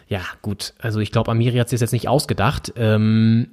Ja, 0.09 0.21
gut. 0.43 0.75
Also 0.79 1.01
ich 1.01 1.13
glaube, 1.13 1.31
Amiri 1.31 1.59
hat 1.59 1.69
sich 1.69 1.81
jetzt 1.81 1.93
nicht 1.93 2.09
ausgedacht. 2.09 2.73
Ähm, 2.77 3.49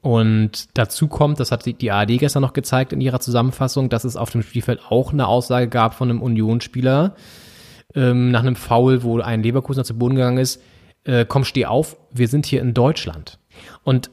und 0.00 0.68
dazu 0.74 1.08
kommt, 1.08 1.40
das 1.40 1.50
hat 1.50 1.64
die 1.64 1.90
ARD 1.90 2.18
gestern 2.18 2.42
noch 2.42 2.52
gezeigt 2.52 2.92
in 2.92 3.00
ihrer 3.00 3.20
Zusammenfassung, 3.20 3.88
dass 3.88 4.04
es 4.04 4.16
auf 4.16 4.30
dem 4.30 4.42
Spielfeld 4.42 4.80
auch 4.90 5.12
eine 5.12 5.26
Aussage 5.26 5.66
gab 5.68 5.94
von 5.94 6.10
einem 6.10 6.20
Unionsspieler 6.20 7.14
ähm, 7.94 8.30
nach 8.30 8.40
einem 8.40 8.56
Foul, 8.56 9.02
wo 9.02 9.18
ein 9.20 9.42
Leverkusener 9.42 9.84
zu 9.84 9.96
Boden 9.96 10.16
gegangen 10.16 10.38
ist. 10.38 10.60
Äh, 11.04 11.24
komm, 11.26 11.44
steh 11.44 11.66
auf, 11.66 11.96
wir 12.12 12.28
sind 12.28 12.44
hier 12.44 12.60
in 12.60 12.74
Deutschland. 12.74 13.38
Und 13.82 14.10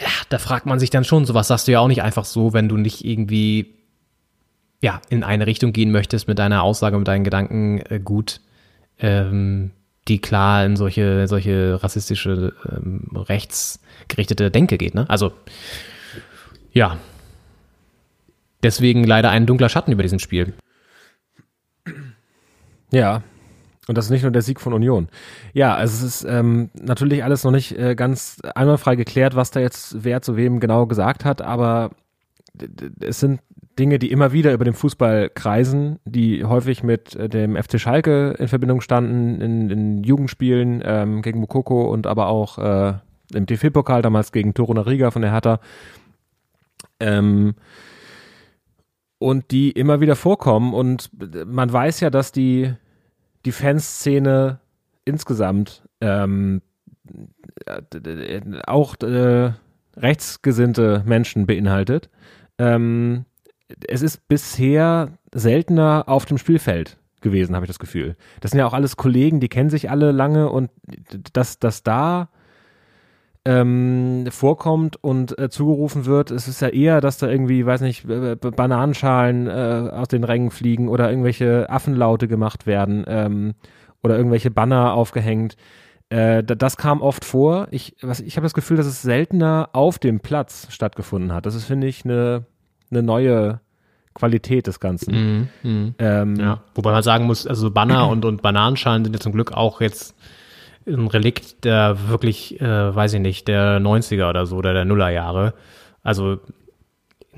ja, 0.00 0.08
da 0.28 0.38
fragt 0.38 0.66
man 0.66 0.78
sich 0.78 0.90
dann 0.90 1.04
schon, 1.04 1.26
sowas 1.26 1.48
sagst 1.48 1.68
du 1.68 1.72
ja 1.72 1.80
auch 1.80 1.88
nicht 1.88 2.02
einfach 2.02 2.24
so, 2.24 2.52
wenn 2.52 2.68
du 2.68 2.76
nicht 2.76 3.04
irgendwie 3.04 3.74
ja, 4.80 5.00
in 5.08 5.24
eine 5.24 5.46
Richtung 5.46 5.72
gehen 5.72 5.90
möchtest 5.90 6.28
mit 6.28 6.38
deiner 6.38 6.62
Aussage, 6.62 6.98
mit 6.98 7.08
deinen 7.08 7.24
Gedanken 7.24 7.80
äh, 7.88 8.00
gut, 8.02 8.40
ähm, 8.98 9.72
die 10.06 10.20
klar 10.20 10.64
in 10.64 10.76
solche, 10.76 11.26
solche 11.26 11.82
rassistische, 11.82 12.54
ähm, 12.70 13.08
rechtsgerichtete 13.12 14.50
Denke 14.50 14.78
geht, 14.78 14.94
ne? 14.94 15.04
Also, 15.08 15.32
ja. 16.72 16.96
Deswegen 18.62 19.04
leider 19.04 19.30
ein 19.30 19.46
dunkler 19.46 19.68
Schatten 19.68 19.92
über 19.92 20.02
diesem 20.02 20.18
Spiel. 20.18 20.54
Ja, 22.90 23.22
und 23.88 23.96
das 23.96 24.04
ist 24.04 24.10
nicht 24.10 24.22
nur 24.22 24.30
der 24.30 24.42
Sieg 24.42 24.60
von 24.60 24.72
Union. 24.72 25.08
Ja, 25.54 25.74
also 25.74 26.06
es 26.06 26.22
ist 26.22 26.26
ähm, 26.28 26.70
natürlich 26.80 27.24
alles 27.24 27.42
noch 27.42 27.50
nicht 27.50 27.76
äh, 27.76 27.94
ganz 27.94 28.38
einwandfrei 28.54 28.96
geklärt, 28.96 29.34
was 29.34 29.50
da 29.50 29.60
jetzt 29.60 30.04
wer 30.04 30.22
zu 30.22 30.36
wem 30.36 30.60
genau 30.60 30.86
gesagt 30.86 31.24
hat, 31.24 31.42
aber 31.42 31.90
es 33.00 33.20
sind 33.20 33.40
Dinge, 33.78 33.98
die 33.98 34.10
immer 34.10 34.32
wieder 34.32 34.52
über 34.52 34.64
den 34.64 34.74
Fußball 34.74 35.30
kreisen, 35.30 36.00
die 36.04 36.44
häufig 36.44 36.82
mit 36.82 37.14
äh, 37.14 37.28
dem 37.28 37.56
FC 37.56 37.80
Schalke 37.80 38.34
in 38.38 38.48
Verbindung 38.48 38.80
standen, 38.80 39.40
in, 39.40 39.70
in 39.70 40.04
Jugendspielen 40.04 40.82
ähm, 40.84 41.22
gegen 41.22 41.40
Mukoko 41.40 41.90
und 41.90 42.06
aber 42.06 42.26
auch 42.26 42.58
äh, 42.58 42.94
im 43.32 43.46
DFB-Pokal 43.46 44.02
damals 44.02 44.32
gegen 44.32 44.54
Toruna 44.54 44.82
Riga 44.82 45.10
von 45.10 45.22
der 45.22 45.32
Hertha. 45.32 45.60
Ähm, 47.00 47.54
und 49.18 49.50
die 49.50 49.70
immer 49.70 50.00
wieder 50.00 50.16
vorkommen 50.16 50.74
und 50.74 51.10
man 51.46 51.72
weiß 51.72 52.00
ja, 52.00 52.10
dass 52.10 52.32
die 52.32 52.72
die 53.44 53.52
Fanszene 53.52 54.60
insgesamt 55.04 55.82
ähm, 56.00 56.62
auch 58.66 58.94
äh, 59.00 59.52
rechtsgesinnte 59.96 61.02
Menschen 61.06 61.46
beinhaltet. 61.46 62.10
Ähm, 62.58 63.24
es 63.86 64.02
ist 64.02 64.28
bisher 64.28 65.10
seltener 65.32 66.04
auf 66.06 66.24
dem 66.24 66.38
Spielfeld 66.38 66.98
gewesen, 67.20 67.54
habe 67.54 67.64
ich 67.64 67.70
das 67.70 67.78
Gefühl. 67.78 68.16
Das 68.40 68.52
sind 68.52 68.60
ja 68.60 68.66
auch 68.66 68.74
alles 68.74 68.96
Kollegen, 68.96 69.40
die 69.40 69.48
kennen 69.48 69.70
sich 69.70 69.90
alle 69.90 70.12
lange 70.12 70.50
und 70.50 70.70
dass 71.32 71.58
das 71.58 71.82
da 71.82 72.28
ähm, 73.44 74.26
vorkommt 74.30 75.02
und 75.02 75.38
äh, 75.38 75.48
zugerufen 75.48 76.04
wird, 76.06 76.30
es 76.30 76.48
ist 76.48 76.60
ja 76.60 76.68
eher, 76.68 77.00
dass 77.00 77.18
da 77.18 77.28
irgendwie, 77.28 77.64
weiß 77.64 77.80
nicht, 77.80 78.04
äh, 78.08 78.36
B- 78.36 78.50
Bananenschalen 78.50 79.46
äh, 79.46 79.90
aus 79.92 80.08
den 80.08 80.24
Rängen 80.24 80.50
fliegen 80.50 80.88
oder 80.88 81.08
irgendwelche 81.10 81.70
Affenlaute 81.70 82.28
gemacht 82.28 82.66
werden 82.66 83.04
ähm, 83.06 83.54
oder 84.02 84.16
irgendwelche 84.16 84.50
Banner 84.50 84.92
aufgehängt. 84.92 85.56
Äh, 86.10 86.42
da- 86.42 86.54
das 86.54 86.76
kam 86.76 87.00
oft 87.00 87.24
vor. 87.24 87.68
Ich, 87.70 87.96
was, 88.02 88.20
ich 88.20 88.36
habe 88.36 88.44
das 88.44 88.54
Gefühl, 88.54 88.76
dass 88.76 88.86
es 88.86 89.02
seltener 89.02 89.70
auf 89.72 89.98
dem 89.98 90.20
Platz 90.20 90.66
stattgefunden 90.70 91.32
hat. 91.32 91.46
Das 91.46 91.54
ist, 91.54 91.64
finde 91.64 91.86
ich, 91.86 92.04
eine 92.04 92.44
eine 92.90 93.02
neue 93.02 93.60
Qualität 94.14 94.66
des 94.66 94.80
Ganzen. 94.80 95.14
Ähm, 95.14 96.32
Mhm, 96.32 96.40
Ja, 96.40 96.62
wobei 96.74 96.90
man 96.92 97.02
sagen 97.02 97.26
muss, 97.26 97.46
also 97.46 97.70
Banner 97.70 98.08
und, 98.10 98.24
und 98.24 98.40
Bananenschalen 98.42 99.04
sind 99.04 99.12
ja 99.14 99.20
zum 99.20 99.32
Glück 99.32 99.52
auch 99.52 99.80
jetzt 99.82 100.14
ein 100.88 101.06
Relikt 101.06 101.64
der 101.64 102.08
wirklich, 102.08 102.60
äh, 102.60 102.94
weiß 102.94 103.14
ich 103.14 103.20
nicht, 103.20 103.48
der 103.48 103.80
90er 103.80 104.28
oder 104.28 104.46
so 104.46 104.56
oder 104.56 104.72
der 104.72 104.84
Nullerjahre. 104.84 105.54
Also 106.02 106.38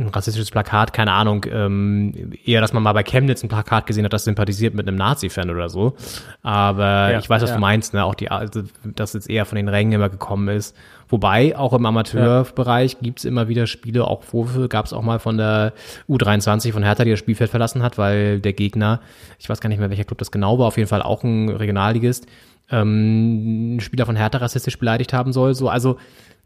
ein 0.01 0.09
rassistisches 0.09 0.51
Plakat, 0.51 0.93
keine 0.93 1.13
Ahnung, 1.13 1.45
ähm, 1.51 2.33
eher, 2.45 2.61
dass 2.61 2.73
man 2.73 2.83
mal 2.83 2.93
bei 2.93 3.03
Chemnitz 3.03 3.43
ein 3.43 3.49
Plakat 3.49 3.87
gesehen 3.87 4.05
hat, 4.05 4.13
das 4.13 4.25
sympathisiert 4.25 4.75
mit 4.75 4.89
einem 4.89 4.97
Nazi-Fan 4.97 5.51
oder 5.51 5.69
so. 5.69 5.95
Aber 6.43 7.13
Ja, 7.13 7.19
ich 7.19 7.29
weiß, 7.29 7.43
was 7.43 7.51
ja. 7.51 7.57
du 7.57 7.61
meinst, 7.61 7.93
ne? 7.93 8.05
Auch 8.05 8.15
die, 8.15 8.31
also, 8.31 8.63
dass 8.85 9.13
jetzt 9.13 9.29
eher 9.29 9.45
von 9.45 9.57
den 9.57 9.69
Rängen 9.69 9.93
immer 9.93 10.09
gekommen 10.09 10.49
ist. 10.49 10.77
Wobei, 11.09 11.57
auch 11.57 11.73
im 11.73 11.85
Amateurbereich 11.85 12.99
gibt's 13.01 13.25
immer 13.25 13.49
wieder 13.49 13.67
Spiele, 13.67 14.07
auch 14.07 14.23
Vorwürfe 14.23 14.69
gab 14.69 14.87
es 14.87 14.93
auch 14.93 15.03
mal 15.03 15.19
von 15.19 15.37
der 15.37 15.73
U23 16.09 16.73
von 16.73 16.83
Hertha, 16.83 17.05
die 17.05 17.11
das 17.11 17.19
Spielfeld 17.19 17.51
verlassen 17.51 17.83
hat, 17.83 17.99
weil 17.99 18.41
der 18.41 18.53
Gegner, 18.53 19.01
ich 19.39 19.49
weiß 19.49 19.61
gar 19.61 19.69
nicht 19.69 19.81
mehr, 19.81 19.91
welcher 19.91 20.05
Club 20.05 20.19
das 20.19 20.31
genau 20.31 20.59
war, 20.59 20.69
auf 20.69 20.77
jeden 20.77 20.89
Fall 20.89 21.03
auch 21.03 21.25
ein 21.25 21.49
Regionalligist, 21.49 22.27
ähm, 22.71 23.71
einen 23.73 23.81
Spieler 23.81 24.07
von 24.07 24.17
Hertha 24.17 24.39
rassistisch 24.39 24.79
beleidigt 24.79 25.13
haben 25.13 25.33
soll. 25.33 25.55
So, 25.55 25.69
also, 25.69 25.97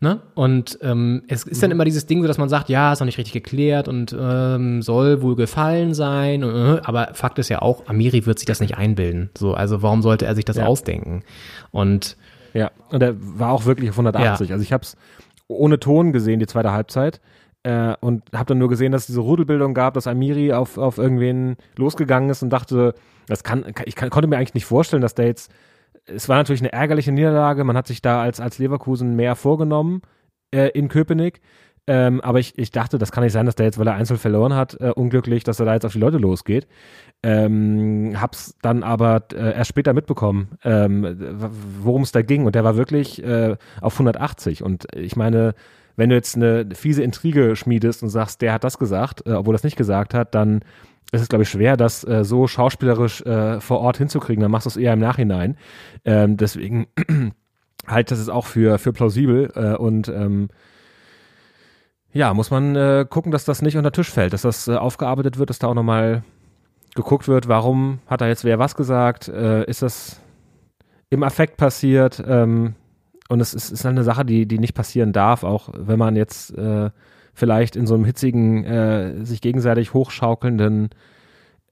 ne? 0.01 0.20
Und 0.35 0.79
ähm, 0.83 1.22
es 1.29 1.45
ist 1.45 1.62
dann 1.62 1.70
immer 1.70 1.85
dieses 1.85 2.07
Ding, 2.07 2.22
so 2.22 2.29
dass 2.29 2.39
man 2.39 2.49
sagt, 2.49 2.68
ja, 2.68 2.93
ist 2.93 3.01
noch 3.01 3.07
nicht 3.07 3.18
richtig 3.18 3.33
geklärt 3.35 3.89
und 3.89 4.14
ähm, 4.18 4.83
soll 4.83 5.22
wohl 5.22 5.37
gefallen 5.37 5.95
sein. 5.95 6.43
Äh, 6.43 6.81
aber 6.85 7.11
Fakt 7.14 7.39
ist 7.39 7.49
ja 7.49 7.62
auch, 7.62 7.87
Amiri 7.87 8.27
wird 8.27 8.39
sich 8.39 8.47
das 8.47 8.61
nicht 8.61 8.77
einbilden. 8.77 9.31
So, 9.37 9.55
also 9.55 9.83
warum 9.83 10.03
sollte 10.03 10.27
er 10.27 10.35
sich 10.35 10.45
das 10.45 10.57
Ja. 10.57 10.66
ausdenken? 10.66 11.22
Und 11.70 12.16
Ja, 12.55 12.70
und 12.91 13.03
er 13.03 13.14
war 13.18 13.51
auch 13.51 13.64
wirklich 13.66 13.91
auf 13.91 13.97
180. 13.97 14.49
Ja. 14.49 14.55
Also 14.55 14.62
ich 14.62 14.72
habe 14.72 14.83
es 14.85 14.97
ohne 15.49 15.79
Ton 15.81 16.12
gesehen, 16.12 16.41
die 16.41 16.47
zweite 16.47 16.70
Halbzeit. 16.72 17.20
Äh, 17.64 17.95
und 18.01 18.22
habe 18.35 18.45
dann 18.47 18.59
nur 18.59 18.68
gesehen, 18.68 18.93
dass 18.93 19.03
es 19.03 19.07
diese 19.09 19.20
Rudelbildung 19.20 19.72
gab, 19.75 19.95
dass 19.95 20.07
Amiri 20.07 20.53
auf, 20.53 20.77
auf 20.79 20.99
irgendwen 20.99 21.57
losgegangen 21.77 22.29
ist 22.31 22.43
und 22.43 22.51
dachte, 22.51 22.95
das 23.27 23.43
kann, 23.43 23.64
ich 23.87 23.97
kann, 23.97 24.11
konnte 24.11 24.29
mir 24.29 24.37
eigentlich 24.37 24.53
nicht 24.55 24.66
vorstellen, 24.66 25.01
dass 25.01 25.14
der 25.14 25.27
jetzt, 25.27 25.51
es 26.07 26.29
war 26.29 26.37
natürlich 26.37 26.63
eine 26.63 26.73
ärgerliche 26.73 27.13
Niederlage, 27.13 27.65
man 27.65 27.77
hat 27.77 27.87
sich 27.87 28.03
da 28.03 28.23
als, 28.23 28.41
als 28.41 28.59
Leverkusen 28.59 29.17
mehr 29.17 29.37
vorgenommen 29.37 30.03
äh, 30.51 30.69
in 30.69 30.89
Köpenick. 30.89 31.41
Ähm, 31.87 32.23
aber 32.23 32.39
ich, 32.39 32.59
ich 32.59 32.71
dachte, 32.71 32.97
das 32.97 33.13
kann 33.13 33.25
nicht 33.25 33.35
sein, 33.35 33.45
dass 33.45 33.57
der 33.57 33.67
jetzt, 33.67 33.79
weil 33.79 33.87
er 33.87 33.95
einzeln 33.95 34.19
verloren 34.19 34.55
hat, 34.55 34.81
äh, 34.81 34.91
unglücklich, 34.91 35.45
dass 35.45 35.61
er 35.61 35.67
da 35.67 35.75
jetzt 35.75 35.85
auf 35.85 35.93
die 35.93 35.99
Leute 35.99 36.17
losgeht. 36.17 36.67
Ähm, 37.23 38.17
hab's 38.19 38.57
dann 38.63 38.83
aber 38.83 39.23
äh, 39.35 39.55
erst 39.55 39.69
später 39.69 39.93
mitbekommen, 39.93 40.49
ähm, 40.65 41.17
worum 41.83 42.03
es 42.03 42.13
da 42.13 42.23
ging. 42.23 42.47
Und 42.47 42.55
der 42.55 42.65
war 42.65 42.77
wirklich 42.77 43.23
äh, 43.23 43.57
auf 43.83 43.95
180. 43.95 44.63
Und 44.63 44.87
ich 44.95 45.17
meine, 45.17 45.55
wenn 45.97 46.09
du 46.09 46.17
jetzt 46.17 46.37
eine 46.37 46.67
fiese 46.75 47.03
Intrige 47.03 47.55
schmiedest 47.55 48.03
und 48.03 48.09
sagst, 48.09 48.41
der 48.41 48.55
hat 48.55 48.65
das 48.65 48.79
gesagt, 48.79 49.27
äh, 49.27 49.33
obwohl 49.33 49.55
er 49.55 49.57
es 49.57 49.65
nicht 49.65 49.77
gesagt 49.77 50.15
hat, 50.15 50.35
dann 50.35 50.61
ist 51.13 51.23
es, 51.23 51.29
glaube 51.29 51.45
ich, 51.45 51.49
schwer, 51.49 51.77
das 51.77 52.05
äh, 52.05 52.25
so 52.25 52.47
schauspielerisch 52.47 53.23
äh, 53.23 53.61
vor 53.61 53.81
Ort 53.81 53.99
hinzukriegen. 53.99 54.43
Dann 54.43 54.51
machst 54.51 54.67
du 54.67 54.71
es 54.71 54.77
eher 54.77 54.93
im 54.93 55.01
Nachhinein. 55.01 55.57
Ähm, 56.05 56.37
deswegen 56.37 56.87
halt 57.87 58.11
das 58.11 58.19
ist 58.19 58.29
auch 58.29 58.47
für, 58.47 58.79
für 58.79 58.93
plausibel 58.93 59.53
äh, 59.55 59.77
und 59.77 60.09
ähm, 60.09 60.49
ja, 62.13 62.33
muss 62.33 62.51
man 62.51 62.77
äh, 62.77 63.07
gucken, 63.09 63.33
dass 63.33 63.45
das 63.45 63.61
nicht 63.61 63.77
unter 63.77 63.93
Tisch 63.93 64.11
fällt, 64.11 64.33
dass 64.33 64.43
das 64.43 64.69
äh, 64.69 64.77
aufgearbeitet 64.77 65.39
wird, 65.39 65.51
dass 65.51 65.59
da 65.59 65.69
auch 65.69 65.75
nochmal 65.75 66.23
geguckt 66.95 67.27
wird, 67.27 67.49
warum 67.49 67.99
hat 68.07 68.21
da 68.21 68.29
jetzt 68.29 68.45
wer 68.45 68.59
was 68.59 68.77
gesagt, 68.77 69.29
äh, 69.29 69.65
ist 69.65 69.83
das 69.83 70.21
im 71.11 71.25
Affekt 71.25 71.57
passiert 71.57 72.23
ähm, 72.27 72.77
und 73.29 73.41
es 73.41 73.53
ist, 73.53 73.73
ist 73.73 73.85
eine 73.85 74.05
Sache, 74.05 74.25
die, 74.25 74.47
die 74.47 74.59
nicht 74.59 74.75
passieren 74.75 75.13
darf, 75.13 75.43
auch 75.43 75.71
wenn 75.75 75.99
man 75.99 76.15
jetzt 76.15 76.57
äh, 76.57 76.91
vielleicht 77.35 77.76
in 77.76 77.87
so 77.87 77.95
einem 77.95 78.05
hitzigen, 78.05 78.64
äh, 78.64 79.24
sich 79.24 79.41
gegenseitig 79.41 79.93
hochschaukelnden 79.95 80.91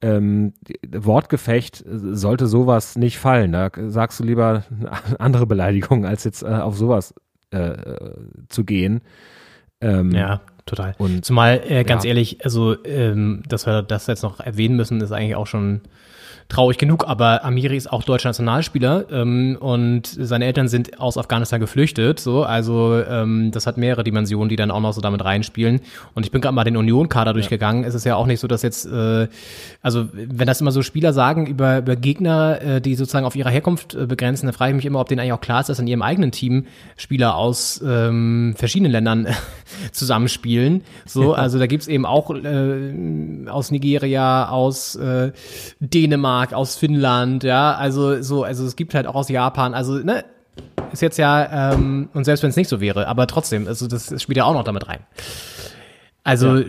ähm, 0.02 0.52
Wortgefecht 0.90 1.80
äh, 1.82 1.84
sollte 2.14 2.46
sowas 2.46 2.96
nicht 2.96 3.18
fallen. 3.18 3.52
Da 3.52 3.70
sagst 3.88 4.18
du 4.20 4.24
lieber 4.24 4.64
eine 4.80 5.20
andere 5.20 5.46
Beleidigung, 5.46 6.04
als 6.04 6.24
jetzt 6.24 6.42
äh, 6.42 6.46
auf 6.46 6.76
sowas 6.76 7.14
äh, 7.50 7.74
zu 8.48 8.64
gehen. 8.64 9.00
Ähm, 9.80 10.10
Ja, 10.12 10.40
total. 10.66 10.94
Und- 10.98 11.24
Zumal, 11.24 11.60
äh, 11.68 11.84
ganz 11.84 12.04
ja. 12.04 12.08
ehrlich, 12.08 12.44
also, 12.44 12.76
ähm, 12.84 13.42
dass 13.48 13.66
wir 13.66 13.82
das 13.82 14.06
jetzt 14.08 14.22
noch 14.22 14.40
erwähnen 14.40 14.76
müssen, 14.76 15.00
ist 15.00 15.12
eigentlich 15.12 15.36
auch 15.36 15.46
schon 15.46 15.82
traurig 16.53 16.76
genug, 16.76 17.09
aber 17.09 17.44
Amiri 17.44 17.78
ist 17.78 17.90
auch 17.90 18.03
deutscher 18.03 18.28
Nationalspieler 18.28 19.07
ähm, 19.11 19.57
und 19.59 20.07
seine 20.07 20.44
Eltern 20.44 20.68
sind 20.68 21.00
aus 21.00 21.16
Afghanistan 21.16 21.61
geflüchtet, 21.61 22.20
so, 22.20 22.44
also 22.44 23.03
ähm, 23.03 23.50
das 23.53 23.66
hat 23.66 23.78
mehrere 23.78 24.05
Dimensionen, 24.05 24.50
die 24.50 24.57
dann 24.57 24.70
auch 24.70 24.80
noch 24.80 24.92
so 24.92 25.00
damit 25.00 25.24
reinspielen. 25.24 25.80
Und 26.14 26.26
ich 26.26 26.30
bin 26.30 26.42
gerade 26.42 26.55
mal 26.55 26.64
den 26.64 26.76
Union-Kader 26.76 27.32
durchgegangen, 27.32 27.84
es 27.84 27.94
ist 27.94 28.05
ja 28.05 28.16
auch 28.16 28.26
nicht 28.26 28.38
so, 28.38 28.48
dass 28.48 28.61
jetzt, 28.61 28.84
äh, 28.84 29.28
also 29.80 30.09
wenn 30.12 30.46
das 30.46 30.61
immer 30.61 30.72
so 30.72 30.82
Spieler 30.82 31.14
sagen 31.14 31.46
über, 31.46 31.78
über 31.78 31.96
Gegner, 31.96 32.61
äh, 32.61 32.80
die 32.82 32.96
sozusagen 32.96 33.24
auf 33.24 33.34
ihre 33.34 33.50
Herkunft 33.50 33.94
äh, 33.94 34.05
begrenzen, 34.05 34.46
dann 34.46 34.55
frage 34.55 34.72
ich 34.72 34.76
mich 34.76 34.86
immer, 34.86 35.00
ob 35.00 35.09
denen 35.09 35.20
eigentlich 35.20 35.32
auch 35.32 35.40
klar 35.40 35.61
ist, 35.61 35.70
dass 35.70 35.78
in 35.78 35.86
ihrem 35.86 36.03
eigenen 36.03 36.32
Team 36.32 36.66
Spieler 36.98 37.36
aus 37.36 37.82
ähm, 37.82 38.55
verschiedenen 38.59 38.92
Ländern 38.92 39.26
zusammenspielen, 39.92 40.82
so, 41.07 41.32
also 41.32 41.59
da 41.59 41.66
gibt's 41.66 41.88
eben 41.88 42.05
auch 42.05 42.30
äh, 42.30 43.48
aus 43.48 43.70
Nigeria, 43.70 44.50
aus 44.50 44.96
äh, 44.96 45.32
Dänemark, 45.80 46.41
aus 46.53 46.76
Finnland, 46.76 47.45
ja, 47.45 47.74
also 47.74 48.20
so, 48.22 48.43
also 48.43 48.64
es 48.66 48.74
gibt 48.76 48.95
halt 48.95 49.07
auch 49.07 49.14
aus 49.14 49.28
Japan, 49.28 49.74
also 49.74 49.95
ne, 49.99 50.24
ist 50.93 51.01
jetzt 51.03 51.16
ja, 51.18 51.72
ähm, 51.74 52.09
und 52.12 52.24
selbst 52.24 52.43
wenn 52.43 52.51
es 52.51 52.57
nicht 52.57 52.68
so 52.68 52.80
wäre, 52.80 53.07
aber 53.07 53.26
trotzdem, 53.26 53.66
also 53.66 53.86
das, 53.86 54.20
spielt 54.20 54.36
ja 54.36 54.45
auch 54.45 54.55
noch 54.55 54.64
damit 54.64 54.88
rein. 54.88 55.01
Also 56.24 56.57
Ja. 56.57 56.64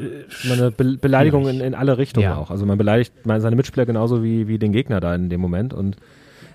eine 0.51 0.71
Be 0.71 0.97
Beleidigung 0.97 1.47
in, 1.47 1.59
in 1.59 1.75
alle 1.75 1.97
Richtungen 1.97 2.23
Ja. 2.25 2.37
auch. 2.37 2.49
Also 2.49 2.65
man 2.65 2.77
beleidigt 2.77 3.13
seine 3.25 3.55
Mitspieler 3.55 3.85
genauso 3.85 4.23
wie, 4.23 4.47
wie 4.47 4.57
den 4.57 4.71
Gegner 4.71 4.99
da 4.99 5.13
in 5.13 5.29
dem 5.29 5.41
Moment. 5.41 5.73
Und 5.73 5.95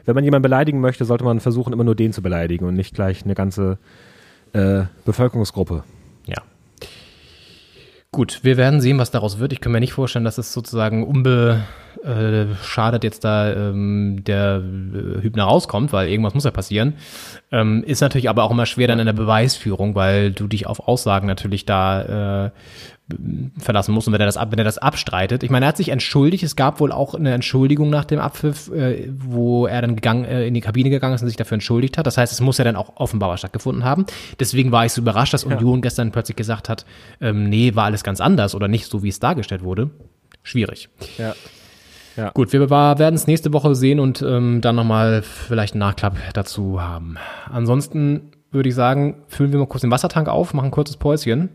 wenn 0.04 0.14
man 0.14 0.24
jemanden 0.24 0.42
beleidigen 0.42 0.80
möchte, 0.80 1.04
sollte 1.04 1.22
man 1.24 1.38
versuchen, 1.40 1.72
immer 1.72 1.84
nur 1.84 1.94
den 1.94 2.12
zu 2.12 2.22
beleidigen 2.22 2.64
und 2.64 2.74
nicht 2.74 2.94
gleich 2.94 3.24
eine 3.24 3.34
ganze 3.34 3.78
äh, 4.52 4.84
Bevölkerungsgruppe. 5.04 5.84
Gut, 8.10 8.40
wir 8.42 8.56
werden 8.56 8.80
sehen, 8.80 8.98
was 8.98 9.10
daraus 9.10 9.38
wird. 9.38 9.52
Ich 9.52 9.60
kann 9.60 9.70
mir 9.70 9.80
nicht 9.80 9.92
vorstellen, 9.92 10.24
dass 10.24 10.38
es 10.38 10.54
sozusagen 10.54 11.06
unbeschadet 11.06 13.04
jetzt 13.04 13.22
da 13.22 13.52
ähm, 13.52 14.24
der 14.24 14.62
äh, 14.62 15.20
Hübner 15.20 15.44
rauskommt, 15.44 15.92
weil 15.92 16.08
irgendwas 16.08 16.32
muss 16.32 16.44
ja 16.44 16.50
passieren. 16.50 16.94
Ähm, 17.52 17.84
ist 17.84 18.00
natürlich 18.00 18.30
aber 18.30 18.44
auch 18.44 18.50
immer 18.50 18.64
schwer 18.64 18.88
dann 18.88 18.98
in 18.98 19.04
der 19.04 19.12
Beweisführung, 19.12 19.94
weil 19.94 20.32
du 20.32 20.46
dich 20.46 20.66
auf 20.66 20.88
Aussagen 20.88 21.26
natürlich 21.26 21.66
da 21.66 22.46
äh, 22.46 22.50
verlassen 23.58 23.92
muss 23.92 24.06
und 24.06 24.12
wenn 24.12 24.20
er 24.20 24.26
das 24.26 24.36
ab, 24.36 24.50
wenn 24.50 24.58
er 24.58 24.64
das 24.64 24.76
abstreitet. 24.76 25.42
Ich 25.42 25.50
meine, 25.50 25.64
er 25.64 25.70
hat 25.70 25.76
sich 25.78 25.88
entschuldigt. 25.88 26.44
Es 26.44 26.56
gab 26.56 26.78
wohl 26.78 26.92
auch 26.92 27.14
eine 27.14 27.32
Entschuldigung 27.32 27.88
nach 27.88 28.04
dem 28.04 28.18
Abpfiff, 28.18 28.70
äh, 28.70 29.08
wo 29.16 29.66
er 29.66 29.80
dann 29.80 29.96
gegangen, 29.96 30.24
äh, 30.24 30.46
in 30.46 30.54
die 30.54 30.60
Kabine 30.60 30.90
gegangen 30.90 31.14
ist 31.14 31.22
und 31.22 31.28
sich 31.28 31.36
dafür 31.36 31.54
entschuldigt 31.54 31.96
hat. 31.96 32.06
Das 32.06 32.18
heißt, 32.18 32.32
es 32.32 32.40
muss 32.40 32.58
ja 32.58 32.64
dann 32.64 32.76
auch 32.76 32.96
offenbar 32.96 33.36
stattgefunden 33.38 33.84
haben. 33.84 34.04
Deswegen 34.38 34.72
war 34.72 34.84
ich 34.84 34.92
so 34.92 35.00
überrascht, 35.00 35.32
dass 35.32 35.44
Union 35.44 35.80
gestern 35.80 36.12
plötzlich 36.12 36.36
gesagt 36.36 36.68
hat, 36.68 36.84
ähm, 37.20 37.48
nee, 37.48 37.74
war 37.74 37.84
alles 37.84 38.04
ganz 38.04 38.20
anders 38.20 38.54
oder 38.54 38.68
nicht 38.68 38.86
so, 38.86 39.02
wie 39.02 39.08
es 39.08 39.20
dargestellt 39.20 39.62
wurde. 39.62 39.90
Schwierig. 40.42 40.88
Ja. 41.16 41.34
Ja. 42.16 42.30
Gut, 42.30 42.52
wir 42.52 42.68
werden 42.68 43.14
es 43.14 43.28
nächste 43.28 43.52
Woche 43.52 43.76
sehen 43.76 44.00
und 44.00 44.22
ähm, 44.22 44.60
dann 44.60 44.74
nochmal 44.74 45.22
vielleicht 45.22 45.74
einen 45.74 45.80
Nachklapp 45.80 46.16
dazu 46.34 46.82
haben. 46.82 47.16
Ansonsten 47.48 48.32
würde 48.50 48.68
ich 48.68 48.74
sagen, 48.74 49.22
füllen 49.28 49.52
wir 49.52 49.60
mal 49.60 49.66
kurz 49.66 49.82
den 49.82 49.90
Wassertank 49.92 50.28
auf, 50.28 50.52
machen 50.52 50.66
ein 50.66 50.72
kurzes 50.72 50.96
Päuschen. 50.96 51.50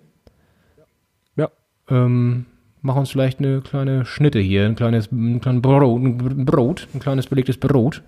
Ähm, 1.89 2.45
machen 2.83 2.99
uns 2.99 3.11
vielleicht 3.11 3.39
eine 3.39 3.61
kleine 3.61 4.05
Schnitte 4.05 4.39
hier, 4.39 4.65
ein 4.65 4.75
kleines, 4.75 5.11
ein 5.11 5.39
kleines 5.39 5.61
Brot, 5.61 6.01
ein 6.01 6.45
Brot, 6.45 6.87
ein 6.93 6.99
kleines 6.99 7.27
belegtes 7.27 7.57
Brot, 7.57 8.03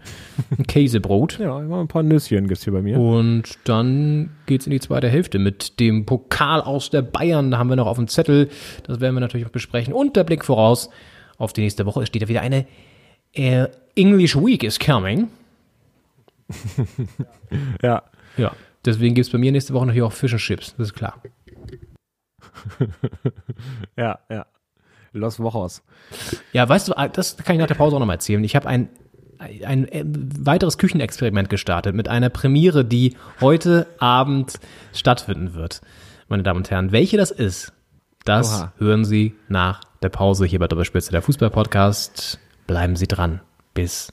ein 0.57 0.63
Käsebrot. 0.67 1.39
Ja, 1.39 1.59
immer 1.61 1.80
ein 1.80 1.88
paar 1.88 2.03
Nüsschen 2.03 2.47
gibt's 2.47 2.65
hier 2.65 2.73
bei 2.73 2.82
mir. 2.82 2.99
Und 2.99 3.57
dann 3.63 4.32
geht's 4.45 4.67
in 4.67 4.71
die 4.71 4.80
zweite 4.82 5.07
Hälfte 5.07 5.39
mit 5.39 5.80
dem 5.80 6.05
Pokal 6.05 6.61
aus 6.61 6.89
der 6.89 7.01
Bayern. 7.01 7.51
Da 7.51 7.57
haben 7.57 7.69
wir 7.69 7.78
noch 7.78 7.88
auf 7.88 7.97
dem 7.97 8.07
Zettel. 8.07 8.49
Das 8.84 8.99
werden 8.99 9.15
wir 9.15 9.21
natürlich 9.21 9.47
auch 9.47 9.51
besprechen. 9.51 9.93
Und 9.93 10.15
der 10.15 10.26
Blick 10.26 10.43
voraus 10.43 10.89
auf 11.38 11.53
die 11.53 11.61
nächste 11.61 11.86
Woche. 11.86 12.01
Es 12.01 12.07
steht 12.09 12.21
ja 12.21 12.28
wieder 12.28 12.41
eine 12.41 12.65
äh, 13.34 13.67
English 13.95 14.36
Week 14.36 14.63
is 14.63 14.78
coming. 14.80 15.30
Ja. 17.82 18.03
Ja. 18.38 18.51
Deswegen 18.86 19.15
gibt's 19.15 19.32
bei 19.32 19.38
mir 19.38 19.51
nächste 19.51 19.73
Woche 19.73 19.86
natürlich 19.86 20.03
auch 20.03 20.11
Fish 20.11 20.34
and 20.34 20.41
Chips. 20.41 20.76
Das 20.78 20.88
ist 20.88 20.93
klar. 20.93 21.21
Ja, 23.97 24.20
ja. 24.30 24.45
Los 25.14 25.39
Wochos. 25.39 25.82
Ja, 26.51 26.68
weißt 26.68 26.89
du, 26.89 26.93
das 27.14 27.38
kann 27.38 27.56
ich 27.56 27.60
nach 27.62 27.68
der 27.68 27.76
Pause 27.76 27.95
auch 27.95 27.99
nochmal 28.01 28.18
erzählen. 28.18 28.43
Ich 28.43 28.56
habe 28.56 28.68
ein, 28.68 28.89
ein 29.39 29.88
äh, 29.88 30.03
weiteres 30.06 30.78
Küchenexperiment 30.78 31.49
gestartet 31.49 31.95
mit 31.95 32.10
einer 32.10 32.30
Premiere, 32.30 32.84
die 32.84 33.16
heute 33.39 33.88
Abend 33.99 34.60
stattfinden 34.93 35.53
wird. 35.53 35.80
Meine 36.28 36.43
Damen 36.43 36.58
und 36.58 36.70
Herren, 36.72 36.91
welche 36.91 37.16
das 37.16 37.32
ist, 37.32 37.72
das 38.26 38.51
Oha. 38.62 38.74
hören 38.78 39.06
Sie 39.06 39.36
nach 39.47 39.84
der 40.01 40.10
Pause 40.10 40.45
hier 40.45 40.60
bei 40.60 40.68
Doppelspitze, 40.68 41.12
der 41.12 41.22
Fußball-Podcast. 41.22 42.39
Bleiben 42.68 42.95
Sie 42.97 43.08
dran. 43.08 43.39
Bis. 43.74 44.12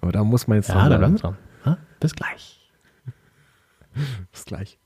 Aber 0.00 0.10
da 0.10 0.24
muss 0.24 0.48
man 0.48 0.56
jetzt 0.56 0.68
Ja, 0.68 0.74
dran 0.74 0.90
da 0.90 0.98
bleiben. 0.98 1.16
Sie 1.16 1.22
dran. 1.22 1.36
Bis 2.00 2.14
gleich. 2.16 2.70
Bis 4.32 4.44
gleich. 4.46 4.79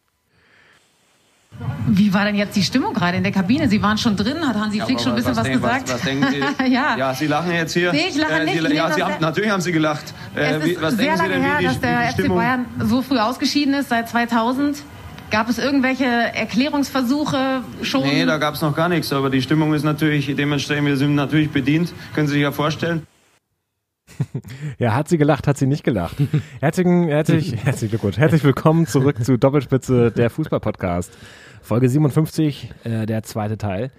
Wie 1.86 2.12
war 2.12 2.24
denn 2.24 2.34
jetzt 2.34 2.56
die 2.56 2.62
Stimmung 2.62 2.94
gerade 2.94 3.16
in 3.16 3.22
der 3.22 3.32
Kabine? 3.32 3.68
Sie 3.68 3.82
waren 3.82 3.98
schon 3.98 4.16
drin, 4.16 4.46
hat 4.46 4.56
Hansi 4.56 4.80
Flick 4.80 5.00
schon 5.00 5.12
ein 5.12 5.16
bisschen 5.16 5.36
was, 5.36 5.42
denk- 5.44 5.56
gesagt? 5.62 5.88
Was, 5.88 5.94
was 5.94 6.02
denken 6.02 6.26
Sie? 6.30 6.38
ja. 6.72 6.96
ja, 6.96 7.14
Sie 7.14 7.26
lachen 7.26 7.52
jetzt 7.52 7.74
hier. 7.74 7.92
Nee, 7.92 8.06
ich 8.08 8.16
lache 8.16 8.32
Äh, 8.40 8.44
nicht. 8.44 8.66
Sie, 8.66 8.74
ja, 8.74 8.84
was 8.88 8.94
Sie 8.96 9.02
haben, 9.02 9.14
natürlich 9.20 9.50
haben 9.50 9.60
Sie 9.60 9.72
gelacht. 9.72 10.14
Äh, 10.34 10.40
es 10.40 10.64
wie, 10.64 10.70
ist 10.72 10.82
was 10.82 10.94
sehr 10.96 11.16
denken 11.16 11.16
Sie 11.16 11.22
lange 11.22 11.34
denn, 11.34 11.42
her, 11.42 11.58
die, 11.60 11.64
dass 11.66 11.80
der 11.80 12.00
FC 12.08 12.12
Stimmung... 12.14 12.38
Bayern 12.38 12.66
so 12.80 13.02
früh 13.02 13.18
ausgeschieden 13.18 13.74
ist, 13.74 13.88
seit 13.90 14.08
2000. 14.08 14.82
Gab 15.30 15.48
es 15.48 15.58
irgendwelche 15.58 16.04
Erklärungsversuche 16.04 17.62
schon? 17.82 18.02
Nee, 18.02 18.24
da 18.24 18.38
gab 18.38 18.54
es 18.54 18.62
noch 18.62 18.74
gar 18.74 18.88
nichts, 18.88 19.12
aber 19.12 19.30
die 19.30 19.42
Stimmung 19.42 19.74
ist 19.74 19.82
natürlich 19.84 20.34
dementsprechend, 20.34 20.86
wir 20.86 20.96
sind 20.96 21.14
natürlich 21.14 21.50
bedient, 21.50 21.92
können 22.14 22.26
Sie 22.28 22.34
sich 22.34 22.42
ja 22.42 22.52
vorstellen. 22.52 23.06
Ja, 24.78 24.94
hat 24.94 25.08
sie 25.08 25.18
gelacht, 25.18 25.46
hat 25.46 25.56
sie 25.56 25.66
nicht 25.66 25.82
gelacht. 25.82 26.16
Herzlichen, 26.60 27.08
herzlich, 27.08 27.56
herzlichen 27.64 27.90
Glückwunsch. 27.90 28.16
Herzlich 28.18 28.44
willkommen 28.44 28.86
zurück 28.86 29.24
zu 29.24 29.38
Doppelspitze, 29.38 30.10
der 30.12 30.30
Fußball-Podcast. 30.30 31.10
Folge 31.64 31.88
57, 31.88 32.70
äh, 32.84 33.06
der 33.06 33.22
zweite 33.22 33.56
Teil. 33.58 33.90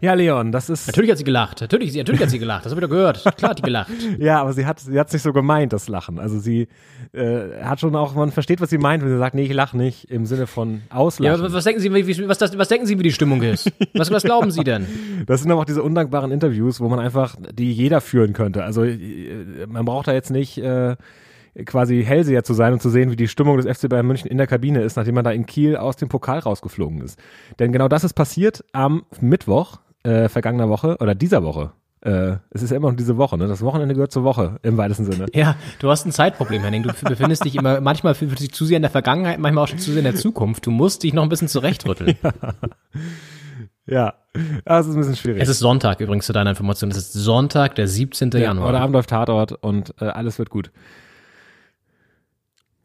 Ja, 0.00 0.14
Leon, 0.14 0.50
das 0.50 0.68
ist. 0.68 0.88
Natürlich 0.88 1.12
hat 1.12 1.18
sie 1.18 1.22
gelacht. 1.22 1.60
Natürlich, 1.60 1.92
sie- 1.92 1.98
natürlich 1.98 2.20
hat 2.20 2.28
sie 2.30 2.40
gelacht. 2.40 2.64
Das 2.64 2.72
habe 2.72 2.80
ich 2.80 2.88
doch 2.88 2.90
gehört. 2.92 3.22
Klar 3.36 3.50
hat 3.50 3.58
die 3.58 3.62
gelacht. 3.62 3.88
Ja, 4.18 4.40
aber 4.40 4.52
sie 4.52 4.66
hat 4.66 4.80
sie 4.80 4.98
hat's 4.98 5.12
nicht 5.12 5.22
so 5.22 5.32
gemeint, 5.32 5.72
das 5.72 5.86
Lachen. 5.86 6.18
Also 6.18 6.40
sie 6.40 6.66
äh, 7.12 7.62
hat 7.62 7.78
schon 7.78 7.94
auch, 7.94 8.12
man 8.16 8.32
versteht, 8.32 8.60
was 8.60 8.70
sie 8.70 8.78
meint, 8.78 9.04
wenn 9.04 9.10
sie 9.10 9.18
sagt, 9.18 9.36
nee, 9.36 9.44
ich 9.44 9.52
lach 9.52 9.74
nicht, 9.74 10.10
im 10.10 10.26
Sinne 10.26 10.48
von 10.48 10.82
Ja, 10.90 10.96
auslachen. 10.96 11.40
aber 11.44 11.52
was 11.52 11.62
denken 11.62 11.80
Sie, 11.80 11.94
wie, 11.94 12.04
wie- 12.08 12.28
was, 12.28 12.38
das, 12.38 12.58
was 12.58 12.66
denken 12.66 12.86
Sie, 12.86 12.98
wie 12.98 13.04
die 13.04 13.12
Stimmung 13.12 13.42
ist? 13.42 13.70
Was, 13.94 14.10
was 14.10 14.24
glauben 14.24 14.50
Sie 14.50 14.64
denn? 14.64 14.86
Das 15.26 15.40
sind 15.40 15.52
aber 15.52 15.60
auch 15.60 15.64
diese 15.66 15.84
undankbaren 15.84 16.32
Interviews, 16.32 16.80
wo 16.80 16.88
man 16.88 16.98
einfach, 16.98 17.36
die 17.52 17.72
jeder 17.72 18.00
führen 18.00 18.32
könnte. 18.32 18.64
Also 18.64 18.82
äh, 18.82 18.98
man 19.68 19.84
braucht 19.84 20.08
da 20.08 20.12
jetzt 20.12 20.32
nicht 20.32 20.58
äh, 20.58 20.96
quasi 21.66 22.02
Hellseher 22.04 22.44
zu 22.44 22.54
sein 22.54 22.72
und 22.72 22.80
zu 22.80 22.90
sehen, 22.90 23.10
wie 23.10 23.16
die 23.16 23.28
Stimmung 23.28 23.56
des 23.58 23.66
FC 23.66 23.88
Bayern 23.88 24.06
München 24.06 24.30
in 24.30 24.38
der 24.38 24.46
Kabine 24.46 24.82
ist, 24.82 24.96
nachdem 24.96 25.14
man 25.14 25.24
da 25.24 25.30
in 25.30 25.46
Kiel 25.46 25.76
aus 25.76 25.96
dem 25.96 26.08
Pokal 26.08 26.38
rausgeflogen 26.38 27.00
ist. 27.02 27.18
Denn 27.58 27.72
genau 27.72 27.88
das 27.88 28.04
ist 28.04 28.14
passiert 28.14 28.64
am 28.72 29.04
Mittwoch 29.20 29.80
äh, 30.02 30.28
vergangener 30.28 30.68
Woche 30.68 30.96
oder 31.00 31.14
dieser 31.14 31.42
Woche. 31.42 31.72
Äh, 32.00 32.36
es 32.50 32.62
ist 32.62 32.70
ja 32.70 32.76
immer 32.76 32.90
noch 32.90 32.96
diese 32.96 33.16
Woche, 33.16 33.38
ne? 33.38 33.46
Das 33.46 33.62
Wochenende 33.62 33.94
gehört 33.94 34.10
zur 34.10 34.24
Woche 34.24 34.58
im 34.62 34.76
weitesten 34.76 35.04
Sinne. 35.04 35.26
Ja, 35.34 35.54
du 35.78 35.88
hast 35.88 36.04
ein 36.04 36.10
Zeitproblem, 36.10 36.62
Henning. 36.62 36.82
Du 36.82 36.92
befindest 37.08 37.44
dich 37.44 37.54
immer, 37.54 37.80
manchmal 37.80 38.14
fühlst 38.14 38.34
du 38.34 38.42
dich 38.42 38.52
zu 38.52 38.64
sehr 38.64 38.76
in 38.76 38.82
der 38.82 38.90
Vergangenheit, 38.90 39.38
manchmal 39.38 39.64
auch 39.64 39.68
schon 39.68 39.78
zu 39.78 39.92
sehr 39.92 40.00
in 40.00 40.04
der 40.04 40.16
Zukunft. 40.16 40.66
Du 40.66 40.72
musst 40.72 41.04
dich 41.04 41.12
noch 41.12 41.22
ein 41.22 41.28
bisschen 41.28 41.48
zurechtrütteln. 41.48 42.16
Ja, 43.86 44.14
das 44.64 44.86
ist 44.86 44.94
ein 44.94 44.98
bisschen 44.98 45.16
schwierig. 45.16 45.42
Es 45.42 45.48
ist 45.48 45.58
Sonntag 45.58 46.00
übrigens 46.00 46.26
zu 46.26 46.32
deiner 46.32 46.50
Information. 46.50 46.90
Es 46.90 46.96
ist 46.96 47.12
Sonntag, 47.12 47.74
der 47.74 47.88
17. 47.88 48.30
Ja, 48.30 48.38
Januar. 48.38 48.68
Heute 48.68 48.78
Abend 48.80 48.94
läuft 48.94 49.10
Tatort 49.10 49.52
und 49.52 49.94
äh, 50.00 50.04
alles 50.04 50.38
wird 50.38 50.50
gut. 50.50 50.70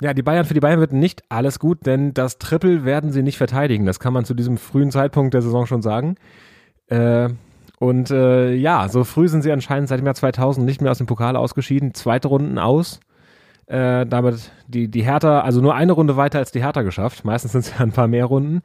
Ja, 0.01 0.13
die 0.13 0.21
Bayern, 0.21 0.45
für 0.45 0.53
die 0.53 0.59
Bayern 0.59 0.79
wird 0.79 0.93
nicht 0.93 1.23
alles 1.29 1.59
gut, 1.59 1.85
denn 1.85 2.13
das 2.13 2.37
Triple 2.37 2.85
werden 2.85 3.11
sie 3.11 3.23
nicht 3.23 3.37
verteidigen. 3.37 3.85
Das 3.85 3.99
kann 3.99 4.13
man 4.13 4.25
zu 4.25 4.35
diesem 4.35 4.57
frühen 4.57 4.91
Zeitpunkt 4.91 5.33
der 5.33 5.41
Saison 5.41 5.65
schon 5.65 5.81
sagen. 5.81 6.15
Äh, 6.87 7.29
und 7.79 8.11
äh, 8.11 8.53
ja, 8.53 8.89
so 8.89 9.03
früh 9.03 9.27
sind 9.27 9.41
sie 9.41 9.51
anscheinend 9.51 9.89
seit 9.89 9.99
dem 9.99 10.05
Jahr 10.05 10.15
2000 10.15 10.65
nicht 10.65 10.81
mehr 10.81 10.91
aus 10.91 10.99
dem 10.99 11.07
Pokal 11.07 11.35
ausgeschieden. 11.35 11.93
Zweite 11.93 12.27
Runden 12.27 12.59
aus. 12.59 12.99
Äh, 13.67 14.05
damit 14.05 14.51
die, 14.67 14.87
die 14.87 15.03
Hertha, 15.03 15.41
also 15.41 15.61
nur 15.61 15.75
eine 15.75 15.91
Runde 15.91 16.15
weiter 16.15 16.39
als 16.39 16.51
die 16.51 16.63
Hertha 16.63 16.83
geschafft. 16.83 17.25
Meistens 17.25 17.51
sind 17.51 17.61
es 17.61 17.71
ja 17.71 17.79
ein 17.79 17.91
paar 17.91 18.07
mehr 18.07 18.25
Runden. 18.25 18.61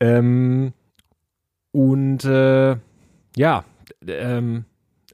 Ähm, 0.00 0.72
und 1.70 2.24
äh, 2.24 2.76
ja, 3.36 3.64
ähm, 4.06 4.64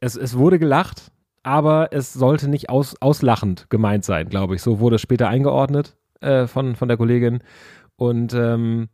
es, 0.00 0.16
es 0.16 0.38
wurde 0.38 0.58
gelacht, 0.58 1.10
aber 1.42 1.88
es 1.92 2.12
sollte 2.12 2.48
nicht 2.48 2.68
aus, 2.68 2.96
auslachend 3.00 3.68
gemeint 3.70 4.04
sein, 4.04 4.28
glaube 4.28 4.54
ich. 4.54 4.62
So 4.62 4.80
wurde 4.80 4.96
es 4.96 5.02
später 5.02 5.28
eingeordnet 5.28 5.96
äh, 6.20 6.46
von, 6.46 6.76
von 6.76 6.88
der 6.88 6.96
Kollegin. 6.96 7.40
Und 7.96 8.34
ähm, 8.34 8.88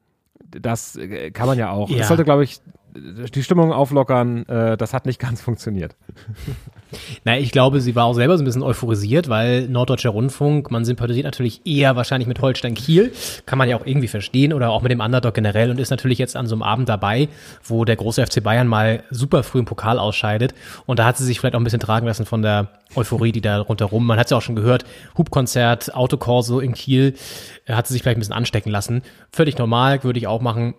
das 0.51 0.97
äh, 0.97 1.31
kann 1.31 1.47
man 1.47 1.59
ja 1.59 1.71
auch. 1.71 1.89
Ja. 1.91 1.99
Es 1.99 2.09
sollte, 2.09 2.25
glaube 2.25 2.45
ich, 2.45 2.61
die 2.97 3.43
Stimmung 3.43 3.73
auflockern. 3.73 4.47
Äh, 4.47 4.77
das 4.77 4.93
hat 4.93 5.07
nicht 5.07 5.21
ganz 5.27 5.41
funktioniert. 5.41 5.97
Na, 7.25 7.37
ich 7.37 7.51
glaube, 7.51 7.81
sie 7.81 7.95
war 7.97 8.05
auch 8.05 8.15
selber 8.15 8.37
so 8.37 8.43
ein 8.43 8.47
bisschen 8.47 8.63
euphorisiert, 8.63 9.29
weil 9.29 9.69
Norddeutscher 9.69 10.11
Rundfunk, 10.11 10.71
man 10.71 10.85
sympathisiert 10.85 11.25
natürlich 11.25 11.67
eher 11.67 11.97
wahrscheinlich 11.97 12.29
mit 12.29 12.41
Holstein 12.41 12.75
Kiel, 12.75 13.13
kann 13.45 13.59
man 13.59 13.69
ja 13.69 13.77
auch 13.77 13.85
irgendwie 13.85 14.09
verstehen 14.09 14.53
oder 14.53 14.71
auch 14.71 14.83
mit 14.83 14.93
dem 14.93 15.01
Underdog 15.01 15.35
generell 15.35 15.71
und 15.71 15.81
ist 15.81 15.91
natürlich 15.91 16.19
jetzt 16.19 16.37
an 16.37 16.47
so 16.47 16.55
einem 16.55 16.63
Abend 16.63 16.89
dabei, 16.89 17.29
wo 17.65 17.85
der 17.85 17.97
große 17.97 18.25
FC 18.25 18.43
Bayern 18.43 18.69
mal 18.69 19.03
super 19.11 19.43
früh 19.43 19.59
im 19.59 19.65
Pokal 19.65 19.99
ausscheidet 19.99 20.55
und 20.87 20.99
da 20.99 21.05
hat 21.05 21.17
sie 21.17 21.25
sich 21.25 21.41
vielleicht 21.41 21.57
auch 21.57 21.61
ein 21.61 21.65
bisschen 21.65 21.81
tragen 21.81 22.07
lassen 22.07 22.25
von 22.25 22.43
der 22.43 22.69
Euphorie, 22.95 23.33
die 23.33 23.41
da 23.41 23.61
rundherum, 23.61 24.07
man 24.07 24.19
hat 24.19 24.27
es 24.27 24.31
ja 24.31 24.37
auch 24.37 24.43
schon 24.43 24.57
gehört, 24.57 24.85
Hubkonzert, 25.19 25.95
Autokorso 25.95 26.61
in 26.61 26.73
Kiel, 26.73 27.15
äh, 27.67 27.75
hat 27.75 27.87
sie 27.87 27.95
sich 27.95 28.03
vielleicht 28.03 28.17
ein 28.17 28.21
bisschen 28.21 28.35
anstecken 28.35 28.71
lassen. 28.71 29.03
Völlig 29.33 29.59
normal, 29.59 30.03
würde 30.05 30.19
ich 30.19 30.27
auch 30.27 30.41
machen. 30.41 30.75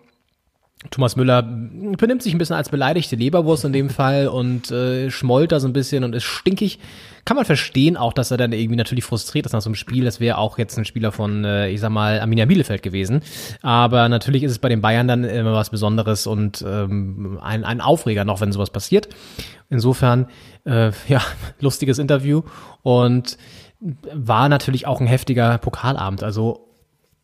Thomas 0.90 1.16
Müller 1.16 1.42
benimmt 1.42 2.22
sich 2.22 2.32
ein 2.32 2.38
bisschen 2.38 2.54
als 2.54 2.68
beleidigte 2.68 3.16
Leberwurst 3.16 3.64
in 3.64 3.72
dem 3.72 3.90
Fall 3.90 4.28
und 4.28 4.70
äh, 4.70 5.10
schmollt 5.10 5.50
da 5.50 5.58
so 5.58 5.66
ein 5.66 5.72
bisschen 5.72 6.04
und 6.04 6.14
ist 6.14 6.22
stinkig. 6.22 6.78
Kann 7.24 7.36
man 7.36 7.44
verstehen 7.44 7.96
auch, 7.96 8.12
dass 8.12 8.30
er 8.30 8.36
dann 8.36 8.52
irgendwie 8.52 8.76
natürlich 8.76 9.04
frustriert 9.04 9.44
ist 9.44 9.52
nach 9.52 9.60
so 9.60 9.68
einem 9.68 9.74
Spiel. 9.74 10.04
Das 10.04 10.20
wäre 10.20 10.38
auch 10.38 10.56
jetzt 10.56 10.78
ein 10.78 10.84
Spieler 10.84 11.10
von, 11.10 11.44
äh, 11.44 11.68
ich 11.68 11.80
sag 11.80 11.90
mal, 11.90 12.20
Arminia 12.20 12.46
Bielefeld 12.46 12.82
gewesen. 12.82 13.22
Aber 13.60 14.08
natürlich 14.08 14.44
ist 14.44 14.52
es 14.52 14.60
bei 14.60 14.68
den 14.68 14.80
Bayern 14.80 15.08
dann 15.08 15.24
immer 15.24 15.52
was 15.52 15.70
Besonderes 15.70 16.28
und 16.28 16.64
ähm, 16.66 17.40
ein, 17.42 17.64
ein 17.64 17.80
Aufreger 17.80 18.24
noch, 18.24 18.40
wenn 18.40 18.52
sowas 18.52 18.70
passiert. 18.70 19.08
Insofern, 19.70 20.28
äh, 20.64 20.92
ja, 21.08 21.20
lustiges 21.58 21.98
Interview 21.98 22.42
und 22.82 23.36
war 23.80 24.48
natürlich 24.48 24.86
auch 24.86 25.00
ein 25.00 25.08
heftiger 25.08 25.58
Pokalabend. 25.58 26.22
Also 26.22 26.68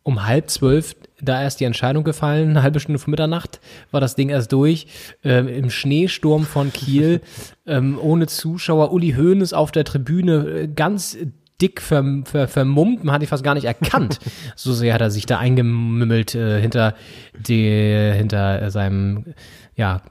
um 0.03 0.25
halb 0.25 0.49
zwölf 0.49 0.95
da 1.21 1.41
erst 1.41 1.59
die 1.59 1.65
Entscheidung 1.65 2.03
gefallen, 2.03 2.51
eine 2.51 2.63
halbe 2.63 2.79
Stunde 2.79 2.99
vor 2.99 3.11
Mitternacht 3.11 3.59
war 3.91 4.01
das 4.01 4.15
Ding 4.15 4.29
erst 4.29 4.51
durch. 4.51 4.87
Ähm, 5.23 5.47
Im 5.47 5.69
Schneesturm 5.69 6.43
von 6.43 6.73
Kiel, 6.73 7.21
ähm, 7.65 7.97
ohne 8.01 8.27
Zuschauer, 8.27 8.91
Uli 8.91 9.13
Hoeneß 9.13 9.53
auf 9.53 9.71
der 9.71 9.85
Tribüne, 9.85 10.47
äh, 10.47 10.67
ganz 10.67 11.17
dick 11.61 11.81
ver, 11.81 12.03
ver, 12.25 12.47
vermummt, 12.47 13.03
man 13.03 13.15
hat 13.15 13.21
ihn 13.21 13.27
fast 13.27 13.43
gar 13.43 13.53
nicht 13.53 13.65
erkannt. 13.65 14.19
so 14.55 14.73
sehr 14.73 14.93
hat 14.93 15.01
er 15.01 15.11
sich 15.11 15.25
da 15.25 15.39
eingemümmelt 15.39 16.35
äh, 16.35 16.61
hinter, 16.61 16.95
die, 17.37 18.11
hinter 18.13 18.61
äh, 18.61 18.71
seinem 18.71 19.33
ja, 19.75 20.01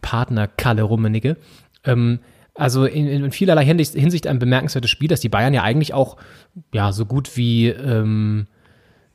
Partner 0.00 0.48
Kalle 0.48 0.82
Rummenigge. 0.82 1.36
Ähm, 1.84 2.20
also 2.54 2.84
in, 2.84 3.06
in 3.06 3.32
vielerlei 3.32 3.64
Hinsicht, 3.64 3.94
Hinsicht 3.94 4.26
ein 4.26 4.38
bemerkenswertes 4.38 4.90
Spiel, 4.90 5.08
dass 5.08 5.20
die 5.20 5.28
Bayern 5.28 5.54
ja 5.54 5.62
eigentlich 5.62 5.92
auch 5.92 6.16
ja 6.72 6.92
so 6.92 7.04
gut 7.04 7.36
wie 7.36 7.68
ähm, 7.68 8.46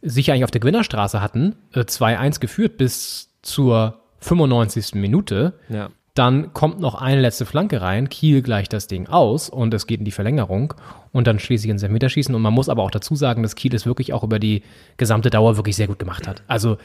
sich 0.01 0.31
eigentlich 0.31 0.43
auf 0.43 0.51
der 0.51 0.61
Gewinnerstraße 0.61 1.21
hatten, 1.21 1.55
äh, 1.73 1.81
2-1 1.81 2.39
geführt 2.39 2.77
bis 2.77 3.29
zur 3.41 4.01
95. 4.19 4.95
Minute. 4.95 5.53
Ja. 5.69 5.89
Dann 6.13 6.53
kommt 6.53 6.79
noch 6.79 6.95
eine 6.95 7.21
letzte 7.21 7.45
Flanke 7.45 7.81
rein, 7.81 8.09
Kiel 8.09 8.41
gleicht 8.41 8.73
das 8.73 8.87
Ding 8.87 9.07
aus 9.07 9.49
und 9.49 9.73
es 9.73 9.87
geht 9.87 9.99
in 9.99 10.05
die 10.05 10.11
Verlängerung 10.11 10.73
und 11.11 11.27
dann 11.27 11.39
schließlich 11.39 11.69
ins 11.69 11.83
Elfmeterschießen. 11.83 12.35
Und 12.35 12.41
man 12.41 12.53
muss 12.53 12.67
aber 12.67 12.83
auch 12.83 12.91
dazu 12.91 13.15
sagen, 13.15 13.43
dass 13.43 13.55
Kiel 13.55 13.73
es 13.73 13.85
wirklich 13.85 14.11
auch 14.11 14.23
über 14.23 14.39
die 14.39 14.63
gesamte 14.97 15.29
Dauer 15.29 15.55
wirklich 15.55 15.75
sehr 15.75 15.87
gut 15.87 15.99
gemacht 15.99 16.27
hat. 16.27 16.43
Also 16.47 16.77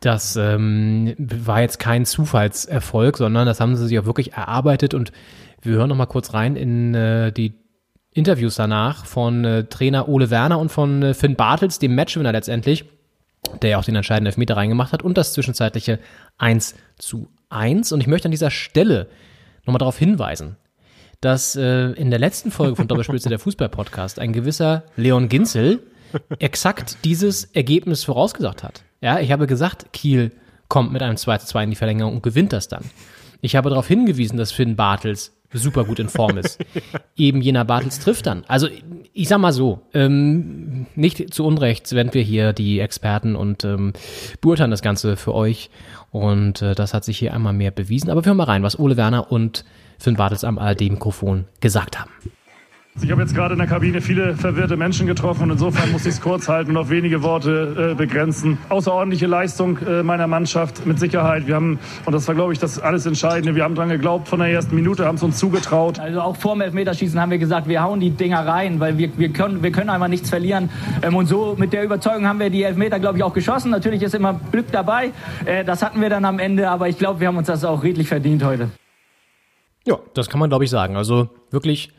das 0.00 0.36
ähm, 0.36 1.14
war 1.18 1.62
jetzt 1.62 1.78
kein 1.78 2.04
Zufallserfolg, 2.04 3.16
sondern 3.16 3.46
das 3.46 3.60
haben 3.60 3.74
sie 3.74 3.86
sich 3.86 3.98
auch 3.98 4.06
wirklich 4.06 4.34
erarbeitet 4.34 4.94
und 4.94 5.10
wir 5.62 5.74
hören 5.74 5.88
noch 5.88 5.96
mal 5.96 6.06
kurz 6.06 6.34
rein 6.34 6.54
in 6.54 6.94
äh, 6.94 7.32
die 7.32 7.54
Interviews 8.16 8.54
danach 8.54 9.04
von 9.04 9.44
äh, 9.44 9.64
Trainer 9.64 10.08
Ole 10.08 10.30
Werner 10.30 10.58
und 10.58 10.70
von 10.70 11.02
äh, 11.02 11.14
Finn 11.14 11.36
Bartels, 11.36 11.78
dem 11.78 11.94
Matchwinner 11.94 12.32
letztendlich, 12.32 12.84
der 13.62 13.70
ja 13.70 13.78
auch 13.78 13.84
den 13.84 13.94
entscheidenden 13.94 14.26
Elfmeter 14.26 14.56
reingemacht 14.56 14.92
hat 14.92 15.02
und 15.02 15.18
das 15.18 15.34
zwischenzeitliche 15.34 15.98
1 16.38 16.74
zu 16.98 17.28
1. 17.50 17.92
Und 17.92 18.00
ich 18.00 18.06
möchte 18.06 18.26
an 18.26 18.32
dieser 18.32 18.50
Stelle 18.50 19.08
nochmal 19.64 19.78
darauf 19.78 19.98
hinweisen, 19.98 20.56
dass 21.20 21.56
äh, 21.56 21.90
in 21.92 22.10
der 22.10 22.18
letzten 22.18 22.50
Folge 22.50 22.76
von 22.76 22.88
Doppelspitze 22.88 23.28
der 23.28 23.38
Fußball-Podcast 23.38 24.18
ein 24.18 24.32
gewisser 24.32 24.84
Leon 24.96 25.28
Ginzel 25.28 25.82
exakt 26.38 26.98
dieses 27.04 27.44
Ergebnis 27.44 28.04
vorausgesagt 28.04 28.62
hat. 28.62 28.82
Ja, 29.02 29.20
ich 29.20 29.30
habe 29.30 29.46
gesagt, 29.46 29.92
Kiel 29.92 30.32
kommt 30.68 30.92
mit 30.92 31.02
einem 31.02 31.16
2 31.16 31.38
zu 31.38 31.46
2 31.48 31.64
in 31.64 31.70
die 31.70 31.76
Verlängerung 31.76 32.14
und 32.14 32.22
gewinnt 32.22 32.52
das 32.52 32.68
dann. 32.68 32.84
Ich 33.42 33.56
habe 33.56 33.68
darauf 33.68 33.86
hingewiesen, 33.86 34.38
dass 34.38 34.52
Finn 34.52 34.76
Bartels 34.76 35.35
super 35.58 35.84
gut 35.84 35.98
in 35.98 36.08
Form 36.08 36.38
ist. 36.38 36.58
Eben 37.16 37.40
jener 37.40 37.64
Bartels 37.64 37.98
trifft 37.98 38.26
dann. 38.26 38.44
Also 38.48 38.68
ich 39.12 39.28
sag 39.28 39.38
mal 39.38 39.52
so, 39.52 39.80
ähm, 39.94 40.86
nicht 40.94 41.32
zu 41.32 41.44
Unrecht 41.44 41.86
sind 41.86 42.14
wir 42.14 42.22
hier 42.22 42.52
die 42.52 42.80
Experten 42.80 43.36
und 43.36 43.64
ähm, 43.64 43.92
beurteilen 44.40 44.70
das 44.70 44.82
Ganze 44.82 45.16
für 45.16 45.34
euch. 45.34 45.70
Und 46.10 46.62
äh, 46.62 46.74
das 46.74 46.94
hat 46.94 47.04
sich 47.04 47.18
hier 47.18 47.34
einmal 47.34 47.52
mehr 47.52 47.70
bewiesen. 47.70 48.10
Aber 48.10 48.24
wir 48.24 48.28
hören 48.28 48.36
mal 48.36 48.44
rein, 48.44 48.62
was 48.62 48.78
Ole 48.78 48.96
Werner 48.96 49.30
und 49.30 49.64
Finn 49.98 50.16
Bartels 50.16 50.44
am 50.44 50.58
ARD-Mikrofon 50.58 51.46
gesagt 51.60 51.98
haben. 51.98 52.10
Ich 53.02 53.10
habe 53.10 53.20
jetzt 53.20 53.34
gerade 53.34 53.52
in 53.52 53.58
der 53.58 53.68
Kabine 53.68 54.00
viele 54.00 54.34
verwirrte 54.34 54.76
Menschen 54.76 55.06
getroffen 55.06 55.42
und 55.44 55.50
insofern 55.50 55.92
muss 55.92 56.06
ich 56.06 56.14
es 56.14 56.20
kurz 56.20 56.48
halten 56.48 56.70
und 56.70 56.76
auf 56.78 56.88
wenige 56.88 57.22
Worte 57.22 57.90
äh, 57.92 57.94
begrenzen. 57.94 58.56
Außerordentliche 58.70 59.26
Leistung 59.26 59.78
äh, 59.86 60.02
meiner 60.02 60.26
Mannschaft 60.26 60.86
mit 60.86 60.98
Sicherheit. 60.98 61.46
Wir 61.46 61.56
haben, 61.56 61.78
und 62.06 62.12
das 62.14 62.26
war 62.26 62.34
glaube 62.34 62.54
ich 62.54 62.58
das 62.58 62.78
alles 62.80 63.04
Entscheidende, 63.04 63.54
wir 63.54 63.64
haben 63.64 63.74
dran 63.74 63.90
geglaubt 63.90 64.28
von 64.28 64.38
der 64.38 64.48
ersten 64.48 64.74
Minute, 64.74 65.04
haben 65.04 65.16
es 65.16 65.22
uns 65.22 65.36
zugetraut. 65.38 65.98
Also 66.00 66.22
auch 66.22 66.36
vor 66.36 66.54
dem 66.54 66.62
Elfmeterschießen 66.62 67.20
haben 67.20 67.30
wir 67.30 67.38
gesagt, 67.38 67.68
wir 67.68 67.82
hauen 67.82 68.00
die 68.00 68.10
Dinger 68.10 68.46
rein, 68.46 68.80
weil 68.80 68.96
wir, 68.96 69.10
wir, 69.18 69.28
können, 69.28 69.62
wir 69.62 69.72
können 69.72 69.90
einfach 69.90 70.08
nichts 70.08 70.30
verlieren. 70.30 70.70
Ähm, 71.02 71.16
und 71.16 71.26
so 71.26 71.54
mit 71.58 71.74
der 71.74 71.84
Überzeugung 71.84 72.26
haben 72.26 72.40
wir 72.40 72.48
die 72.48 72.62
Elfmeter 72.62 72.98
glaube 72.98 73.18
ich 73.18 73.24
auch 73.24 73.34
geschossen. 73.34 73.70
Natürlich 73.70 74.02
ist 74.02 74.14
immer 74.14 74.40
Glück 74.50 74.72
dabei. 74.72 75.12
Äh, 75.44 75.64
das 75.64 75.82
hatten 75.82 76.00
wir 76.00 76.08
dann 76.08 76.24
am 76.24 76.38
Ende, 76.38 76.70
aber 76.70 76.88
ich 76.88 76.96
glaube, 76.96 77.20
wir 77.20 77.28
haben 77.28 77.36
uns 77.36 77.46
das 77.46 77.62
auch 77.62 77.82
redlich 77.82 78.08
verdient 78.08 78.42
heute. 78.42 78.70
Ja, 79.86 79.98
das 80.14 80.30
kann 80.30 80.40
man 80.40 80.48
glaube 80.48 80.64
ich 80.64 80.70
sagen. 80.70 80.96
Also 80.96 81.28
wirklich 81.50 81.92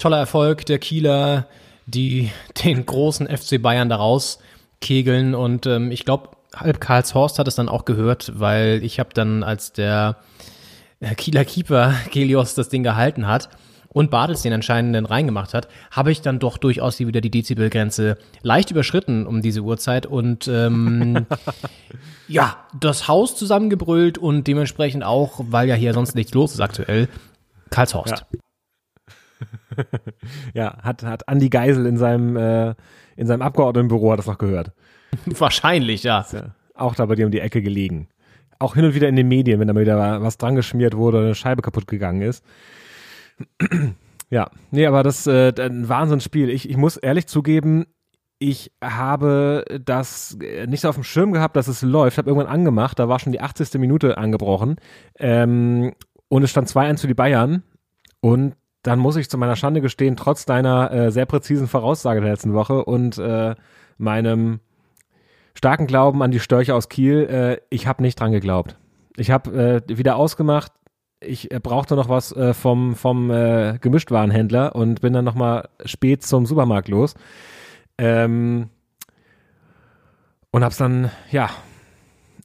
toller 0.00 0.18
Erfolg 0.18 0.66
der 0.66 0.78
Kieler, 0.78 1.46
die 1.86 2.30
den 2.64 2.84
großen 2.84 3.28
FC 3.28 3.62
Bayern 3.62 3.88
daraus 3.88 4.40
kegeln 4.80 5.34
und 5.34 5.66
ähm, 5.66 5.90
ich 5.90 6.04
glaube, 6.04 6.30
halb 6.54 6.80
Karlshorst 6.80 7.38
hat 7.38 7.46
es 7.46 7.54
dann 7.54 7.68
auch 7.68 7.84
gehört, 7.84 8.32
weil 8.40 8.82
ich 8.82 8.98
habe 8.98 9.10
dann, 9.14 9.42
als 9.42 9.72
der 9.72 10.16
äh, 11.00 11.14
Kieler 11.14 11.44
Keeper 11.44 11.94
Gelios 12.10 12.54
das 12.54 12.68
Ding 12.68 12.82
gehalten 12.82 13.26
hat 13.26 13.50
und 13.88 14.10
Bartels 14.10 14.42
den 14.42 14.52
entscheidenden 14.52 15.04
reingemacht 15.04 15.52
hat, 15.52 15.68
habe 15.90 16.12
ich 16.12 16.22
dann 16.22 16.38
doch 16.38 16.58
durchaus 16.58 16.98
wieder 16.98 17.20
die 17.20 17.30
Dezibelgrenze 17.30 18.16
leicht 18.42 18.70
überschritten 18.70 19.26
um 19.26 19.42
diese 19.42 19.60
Uhrzeit 19.60 20.06
und 20.06 20.48
ähm, 20.48 21.26
ja, 22.28 22.56
das 22.78 23.06
Haus 23.06 23.36
zusammengebrüllt 23.36 24.16
und 24.16 24.46
dementsprechend 24.46 25.04
auch, 25.04 25.40
weil 25.48 25.68
ja 25.68 25.74
hier 25.74 25.92
sonst 25.92 26.14
nichts 26.14 26.32
los 26.32 26.54
ist 26.54 26.60
aktuell, 26.60 27.08
Karlshorst. 27.70 28.24
Ja. 28.32 28.40
ja, 30.54 30.78
hat, 30.82 31.02
hat 31.02 31.28
Andi 31.28 31.48
Geisel 31.48 31.86
in 31.86 31.96
seinem, 31.96 32.36
äh, 32.36 32.74
in 33.16 33.26
seinem 33.26 33.42
Abgeordnetenbüro 33.42 34.12
hat 34.12 34.18
das 34.18 34.26
noch 34.26 34.38
gehört. 34.38 34.72
Wahrscheinlich, 35.26 36.02
ja. 36.02 36.24
ja. 36.32 36.54
Auch 36.74 36.94
da 36.94 37.06
bei 37.06 37.14
dir 37.14 37.26
um 37.26 37.32
die 37.32 37.40
Ecke 37.40 37.62
gelegen. 37.62 38.08
Auch 38.58 38.74
hin 38.74 38.84
und 38.84 38.94
wieder 38.94 39.08
in 39.08 39.16
den 39.16 39.28
Medien, 39.28 39.58
wenn 39.60 39.68
da 39.68 39.74
mal 39.74 39.80
wieder 39.82 40.22
was 40.22 40.38
dran 40.38 40.54
geschmiert 40.54 40.96
wurde 40.96 41.18
oder 41.18 41.26
eine 41.26 41.34
Scheibe 41.34 41.62
kaputt 41.62 41.86
gegangen 41.86 42.22
ist. 42.22 42.44
ja, 44.30 44.50
nee, 44.70 44.86
aber 44.86 45.02
das 45.02 45.26
äh, 45.26 45.52
ein 45.58 45.88
Wahnsinnsspiel. 45.88 46.50
Ich, 46.50 46.68
ich 46.68 46.76
muss 46.76 46.96
ehrlich 46.96 47.26
zugeben, 47.26 47.86
ich 48.38 48.72
habe 48.82 49.64
das 49.84 50.36
äh, 50.40 50.66
nicht 50.66 50.80
so 50.80 50.88
auf 50.88 50.94
dem 50.94 51.04
Schirm 51.04 51.32
gehabt, 51.32 51.56
dass 51.56 51.68
es 51.68 51.82
läuft. 51.82 52.14
Ich 52.14 52.18
habe 52.18 52.30
irgendwann 52.30 52.52
angemacht, 52.52 52.98
da 52.98 53.08
war 53.08 53.18
schon 53.18 53.32
die 53.32 53.40
80. 53.40 53.74
Minute 53.74 54.18
angebrochen. 54.18 54.76
Ähm, 55.18 55.92
und 56.28 56.42
es 56.42 56.50
stand 56.50 56.68
2-1 56.68 57.02
für 57.02 57.06
die 57.06 57.14
Bayern. 57.14 57.62
Und 58.20 58.54
dann 58.82 58.98
muss 58.98 59.16
ich 59.16 59.28
zu 59.28 59.38
meiner 59.38 59.56
Schande 59.56 59.80
gestehen, 59.80 60.16
trotz 60.16 60.46
deiner 60.46 60.90
äh, 60.90 61.10
sehr 61.10 61.26
präzisen 61.26 61.68
Voraussage 61.68 62.20
der 62.20 62.30
letzten 62.30 62.54
Woche 62.54 62.84
und 62.84 63.18
äh, 63.18 63.54
meinem 63.98 64.60
starken 65.54 65.86
Glauben 65.86 66.22
an 66.22 66.30
die 66.30 66.40
Störche 66.40 66.74
aus 66.74 66.88
Kiel, 66.88 67.26
äh, 67.30 67.60
ich 67.68 67.86
habe 67.86 68.02
nicht 68.02 68.18
dran 68.18 68.32
geglaubt. 68.32 68.76
Ich 69.16 69.30
habe 69.30 69.82
äh, 69.88 69.98
wieder 69.98 70.16
ausgemacht, 70.16 70.72
ich 71.20 71.50
äh, 71.50 71.60
brauchte 71.60 71.96
noch 71.96 72.08
was 72.08 72.32
äh, 72.32 72.54
vom, 72.54 72.96
vom 72.96 73.30
äh, 73.30 73.78
Gemischtwarenhändler 73.80 74.74
und 74.74 75.02
bin 75.02 75.12
dann 75.12 75.24
nochmal 75.24 75.68
spät 75.84 76.22
zum 76.22 76.46
Supermarkt 76.46 76.88
los. 76.88 77.14
Ähm, 77.98 78.70
und 80.50 80.64
hab's 80.64 80.78
dann, 80.78 81.10
ja, 81.30 81.50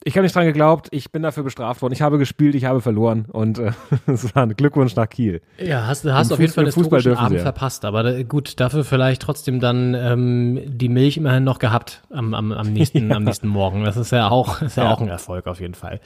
ich 0.07 0.15
habe 0.15 0.23
nicht 0.23 0.35
dran 0.35 0.45
geglaubt, 0.45 0.87
ich 0.91 1.11
bin 1.11 1.23
dafür 1.23 1.41
bestraft 1.41 1.81
worden. 1.81 1.91
Ich 1.91 2.03
habe 2.03 2.19
gespielt, 2.19 2.53
ich 2.53 2.65
habe 2.65 2.79
verloren 2.79 3.25
und 3.31 3.57
äh, 3.57 3.71
es 4.05 4.35
war 4.35 4.43
ein 4.43 4.55
Glückwunsch 4.55 4.95
nach 4.95 5.09
Kiel. 5.09 5.41
Ja, 5.57 5.87
hast, 5.87 6.05
hast 6.05 6.31
auf 6.31 6.39
jeden 6.39 6.53
Fall 6.53 6.65
den 6.65 6.73
historischen 6.73 7.17
Abend 7.17 7.41
verpasst, 7.41 7.85
aber 7.85 8.03
da, 8.03 8.21
gut, 8.21 8.59
dafür 8.59 8.83
vielleicht 8.83 9.23
trotzdem 9.23 9.59
dann 9.59 9.95
ähm, 9.95 10.61
die 10.67 10.89
Milch 10.89 11.17
immerhin 11.17 11.43
noch 11.43 11.57
gehabt 11.57 12.03
am, 12.11 12.35
am, 12.35 12.51
am, 12.51 12.71
nächsten, 12.71 13.09
ja. 13.09 13.15
am 13.15 13.23
nächsten 13.23 13.47
Morgen. 13.47 13.83
Das 13.83 13.97
ist 13.97 14.11
ja 14.11 14.29
auch, 14.29 14.61
ist 14.61 14.77
ja, 14.77 14.83
ja, 14.83 14.91
auch 14.91 15.01
ein 15.01 15.07
Erfolg 15.07 15.47
auf 15.47 15.59
jeden 15.59 15.73
Fall. 15.73 15.99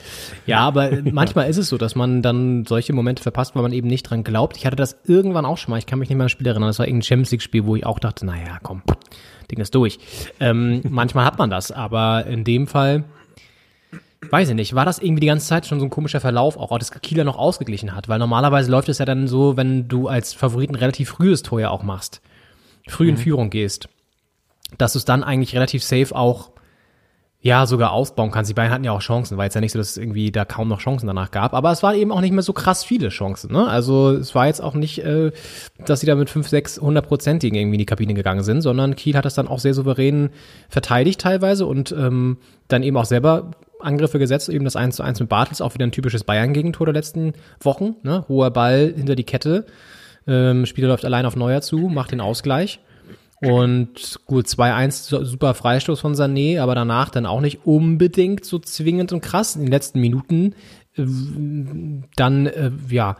Ja, 0.46 0.60
aber 0.60 0.92
manchmal 1.04 1.50
ist 1.50 1.58
es 1.58 1.68
so, 1.68 1.78
dass 1.78 1.96
man 1.96 2.22
dann 2.22 2.66
solche 2.66 2.94
Momente 2.94 3.22
verpasst, 3.22 3.54
weil 3.56 3.64
man 3.64 3.74
eben 3.74 3.90
nicht 3.90 4.04
dran 4.04 4.24
glaubt. 4.24 4.56
Ich 4.56 4.66
hatte 4.66 4.78
das 4.78 4.98
irgendwann 5.04 5.46
auch 5.46 5.58
schon 5.58 5.72
mal, 5.72 5.78
ich 5.78 5.88
kann 5.88 6.00
mich 6.00 6.08
nicht 6.08 6.16
mehr 6.16 6.24
an 6.24 6.28
das 6.28 6.32
Spiel 6.32 6.48
erinnern, 6.48 6.70
das 6.70 6.80
war 6.80 6.88
irgendein 6.88 7.04
Champions 7.04 7.32
League-Spiel, 7.32 7.66
wo 7.66 7.76
ich 7.76 7.86
auch 7.86 8.00
dachte, 8.00 8.26
naja, 8.26 8.60
komm, 8.64 8.82
Ding 9.52 9.60
ist 9.60 9.76
durch. 9.76 10.00
Ähm, 10.40 10.84
manchmal 10.88 11.26
hat 11.26 11.38
man 11.38 11.50
das, 11.50 11.74
aber 11.74 12.26
in 12.28 12.46
dem 12.46 12.66
Fall 12.66 13.04
weiß 14.30 14.50
ich 14.50 14.56
nicht, 14.56 14.76
war 14.76 14.86
das 14.86 15.00
irgendwie 15.00 15.22
die 15.22 15.28
ganze 15.28 15.48
Zeit 15.48 15.66
schon 15.66 15.80
so 15.80 15.86
ein 15.86 15.90
komischer 15.90 16.20
Verlauf, 16.20 16.58
auch 16.58 16.78
dass 16.78 16.92
Kieler 16.92 17.24
noch 17.24 17.38
ausgeglichen 17.38 17.96
hat? 17.96 18.10
Weil 18.10 18.20
normalerweise 18.20 18.70
läuft 18.70 18.90
es 18.90 18.98
ja 18.98 19.06
dann 19.06 19.28
so, 19.28 19.58
wenn 19.58 19.88
du 19.88 20.08
als 20.08 20.34
Favoriten 20.34 20.76
relativ 20.76 21.10
frühes 21.10 21.42
Tor 21.42 21.62
ja 21.62 21.70
auch 21.70 21.84
machst, 21.84 22.22
früh 22.88 23.06
mhm. 23.06 23.10
in 23.12 23.18
Führung 23.18 23.50
gehst, 23.50 23.88
dass 24.78 24.94
du 24.94 25.00
es 25.00 25.06
dann 25.06 25.24
eigentlich 25.24 25.56
relativ 25.56 25.84
safe 25.84 26.16
auch 26.16 26.52
ja, 27.42 27.66
sogar 27.66 27.94
ausbauen 27.94 28.32
kannst. 28.32 28.50
Die 28.50 28.54
beiden 28.54 28.72
hatten 28.74 28.84
ja 28.84 28.92
auch 28.92 29.00
Chancen, 29.00 29.38
war 29.38 29.46
jetzt 29.46 29.54
ja 29.54 29.62
nicht 29.62 29.72
so, 29.72 29.80
dass 29.80 29.92
es 29.92 29.98
irgendwie 29.98 30.30
da 30.30 30.44
kaum 30.44 30.68
noch 30.68 30.82
Chancen 30.82 31.08
danach 31.08 31.32
gab. 31.32 31.54
Aber 31.54 31.72
es 31.72 31.82
waren 31.82 31.96
eben 31.96 32.12
auch 32.12 32.20
nicht 32.20 32.34
mehr 32.34 32.44
so 32.44 32.52
krass 32.52 32.84
viele 32.84 33.08
Chancen. 33.10 33.54
Ne? 33.54 33.66
Also 33.66 34.12
es 34.12 34.36
war 34.36 34.48
jetzt 34.48 34.62
auch 34.62 34.74
nicht, 34.74 35.06
äh, 35.06 35.32
dass 35.86 36.02
sie 36.02 36.06
da 36.06 36.16
mit 36.16 36.30
5, 36.30 36.50
6, 36.50 36.82
100-prozentigen 36.82 37.56
irgendwie 37.56 37.76
in 37.76 37.80
die 37.80 37.86
Kabine 37.86 38.14
gegangen 38.14 38.44
sind, 38.44 38.62
sondern 38.62 38.98
Kiel 38.98 39.16
hat 39.16 39.24
das 39.24 39.36
dann 39.36 39.48
auch 39.48 39.60
sehr 39.60 39.74
souverän 39.74 40.32
verteidigt 40.68 41.22
teilweise 41.22 41.66
und 41.66 41.94
ähm, 41.94 42.40
dann 42.68 42.84
eben 42.84 42.98
auch 42.98 43.06
selber 43.06 43.52
Angriffe 43.80 44.20
gesetzt, 44.20 44.50
eben 44.50 44.66
das 44.66 44.76
1 44.76 44.96
zu 44.96 45.04
1 45.04 45.20
mit 45.20 45.30
Bartels, 45.30 45.62
auch 45.62 45.74
wieder 45.74 45.86
ein 45.86 45.92
typisches 45.92 46.24
Bayern-Gegentor 46.24 46.86
der 46.86 46.94
letzten 46.94 47.34
Wochen. 47.62 47.96
Ne? 48.04 48.26
Hoher 48.28 48.52
Ball 48.52 48.94
hinter 48.96 49.16
die 49.16 49.24
Kette, 49.24 49.66
ähm, 50.28 50.66
Spieler 50.66 50.90
läuft 50.90 51.06
allein 51.06 51.26
auf 51.26 51.36
Neuer 51.36 51.62
zu, 51.62 51.78
macht 51.78 52.12
den 52.12 52.22
Ausgleich. 52.22 52.80
Und 53.42 54.20
gut, 54.26 54.48
2-1, 54.48 55.24
super 55.24 55.54
Freistoß 55.54 56.00
von 56.02 56.14
Sané, 56.14 56.60
aber 56.62 56.76
danach 56.76 57.10
dann 57.10 57.26
auch 57.26 57.40
nicht 57.40 57.66
unbedingt 57.66 58.44
so 58.44 58.60
zwingend 58.60 59.14
und 59.14 59.22
krass. 59.22 59.56
In 59.56 59.64
den 59.64 59.72
letzten 59.72 60.02
Minuten 60.02 60.56
äh, 60.98 61.06
dann, 62.16 62.48
äh, 62.48 62.72
ja, 62.90 63.16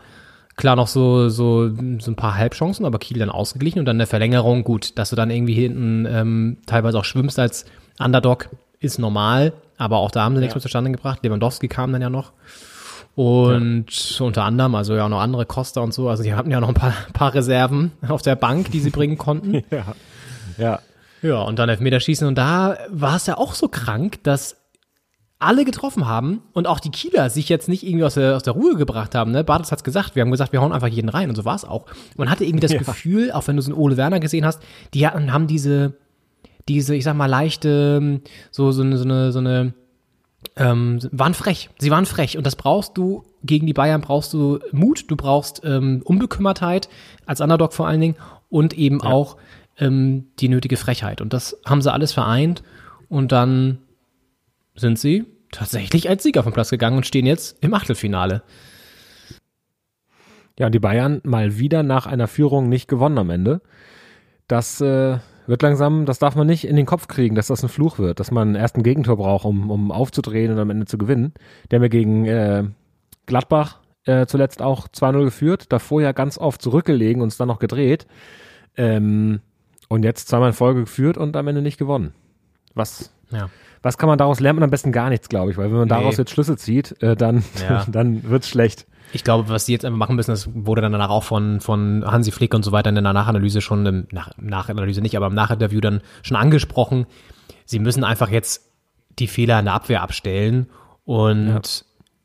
klar 0.56 0.76
noch 0.76 0.88
so, 0.88 1.30
so, 1.30 1.70
so 1.98 2.10
ein 2.10 2.16
paar 2.16 2.36
Halbchancen, 2.36 2.84
aber 2.84 2.98
Kiel 2.98 3.18
dann 3.18 3.30
ausgeglichen 3.30 3.78
und 3.78 3.86
dann 3.86 3.96
eine 3.96 4.06
Verlängerung, 4.06 4.62
gut, 4.62 4.98
dass 4.98 5.10
du 5.10 5.16
dann 5.16 5.30
irgendwie 5.30 5.54
hinten 5.54 6.06
ähm, 6.06 6.58
teilweise 6.66 6.98
auch 6.98 7.04
schwimmst 7.04 7.38
als 7.38 7.64
Underdog, 7.98 8.50
ist 8.78 8.98
normal, 8.98 9.54
aber 9.80 9.96
auch 9.96 10.10
da 10.10 10.24
haben 10.24 10.34
sie 10.34 10.40
ja. 10.40 10.42
nichts 10.42 10.54
mehr 10.54 10.62
zustande 10.62 10.90
gebracht. 10.90 11.20
Lewandowski 11.22 11.66
kam 11.66 11.92
dann 11.92 12.02
ja 12.02 12.10
noch. 12.10 12.32
Und 13.14 13.86
ja. 13.90 14.24
unter 14.24 14.44
anderem, 14.44 14.74
also 14.74 14.94
ja 14.94 15.06
auch 15.06 15.08
noch 15.08 15.20
andere 15.20 15.46
Costa 15.46 15.80
und 15.80 15.94
so, 15.94 16.08
also 16.08 16.22
die 16.22 16.34
hatten 16.34 16.50
ja 16.50 16.60
noch 16.60 16.68
ein 16.68 16.74
paar, 16.74 16.92
paar 17.12 17.34
Reserven 17.34 17.92
auf 18.08 18.20
der 18.22 18.36
Bank, 18.36 18.70
die 18.70 18.80
sie 18.80 18.90
bringen 18.90 19.16
konnten. 19.16 19.54
ja. 19.70 19.94
Ja. 20.58 20.80
Ja, 21.22 21.42
und 21.42 21.58
dann 21.58 21.68
Elfmeterschießen. 21.68 22.26
Und 22.28 22.36
da 22.36 22.76
war 22.88 23.16
es 23.16 23.26
ja 23.26 23.36
auch 23.36 23.54
so 23.54 23.68
krank, 23.68 24.22
dass 24.22 24.56
alle 25.38 25.64
getroffen 25.64 26.06
haben 26.06 26.42
und 26.52 26.66
auch 26.66 26.80
die 26.80 26.90
Kieler 26.90 27.30
sich 27.30 27.48
jetzt 27.48 27.68
nicht 27.68 27.82
irgendwie 27.82 28.04
aus 28.04 28.14
der, 28.14 28.36
aus 28.36 28.42
der 28.42 28.52
Ruhe 28.52 28.76
gebracht 28.76 29.14
haben. 29.14 29.30
Ne? 29.30 29.44
Bartels 29.44 29.72
hat's 29.72 29.84
gesagt, 29.84 30.14
wir 30.14 30.22
haben 30.22 30.30
gesagt, 30.30 30.52
wir 30.52 30.60
hauen 30.60 30.72
einfach 30.72 30.88
jeden 30.88 31.08
rein 31.08 31.30
und 31.30 31.36
so 31.36 31.46
war 31.46 31.56
es 31.56 31.64
auch. 31.64 31.86
Man 32.16 32.28
hatte 32.28 32.44
irgendwie 32.44 32.60
das 32.60 32.72
ja. 32.72 32.78
Gefühl, 32.78 33.32
auch 33.32 33.48
wenn 33.48 33.56
du 33.56 33.62
so 33.62 33.70
einen 33.70 33.80
Ole 33.80 33.96
Werner 33.96 34.20
gesehen 34.20 34.44
hast, 34.44 34.62
die 34.92 35.06
hatten, 35.06 35.32
haben 35.32 35.46
diese, 35.46 35.94
diese, 36.68 36.94
ich 36.94 37.04
sag 37.04 37.16
mal, 37.16 37.26
leichte, 37.26 38.20
so, 38.50 38.72
so 38.72 38.82
eine, 38.82 38.98
so 38.98 39.04
eine, 39.04 39.32
so 39.32 39.38
eine 39.38 39.74
ähm, 40.56 41.00
waren 41.12 41.34
frech. 41.34 41.70
Sie 41.78 41.90
waren 41.90 42.06
frech. 42.06 42.36
Und 42.36 42.46
das 42.46 42.56
brauchst 42.56 42.96
du 42.96 43.24
gegen 43.42 43.66
die 43.66 43.72
Bayern, 43.72 44.00
brauchst 44.00 44.32
du 44.32 44.58
Mut, 44.72 45.10
du 45.10 45.16
brauchst 45.16 45.62
ähm, 45.64 46.02
Unbekümmertheit, 46.04 46.88
als 47.26 47.40
Underdog 47.40 47.72
vor 47.72 47.86
allen 47.86 48.00
Dingen, 48.00 48.16
und 48.48 48.74
eben 48.74 49.00
ja. 49.02 49.10
auch 49.10 49.36
ähm, 49.78 50.26
die 50.38 50.48
nötige 50.48 50.76
Frechheit. 50.76 51.20
Und 51.20 51.32
das 51.32 51.56
haben 51.64 51.82
sie 51.82 51.92
alles 51.92 52.12
vereint. 52.12 52.62
Und 53.08 53.32
dann 53.32 53.78
sind 54.74 54.98
sie 54.98 55.26
tatsächlich 55.50 56.08
als 56.08 56.22
Sieger 56.22 56.42
vom 56.42 56.52
Platz 56.52 56.70
gegangen 56.70 56.96
und 56.96 57.06
stehen 57.06 57.26
jetzt 57.26 57.56
im 57.62 57.74
Achtelfinale. 57.74 58.42
Ja, 60.58 60.66
und 60.66 60.72
die 60.72 60.78
Bayern 60.78 61.20
mal 61.24 61.58
wieder 61.58 61.82
nach 61.82 62.06
einer 62.06 62.28
Führung 62.28 62.68
nicht 62.68 62.86
gewonnen 62.86 63.18
am 63.18 63.30
Ende. 63.30 63.62
Das 64.46 64.80
äh, 64.80 65.18
wird 65.50 65.62
langsam, 65.62 66.06
das 66.06 66.20
darf 66.20 66.36
man 66.36 66.46
nicht 66.46 66.64
in 66.64 66.76
den 66.76 66.86
Kopf 66.86 67.08
kriegen, 67.08 67.34
dass 67.34 67.48
das 67.48 67.62
ein 67.62 67.68
Fluch 67.68 67.98
wird, 67.98 68.20
dass 68.20 68.30
man 68.30 68.54
erst 68.54 68.76
ein 68.76 68.84
Gegentor 68.84 69.16
braucht, 69.16 69.44
um, 69.44 69.70
um 69.70 69.90
aufzudrehen 69.90 70.52
und 70.52 70.58
am 70.58 70.70
Ende 70.70 70.86
zu 70.86 70.96
gewinnen. 70.96 71.34
Der 71.70 71.80
ja 71.80 71.88
gegen 71.88 72.24
äh, 72.26 72.64
Gladbach 73.26 73.78
äh, 74.04 74.26
zuletzt 74.26 74.62
auch 74.62 74.86
2-0 74.86 75.24
geführt, 75.24 75.72
davor 75.72 76.00
ja 76.00 76.12
ganz 76.12 76.38
oft 76.38 76.62
zurückgelegen 76.62 77.20
und 77.20 77.28
es 77.28 77.36
dann 77.36 77.48
noch 77.48 77.58
gedreht. 77.58 78.06
Ähm, 78.76 79.40
und 79.88 80.04
jetzt 80.04 80.28
zweimal 80.28 80.50
in 80.50 80.54
Folge 80.54 80.80
geführt 80.80 81.18
und 81.18 81.36
am 81.36 81.48
Ende 81.48 81.62
nicht 81.62 81.78
gewonnen. 81.78 82.14
Was, 82.74 83.12
ja. 83.30 83.50
was 83.82 83.98
kann 83.98 84.08
man 84.08 84.18
daraus 84.18 84.38
lernen? 84.38 84.62
Am 84.62 84.70
besten 84.70 84.92
gar 84.92 85.10
nichts, 85.10 85.28
glaube 85.28 85.50
ich, 85.50 85.58
weil 85.58 85.72
wenn 85.72 85.78
man 85.78 85.88
daraus 85.88 86.16
nee. 86.16 86.22
jetzt 86.22 86.30
Schlüsse 86.30 86.56
zieht, 86.56 87.02
äh, 87.02 87.16
dann, 87.16 87.42
ja. 87.68 87.84
dann 87.90 88.22
wird's 88.30 88.48
schlecht. 88.48 88.86
Ich 89.12 89.24
glaube, 89.24 89.48
was 89.48 89.66
sie 89.66 89.72
jetzt 89.72 89.84
einfach 89.84 89.98
machen 89.98 90.16
müssen, 90.16 90.30
das 90.30 90.48
wurde 90.52 90.82
dann 90.82 90.92
danach 90.92 91.10
auch 91.10 91.24
von, 91.24 91.60
von 91.60 92.04
Hansi 92.06 92.30
Flick 92.30 92.54
und 92.54 92.64
so 92.64 92.72
weiter 92.72 92.90
in 92.90 92.96
der 92.96 93.12
Nachanalyse 93.12 93.60
schon, 93.60 93.86
im 93.86 94.06
Nach 94.12 94.30
Nachanalyse 94.38 95.00
nicht, 95.00 95.16
aber 95.16 95.26
im 95.26 95.34
Nachinterview 95.34 95.80
dann 95.80 96.00
schon 96.22 96.36
angesprochen. 96.36 97.06
Sie 97.64 97.78
müssen 97.78 98.04
einfach 98.04 98.30
jetzt 98.30 98.70
die 99.18 99.26
Fehler 99.26 99.58
in 99.58 99.66
der 99.66 99.74
Abwehr 99.74 100.02
abstellen 100.02 100.68
und 101.04 101.48
ja. 101.48 101.60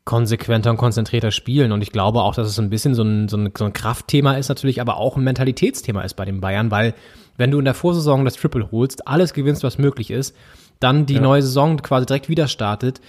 konsequenter 0.04 0.70
und 0.70 0.76
konzentrierter 0.76 1.30
spielen. 1.30 1.72
Und 1.72 1.82
ich 1.82 1.92
glaube 1.92 2.22
auch, 2.22 2.34
dass 2.34 2.48
es 2.48 2.54
so 2.54 2.62
ein 2.62 2.70
bisschen 2.70 2.94
so 2.94 3.02
ein, 3.02 3.28
so 3.28 3.36
ein, 3.36 3.52
so 3.56 3.64
ein 3.64 3.72
Kraftthema 3.72 4.34
ist 4.34 4.48
natürlich, 4.48 4.80
aber 4.80 4.96
auch 4.96 5.16
ein 5.16 5.24
Mentalitätsthema 5.24 6.02
ist 6.02 6.14
bei 6.14 6.24
den 6.24 6.40
Bayern, 6.40 6.70
weil 6.70 6.94
wenn 7.36 7.50
du 7.50 7.58
in 7.58 7.64
der 7.64 7.74
Vorsaison 7.74 8.24
das 8.24 8.34
Triple 8.34 8.70
holst, 8.70 9.06
alles 9.06 9.34
gewinnst, 9.34 9.62
was 9.62 9.78
möglich 9.78 10.10
ist, 10.10 10.34
dann 10.80 11.06
die 11.06 11.14
ja. 11.14 11.20
neue 11.20 11.42
Saison 11.42 11.76
quasi 11.78 12.06
direkt 12.06 12.28
wieder 12.28 12.48
startet, 12.48 13.00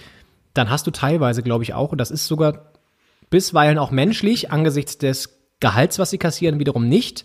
dann 0.54 0.70
hast 0.70 0.86
du 0.86 0.90
teilweise, 0.90 1.42
glaube 1.42 1.64
ich, 1.64 1.74
auch, 1.74 1.92
und 1.92 1.98
das 1.98 2.10
ist 2.10 2.26
sogar 2.26 2.72
bisweilen 3.30 3.78
auch 3.78 3.90
menschlich, 3.90 4.50
angesichts 4.50 4.98
des 4.98 5.38
Gehalts, 5.60 5.98
was 5.98 6.10
sie 6.10 6.18
kassieren, 6.18 6.58
wiederum 6.58 6.88
nicht. 6.88 7.24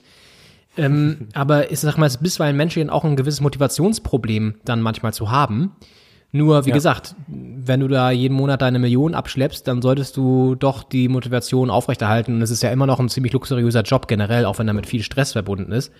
Ähm, 0.78 1.30
aber 1.34 1.72
ich 1.72 1.80
sag 1.80 1.98
mal, 1.98 2.08
es 2.08 2.16
ist 2.16 2.24
bisweilen 2.24 2.58
menschlich 2.58 2.90
auch 2.90 3.04
ein 3.04 3.16
gewisses 3.16 3.42
Motivationsproblem 3.42 4.56
dann 4.66 4.82
manchmal 4.82 5.14
zu 5.14 5.32
haben. 5.32 5.76
Nur, 6.36 6.66
wie 6.66 6.70
ja. 6.70 6.74
gesagt, 6.74 7.16
wenn 7.28 7.80
du 7.80 7.88
da 7.88 8.10
jeden 8.10 8.34
Monat 8.36 8.64
deine 8.64 8.80
Million 8.80 9.14
abschleppst, 9.14 9.68
dann 9.68 9.84
solltest 9.84 10.18
du 10.18 10.56
doch 10.56 10.82
die 10.82 11.08
Motivation 11.08 11.70
aufrechterhalten. 11.70 12.36
Und 12.36 12.42
es 12.42 12.50
ist 12.50 12.64
ja 12.64 12.72
immer 12.72 12.88
noch 12.88 13.00
ein 13.00 13.08
ziemlich 13.08 13.34
luxuriöser 13.34 13.84
Job 13.84 14.08
generell, 14.08 14.46
auch 14.46 14.58
wenn 14.58 14.68
er 14.68 14.74
mit 14.74 14.88
viel 14.88 15.04
Stress 15.04 15.34
verbunden 15.34 15.72
ist. 15.72 15.94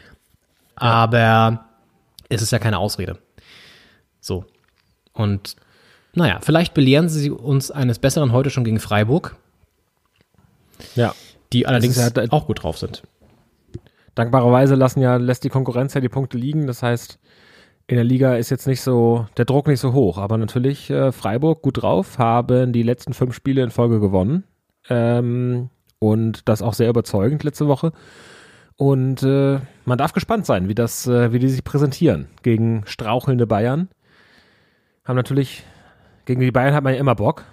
Aber 0.76 1.66
es 2.30 2.42
ist 2.42 2.52
ja 2.52 2.58
keine 2.58 2.80
Ausrede. 2.80 3.20
So. 4.20 4.46
Und 5.12 5.56
naja, 6.16 6.40
vielleicht 6.42 6.74
belehren 6.74 7.10
sie 7.10 7.30
uns 7.30 7.70
eines 7.70 8.00
Besseren 8.00 8.32
heute 8.32 8.50
schon 8.50 8.64
gegen 8.64 8.80
Freiburg. 8.80 9.36
Ja. 10.96 11.14
Die 11.52 11.68
allerdings 11.68 11.98
ja 11.98 12.10
auch 12.32 12.48
gut 12.48 12.64
drauf 12.64 12.78
sind. 12.78 13.04
Dankbarerweise 14.16 14.76
lassen 14.76 15.02
ja, 15.02 15.18
lässt 15.18 15.44
die 15.44 15.50
Konkurrenz 15.50 15.94
ja 15.94 16.02
die 16.02 16.10
Punkte 16.10 16.38
liegen. 16.38 16.68
Das 16.68 16.84
heißt, 16.84 17.20
in 17.88 17.96
der 17.96 18.04
Liga 18.04 18.36
ist 18.36 18.50
jetzt 18.50 18.68
nicht 18.68 18.82
so, 18.82 19.28
der 19.38 19.46
Druck 19.46 19.68
nicht 19.68 19.80
so 19.80 19.94
hoch. 19.94 20.18
Aber 20.18 20.38
natürlich 20.38 20.90
äh, 20.90 21.12
Freiburg 21.12 21.62
gut 21.62 21.82
drauf, 21.82 22.18
haben 22.18 22.74
die 22.74 22.84
letzten 22.84 23.14
fünf 23.14 23.34
Spiele 23.36 23.64
in 23.64 23.72
Folge 23.72 24.00
gewonnen. 24.00 24.44
Ähm, 24.90 25.70
und 26.00 26.48
das 26.50 26.62
auch 26.62 26.74
sehr 26.74 26.90
überzeugend 26.90 27.44
letzte 27.44 27.68
Woche. 27.68 27.92
Und 28.76 29.24
äh, 29.24 29.60
man 29.86 29.98
darf 29.98 30.14
gespannt 30.14 30.46
sein, 30.46 30.68
wie 30.68 30.76
das, 30.76 31.08
äh, 31.08 31.32
wie 31.32 31.40
die 31.40 31.50
sich 31.50 31.64
präsentieren 31.64 32.28
gegen 32.42 32.84
strauchelnde 32.86 33.48
Bayern. 33.48 33.90
Haben 35.06 35.16
natürlich, 35.16 35.64
gegen 36.26 36.42
die 36.42 36.52
Bayern 36.52 36.74
hat 36.74 36.84
man 36.84 36.94
ja 36.94 37.00
immer 37.00 37.16
Bock 37.16 37.46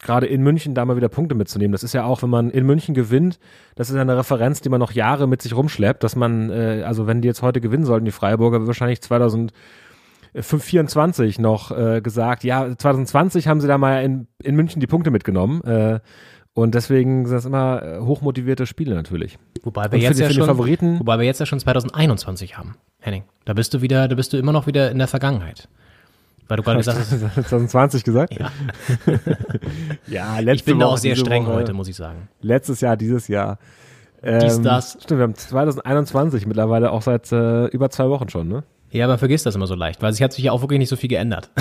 gerade 0.00 0.26
in 0.26 0.42
München 0.42 0.74
da 0.74 0.84
mal 0.84 0.96
wieder 0.96 1.08
Punkte 1.08 1.34
mitzunehmen. 1.34 1.72
Das 1.72 1.82
ist 1.82 1.92
ja 1.92 2.04
auch, 2.04 2.22
wenn 2.22 2.30
man 2.30 2.50
in 2.50 2.64
München 2.66 2.94
gewinnt, 2.94 3.38
das 3.74 3.90
ist 3.90 3.96
ja 3.96 4.02
eine 4.02 4.16
Referenz, 4.16 4.60
die 4.60 4.68
man 4.68 4.80
noch 4.80 4.92
Jahre 4.92 5.28
mit 5.28 5.42
sich 5.42 5.54
rumschleppt, 5.54 6.02
dass 6.02 6.16
man, 6.16 6.50
äh, 6.50 6.82
also 6.86 7.06
wenn 7.06 7.20
die 7.20 7.28
jetzt 7.28 7.42
heute 7.42 7.60
gewinnen 7.60 7.84
sollten, 7.84 8.06
die 8.06 8.10
Freiburger, 8.10 8.66
wahrscheinlich 8.66 9.02
2024 9.02 11.38
noch 11.38 11.70
äh, 11.70 12.00
gesagt, 12.00 12.44
ja, 12.44 12.76
2020 12.76 13.46
haben 13.46 13.60
sie 13.60 13.68
da 13.68 13.78
mal 13.78 14.02
in, 14.02 14.26
in 14.42 14.56
München 14.56 14.80
die 14.80 14.86
Punkte 14.86 15.10
mitgenommen. 15.10 15.62
Äh, 15.64 16.00
und 16.52 16.74
deswegen 16.74 17.26
sind 17.26 17.36
das 17.36 17.44
immer 17.44 17.82
äh, 17.82 18.00
hochmotivierte 18.00 18.66
Spiele 18.66 18.94
natürlich. 18.94 19.38
Wobei 19.62 19.92
wir, 19.92 19.98
jetzt 19.98 20.18
ja 20.18 20.30
schon, 20.30 20.58
wobei 20.58 21.18
wir 21.18 21.24
jetzt 21.24 21.38
ja 21.38 21.46
schon 21.46 21.60
2021 21.60 22.58
haben, 22.58 22.74
Henning. 22.98 23.22
Da 23.44 23.52
bist 23.52 23.72
du 23.72 23.82
wieder, 23.82 24.08
da 24.08 24.16
bist 24.16 24.32
du 24.32 24.36
immer 24.36 24.52
noch 24.52 24.66
wieder 24.66 24.90
in 24.90 24.98
der 24.98 25.06
Vergangenheit. 25.06 25.68
Weil 26.50 26.56
du 26.56 26.62
gerade 26.64 26.78
gesagt 26.78 26.98
hast. 26.98 27.48
2020 27.48 28.02
gesagt? 28.02 28.36
Ja. 28.36 28.50
ja, 30.08 30.38
letzte 30.40 30.52
Ich 30.52 30.64
bin 30.64 30.80
da 30.80 30.86
auch 30.86 30.98
sehr 30.98 31.14
streng 31.14 31.46
Woche, 31.46 31.54
heute, 31.54 31.72
muss 31.74 31.86
ich 31.86 31.94
sagen. 31.94 32.28
Letztes 32.42 32.80
Jahr, 32.80 32.96
dieses 32.96 33.28
Jahr. 33.28 33.60
Ähm, 34.20 34.40
Dies, 34.40 34.60
das. 34.60 34.98
Stimmt, 35.00 35.20
wir 35.20 35.22
haben 35.22 35.34
2021 35.36 36.46
mittlerweile 36.46 36.90
auch 36.90 37.02
seit 37.02 37.30
äh, 37.30 37.66
über 37.66 37.88
zwei 37.90 38.08
Wochen 38.08 38.28
schon, 38.28 38.48
ne? 38.48 38.64
Ja, 38.90 39.06
man 39.06 39.18
vergisst 39.18 39.46
das 39.46 39.54
immer 39.54 39.68
so 39.68 39.76
leicht, 39.76 40.02
weil 40.02 40.12
sich 40.12 40.24
hat 40.24 40.32
sich 40.32 40.42
ja 40.42 40.50
auch 40.50 40.60
wirklich 40.60 40.80
nicht 40.80 40.88
so 40.88 40.96
viel 40.96 41.08
geändert. 41.08 41.50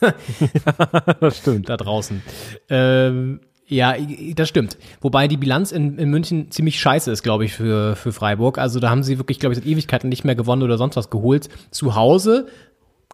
das 1.20 1.38
stimmt. 1.38 1.68
Da 1.68 1.76
draußen. 1.76 2.20
Ähm, 2.68 3.38
ja, 3.68 3.94
das 4.34 4.48
stimmt. 4.48 4.76
Wobei 5.00 5.28
die 5.28 5.36
Bilanz 5.36 5.70
in, 5.70 5.96
in 5.96 6.10
München 6.10 6.50
ziemlich 6.50 6.80
scheiße 6.80 7.10
ist, 7.12 7.22
glaube 7.22 7.44
ich, 7.44 7.54
für, 7.54 7.94
für 7.94 8.12
Freiburg. 8.12 8.58
Also 8.58 8.80
da 8.80 8.90
haben 8.90 9.04
sie 9.04 9.18
wirklich, 9.18 9.38
glaube 9.38 9.52
ich, 9.52 9.60
seit 9.60 9.66
Ewigkeiten 9.68 10.08
nicht 10.08 10.24
mehr 10.24 10.34
gewonnen 10.34 10.64
oder 10.64 10.76
sonst 10.76 10.96
was 10.96 11.08
geholt. 11.08 11.48
Zu 11.70 11.94
Hause 11.94 12.48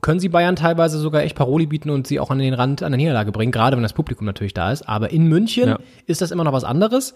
können 0.01 0.20
sie 0.20 0.28
Bayern 0.28 0.56
teilweise 0.56 0.98
sogar 0.98 1.22
echt 1.22 1.36
Paroli 1.36 1.66
bieten 1.66 1.90
und 1.90 2.06
sie 2.06 2.20
auch 2.20 2.31
an 2.31 2.39
den 2.39 2.55
Rand 2.55 2.82
an 2.82 2.93
der 2.93 2.97
Niederlage 2.97 3.32
bringen, 3.32 3.52
gerade 3.52 3.77
wenn 3.77 3.82
das 3.82 3.93
Publikum 3.93 4.27
natürlich 4.27 4.55
da 4.55 4.72
ist. 4.72 4.89
Aber 4.89 5.10
in 5.10 5.24
München 5.24 5.68
ja. 5.68 5.78
ist 6.06 6.20
das 6.20 6.31
immer 6.31 6.44
noch 6.44 6.52
was 6.52 6.64
anderes. 6.64 7.14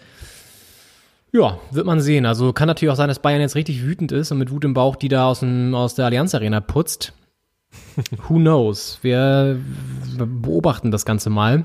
Ja, 1.33 1.59
wird 1.73 1.87
man 1.87 2.01
sehen. 2.01 2.27
Also 2.27 2.53
kann 2.53 2.69
natürlich 2.69 2.93
auch 2.93 2.97
sein, 2.97 3.09
dass 3.09 3.19
Bayern 3.19 3.41
jetzt 3.41 3.57
richtig 3.57 3.83
wütend 3.83 4.13
ist 4.13 4.31
und 4.31 4.39
mit 4.39 4.51
Wut 4.51 4.65
im 4.65 4.75
Bauch 4.75 4.97
die 4.97 5.09
da 5.09 5.27
aus, 5.27 5.41
dem, 5.41 5.75
aus 5.75 5.95
der 5.95 6.07
Allianz 6.07 6.35
Arena 6.35 6.61
putzt. 6.61 7.13
Who 8.29 8.35
knows? 8.35 8.99
Wir 9.03 9.59
beobachten 10.17 10.91
das 10.91 11.05
Ganze 11.05 11.31
mal. 11.31 11.65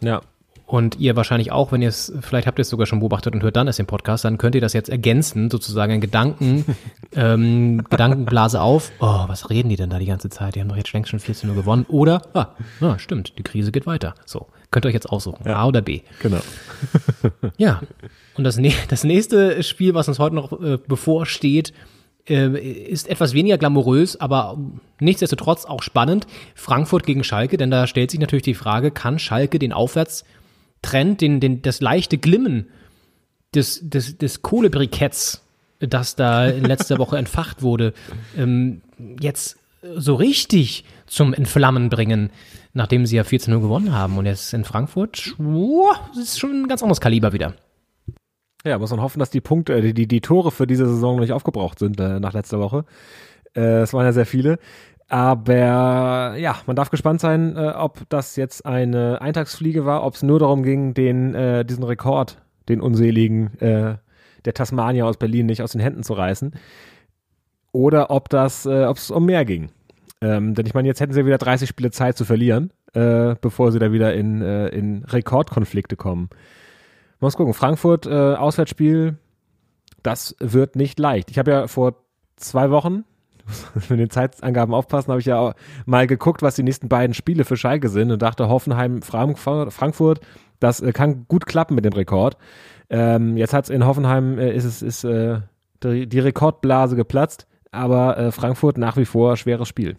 Ja. 0.00 0.20
Und 0.66 0.98
ihr 0.98 1.14
wahrscheinlich 1.14 1.52
auch, 1.52 1.70
wenn 1.70 1.80
ihr 1.80 1.88
es, 1.88 2.12
vielleicht 2.20 2.48
habt 2.48 2.58
ihr 2.58 2.62
es 2.62 2.68
sogar 2.68 2.86
schon 2.86 2.98
beobachtet 2.98 3.32
und 3.34 3.42
hört 3.44 3.54
dann 3.54 3.68
erst 3.68 3.78
den 3.78 3.86
Podcast, 3.86 4.24
dann 4.24 4.36
könnt 4.36 4.56
ihr 4.56 4.60
das 4.60 4.72
jetzt 4.72 4.88
ergänzen, 4.88 5.48
sozusagen 5.48 5.92
ein 5.92 6.00
Gedanken, 6.00 6.64
ähm, 7.14 7.84
Gedankenblase 7.88 8.60
auf. 8.60 8.90
Oh, 8.98 9.24
was 9.28 9.48
reden 9.48 9.68
die 9.68 9.76
denn 9.76 9.90
da 9.90 10.00
die 10.00 10.06
ganze 10.06 10.28
Zeit? 10.28 10.56
Die 10.56 10.60
haben 10.60 10.68
doch 10.68 10.76
jetzt 10.76 10.92
längst 10.92 11.10
schon 11.10 11.20
14 11.20 11.48
Uhr 11.50 11.54
gewonnen. 11.54 11.86
Oder, 11.88 12.22
ah, 12.34 12.48
ah, 12.80 12.98
stimmt, 12.98 13.38
die 13.38 13.44
Krise 13.44 13.70
geht 13.70 13.86
weiter. 13.86 14.14
So, 14.24 14.48
könnt 14.72 14.84
ihr 14.84 14.88
euch 14.88 14.94
jetzt 14.94 15.08
aussuchen, 15.08 15.44
ja. 15.46 15.56
A 15.56 15.66
oder 15.66 15.82
B. 15.82 16.00
Genau. 16.20 16.40
ja, 17.58 17.80
und 18.34 18.42
das, 18.42 18.58
das 18.88 19.04
nächste 19.04 19.62
Spiel, 19.62 19.94
was 19.94 20.08
uns 20.08 20.18
heute 20.18 20.34
noch 20.34 20.60
äh, 20.60 20.78
bevorsteht, 20.84 21.72
äh, 22.28 22.58
ist 22.58 23.08
etwas 23.08 23.34
weniger 23.34 23.56
glamourös, 23.56 24.20
aber 24.20 24.58
nichtsdestotrotz 24.98 25.64
auch 25.64 25.82
spannend. 25.82 26.26
Frankfurt 26.56 27.06
gegen 27.06 27.22
Schalke, 27.22 27.56
denn 27.56 27.70
da 27.70 27.86
stellt 27.86 28.10
sich 28.10 28.18
natürlich 28.18 28.42
die 28.42 28.54
Frage, 28.54 28.90
kann 28.90 29.20
Schalke 29.20 29.60
den 29.60 29.72
Aufwärts 29.72 30.24
Trend, 30.86 31.20
den, 31.20 31.40
den, 31.40 31.62
das 31.62 31.80
leichte 31.80 32.16
Glimmen 32.16 32.68
des, 33.54 33.80
des, 33.82 34.18
des 34.18 34.42
Kohlebriketts, 34.42 35.42
das 35.80 36.14
da 36.14 36.46
in 36.46 36.64
letzter 36.64 36.98
Woche 37.00 37.18
entfacht 37.18 37.62
wurde, 37.62 37.92
ähm, 38.36 38.82
jetzt 39.20 39.58
so 39.94 40.14
richtig 40.14 40.84
zum 41.06 41.34
Entflammen 41.34 41.90
bringen, 41.90 42.30
nachdem 42.72 43.04
sie 43.04 43.16
ja 43.16 43.22
14-0 43.22 43.60
gewonnen 43.60 43.92
haben. 43.92 44.16
Und 44.16 44.26
jetzt 44.26 44.54
in 44.54 44.64
Frankfurt, 44.64 45.34
oh, 45.38 45.92
das 46.14 46.24
ist 46.24 46.38
schon 46.38 46.62
ein 46.62 46.68
ganz 46.68 46.82
anderes 46.82 47.00
Kaliber 47.00 47.32
wieder. 47.32 47.54
Ja, 48.64 48.78
muss 48.78 48.90
man 48.90 49.00
hoffen, 49.00 49.18
dass 49.18 49.30
die 49.30 49.40
Punkte, 49.40 49.80
die, 49.80 49.94
die, 49.94 50.08
die 50.08 50.20
Tore 50.20 50.50
für 50.50 50.66
diese 50.66 50.86
Saison 50.86 51.16
noch 51.16 51.22
nicht 51.22 51.32
aufgebraucht 51.32 51.78
sind 51.78 52.00
äh, 52.00 52.20
nach 52.20 52.32
letzter 52.32 52.58
Woche. 52.58 52.84
Äh, 53.54 53.80
es 53.80 53.92
waren 53.92 54.04
ja 54.04 54.12
sehr 54.12 54.26
viele. 54.26 54.58
Aber 55.08 56.34
ja, 56.36 56.56
man 56.66 56.74
darf 56.74 56.90
gespannt 56.90 57.20
sein, 57.20 57.56
äh, 57.56 57.68
ob 57.76 58.08
das 58.08 58.36
jetzt 58.36 58.66
eine 58.66 59.20
Eintagsfliege 59.20 59.84
war, 59.84 60.02
ob 60.02 60.14
es 60.14 60.22
nur 60.22 60.40
darum 60.40 60.62
ging, 60.62 60.94
den, 60.94 61.34
äh, 61.34 61.64
diesen 61.64 61.84
Rekord, 61.84 62.42
den 62.68 62.80
unseligen 62.80 63.56
äh, 63.60 63.98
der 64.44 64.54
Tasmania 64.54 65.04
aus 65.04 65.16
Berlin 65.16 65.46
nicht 65.46 65.62
aus 65.62 65.72
den 65.72 65.80
Händen 65.80 66.02
zu 66.02 66.14
reißen. 66.14 66.54
Oder 67.72 68.10
ob 68.10 68.28
das, 68.30 68.66
äh, 68.66 68.84
ob 68.84 68.96
es 68.96 69.10
um 69.10 69.26
mehr 69.26 69.44
ging. 69.44 69.70
Ähm, 70.20 70.54
denn 70.54 70.66
ich 70.66 70.74
meine, 70.74 70.88
jetzt 70.88 71.00
hätten 71.00 71.12
sie 71.12 71.26
wieder 71.26 71.38
30 71.38 71.68
Spiele 71.68 71.90
Zeit 71.90 72.16
zu 72.16 72.24
verlieren, 72.24 72.72
äh, 72.94 73.36
bevor 73.40 73.70
sie 73.70 73.78
da 73.78 73.92
wieder 73.92 74.14
in, 74.14 74.40
äh, 74.40 74.68
in 74.68 75.04
Rekordkonflikte 75.04 75.96
kommen. 75.96 76.30
Muss 77.20 77.36
gucken, 77.36 77.54
Frankfurt, 77.54 78.06
äh, 78.06 78.34
Auswärtsspiel, 78.34 79.18
das 80.02 80.36
wird 80.40 80.74
nicht 80.74 80.98
leicht. 80.98 81.30
Ich 81.30 81.38
habe 81.38 81.50
ja 81.50 81.66
vor 81.66 81.96
zwei 82.36 82.70
Wochen, 82.70 83.04
mit 83.88 83.98
den 83.98 84.10
Zeitangaben 84.10 84.74
aufpassen, 84.74 85.10
habe 85.10 85.20
ich 85.20 85.26
ja 85.26 85.54
mal 85.84 86.06
geguckt, 86.06 86.42
was 86.42 86.56
die 86.56 86.62
nächsten 86.62 86.88
beiden 86.88 87.14
Spiele 87.14 87.44
für 87.44 87.56
Schalke 87.56 87.88
sind 87.88 88.10
und 88.10 88.22
dachte, 88.22 88.48
Hoffenheim, 88.48 89.02
Frankfurt, 89.02 90.20
das 90.60 90.80
äh, 90.80 90.92
kann 90.92 91.26
gut 91.28 91.46
klappen 91.46 91.74
mit 91.74 91.84
dem 91.84 91.92
Rekord. 91.92 92.36
Ähm, 92.88 93.36
jetzt 93.36 93.52
hat 93.52 93.64
es 93.64 93.70
in 93.70 93.84
Hoffenheim, 93.84 94.38
äh, 94.38 94.54
ist 94.54 94.64
es, 94.64 94.82
ist, 94.82 95.04
äh, 95.04 95.40
die, 95.82 96.06
die, 96.06 96.20
Rekordblase 96.20 96.96
geplatzt, 96.96 97.46
aber 97.72 98.16
äh, 98.16 98.32
Frankfurt 98.32 98.78
nach 98.78 98.96
wie 98.96 99.04
vor 99.04 99.36
schweres 99.36 99.68
Spiel. 99.68 99.96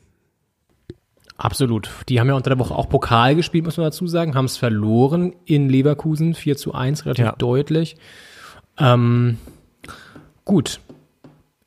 Absolut. 1.38 1.90
Die 2.10 2.20
haben 2.20 2.28
ja 2.28 2.34
unter 2.34 2.50
der 2.50 2.60
Woche 2.60 2.74
auch 2.74 2.90
Pokal 2.90 3.36
gespielt, 3.36 3.66
muss 3.66 3.78
man 3.78 3.86
dazu 3.86 4.08
sagen, 4.08 4.34
haben 4.34 4.46
es 4.46 4.58
verloren 4.58 5.36
in 5.46 5.70
Leverkusen, 5.70 6.34
4 6.34 6.58
zu 6.58 6.74
1, 6.74 7.06
relativ 7.06 7.26
ja. 7.26 7.36
deutlich. 7.38 7.96
Ähm, 8.80 9.38
gut. 10.46 10.80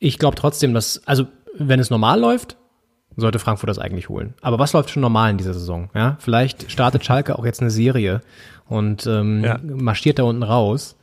Ich 0.01 0.19
glaube 0.19 0.35
trotzdem, 0.35 0.75
dass, 0.75 1.07
also 1.07 1.27
wenn 1.57 1.81
es 1.81 1.91
normal 1.91 2.21
läuft, 2.21 2.57
sollte 3.17 3.39
Frankfurt 3.39 3.69
das 3.69 3.79
eigentlich 3.79 4.09
holen. 4.09 4.35
Aber 4.41 4.59
was 4.59 4.73
läuft 4.73 4.91
schon 4.91 5.03
normal 5.03 5.31
in 5.31 5.39
dieser 5.39 5.55
Saison? 5.55 5.91
Ja, 5.95 6.17
vielleicht 6.21 6.71
startet 6.71 7.05
Schalke 7.05 7.39
auch 7.39 7.45
jetzt 7.45 7.61
eine 7.61 7.71
Serie 7.71 8.21
und 8.69 9.07
ähm, 9.07 9.45
ja. 9.45 9.59
marschiert 9.63 10.19
da 10.19 10.23
unten 10.25 10.43
raus. 10.43 10.97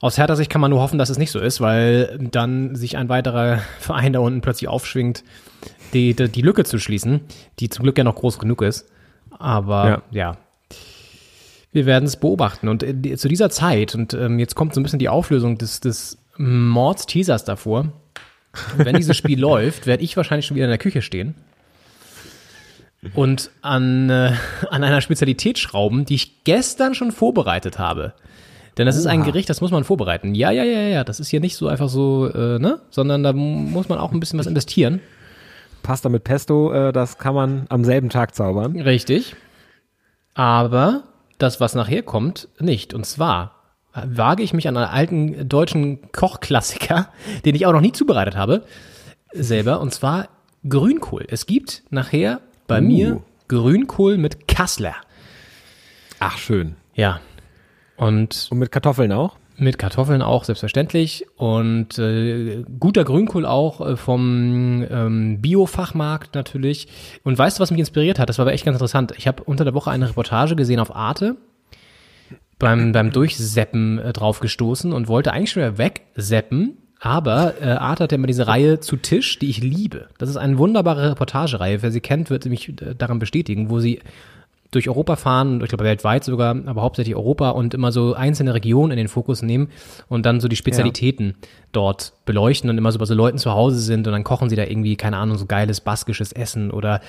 Aus 0.00 0.18
Hertha 0.18 0.34
Sicht 0.34 0.50
kann 0.50 0.60
man 0.60 0.70
nur 0.70 0.80
hoffen, 0.80 0.98
dass 0.98 1.10
es 1.10 1.18
nicht 1.18 1.30
so 1.30 1.38
ist, 1.38 1.60
weil 1.60 2.18
dann 2.30 2.74
sich 2.74 2.96
ein 2.96 3.08
weiterer 3.08 3.58
Verein 3.78 4.12
da 4.12 4.20
unten 4.20 4.40
plötzlich 4.40 4.68
aufschwingt, 4.68 5.24
die, 5.94 6.14
die, 6.14 6.28
die 6.28 6.42
Lücke 6.42 6.64
zu 6.64 6.78
schließen, 6.78 7.20
die 7.60 7.68
zum 7.68 7.84
Glück 7.84 7.98
ja 7.98 8.04
noch 8.04 8.16
groß 8.16 8.38
genug 8.38 8.62
ist. 8.62 8.88
Aber 9.38 9.88
ja, 9.88 10.02
ja 10.10 10.36
Wir 11.72 11.86
werden 11.86 12.04
es 12.04 12.16
beobachten. 12.16 12.68
Und 12.68 12.82
äh, 12.82 13.16
zu 13.16 13.28
dieser 13.28 13.48
Zeit, 13.50 13.94
und 13.94 14.12
ähm, 14.12 14.38
jetzt 14.38 14.54
kommt 14.54 14.74
so 14.74 14.80
ein 14.80 14.82
bisschen 14.82 14.98
die 14.98 15.08
Auflösung 15.08 15.56
des, 15.56 15.80
des 15.80 16.18
Mords-Teasers 16.36 17.44
davor. 17.44 17.92
Wenn 18.76 18.96
dieses 18.96 19.16
Spiel 19.16 19.40
läuft, 19.40 19.86
werde 19.86 20.02
ich 20.02 20.16
wahrscheinlich 20.16 20.46
schon 20.46 20.56
wieder 20.56 20.66
in 20.66 20.70
der 20.70 20.78
Küche 20.78 21.02
stehen 21.02 21.34
und 23.14 23.50
an, 23.62 24.10
äh, 24.10 24.32
an 24.70 24.84
einer 24.84 25.00
Spezialität 25.00 25.58
schrauben, 25.58 26.04
die 26.04 26.14
ich 26.14 26.44
gestern 26.44 26.94
schon 26.94 27.12
vorbereitet 27.12 27.78
habe. 27.78 28.14
Denn 28.78 28.86
das 28.86 28.96
ist 28.96 29.06
ein 29.06 29.20
Oha. 29.20 29.26
Gericht, 29.26 29.50
das 29.50 29.60
muss 29.60 29.70
man 29.70 29.84
vorbereiten. 29.84 30.34
Ja, 30.34 30.50
ja, 30.50 30.64
ja, 30.64 30.80
ja, 30.80 31.04
das 31.04 31.20
ist 31.20 31.28
hier 31.28 31.40
nicht 31.40 31.56
so 31.56 31.68
einfach 31.68 31.88
so, 31.88 32.30
äh, 32.32 32.58
ne? 32.58 32.80
Sondern 32.90 33.22
da 33.22 33.32
muss 33.32 33.88
man 33.88 33.98
auch 33.98 34.12
ein 34.12 34.20
bisschen 34.20 34.38
was 34.38 34.46
investieren. 34.46 35.00
Pasta 35.82 36.08
mit 36.08 36.24
Pesto, 36.24 36.72
äh, 36.72 36.92
das 36.92 37.18
kann 37.18 37.34
man 37.34 37.66
am 37.68 37.84
selben 37.84 38.08
Tag 38.08 38.34
zaubern. 38.34 38.80
Richtig. 38.80 39.34
Aber 40.34 41.02
das, 41.38 41.60
was 41.60 41.74
nachher 41.74 42.02
kommt, 42.02 42.48
nicht. 42.60 42.94
Und 42.94 43.04
zwar 43.04 43.61
wage 43.94 44.42
ich 44.42 44.52
mich 44.52 44.68
an 44.68 44.76
einen 44.76 44.86
alten 44.88 45.48
deutschen 45.48 46.10
Kochklassiker, 46.12 47.08
den 47.44 47.54
ich 47.54 47.66
auch 47.66 47.72
noch 47.72 47.80
nie 47.80 47.92
zubereitet 47.92 48.36
habe, 48.36 48.64
selber, 49.32 49.80
und 49.80 49.92
zwar 49.92 50.28
Grünkohl. 50.68 51.24
Es 51.28 51.46
gibt 51.46 51.82
nachher 51.90 52.40
bei 52.66 52.78
Uh. 52.78 52.82
mir 52.84 53.22
Grünkohl 53.48 54.16
mit 54.18 54.48
Kassler. 54.48 54.94
Ach, 56.20 56.38
schön. 56.38 56.76
Ja. 56.94 57.20
Und, 57.96 58.48
Und 58.50 58.58
mit 58.58 58.72
Kartoffeln 58.72 59.12
auch? 59.12 59.36
Mit 59.58 59.78
Kartoffeln 59.78 60.22
auch, 60.22 60.44
selbstverständlich. 60.44 61.26
Und 61.36 61.98
äh, 61.98 62.64
guter 62.80 63.04
Grünkohl 63.04 63.44
auch 63.44 63.80
äh, 63.86 63.96
vom 63.96 64.86
ähm, 64.90 65.40
Bio-Fachmarkt 65.42 66.34
natürlich. 66.34 66.88
Und 67.22 67.36
weißt 67.38 67.58
du, 67.58 67.62
was 67.62 67.70
mich 67.70 67.80
inspiriert 67.80 68.18
hat? 68.18 68.28
Das 68.28 68.38
war 68.38 68.44
aber 68.44 68.54
echt 68.54 68.64
ganz 68.64 68.76
interessant. 68.76 69.12
Ich 69.18 69.28
habe 69.28 69.42
unter 69.44 69.64
der 69.64 69.74
Woche 69.74 69.90
eine 69.90 70.08
Reportage 70.08 70.56
gesehen 70.56 70.80
auf 70.80 70.94
Arte, 70.94 71.36
beim, 72.62 72.92
beim 72.92 73.10
Durchseppen 73.10 73.98
äh, 73.98 74.12
drauf 74.12 74.40
gestoßen 74.40 74.92
und 74.92 75.08
wollte 75.08 75.32
eigentlich 75.32 75.50
schon 75.50 75.62
wieder 75.62 75.78
wegseppen. 75.78 76.78
Aber 77.00 77.54
äh, 77.60 77.64
Arte 77.66 78.04
hat 78.04 78.12
ja 78.12 78.16
immer 78.16 78.28
diese 78.28 78.46
Reihe 78.46 78.78
zu 78.78 78.96
Tisch, 78.96 79.38
die 79.40 79.50
ich 79.50 79.60
liebe. 79.60 80.06
Das 80.18 80.28
ist 80.28 80.36
eine 80.36 80.56
wunderbare 80.56 81.10
Reportagereihe. 81.10 81.82
Wer 81.82 81.90
sie 81.90 82.00
kennt, 82.00 82.30
wird 82.30 82.46
mich 82.46 82.68
äh, 82.68 82.94
daran 82.96 83.18
bestätigen, 83.18 83.68
wo 83.68 83.80
sie 83.80 84.00
durch 84.72 84.88
Europa 84.88 85.16
fahren, 85.16 85.54
und 85.54 85.62
ich 85.62 85.68
glaube 85.68 85.84
weltweit 85.84 86.24
sogar, 86.24 86.56
aber 86.66 86.82
hauptsächlich 86.82 87.14
Europa 87.14 87.50
und 87.50 87.74
immer 87.74 87.92
so 87.92 88.14
einzelne 88.14 88.54
Regionen 88.54 88.90
in 88.90 88.96
den 88.96 89.08
Fokus 89.08 89.42
nehmen 89.42 89.68
und 90.08 90.26
dann 90.26 90.40
so 90.40 90.48
die 90.48 90.56
Spezialitäten 90.56 91.34
dort 91.72 92.14
beleuchten 92.24 92.70
und 92.70 92.78
immer 92.78 92.90
so 92.90 92.98
bei 92.98 93.04
so 93.04 93.14
Leuten 93.14 93.38
zu 93.38 93.52
Hause 93.52 93.78
sind 93.78 94.06
und 94.06 94.12
dann 94.12 94.24
kochen 94.24 94.48
sie 94.48 94.56
da 94.56 94.64
irgendwie, 94.64 94.96
keine 94.96 95.18
Ahnung, 95.18 95.36
so 95.36 95.44
geiles 95.44 95.82
baskisches 95.82 96.32
Essen 96.32 96.70
oder 96.70 97.00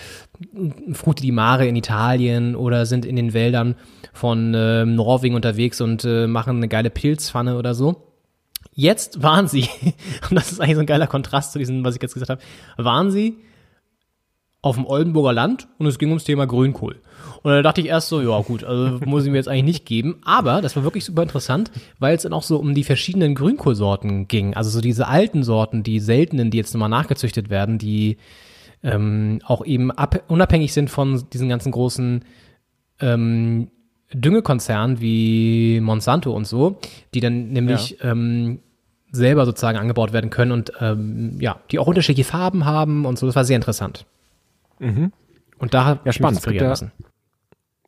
Frutti 0.92 1.24
di 1.24 1.32
Mare 1.32 1.66
in 1.66 1.78
Italien 1.78 2.56
oder 2.56 2.86
sind 2.86 3.06
in 3.06 3.16
den 3.16 3.34
Wäldern 3.34 3.76
von 4.12 4.54
äh, 4.54 4.86
Norwegen 4.86 5.36
unterwegs 5.36 5.80
und 5.80 6.04
äh, 6.04 6.28
machen 6.28 6.58
eine 6.58 6.68
geile 6.68 6.90
Pilzpfanne 6.90 7.58
oder 7.58 7.74
so. 7.74 8.10
Jetzt 8.74 9.24
waren 9.24 9.48
sie, 9.48 9.70
und 10.30 10.36
das 10.36 10.52
ist 10.52 10.60
eigentlich 10.60 10.76
so 10.76 10.82
ein 10.82 10.86
geiler 10.86 11.08
Kontrast 11.08 11.54
zu 11.54 11.60
diesem, 11.60 11.86
was 11.86 11.96
ich 11.96 12.02
jetzt 12.02 12.14
gesagt 12.14 12.30
habe, 12.30 12.42
waren 12.78 13.10
sie 13.10 13.38
auf 14.62 14.76
dem 14.76 14.86
Oldenburger 14.86 15.34
Land 15.34 15.68
und 15.78 15.88
es 15.88 16.00
ging 16.00 16.10
ums 16.10 16.24
Thema 16.24 16.48
Grünkohl. 16.48 17.02
Und 17.44 17.52
da 17.52 17.62
dachte 17.62 17.82
ich 17.82 17.88
erst 17.88 18.08
so, 18.08 18.22
ja 18.22 18.40
gut, 18.42 18.64
also 18.64 19.00
muss 19.06 19.26
ich 19.26 19.32
mir 19.32 19.38
jetzt 19.38 19.50
eigentlich 19.50 19.64
nicht 19.66 19.86
geben. 19.86 20.22
Aber 20.24 20.62
das 20.62 20.76
war 20.78 20.84
wirklich 20.84 21.04
super 21.04 21.24
interessant, 21.24 21.72
weil 22.00 22.16
es 22.16 22.24
dann 22.24 22.32
auch 22.34 22.44
so 22.44 22.58
um 22.58 22.74
die 22.74 22.86
verschiedenen 22.86 23.36
Grünkohlsorten 23.36 24.30
ging. 24.30 24.54
Also 24.56 24.70
so 24.70 24.80
diese 24.80 25.08
alten 25.08 25.44
Sorten, 25.44 25.84
die 25.84 26.00
seltenen, 26.00 26.52
die 26.52 26.58
jetzt 26.58 26.74
nochmal 26.74 26.88
nachgezüchtet 26.90 27.50
werden, 27.50 27.78
die 27.78 28.18
ähm, 28.82 29.40
auch 29.46 29.66
eben 29.66 29.92
ab, 29.92 30.24
unabhängig 30.30 30.74
sind 30.74 30.90
von 30.90 31.24
diesen 31.34 31.50
ganzen 31.50 31.72
großen 31.74 32.24
ähm, 33.02 33.70
Düngekonzernen 34.14 35.02
wie 35.02 35.80
Monsanto 35.82 36.32
und 36.32 36.46
so, 36.48 36.80
die 37.14 37.20
dann 37.20 37.50
nämlich 37.50 37.98
ähm, 38.02 38.60
selber 39.12 39.46
sozusagen 39.46 39.78
angebaut 39.78 40.14
werden 40.14 40.30
können 40.30 40.52
und 40.52 40.72
ähm, 40.80 41.38
ja, 41.40 41.58
die 41.72 41.80
auch 41.80 41.88
unterschiedliche 41.88 42.28
Farben 42.30 42.66
haben 42.66 43.06
und 43.06 43.20
so. 43.20 43.26
Das 43.26 43.36
war 43.36 43.44
sehr 43.46 43.58
interessant. 43.58 44.06
Mhm. 44.80 45.12
Und 45.60 45.74
da 45.74 45.90
Ja, 45.90 45.94
ich 46.00 46.06
mich 46.06 46.16
spannend. 46.16 46.40
Es 46.40 46.46
gibt 46.46 46.62
ja- 46.62 46.68
lassen. 46.68 46.92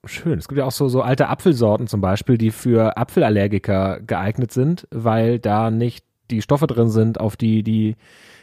Schön. 0.05 0.37
Es 0.39 0.47
gibt 0.47 0.57
ja 0.59 0.65
auch 0.65 0.71
so, 0.71 0.87
so 0.87 1.01
alte 1.01 1.27
Apfelsorten 1.29 1.87
zum 1.87 2.01
Beispiel, 2.01 2.37
die 2.37 2.51
für 2.51 2.97
Apfelallergiker 2.97 3.99
geeignet 4.01 4.51
sind, 4.51 4.87
weil 4.91 5.39
da 5.39 5.71
nicht 5.71 6.05
die 6.31 6.41
Stoffe 6.41 6.67
drin 6.67 6.89
sind, 6.89 7.19
auf 7.19 7.35
die 7.37 7.63
die 7.63 7.95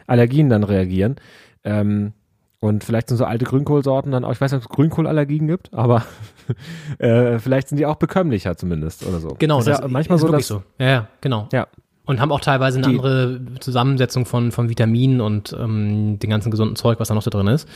Allergien 0.07 0.49
dann 0.49 0.65
reagieren. 0.65 1.17
Ähm, 1.65 2.13
und 2.61 2.85
vielleicht 2.85 3.09
sind 3.09 3.17
so 3.17 3.25
alte 3.25 3.45
Grünkohlsorten 3.45 4.13
dann 4.13 4.25
auch, 4.25 4.31
ich 4.33 4.41
weiß 4.41 4.53
nicht, 4.53 4.65
ob 4.65 4.71
es 4.71 4.75
Grünkohlallergien 4.77 5.49
gibt, 5.49 5.73
aber 5.75 6.05
äh, 6.99 7.39
vielleicht 7.41 7.69
sind 7.69 7.79
die 7.79 7.87
auch 7.87 7.97
bekömmlicher 7.97 8.57
zumindest 8.57 9.05
oder 9.07 9.19
so. 9.19 9.35
Genau, 9.39 9.59
ist 9.59 9.67
das 9.69 9.81
ja 9.81 9.89
manchmal 9.89 10.17
ist 10.17 10.23
so, 10.23 10.29
dass, 10.29 10.47
so. 10.47 10.63
Ja, 10.79 10.87
ja, 10.87 11.09
genau. 11.21 11.49
Ja. 11.53 11.67
Und 12.05 12.21
haben 12.21 12.33
auch 12.33 12.41
teilweise 12.41 12.79
eine 12.79 12.89
Die- 12.89 12.97
andere 12.97 13.41
Zusammensetzung 13.61 14.27
von, 14.27 14.51
von 14.53 14.69
Vitaminen 14.69 15.21
und 15.21 15.57
ähm, 15.59 16.19
den 16.19 16.31
ganzen 16.31 16.51
gesunden 16.51 16.77
Zeug, 16.77 16.99
was 17.01 17.09
da 17.09 17.15
noch 17.15 17.23
so 17.23 17.31
drin 17.31 17.47
ist. 17.49 17.69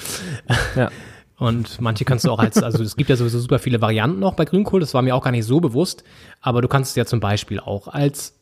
Ja. 0.77 0.91
Und 1.39 1.81
manche 1.81 2.05
kannst 2.05 2.25
du 2.25 2.31
auch 2.31 2.39
als, 2.39 2.63
also 2.63 2.83
es 2.83 2.97
gibt 2.97 3.11
ja 3.11 3.17
sowieso 3.17 3.39
super 3.39 3.59
viele 3.59 3.81
Varianten 3.81 4.21
noch 4.21 4.35
bei 4.35 4.45
Grünkohl, 4.45 4.81
das 4.81 4.95
war 4.95 5.03
mir 5.03 5.15
auch 5.15 5.23
gar 5.23 5.33
nicht 5.33 5.45
so 5.45 5.61
bewusst, 5.61 6.03
aber 6.41 6.63
du 6.63 6.69
kannst 6.69 6.91
es 6.91 6.97
ja 6.97 7.05
zum 7.05 7.21
Beispiel 7.21 7.61
auch 7.61 7.89
als 7.89 8.35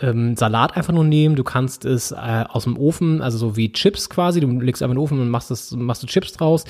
ähm, 0.00 0.34
Salat 0.34 0.74
einfach 0.76 0.94
nur 0.94 1.04
nehmen, 1.04 1.36
du 1.36 1.44
kannst 1.44 1.84
es 1.84 2.12
äh, 2.12 2.44
aus 2.48 2.64
dem 2.64 2.78
Ofen, 2.78 3.20
also 3.20 3.36
so 3.36 3.56
wie 3.56 3.72
Chips 3.72 4.08
quasi, 4.08 4.40
du 4.40 4.48
legst 4.60 4.82
einfach 4.82 4.92
in 4.92 4.96
den 4.96 5.02
Ofen 5.02 5.20
und 5.20 5.28
machst, 5.28 5.50
das, 5.50 5.72
machst 5.72 6.02
du 6.02 6.06
Chips 6.06 6.32
draus, 6.32 6.64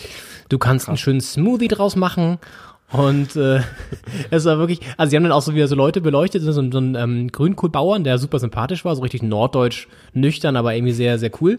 du 0.49 0.59
kannst 0.59 0.89
einen 0.89 0.97
schönen 0.97 1.21
Smoothie 1.21 1.69
draus 1.69 1.95
machen 1.95 2.39
und 2.93 3.37
äh, 3.37 3.61
es 4.31 4.45
war 4.47 4.59
wirklich, 4.59 4.81
also 4.97 5.11
sie 5.11 5.17
haben 5.17 5.23
dann 5.25 5.33
auch 5.33 5.43
so 5.43 5.55
wieder 5.55 5.69
so 5.69 5.75
Leute 5.75 6.01
beleuchtet, 6.01 6.43
so, 6.43 6.61
ein- 6.61 6.73
so 6.73 6.79
ein 6.79 6.95
ähm, 6.95 7.31
Grünkohlbauern, 7.33 8.05
der 8.05 8.19
super 8.19 8.39
sympathisch 8.39 8.85
war, 8.85 8.95
so 8.97 9.03
richtig 9.03 9.23
norddeutsch 9.23 9.89
nüchtern, 10.15 10.57
aber 10.57 10.75
irgendwie 10.75 10.93
sehr, 10.93 11.19
sehr 11.19 11.31
cool. 11.41 11.59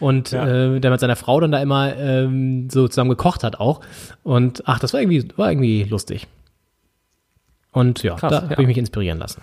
Und 0.00 0.32
äh, 0.32 0.78
der 0.80 0.90
mit 0.90 1.00
seiner 1.00 1.16
Frau 1.16 1.40
dann 1.40 1.52
da 1.52 1.60
immer 1.62 1.96
ähm, 1.96 2.68
so 2.70 2.86
zusammen 2.88 3.10
gekocht 3.10 3.44
hat 3.44 3.60
auch. 3.60 3.80
Und 4.22 4.62
ach, 4.66 4.78
das 4.78 4.92
war 4.92 5.00
irgendwie, 5.00 5.26
war 5.36 5.50
irgendwie 5.50 5.84
lustig. 5.84 6.26
Und 7.72 8.02
ja, 8.02 8.14
Krass, 8.16 8.30
da 8.30 8.42
ja. 8.44 8.50
habe 8.50 8.62
ich 8.62 8.68
mich 8.68 8.78
inspirieren 8.78 9.18
lassen. 9.18 9.42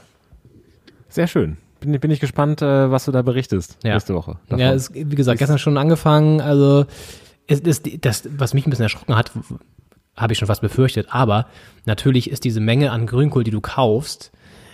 Sehr 1.10 1.28
schön. 1.28 1.58
Bin, 1.80 2.00
bin 2.00 2.12
ich 2.12 2.20
gespannt, 2.20 2.62
äh, 2.62 2.90
was 2.92 3.06
du 3.06 3.12
da 3.12 3.22
berichtest 3.22 3.78
Ja. 3.84 3.94
nächste 3.94 4.14
Woche. 4.14 4.38
davon. 4.48 4.60
Ja, 4.60 4.74
es, 4.74 4.94
wie 4.94 5.04
gesagt, 5.16 5.40
gestern 5.40 5.60
schon 5.60 5.78
angefangen. 5.78 6.42
Also, 6.42 6.86
es 7.48 7.60
ist 7.60 7.88
das, 8.06 8.24
was 8.38 8.54
mich 8.54 8.66
ein 8.66 8.70
bisschen 8.72 8.84
erschrocken 8.84 9.16
hat, 9.16 9.32
habe 10.18 10.34
ich 10.34 10.40
schon 10.40 10.48
fast 10.48 10.62
befürchtet. 10.62 11.08
Aber 11.10 11.48
natürlich 11.86 12.30
ist 12.30 12.44
diese 12.44 12.60
Menge 12.60 12.92
an 12.92 13.06
Grünkohl, 13.06 13.44
die 13.44 13.52
du 13.52 13.62
kaufst, 13.62 14.32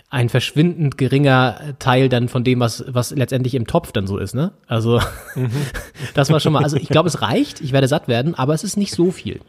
ein 0.10 0.28
verschwindend 0.28 0.98
geringer 0.98 1.76
Teil 1.80 2.10
dann 2.10 2.28
von 2.28 2.44
dem, 2.44 2.60
was, 2.60 2.84
was 2.88 3.12
letztendlich 3.12 3.56
im 3.56 3.66
Topf 3.66 3.94
dann 3.94 4.08
so 4.08 4.18
ist, 4.18 4.36
ne? 4.36 4.52
Also, 4.68 5.00
das 6.14 6.30
war 6.30 6.42
schon 6.42 6.52
mal, 6.52 6.64
also 6.64 6.76
ich 6.76 6.90
glaube, 6.90 7.08
es 7.08 7.22
reicht, 7.22 7.62
ich 7.62 7.72
werde 7.72 7.88
satt 7.88 8.10
werden, 8.10 8.36
aber 8.36 8.54
es 8.54 8.66
ist 8.66 8.76
nicht 8.76 8.94
so 8.94 9.12
viel. 9.12 9.40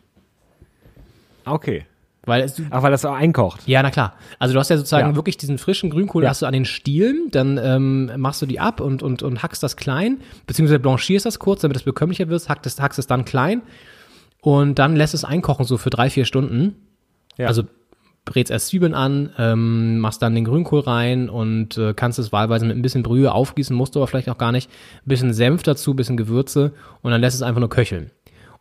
Okay. 1.44 1.84
Weil 2.24 2.42
es, 2.42 2.62
Ach, 2.70 2.84
weil 2.84 2.92
das 2.92 3.04
auch 3.04 3.14
einkocht. 3.16 3.66
ja, 3.66 3.82
na 3.82 3.90
klar. 3.90 4.14
Also 4.38 4.54
du 4.54 4.60
hast 4.60 4.68
ja 4.68 4.76
sozusagen 4.76 5.10
Ja. 5.10 5.16
wirklich 5.16 5.36
diesen 5.36 5.58
frischen 5.58 5.90
Grünkohl, 5.90 6.22
Ja. 6.22 6.28
hast 6.30 6.42
du 6.42 6.46
an 6.46 6.52
den 6.52 6.64
Stielen, 6.64 7.28
dann 7.32 7.58
ähm, 7.58 8.12
machst 8.16 8.40
du 8.40 8.46
die 8.46 8.60
ab 8.60 8.80
und, 8.80 9.02
und, 9.02 9.24
und 9.24 9.42
hackst 9.42 9.64
das 9.64 9.76
klein, 9.76 10.18
beziehungsweise 10.46 10.78
blanchierst 10.78 11.26
das 11.26 11.40
kurz, 11.40 11.62
damit 11.62 11.76
es 11.76 11.82
bekömmlicher 11.82 12.28
wird, 12.28 12.48
hackst 12.48 12.80
hackst 12.80 13.00
es 13.00 13.08
dann 13.08 13.24
klein 13.24 13.62
und 14.42 14.78
dann 14.78 14.94
lässt 14.96 15.14
es 15.14 15.24
einkochen 15.24 15.64
so 15.64 15.78
für 15.78 15.88
drei, 15.88 16.10
vier 16.10 16.26
Stunden. 16.26 16.74
Ja. 17.38 17.46
Also 17.46 17.62
brätst 18.24 18.50
erst 18.52 18.68
Zwiebeln 18.68 18.92
an, 18.94 19.30
ähm, 19.38 19.98
machst 19.98 20.20
dann 20.22 20.34
den 20.34 20.44
Grünkohl 20.44 20.80
rein 20.80 21.28
und 21.30 21.78
äh, 21.78 21.94
kannst 21.94 22.18
es 22.18 22.30
wahlweise 22.32 22.66
mit 22.66 22.76
ein 22.76 22.82
bisschen 22.82 23.02
Brühe 23.02 23.32
aufgießen, 23.32 23.74
musst 23.74 23.94
du 23.94 24.00
aber 24.00 24.06
vielleicht 24.06 24.28
auch 24.28 24.38
gar 24.38 24.52
nicht. 24.52 24.68
Ein 25.04 25.08
bisschen 25.08 25.32
Senf 25.32 25.62
dazu, 25.62 25.92
ein 25.92 25.96
bisschen 25.96 26.16
Gewürze 26.16 26.72
und 27.00 27.10
dann 27.10 27.20
lässt 27.20 27.34
es 27.36 27.42
einfach 27.42 27.60
nur 27.60 27.70
köcheln. 27.70 28.10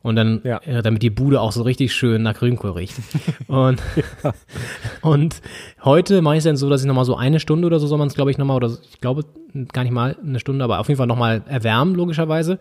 Und 0.04 0.16
dann, 0.16 0.42
Ja. 0.44 0.58
äh, 0.64 0.82
damit 0.82 1.04
die 1.04 1.12
Bude 1.12 1.40
auch 1.42 1.52
so 1.52 1.62
richtig 1.62 1.94
schön 1.94 2.24
nach 2.24 2.34
Grünkohl 2.36 2.72
riecht. 2.72 2.96
Und, 3.48 3.80
und 5.02 5.42
heute 5.84 6.22
mache 6.24 6.36
ich 6.36 6.40
es 6.40 6.44
dann 6.46 6.58
so, 6.58 6.70
dass 6.72 6.82
ich 6.82 6.88
nochmal 6.88 7.06
so 7.06 7.16
eine 7.16 7.40
Stunde 7.40 7.68
oder 7.68 7.80
so 7.80 7.86
soll 7.86 7.98
man 8.00 8.08
es, 8.08 8.16
glaube 8.16 8.32
ich, 8.32 8.38
nochmal, 8.40 8.56
oder 8.56 8.72
ich 8.90 9.00
glaube 9.00 9.26
gar 9.74 9.84
nicht 9.84 9.92
mal 9.92 10.16
eine 10.24 10.40
Stunde, 10.40 10.64
aber 10.64 10.80
auf 10.80 10.88
jeden 10.88 10.98
Fall 10.98 11.06
nochmal 11.06 11.44
erwärmen, 11.48 11.94
logischerweise. 11.94 12.58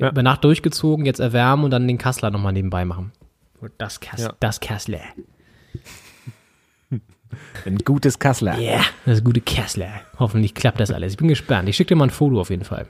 Ja. 0.00 0.10
Über 0.10 0.22
Nacht 0.22 0.44
durchgezogen, 0.44 1.04
jetzt 1.06 1.20
erwärmen 1.20 1.64
und 1.64 1.70
dann 1.70 1.86
den 1.86 1.98
Kassler 1.98 2.30
nochmal 2.30 2.52
nebenbei 2.52 2.84
machen. 2.84 3.12
Das, 3.78 4.00
Kass, 4.00 4.20
Ja. 4.22 4.32
das 4.40 4.60
Kassler. 4.60 5.00
Ein 7.64 7.78
gutes 7.78 8.18
Kassler. 8.18 8.58
Ja, 8.58 8.80
das 9.06 9.22
gute 9.22 9.40
Kassler. 9.40 9.90
Hoffentlich 10.18 10.54
klappt 10.54 10.80
das 10.80 10.90
alles. 10.90 11.12
Ich 11.12 11.18
bin 11.18 11.28
gespannt. 11.28 11.68
Ich 11.68 11.76
schicke 11.76 11.88
dir 11.88 11.96
mal 11.96 12.04
ein 12.06 12.10
Foto 12.10 12.40
auf 12.40 12.50
jeden 12.50 12.64
Fall. 12.64 12.86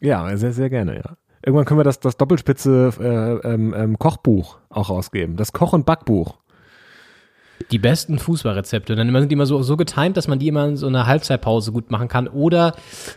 Ja, 0.00 0.36
sehr, 0.36 0.52
sehr 0.52 0.70
gerne, 0.70 0.96
ja. 0.96 1.16
Irgendwann 1.44 1.64
können 1.64 1.80
wir 1.80 1.84
das, 1.84 1.98
das 2.00 2.16
Doppelspitze 2.16 2.92
äh, 3.00 3.48
ähm, 3.54 3.74
ähm, 3.76 3.98
Kochbuch 3.98 4.58
auch 4.68 4.90
rausgeben. 4.90 5.36
Das 5.36 5.52
Koch- 5.52 5.72
und 5.72 5.86
Backbuch. 5.86 6.38
Die 7.70 7.78
besten 7.78 8.18
Fußballrezepte. 8.18 8.94
Dann 8.94 9.08
immer- 9.08 9.20
sind 9.20 9.30
die 9.30 9.34
immer 9.34 9.46
so, 9.46 9.62
so 9.62 9.76
getimt, 9.76 10.16
dass 10.16 10.28
man 10.28 10.38
die 10.38 10.48
immer 10.48 10.66
in 10.66 10.76
so 10.76 10.86
einer 10.86 11.06
Halbzeitpause 11.06 11.72
gut 11.72 11.90
machen 11.90 12.08
kann 12.08 12.28
oder 12.28 12.74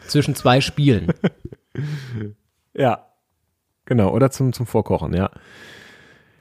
zwischen 0.07 0.35
zwei 0.35 0.61
Spielen. 0.61 1.11
Ja. 2.75 3.07
Genau, 3.89 4.11
oder 4.11 4.29
zum, 4.29 4.53
zum 4.53 4.67
Vorkochen, 4.67 5.15
ja. 5.15 5.31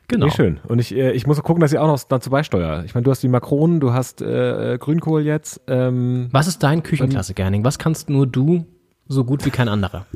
Genau. 0.07 0.27
Nee, 0.27 0.33
schön. 0.33 0.61
Und 0.69 0.79
ich, 0.81 0.95
äh, 0.95 1.13
ich 1.13 1.27
muss 1.27 1.43
gucken, 1.43 1.63
dass 1.63 1.73
ich 1.73 1.79
auch 1.79 1.87
noch 1.87 1.99
dazu 2.07 2.29
beisteuere. 2.29 2.85
Ich 2.85 2.95
meine, 2.95 3.05
du 3.05 3.11
hast 3.11 3.23
die 3.23 3.29
Makronen, 3.29 3.81
du 3.81 3.95
hast 3.95 4.21
äh, 4.21 4.77
Grünkohl 4.79 5.23
jetzt. 5.23 5.63
Ähm, 5.67 6.29
Was 6.31 6.47
ist 6.47 6.63
dein 6.63 6.83
Küchenklassiker, 6.83 7.45
Henning? 7.45 7.65
Was 7.65 7.79
kannst 7.79 8.11
nur 8.11 8.27
du 8.27 8.67
so 9.07 9.25
gut 9.25 9.47
wie 9.47 9.51
kein 9.51 9.69
anderer? 9.69 10.07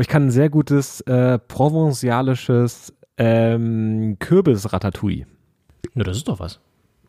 Ich 0.00 0.08
kann 0.08 0.28
ein 0.28 0.30
sehr 0.30 0.48
gutes 0.48 1.02
äh, 1.02 1.38
provenzialisches 1.38 2.94
ähm, 3.18 4.16
Kürbis-Ratatouille. 4.18 5.26
Na, 5.92 6.02
das 6.02 6.16
ist 6.16 6.28
doch 6.28 6.40
was. 6.40 6.60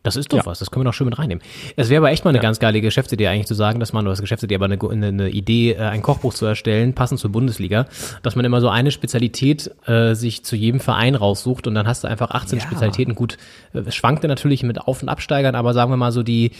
Das 0.04 0.16
ist 0.16 0.30
doch 0.34 0.44
was, 0.44 0.58
das 0.58 0.70
können 0.70 0.84
wir 0.84 0.90
doch 0.90 0.94
schön 0.94 1.06
mit 1.06 1.18
reinnehmen. 1.18 1.42
Es 1.76 1.88
wäre 1.88 2.02
aber 2.02 2.10
echt 2.12 2.24
mal 2.26 2.28
eine 2.30 2.38
ganz 2.38 2.58
geile 2.58 2.82
Geschäftsidee 2.82 3.26
eigentlich 3.26 3.46
zu 3.46 3.54
sagen, 3.54 3.80
dass 3.80 3.94
man, 3.94 4.04
oder 4.04 4.12
das 4.12 4.20
Geschäftsidee, 4.20 4.54
aber 4.54 4.66
eine, 4.66 4.78
eine, 4.90 5.30
Idee, 5.30 5.72
äh, 5.72 5.78
ein 5.78 6.02
Kochbuch 6.02 6.34
zu 6.34 6.44
erstellen, 6.44 6.92
passend 6.92 7.20
zur 7.20 7.32
Bundesliga, 7.32 7.86
dass 8.22 8.36
man 8.36 8.44
immer 8.44 8.60
so 8.60 8.68
eine 8.68 8.90
Spezialität 8.90 9.70
äh, 9.86 10.14
sich 10.14 10.44
zu 10.44 10.56
jedem 10.56 10.80
Verein 10.80 11.14
raussucht 11.14 11.66
und 11.66 11.74
dann 11.74 11.86
hast 11.86 12.04
du 12.04 12.08
einfach 12.08 12.32
18 12.32 12.58
Ja. 12.58 12.64
Spezialitäten. 12.66 13.14
Gut, 13.14 13.38
äh, 13.72 13.90
schwankte 13.90 14.28
natürlich 14.28 14.62
mit 14.62 14.78
Auf- 14.78 15.02
und 15.02 15.08
Absteigern, 15.08 15.54
aber 15.54 15.72
sagen 15.72 15.90
wir 15.90 15.96
mal 15.96 16.12
so 16.12 16.22
die, 16.22 16.50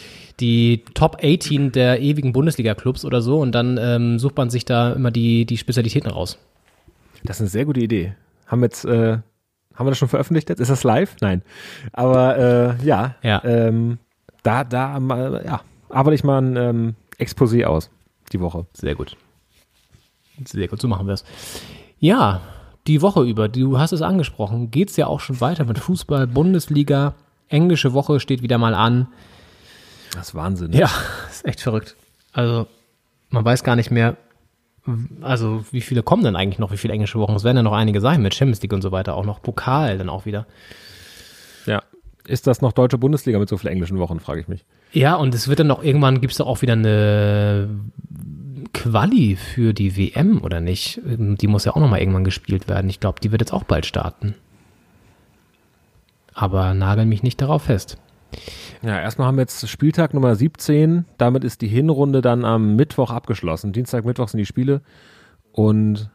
die 0.41 0.83
Top 0.95 1.19
18 1.23 1.71
der 1.71 2.01
ewigen 2.01 2.33
Bundesliga-Clubs 2.33 3.05
oder 3.05 3.21
so 3.21 3.41
und 3.41 3.53
dann 3.53 3.79
ähm, 3.79 4.19
sucht 4.19 4.39
man 4.39 4.49
sich 4.49 4.65
da 4.65 4.95
immer 4.95 5.11
die, 5.11 5.45
die 5.45 5.59
Spezialitäten 5.59 6.11
raus. 6.11 6.39
Das 7.25 7.37
ist 7.37 7.41
eine 7.43 7.51
sehr 7.51 7.67
gute 7.67 7.81
Idee. 7.81 8.15
Haben 8.47 8.63
jetzt, 8.63 8.87
äh, 8.87 9.19
haben 9.75 9.87
wir 9.87 9.91
das 9.91 9.99
schon 9.99 10.09
veröffentlicht 10.09 10.49
jetzt? 10.49 10.61
Ist 10.61 10.71
das 10.71 10.85
live? 10.85 11.17
Nein. 11.21 11.43
Aber 11.93 12.37
äh, 12.79 12.85
ja, 12.85 13.17
Ja. 13.23 13.43
Ähm, 13.45 13.99
da, 14.43 14.63
da 14.65 15.01
mal, 15.01 15.43
ja, 15.45 15.63
arbeite 15.89 16.15
ich 16.15 16.25
mal 16.25 16.41
ein 16.41 16.57
ähm, 16.57 16.95
Exposé 17.19 17.65
aus 17.65 17.91
die 18.33 18.41
Woche. 18.41 18.67
Sehr 18.75 18.95
gut. 18.95 19.17
Sehr 20.45 20.69
gut, 20.69 20.81
so 20.81 20.89
machen 20.89 21.07
wir 21.07 21.15
es. 21.15 21.25
Ja, 21.99 22.41
die 22.87 23.01
Woche 23.01 23.23
über, 23.23 23.49
du 23.49 23.79
hast 23.79 23.93
es 23.93 24.03
angesprochen, 24.03 24.71
geht's 24.71 24.97
ja 24.97 25.07
auch 25.07 25.21
schon 25.21 25.41
weiter 25.41 25.65
mit 25.65 25.79
Fußball, 25.79 26.27
Bundesliga, 26.27 27.15
englische 27.49 27.93
Woche 27.95 28.21
steht 28.21 28.43
wieder 28.43 28.59
mal 28.59 28.75
an. 28.75 29.09
Das 30.13 30.29
ist 30.29 30.35
Wahnsinn. 30.35 30.71
ne? 30.73 30.79
Ja, 30.81 30.91
ist 31.31 31.47
echt 31.47 31.61
verrückt. 31.61 31.97
Also, 32.33 32.67
man 33.31 33.45
weiß 33.45 33.65
gar 33.65 33.77
nicht 33.77 33.91
mehr, 33.91 34.17
also 35.23 35.65
wie 35.71 35.81
viele 35.81 36.03
kommen 36.03 36.25
denn 36.25 36.37
eigentlich 36.37 36.59
noch, 36.59 36.73
wie 36.73 36.77
viele 36.77 36.93
englische 36.93 37.19
Wochen? 37.19 37.35
Es 37.35 37.45
werden 37.45 37.57
ja 37.57 37.63
noch 37.63 37.73
einige 37.73 38.01
sein 38.01 38.23
mit 38.23 38.35
Champions 38.35 38.61
League 38.63 38.73
und 38.73 38.83
so 38.83 38.93
weiter, 38.93 39.15
auch 39.15 39.25
noch 39.25 39.41
Pokal 39.41 39.99
dann 39.99 40.09
auch 40.09 40.27
wieder. 40.27 40.47
Ja. 41.67 41.83
Ist 42.27 42.47
das 42.47 42.63
noch 42.63 42.73
deutsche 42.73 42.99
Bundesliga 42.99 43.39
mit 43.39 43.49
so 43.49 43.57
vielen 43.57 43.73
englischen 43.73 43.99
Wochen, 43.99 44.21
frage 44.21 44.41
ich 44.41 44.49
mich. 44.49 44.65
Ja, 44.93 45.15
und 45.17 45.35
es 45.35 45.49
wird 45.49 45.61
dann 45.61 45.67
noch 45.67 45.83
irgendwann, 45.83 46.21
gibt's 46.21 46.37
doch 46.37 46.47
auch 46.47 46.63
wieder 46.63 46.75
eine 46.75 47.69
Quali 48.73 49.37
für 49.37 49.73
die 49.73 49.97
WM, 49.97 50.43
oder 50.43 50.61
nicht? 50.61 51.01
Die 51.05 51.47
muss 51.47 51.65
ja 51.65 51.73
auch 51.73 51.81
nochmal 51.81 52.01
irgendwann 52.01 52.25
gespielt 52.25 52.69
werden. 52.69 52.89
Ich 52.89 53.01
glaube, 53.01 53.21
die 53.21 53.31
wird 53.31 53.41
jetzt 53.41 53.53
auch 53.53 53.65
bald 53.65 53.87
starten. 53.87 54.35
Aber 56.33 56.75
nagel 56.75 57.07
mich 57.07 57.23
nicht 57.23 57.41
darauf 57.41 57.65
fest. 57.65 57.99
Ja, 58.83 59.01
erstmal 59.01 59.27
haben 59.27 59.37
wir 59.37 59.43
jetzt 59.43 59.69
Spieltag 59.69 60.15
Nummer 60.15 60.35
17. 60.35 61.05
Damit 61.17 61.45
ist 61.45 61.63
die 61.63 61.69
Hinrunde 61.69 62.21
dann 62.21 62.45
am 62.45 62.77
Mittwoch 62.77 63.11
abgeschlossen. 63.11 63.73
Dienstag, 63.73 64.05
Mittwoch 64.05 64.29
sind 64.29 64.39
die 64.39 64.47
Spiele. 64.47 64.83
Und 65.53 66.11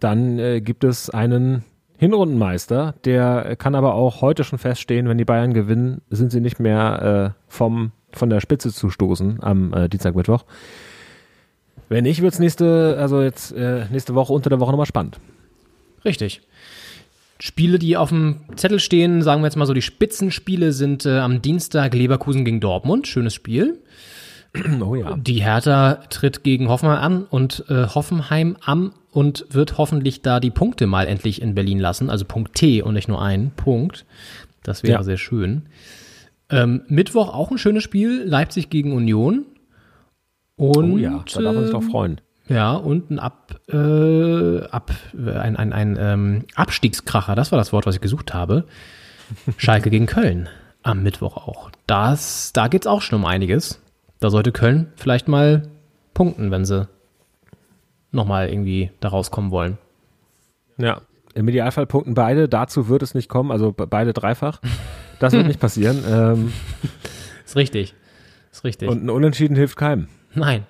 dann 0.00 0.38
äh, 0.38 0.60
gibt 0.60 0.84
es 0.84 1.10
einen 1.10 1.64
Hinrundenmeister, 1.98 2.94
der 3.04 3.56
kann 3.56 3.74
aber 3.74 3.94
auch 3.94 4.20
heute 4.20 4.44
schon 4.44 4.58
feststehen, 4.58 5.08
wenn 5.08 5.18
die 5.18 5.24
Bayern 5.24 5.54
gewinnen, 5.54 6.02
sind 6.10 6.30
sie 6.30 6.40
nicht 6.40 6.60
mehr 6.60 7.34
äh, 7.36 7.40
vom, 7.48 7.92
von 8.12 8.28
der 8.28 8.40
Spitze 8.40 8.72
zu 8.72 8.90
stoßen 8.90 9.42
am 9.42 9.72
äh, 9.72 9.88
Dienstag, 9.88 10.14
Mittwoch. 10.14 10.44
Wenn 11.88 12.04
nicht, 12.04 12.20
wird's 12.20 12.38
nächste, 12.38 12.96
also 12.98 13.22
jetzt 13.22 13.52
äh, 13.52 13.86
nächste 13.90 14.14
Woche 14.14 14.32
unter 14.32 14.50
der 14.50 14.60
Woche 14.60 14.72
nochmal 14.72 14.86
spannend. 14.86 15.18
Richtig. 16.04 16.42
Spiele, 17.38 17.78
die 17.78 17.96
auf 17.96 18.08
dem 18.08 18.36
Zettel 18.56 18.80
stehen, 18.80 19.22
sagen 19.22 19.42
wir 19.42 19.46
jetzt 19.46 19.56
mal 19.56 19.66
so, 19.66 19.74
die 19.74 19.82
Spitzenspiele 19.82 20.72
sind 20.72 21.04
äh, 21.06 21.18
am 21.18 21.42
Dienstag 21.42 21.94
Leverkusen 21.94 22.44
gegen 22.44 22.60
Dortmund. 22.60 23.06
Schönes 23.06 23.34
Spiel. 23.34 23.78
Oh 24.80 24.94
ja. 24.94 25.14
Die 25.16 25.42
Hertha 25.42 25.96
tritt 26.08 26.42
gegen 26.42 26.68
Hoffenheim 26.70 26.98
an 26.98 27.24
und 27.24 27.64
äh, 27.68 27.88
Hoffenheim 27.88 28.56
am 28.64 28.94
und 29.10 29.44
wird 29.50 29.76
hoffentlich 29.76 30.22
da 30.22 30.40
die 30.40 30.50
Punkte 30.50 30.86
mal 30.86 31.06
endlich 31.06 31.42
in 31.42 31.54
Berlin 31.54 31.78
lassen. 31.78 32.08
Also 32.08 32.24
Punkt 32.24 32.54
T 32.54 32.80
und 32.80 32.94
nicht 32.94 33.06
nur 33.08 33.20
ein 33.20 33.50
Punkt. 33.54 34.06
Das 34.62 34.82
wäre 34.82 34.94
Ja. 34.94 35.02
sehr 35.02 35.18
schön. 35.18 35.66
Ähm, 36.48 36.82
Mittwoch 36.88 37.34
auch 37.34 37.50
ein 37.50 37.58
schönes 37.58 37.82
Spiel. 37.82 38.22
Leipzig 38.24 38.70
gegen 38.70 38.92
Union. 38.92 39.44
Und, 40.56 40.92
oh 40.92 40.96
ja, 40.96 41.22
da 41.34 41.42
darf 41.42 41.54
man 41.54 41.64
sich 41.64 41.72
doch 41.72 41.82
ähm, 41.82 41.90
freuen. 41.90 42.20
Ja, 42.48 42.74
und 42.74 43.10
ein 43.10 43.18
Ab, 43.18 43.58
äh, 43.68 44.62
Ab, 44.66 44.92
ein, 45.16 45.56
ein, 45.56 45.72
ein 45.72 45.96
ähm, 45.98 46.44
Abstiegskracher, 46.54 47.34
das 47.34 47.50
war 47.52 47.58
das 47.58 47.72
Wort, 47.72 47.86
was 47.86 47.96
ich 47.96 48.00
gesucht 48.00 48.34
habe. 48.34 48.64
Schalke 49.56 49.90
gegen 49.90 50.06
Köln 50.06 50.48
am 50.82 51.02
Mittwoch 51.02 51.36
auch. 51.36 51.70
Das, 51.88 52.52
da 52.52 52.68
geht's 52.68 52.86
auch 52.86 53.02
schon 53.02 53.18
um 53.18 53.24
einiges. 53.24 53.80
Da 54.20 54.30
sollte 54.30 54.52
Köln 54.52 54.92
vielleicht 54.96 55.26
mal 55.26 55.62
punkten, 56.14 56.50
wenn 56.52 56.64
sie 56.64 56.88
nochmal 58.12 58.48
irgendwie 58.48 58.92
da 59.00 59.08
rauskommen 59.08 59.50
wollen. 59.50 59.78
Ja, 60.78 61.00
im 61.34 61.48
Idealfall 61.48 61.86
punkten 61.86 62.14
beide. 62.14 62.48
Dazu 62.48 62.88
wird 62.88 63.02
es 63.02 63.14
nicht 63.14 63.28
kommen, 63.28 63.50
also 63.50 63.72
be- 63.72 63.86
beide 63.86 64.12
dreifach. 64.12 64.60
Das 65.18 65.32
wird 65.32 65.46
nicht 65.48 65.60
passieren. 65.60 66.02
Ähm, 66.08 66.52
Ist 67.44 67.56
richtig. 67.56 67.94
Ist 68.52 68.62
richtig. 68.64 68.88
und 68.88 69.04
ein 69.04 69.10
Unentschieden 69.10 69.56
hilft 69.56 69.76
keinem. 69.76 70.06
Nein. 70.34 70.64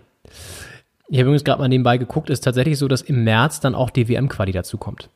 Ich 1.09 1.19
habe 1.19 1.29
übrigens 1.29 1.45
gerade 1.45 1.61
mal 1.61 1.69
nebenbei 1.69 1.99
geguckt, 1.99 2.31
ist 2.31 2.43
tatsächlich 2.43 2.79
so, 2.79 2.89
dass 2.89 3.03
im 3.03 3.25
März 3.25 3.61
dann 3.61 3.75
auch 3.75 3.91
die 3.91 4.09
WM-Quali 4.09 4.53
dazu 4.53 4.77
kommt. 4.77 5.09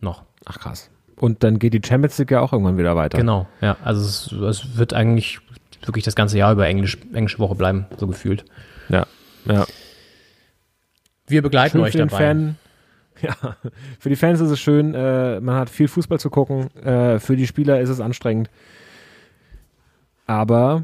Noch. 0.00 0.22
Ach 0.44 0.58
krass. 0.58 0.90
Und 1.16 1.42
dann 1.42 1.58
geht 1.58 1.74
die 1.74 1.80
Champions 1.84 2.18
League 2.18 2.30
ja 2.30 2.40
auch 2.40 2.52
irgendwann 2.52 2.78
wieder 2.78 2.96
weiter. 2.96 3.18
Genau, 3.18 3.46
ja. 3.60 3.76
Also 3.82 4.02
es, 4.02 4.32
es 4.32 4.76
wird 4.76 4.92
eigentlich 4.92 5.38
wirklich 5.82 6.04
das 6.04 6.14
ganze 6.14 6.38
Jahr 6.38 6.52
über 6.52 6.66
Englisch, 6.66 6.98
englische 7.12 7.38
Woche 7.38 7.54
bleiben, 7.54 7.86
so 7.96 8.06
gefühlt. 8.06 8.44
Ja, 8.88 9.06
ja. 9.46 9.66
Wir 11.26 11.42
begleiten 11.42 11.78
Schön 11.78 11.80
euch 11.82 11.92
für 11.92 11.98
den 11.98 12.08
dabei. 12.08 12.22
Fan. 12.22 12.56
Ja, 13.22 13.56
für 14.00 14.08
die 14.08 14.16
Fans 14.16 14.40
ist 14.40 14.50
es 14.50 14.60
schön. 14.60 14.92
Äh, 14.94 15.40
man 15.40 15.54
hat 15.54 15.70
viel 15.70 15.88
Fußball 15.88 16.18
zu 16.18 16.30
gucken. 16.30 16.74
Äh, 16.76 17.20
für 17.20 17.36
die 17.36 17.46
Spieler 17.46 17.80
ist 17.80 17.88
es 17.88 18.00
anstrengend. 18.00 18.50
Aber 20.26 20.82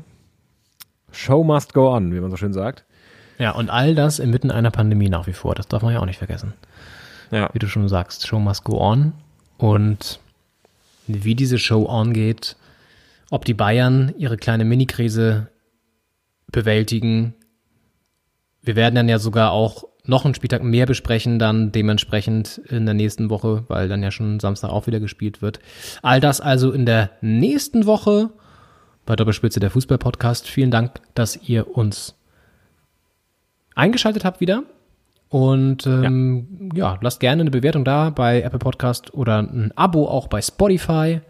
Show 1.10 1.42
must 1.42 1.74
go 1.74 1.94
on, 1.94 2.14
wie 2.14 2.20
man 2.20 2.30
so 2.30 2.36
schön 2.36 2.52
sagt. 2.52 2.84
Ja, 3.40 3.52
und 3.52 3.70
all 3.70 3.94
das 3.94 4.18
inmitten 4.18 4.50
einer 4.50 4.70
Pandemie 4.70 5.08
nach 5.08 5.26
wie 5.26 5.32
vor. 5.32 5.54
Das 5.54 5.66
darf 5.66 5.82
man 5.82 5.94
ja 5.94 6.00
auch 6.00 6.06
nicht 6.06 6.18
vergessen. 6.18 6.52
Ja. 7.30 7.48
Wie 7.54 7.58
du 7.58 7.68
schon 7.68 7.88
sagst, 7.88 8.26
Show 8.26 8.38
must 8.38 8.64
go 8.64 8.78
on. 8.78 9.14
Und 9.56 10.20
wie 11.06 11.34
diese 11.34 11.58
Show 11.58 11.88
on 11.88 12.12
geht, 12.12 12.56
ob 13.30 13.46
die 13.46 13.54
Bayern 13.54 14.12
ihre 14.18 14.36
kleine 14.36 14.66
Mini-Krise 14.66 15.48
bewältigen. 16.52 17.32
Wir 18.60 18.76
werden 18.76 18.94
dann 18.94 19.08
ja 19.08 19.18
sogar 19.18 19.52
auch 19.52 19.84
noch 20.04 20.26
einen 20.26 20.34
Spieltag 20.34 20.62
mehr 20.62 20.84
besprechen, 20.84 21.38
dann 21.38 21.72
dementsprechend 21.72 22.58
in 22.58 22.84
der 22.84 22.94
nächsten 22.94 23.30
Woche, 23.30 23.64
weil 23.68 23.88
dann 23.88 24.02
ja 24.02 24.10
schon 24.10 24.38
Samstag 24.38 24.68
auch 24.68 24.86
wieder 24.86 25.00
gespielt 25.00 25.40
wird. 25.40 25.60
All 26.02 26.20
das 26.20 26.42
also 26.42 26.72
in 26.72 26.84
der 26.84 27.10
nächsten 27.22 27.86
Woche 27.86 28.28
bei 29.06 29.16
Doppelspitze 29.16 29.60
der 29.60 29.70
Fußball-Podcast. 29.70 30.46
Vielen 30.46 30.70
Dank, 30.70 31.00
dass 31.14 31.36
ihr 31.36 31.74
uns 31.74 32.19
eingeschaltet 33.80 34.24
habt 34.24 34.40
wieder. 34.40 34.62
Und 35.28 35.86
ähm, 35.86 36.70
ja. 36.74 36.98
lasst 37.00 37.20
gerne 37.20 37.42
eine 37.42 37.50
Bewertung 37.50 37.84
da 37.84 38.10
bei 38.10 38.42
Apple 38.42 38.58
Podcast 38.58 39.14
oder 39.14 39.38
ein 39.38 39.72
Abo 39.76 40.08
auch 40.08 40.26
bei 40.26 40.42
Spotify. 40.42 41.20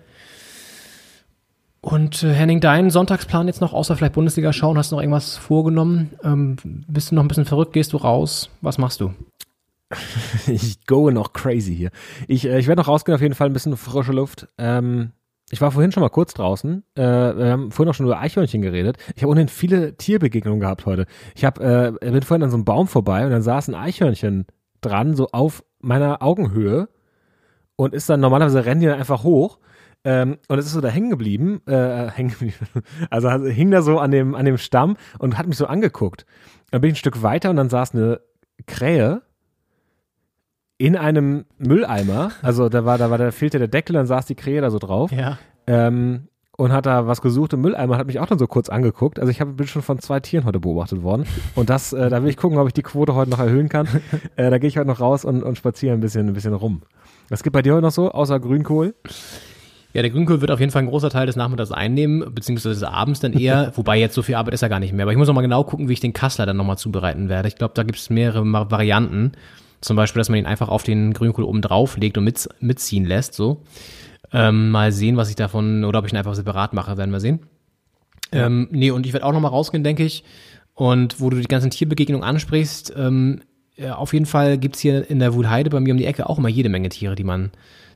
Und 1.82 2.22
äh, 2.22 2.32
Henning, 2.32 2.60
deinen 2.60 2.90
Sonntagsplan 2.90 3.46
jetzt 3.46 3.60
noch, 3.60 3.72
außer 3.72 3.96
vielleicht 3.96 4.14
Bundesliga 4.14 4.52
schauen, 4.52 4.78
hast 4.78 4.90
du 4.90 4.96
noch 4.96 5.02
irgendwas 5.02 5.36
vorgenommen? 5.36 6.10
Ähm, 6.24 6.56
bist 6.88 7.10
du 7.10 7.14
noch 7.14 7.22
ein 7.22 7.28
bisschen 7.28 7.44
verrückt? 7.44 7.72
Gehst 7.72 7.92
du 7.92 7.98
raus? 7.98 8.50
Was 8.60 8.78
machst 8.78 9.00
du? 9.00 9.14
ich 10.46 10.86
go 10.86 11.10
noch 11.10 11.32
crazy 11.32 11.74
hier. 11.74 11.90
Ich, 12.28 12.46
äh, 12.46 12.58
ich 12.58 12.66
werde 12.68 12.80
noch 12.80 12.88
rausgehen, 12.88 13.14
auf 13.14 13.22
jeden 13.22 13.34
Fall 13.34 13.48
ein 13.48 13.52
bisschen 13.52 13.76
frische 13.76 14.12
Luft. 14.12 14.48
Ähm, 14.56 15.12
ich 15.50 15.60
war 15.60 15.72
vorhin 15.72 15.90
schon 15.92 16.02
mal 16.02 16.08
kurz 16.10 16.32
draußen. 16.34 16.84
Äh, 16.94 17.02
wir 17.02 17.50
haben 17.50 17.72
vorhin 17.72 17.90
auch 17.90 17.94
schon 17.94 18.06
über 18.06 18.20
Eichhörnchen 18.20 18.62
geredet. 18.62 18.98
Ich 19.16 19.22
habe 19.22 19.32
ohnehin 19.32 19.48
viele 19.48 19.96
Tierbegegnungen 19.96 20.60
gehabt 20.60 20.86
heute. 20.86 21.06
Ich 21.34 21.44
hab, 21.44 21.58
äh, 21.60 21.92
bin 22.00 22.22
vorhin 22.22 22.44
an 22.44 22.50
so 22.50 22.56
einem 22.56 22.64
Baum 22.64 22.86
vorbei 22.86 23.24
und 23.24 23.32
dann 23.32 23.42
saß 23.42 23.68
ein 23.68 23.74
Eichhörnchen 23.74 24.46
dran, 24.80 25.14
so 25.14 25.28
auf 25.32 25.64
meiner 25.80 26.22
Augenhöhe 26.22 26.88
und 27.76 27.94
ist 27.94 28.08
dann 28.08 28.20
normalerweise 28.20 28.64
rennen 28.64 28.80
die 28.80 28.86
dann 28.86 28.98
einfach 28.98 29.24
hoch. 29.24 29.58
Ähm, 30.04 30.38
und 30.48 30.58
es 30.58 30.66
ist 30.66 30.72
so 30.72 30.80
da 30.80 30.88
hängen 30.88 31.10
geblieben, 31.10 31.60
äh, 31.66 32.10
hängen 32.14 32.30
geblieben. 32.30 32.54
Also, 33.10 33.28
also 33.28 33.46
hing 33.46 33.70
da 33.70 33.82
so 33.82 33.98
an 33.98 34.12
dem, 34.12 34.34
an 34.34 34.44
dem 34.44 34.56
Stamm 34.56 34.96
und 35.18 35.36
hat 35.36 35.46
mich 35.46 35.56
so 35.56 35.66
angeguckt. 35.66 36.26
Dann 36.70 36.80
bin 36.80 36.90
ich 36.90 36.94
ein 36.94 37.00
Stück 37.00 37.22
weiter 37.22 37.50
und 37.50 37.56
dann 37.56 37.68
saß 37.68 37.94
eine 37.94 38.20
Krähe 38.66 39.22
in 40.80 40.96
einem 40.96 41.44
Mülleimer. 41.58 42.30
Also 42.40 42.70
da 42.70 42.86
war, 42.86 42.96
da 42.96 43.10
war, 43.10 43.18
da 43.18 43.30
fehlte 43.32 43.58
der 43.58 43.68
Deckel, 43.68 43.92
dann 43.92 44.06
saß 44.06 44.24
die 44.24 44.34
Krähe 44.34 44.62
da 44.62 44.70
so 44.70 44.78
drauf. 44.78 45.12
Ja. 45.12 45.38
Ähm, 45.66 46.28
und 46.56 46.72
hat 46.72 46.86
da 46.86 47.06
was 47.06 47.20
gesucht 47.20 47.52
im 47.52 47.60
Mülleimer, 47.60 47.98
hat 47.98 48.06
mich 48.06 48.18
auch 48.18 48.26
dann 48.26 48.38
so 48.38 48.46
kurz 48.46 48.70
angeguckt. 48.70 49.18
Also 49.18 49.30
ich 49.30 49.42
hab, 49.42 49.58
bin 49.58 49.66
schon 49.66 49.82
von 49.82 49.98
zwei 49.98 50.20
Tieren 50.20 50.46
heute 50.46 50.58
beobachtet 50.58 51.02
worden. 51.02 51.26
Und 51.54 51.68
das, 51.68 51.92
äh, 51.92 52.08
da 52.08 52.22
will 52.22 52.30
ich 52.30 52.38
gucken, 52.38 52.56
ob 52.56 52.66
ich 52.66 52.72
die 52.72 52.82
Quote 52.82 53.14
heute 53.14 53.30
noch 53.30 53.40
erhöhen 53.40 53.68
kann. 53.68 53.88
äh, 54.36 54.48
da 54.48 54.56
gehe 54.56 54.68
ich 54.68 54.78
heute 54.78 54.86
noch 54.86 55.00
raus 55.00 55.26
und, 55.26 55.42
und 55.42 55.58
spaziere 55.58 55.92
ein 55.92 56.00
bisschen, 56.00 56.28
ein 56.28 56.32
bisschen 56.32 56.54
rum. 56.54 56.80
Was 57.28 57.42
gibt 57.42 57.52
bei 57.52 57.60
dir 57.60 57.74
heute 57.74 57.82
noch 57.82 57.92
so, 57.92 58.10
außer 58.10 58.40
Grünkohl? 58.40 58.94
Ja, 59.92 60.00
der 60.00 60.10
Grünkohl 60.10 60.40
wird 60.40 60.50
auf 60.50 60.60
jeden 60.60 60.72
Fall 60.72 60.82
ein 60.82 60.88
großer 60.88 61.10
Teil 61.10 61.26
des 61.26 61.36
Nachmittags 61.36 61.72
einnehmen, 61.72 62.34
beziehungsweise 62.34 62.80
des 62.80 62.84
Abends 62.84 63.20
dann 63.20 63.34
eher, 63.34 63.72
wobei 63.76 63.98
jetzt 63.98 64.14
so 64.14 64.22
viel 64.22 64.36
Arbeit 64.36 64.54
ist 64.54 64.62
ja 64.62 64.68
gar 64.68 64.80
nicht 64.80 64.94
mehr. 64.94 65.02
Aber 65.04 65.12
ich 65.12 65.18
muss 65.18 65.28
noch 65.28 65.34
mal 65.34 65.42
genau 65.42 65.62
gucken, 65.64 65.90
wie 65.90 65.92
ich 65.92 66.00
den 66.00 66.14
Kassler 66.14 66.46
dann 66.46 66.56
nochmal 66.56 66.78
zubereiten 66.78 67.28
werde. 67.28 67.48
Ich 67.48 67.56
glaube, 67.56 67.74
da 67.74 67.82
gibt 67.82 67.98
es 67.98 68.08
mehrere 68.08 68.70
Varianten. 68.70 69.32
Zum 69.80 69.96
Beispiel, 69.96 70.20
dass 70.20 70.28
man 70.28 70.38
ihn 70.38 70.46
einfach 70.46 70.68
auf 70.68 70.82
den 70.82 71.12
Grünkohl 71.12 71.44
oben 71.44 71.62
drauf 71.62 71.96
legt 71.96 72.18
und 72.18 72.24
mit, 72.24 72.48
mitziehen 72.60 73.04
lässt, 73.04 73.34
so. 73.34 73.62
Ähm, 74.32 74.70
mal 74.70 74.92
sehen, 74.92 75.16
was 75.16 75.28
ich 75.28 75.36
davon, 75.36 75.84
oder 75.84 75.98
ob 75.98 76.06
ich 76.06 76.12
ihn 76.12 76.16
einfach 76.16 76.34
separat 76.34 76.72
mache, 76.72 76.96
werden 76.96 77.10
wir 77.10 77.20
sehen. 77.20 77.40
Ähm, 78.32 78.68
nee, 78.70 78.90
und 78.90 79.06
ich 79.06 79.12
werde 79.12 79.26
auch 79.26 79.32
noch 79.32 79.40
mal 79.40 79.48
rausgehen, 79.48 79.82
denke 79.82 80.04
ich. 80.04 80.24
Und 80.74 81.20
wo 81.20 81.30
du 81.30 81.38
die 81.38 81.48
ganzen 81.48 81.70
Tierbegegnungen 81.70 82.26
ansprichst, 82.26 82.92
ähm, 82.96 83.40
ja, 83.76 83.96
auf 83.96 84.12
jeden 84.12 84.26
Fall 84.26 84.58
gibt's 84.58 84.80
hier 84.80 85.10
in 85.10 85.18
der 85.18 85.34
Wuhlheide 85.34 85.70
bei 85.70 85.80
mir 85.80 85.92
um 85.92 85.98
die 85.98 86.06
Ecke 86.06 86.28
auch 86.28 86.38
immer 86.38 86.48
jede 86.48 86.68
Menge 86.68 86.90
Tiere, 86.90 87.14
die 87.14 87.24
man, 87.24 87.50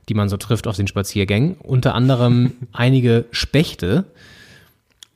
die 0.09 0.13
man 0.13 0.29
so 0.29 0.37
trifft 0.37 0.67
auf 0.67 0.75
den 0.75 0.87
Spaziergängen. 0.87 1.55
Unter 1.55 1.95
anderem 1.95 2.53
einige 2.73 3.25
Spechte. 3.31 4.05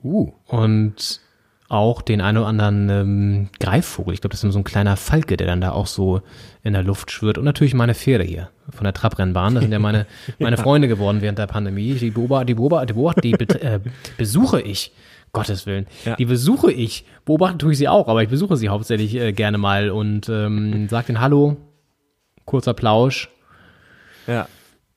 Uh. 0.03 0.31
Und 0.45 1.21
auch 1.69 2.01
den 2.01 2.19
einen 2.19 2.39
oder 2.39 2.47
anderen 2.47 2.89
ähm, 2.89 3.49
Greifvogel. 3.59 4.13
Ich 4.13 4.21
glaube, 4.21 4.31
das 4.31 4.43
ist 4.43 4.53
so 4.53 4.59
ein 4.59 4.63
kleiner 4.63 4.97
Falke, 4.97 5.37
der 5.37 5.45
dann 5.45 5.61
da 5.61 5.71
auch 5.71 5.85
so 5.85 6.21
in 6.63 6.73
der 6.73 6.83
Luft 6.83 7.11
schwirrt. 7.11 7.37
Und 7.37 7.45
natürlich 7.45 7.75
meine 7.75 7.93
Pferde 7.93 8.23
hier 8.23 8.49
von 8.71 8.83
der 8.83 8.93
Trabrennbahn. 8.93 9.53
Das 9.53 9.63
sind 9.63 9.71
ja 9.71 9.79
meine, 9.79 10.07
meine 10.39 10.57
Freunde 10.57 10.87
geworden 10.87 11.21
während 11.21 11.37
der 11.37 11.47
Pandemie. 11.47 11.93
Die 11.93 12.09
beobachte, 12.09 12.47
die 12.47 12.55
beobachte, 12.55 12.87
die, 12.87 12.93
beobachte, 12.93 13.21
die 13.21 13.31
äh, 13.31 13.79
besuche 14.17 14.59
ich. 14.61 14.91
Gottes 15.31 15.67
Willen. 15.67 15.85
Ja. 16.05 16.15
Die 16.15 16.25
besuche 16.25 16.71
ich. 16.71 17.05
Beobachten 17.23 17.59
tue 17.59 17.71
ich 17.71 17.77
sie 17.77 17.87
auch, 17.87 18.07
aber 18.07 18.23
ich 18.23 18.29
besuche 18.29 18.57
sie 18.57 18.69
hauptsächlich 18.69 19.13
äh, 19.15 19.31
gerne 19.31 19.59
mal 19.59 19.91
und 19.91 20.27
ähm, 20.27 20.89
sag 20.89 21.05
den 21.05 21.19
Hallo. 21.19 21.57
Kurzer 22.45 22.73
Plausch. 22.73 23.29
Ja. 24.25 24.47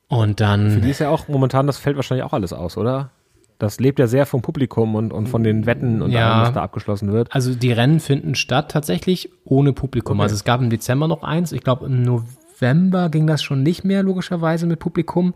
Und 0.08 0.40
dann. 0.40 0.70
Für 0.70 0.80
die 0.80 0.90
ist 0.90 1.00
ja 1.00 1.10
auch 1.10 1.28
momentan, 1.28 1.66
das 1.66 1.76
fällt 1.76 1.96
wahrscheinlich 1.96 2.24
auch 2.24 2.32
alles 2.32 2.54
aus, 2.54 2.78
oder? 2.78 3.10
Das 3.62 3.78
lebt 3.78 4.00
ja 4.00 4.08
sehr 4.08 4.26
vom 4.26 4.42
Publikum 4.42 4.96
und, 4.96 5.12
und 5.12 5.28
von 5.28 5.44
den 5.44 5.66
Wetten 5.66 6.02
und 6.02 6.10
Ja. 6.10 6.32
allem, 6.32 6.46
was 6.48 6.52
da 6.52 6.62
abgeschlossen 6.64 7.12
wird. 7.12 7.32
Also 7.32 7.54
die 7.54 7.70
Rennen 7.70 8.00
finden 8.00 8.34
statt 8.34 8.72
tatsächlich 8.72 9.30
ohne 9.44 9.72
Publikum. 9.72 10.16
Okay. 10.16 10.24
Also 10.24 10.34
es 10.34 10.42
gab 10.42 10.60
im 10.60 10.68
Dezember 10.68 11.06
noch 11.06 11.22
eins. 11.22 11.52
Ich 11.52 11.62
glaube 11.62 11.86
im 11.86 12.02
November 12.02 13.08
ging 13.08 13.28
das 13.28 13.40
schon 13.40 13.62
nicht 13.62 13.84
mehr 13.84 14.02
logischerweise 14.02 14.66
mit 14.66 14.80
Publikum. 14.80 15.32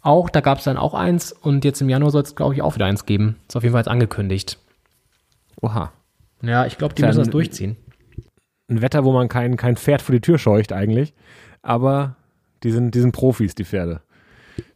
Auch, 0.00 0.28
da 0.28 0.40
gab 0.40 0.58
es 0.58 0.64
dann 0.64 0.76
auch 0.76 0.92
eins 0.92 1.30
und 1.30 1.64
jetzt 1.64 1.80
im 1.80 1.88
Januar 1.88 2.10
soll 2.10 2.22
es 2.22 2.34
glaube 2.34 2.54
ich 2.54 2.62
auch 2.62 2.74
wieder 2.74 2.86
eins 2.86 3.06
geben. 3.06 3.36
Ist 3.46 3.54
auf 3.54 3.62
jeden 3.62 3.74
Fall 3.74 3.82
jetzt 3.82 3.90
angekündigt. 3.90 4.58
Oha. 5.62 5.92
Ja, 6.42 6.66
ich 6.66 6.78
glaube, 6.78 6.94
die 6.96 7.02
müssen 7.02 7.20
das 7.20 7.30
durchziehen. 7.30 7.76
Ein 8.68 8.82
Wetter, 8.82 9.04
wo 9.04 9.12
man 9.12 9.28
kein, 9.28 9.56
kein 9.56 9.76
Pferd 9.76 10.02
vor 10.02 10.12
die 10.12 10.20
Tür 10.20 10.38
scheucht 10.38 10.72
eigentlich. 10.72 11.14
Aber 11.62 12.16
die 12.64 12.72
sind, 12.72 12.96
die 12.96 13.00
sind 13.00 13.12
Profis, 13.12 13.54
die 13.54 13.64
Pferde. 13.64 14.00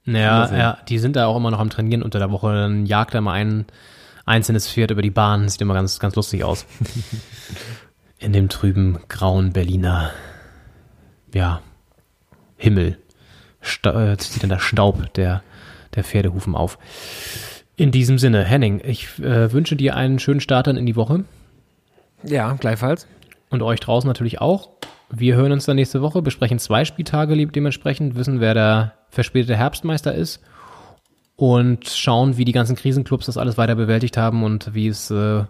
Ja, 0.05 0.47
sehen. 0.47 0.59
ja, 0.59 0.79
die 0.89 0.99
sind 0.99 1.17
da 1.17 1.27
auch 1.27 1.37
immer 1.37 1.51
noch 1.51 1.61
am 1.61 1.71
Trainieren 1.71 2.03
unter 2.03 2.19
der 2.19 2.31
Woche. 2.31 2.53
Dann 2.53 2.87
jagt 2.87 3.15
er 3.15 3.21
mal 3.21 3.33
ein 3.33 3.67
einzelnes 4.25 4.69
Pferd 4.69 4.91
über 4.91 5.03
die 5.03 5.11
Bahn. 5.11 5.49
Sieht 5.49 5.61
immer 5.61 5.75
ganz, 5.75 5.99
ganz 5.99 6.15
lustig 6.17 6.45
aus. 6.45 6.67
In 8.19 8.33
dem 8.33 8.49
trüben, 8.49 8.99
grauen 9.09 9.53
Berliner, 9.53 10.11
ja, 11.33 11.63
Himmel 12.57 12.99
sta 13.63 14.13
äh, 14.13 14.17
zieht 14.17 14.43
dann 14.43 14.51
der 14.51 14.59
Staub 14.59 15.13
der, 15.15 15.43
der 15.95 16.05
Pferdehufen 16.05 16.55
auf. 16.55 16.79
In 17.77 17.93
diesem 17.93 18.19
Sinne, 18.19 18.45
Henning, 18.45 18.81
ich 18.85 19.19
äh, 19.21 19.53
wünsche 19.53 19.77
dir 19.77 19.97
einen 19.97 20.19
schönen 20.19 20.41
Start 20.41 20.67
dann 20.67 20.77
in 20.77 20.87
die 20.87 20.97
Woche. 20.97 21.25
Ja, 22.23 22.53
gleichfalls. 22.53 23.07
Und 23.49 23.63
euch 23.63 23.81
draußen 23.81 24.07
natürlich 24.07 24.41
auch. 24.41 24.69
Wir 25.11 25.35
hören 25.35 25.53
uns 25.53 25.65
dann 25.65 25.77
nächste 25.77 26.03
Woche, 26.03 26.23
besprechen 26.23 26.59
zwei 26.59 26.85
Spieltage 26.85 27.35
lieb 27.35 27.53
dementsprechend, 27.53 28.15
wissen, 28.15 28.41
wer 28.41 28.55
der 28.55 28.95
verspätete 29.11 29.57
Herbstmeister 29.57 30.15
ist 30.15 30.41
und 31.37 31.89
schauen, 31.89 32.37
wie 32.37 32.45
die 32.45 32.53
ganzen 32.53 32.77
Krisenclubs 32.77 33.27
das 33.27 33.39
alles 33.39 33.59
weiter 33.59 33.75
bewältigt 33.75 34.17
haben 34.17 34.43
und 34.45 34.75
wie 34.75 34.89
es 34.89 35.11
äh, 35.11 35.45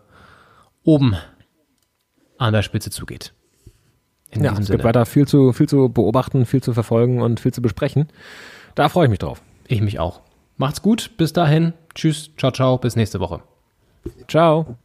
oben 0.85 1.17
an 2.39 2.53
der 2.53 2.63
Spitze 2.63 2.91
zugeht. 2.91 3.33
In 4.31 4.45
ja, 4.45 4.53
es 4.53 4.59
Sinne. 4.59 4.77
gibt 4.77 4.85
weiter 4.85 5.05
viel 5.07 5.27
zu, 5.27 5.53
viel 5.53 5.69
zu 5.69 5.89
beobachten, 5.89 6.47
viel 6.47 6.63
zu 6.63 6.73
verfolgen 6.73 7.21
und 7.21 7.41
viel 7.41 7.53
zu 7.53 7.61
besprechen. 7.61 8.09
Da 8.75 8.89
freue 8.89 9.07
ich 9.07 9.11
mich 9.11 9.19
drauf. 9.19 9.43
Ich 9.67 9.81
mich 9.81 9.99
auch. 9.99 10.21
Macht's 10.57 10.83
gut, 10.83 11.13
bis 11.17 11.33
dahin. 11.33 11.73
Tschüss, 11.95 12.31
ciao, 12.37 12.53
ciao, 12.53 12.79
bis 12.79 12.95
nächste 12.95 13.19
Woche. 13.21 13.43
Ciao. 14.29 14.77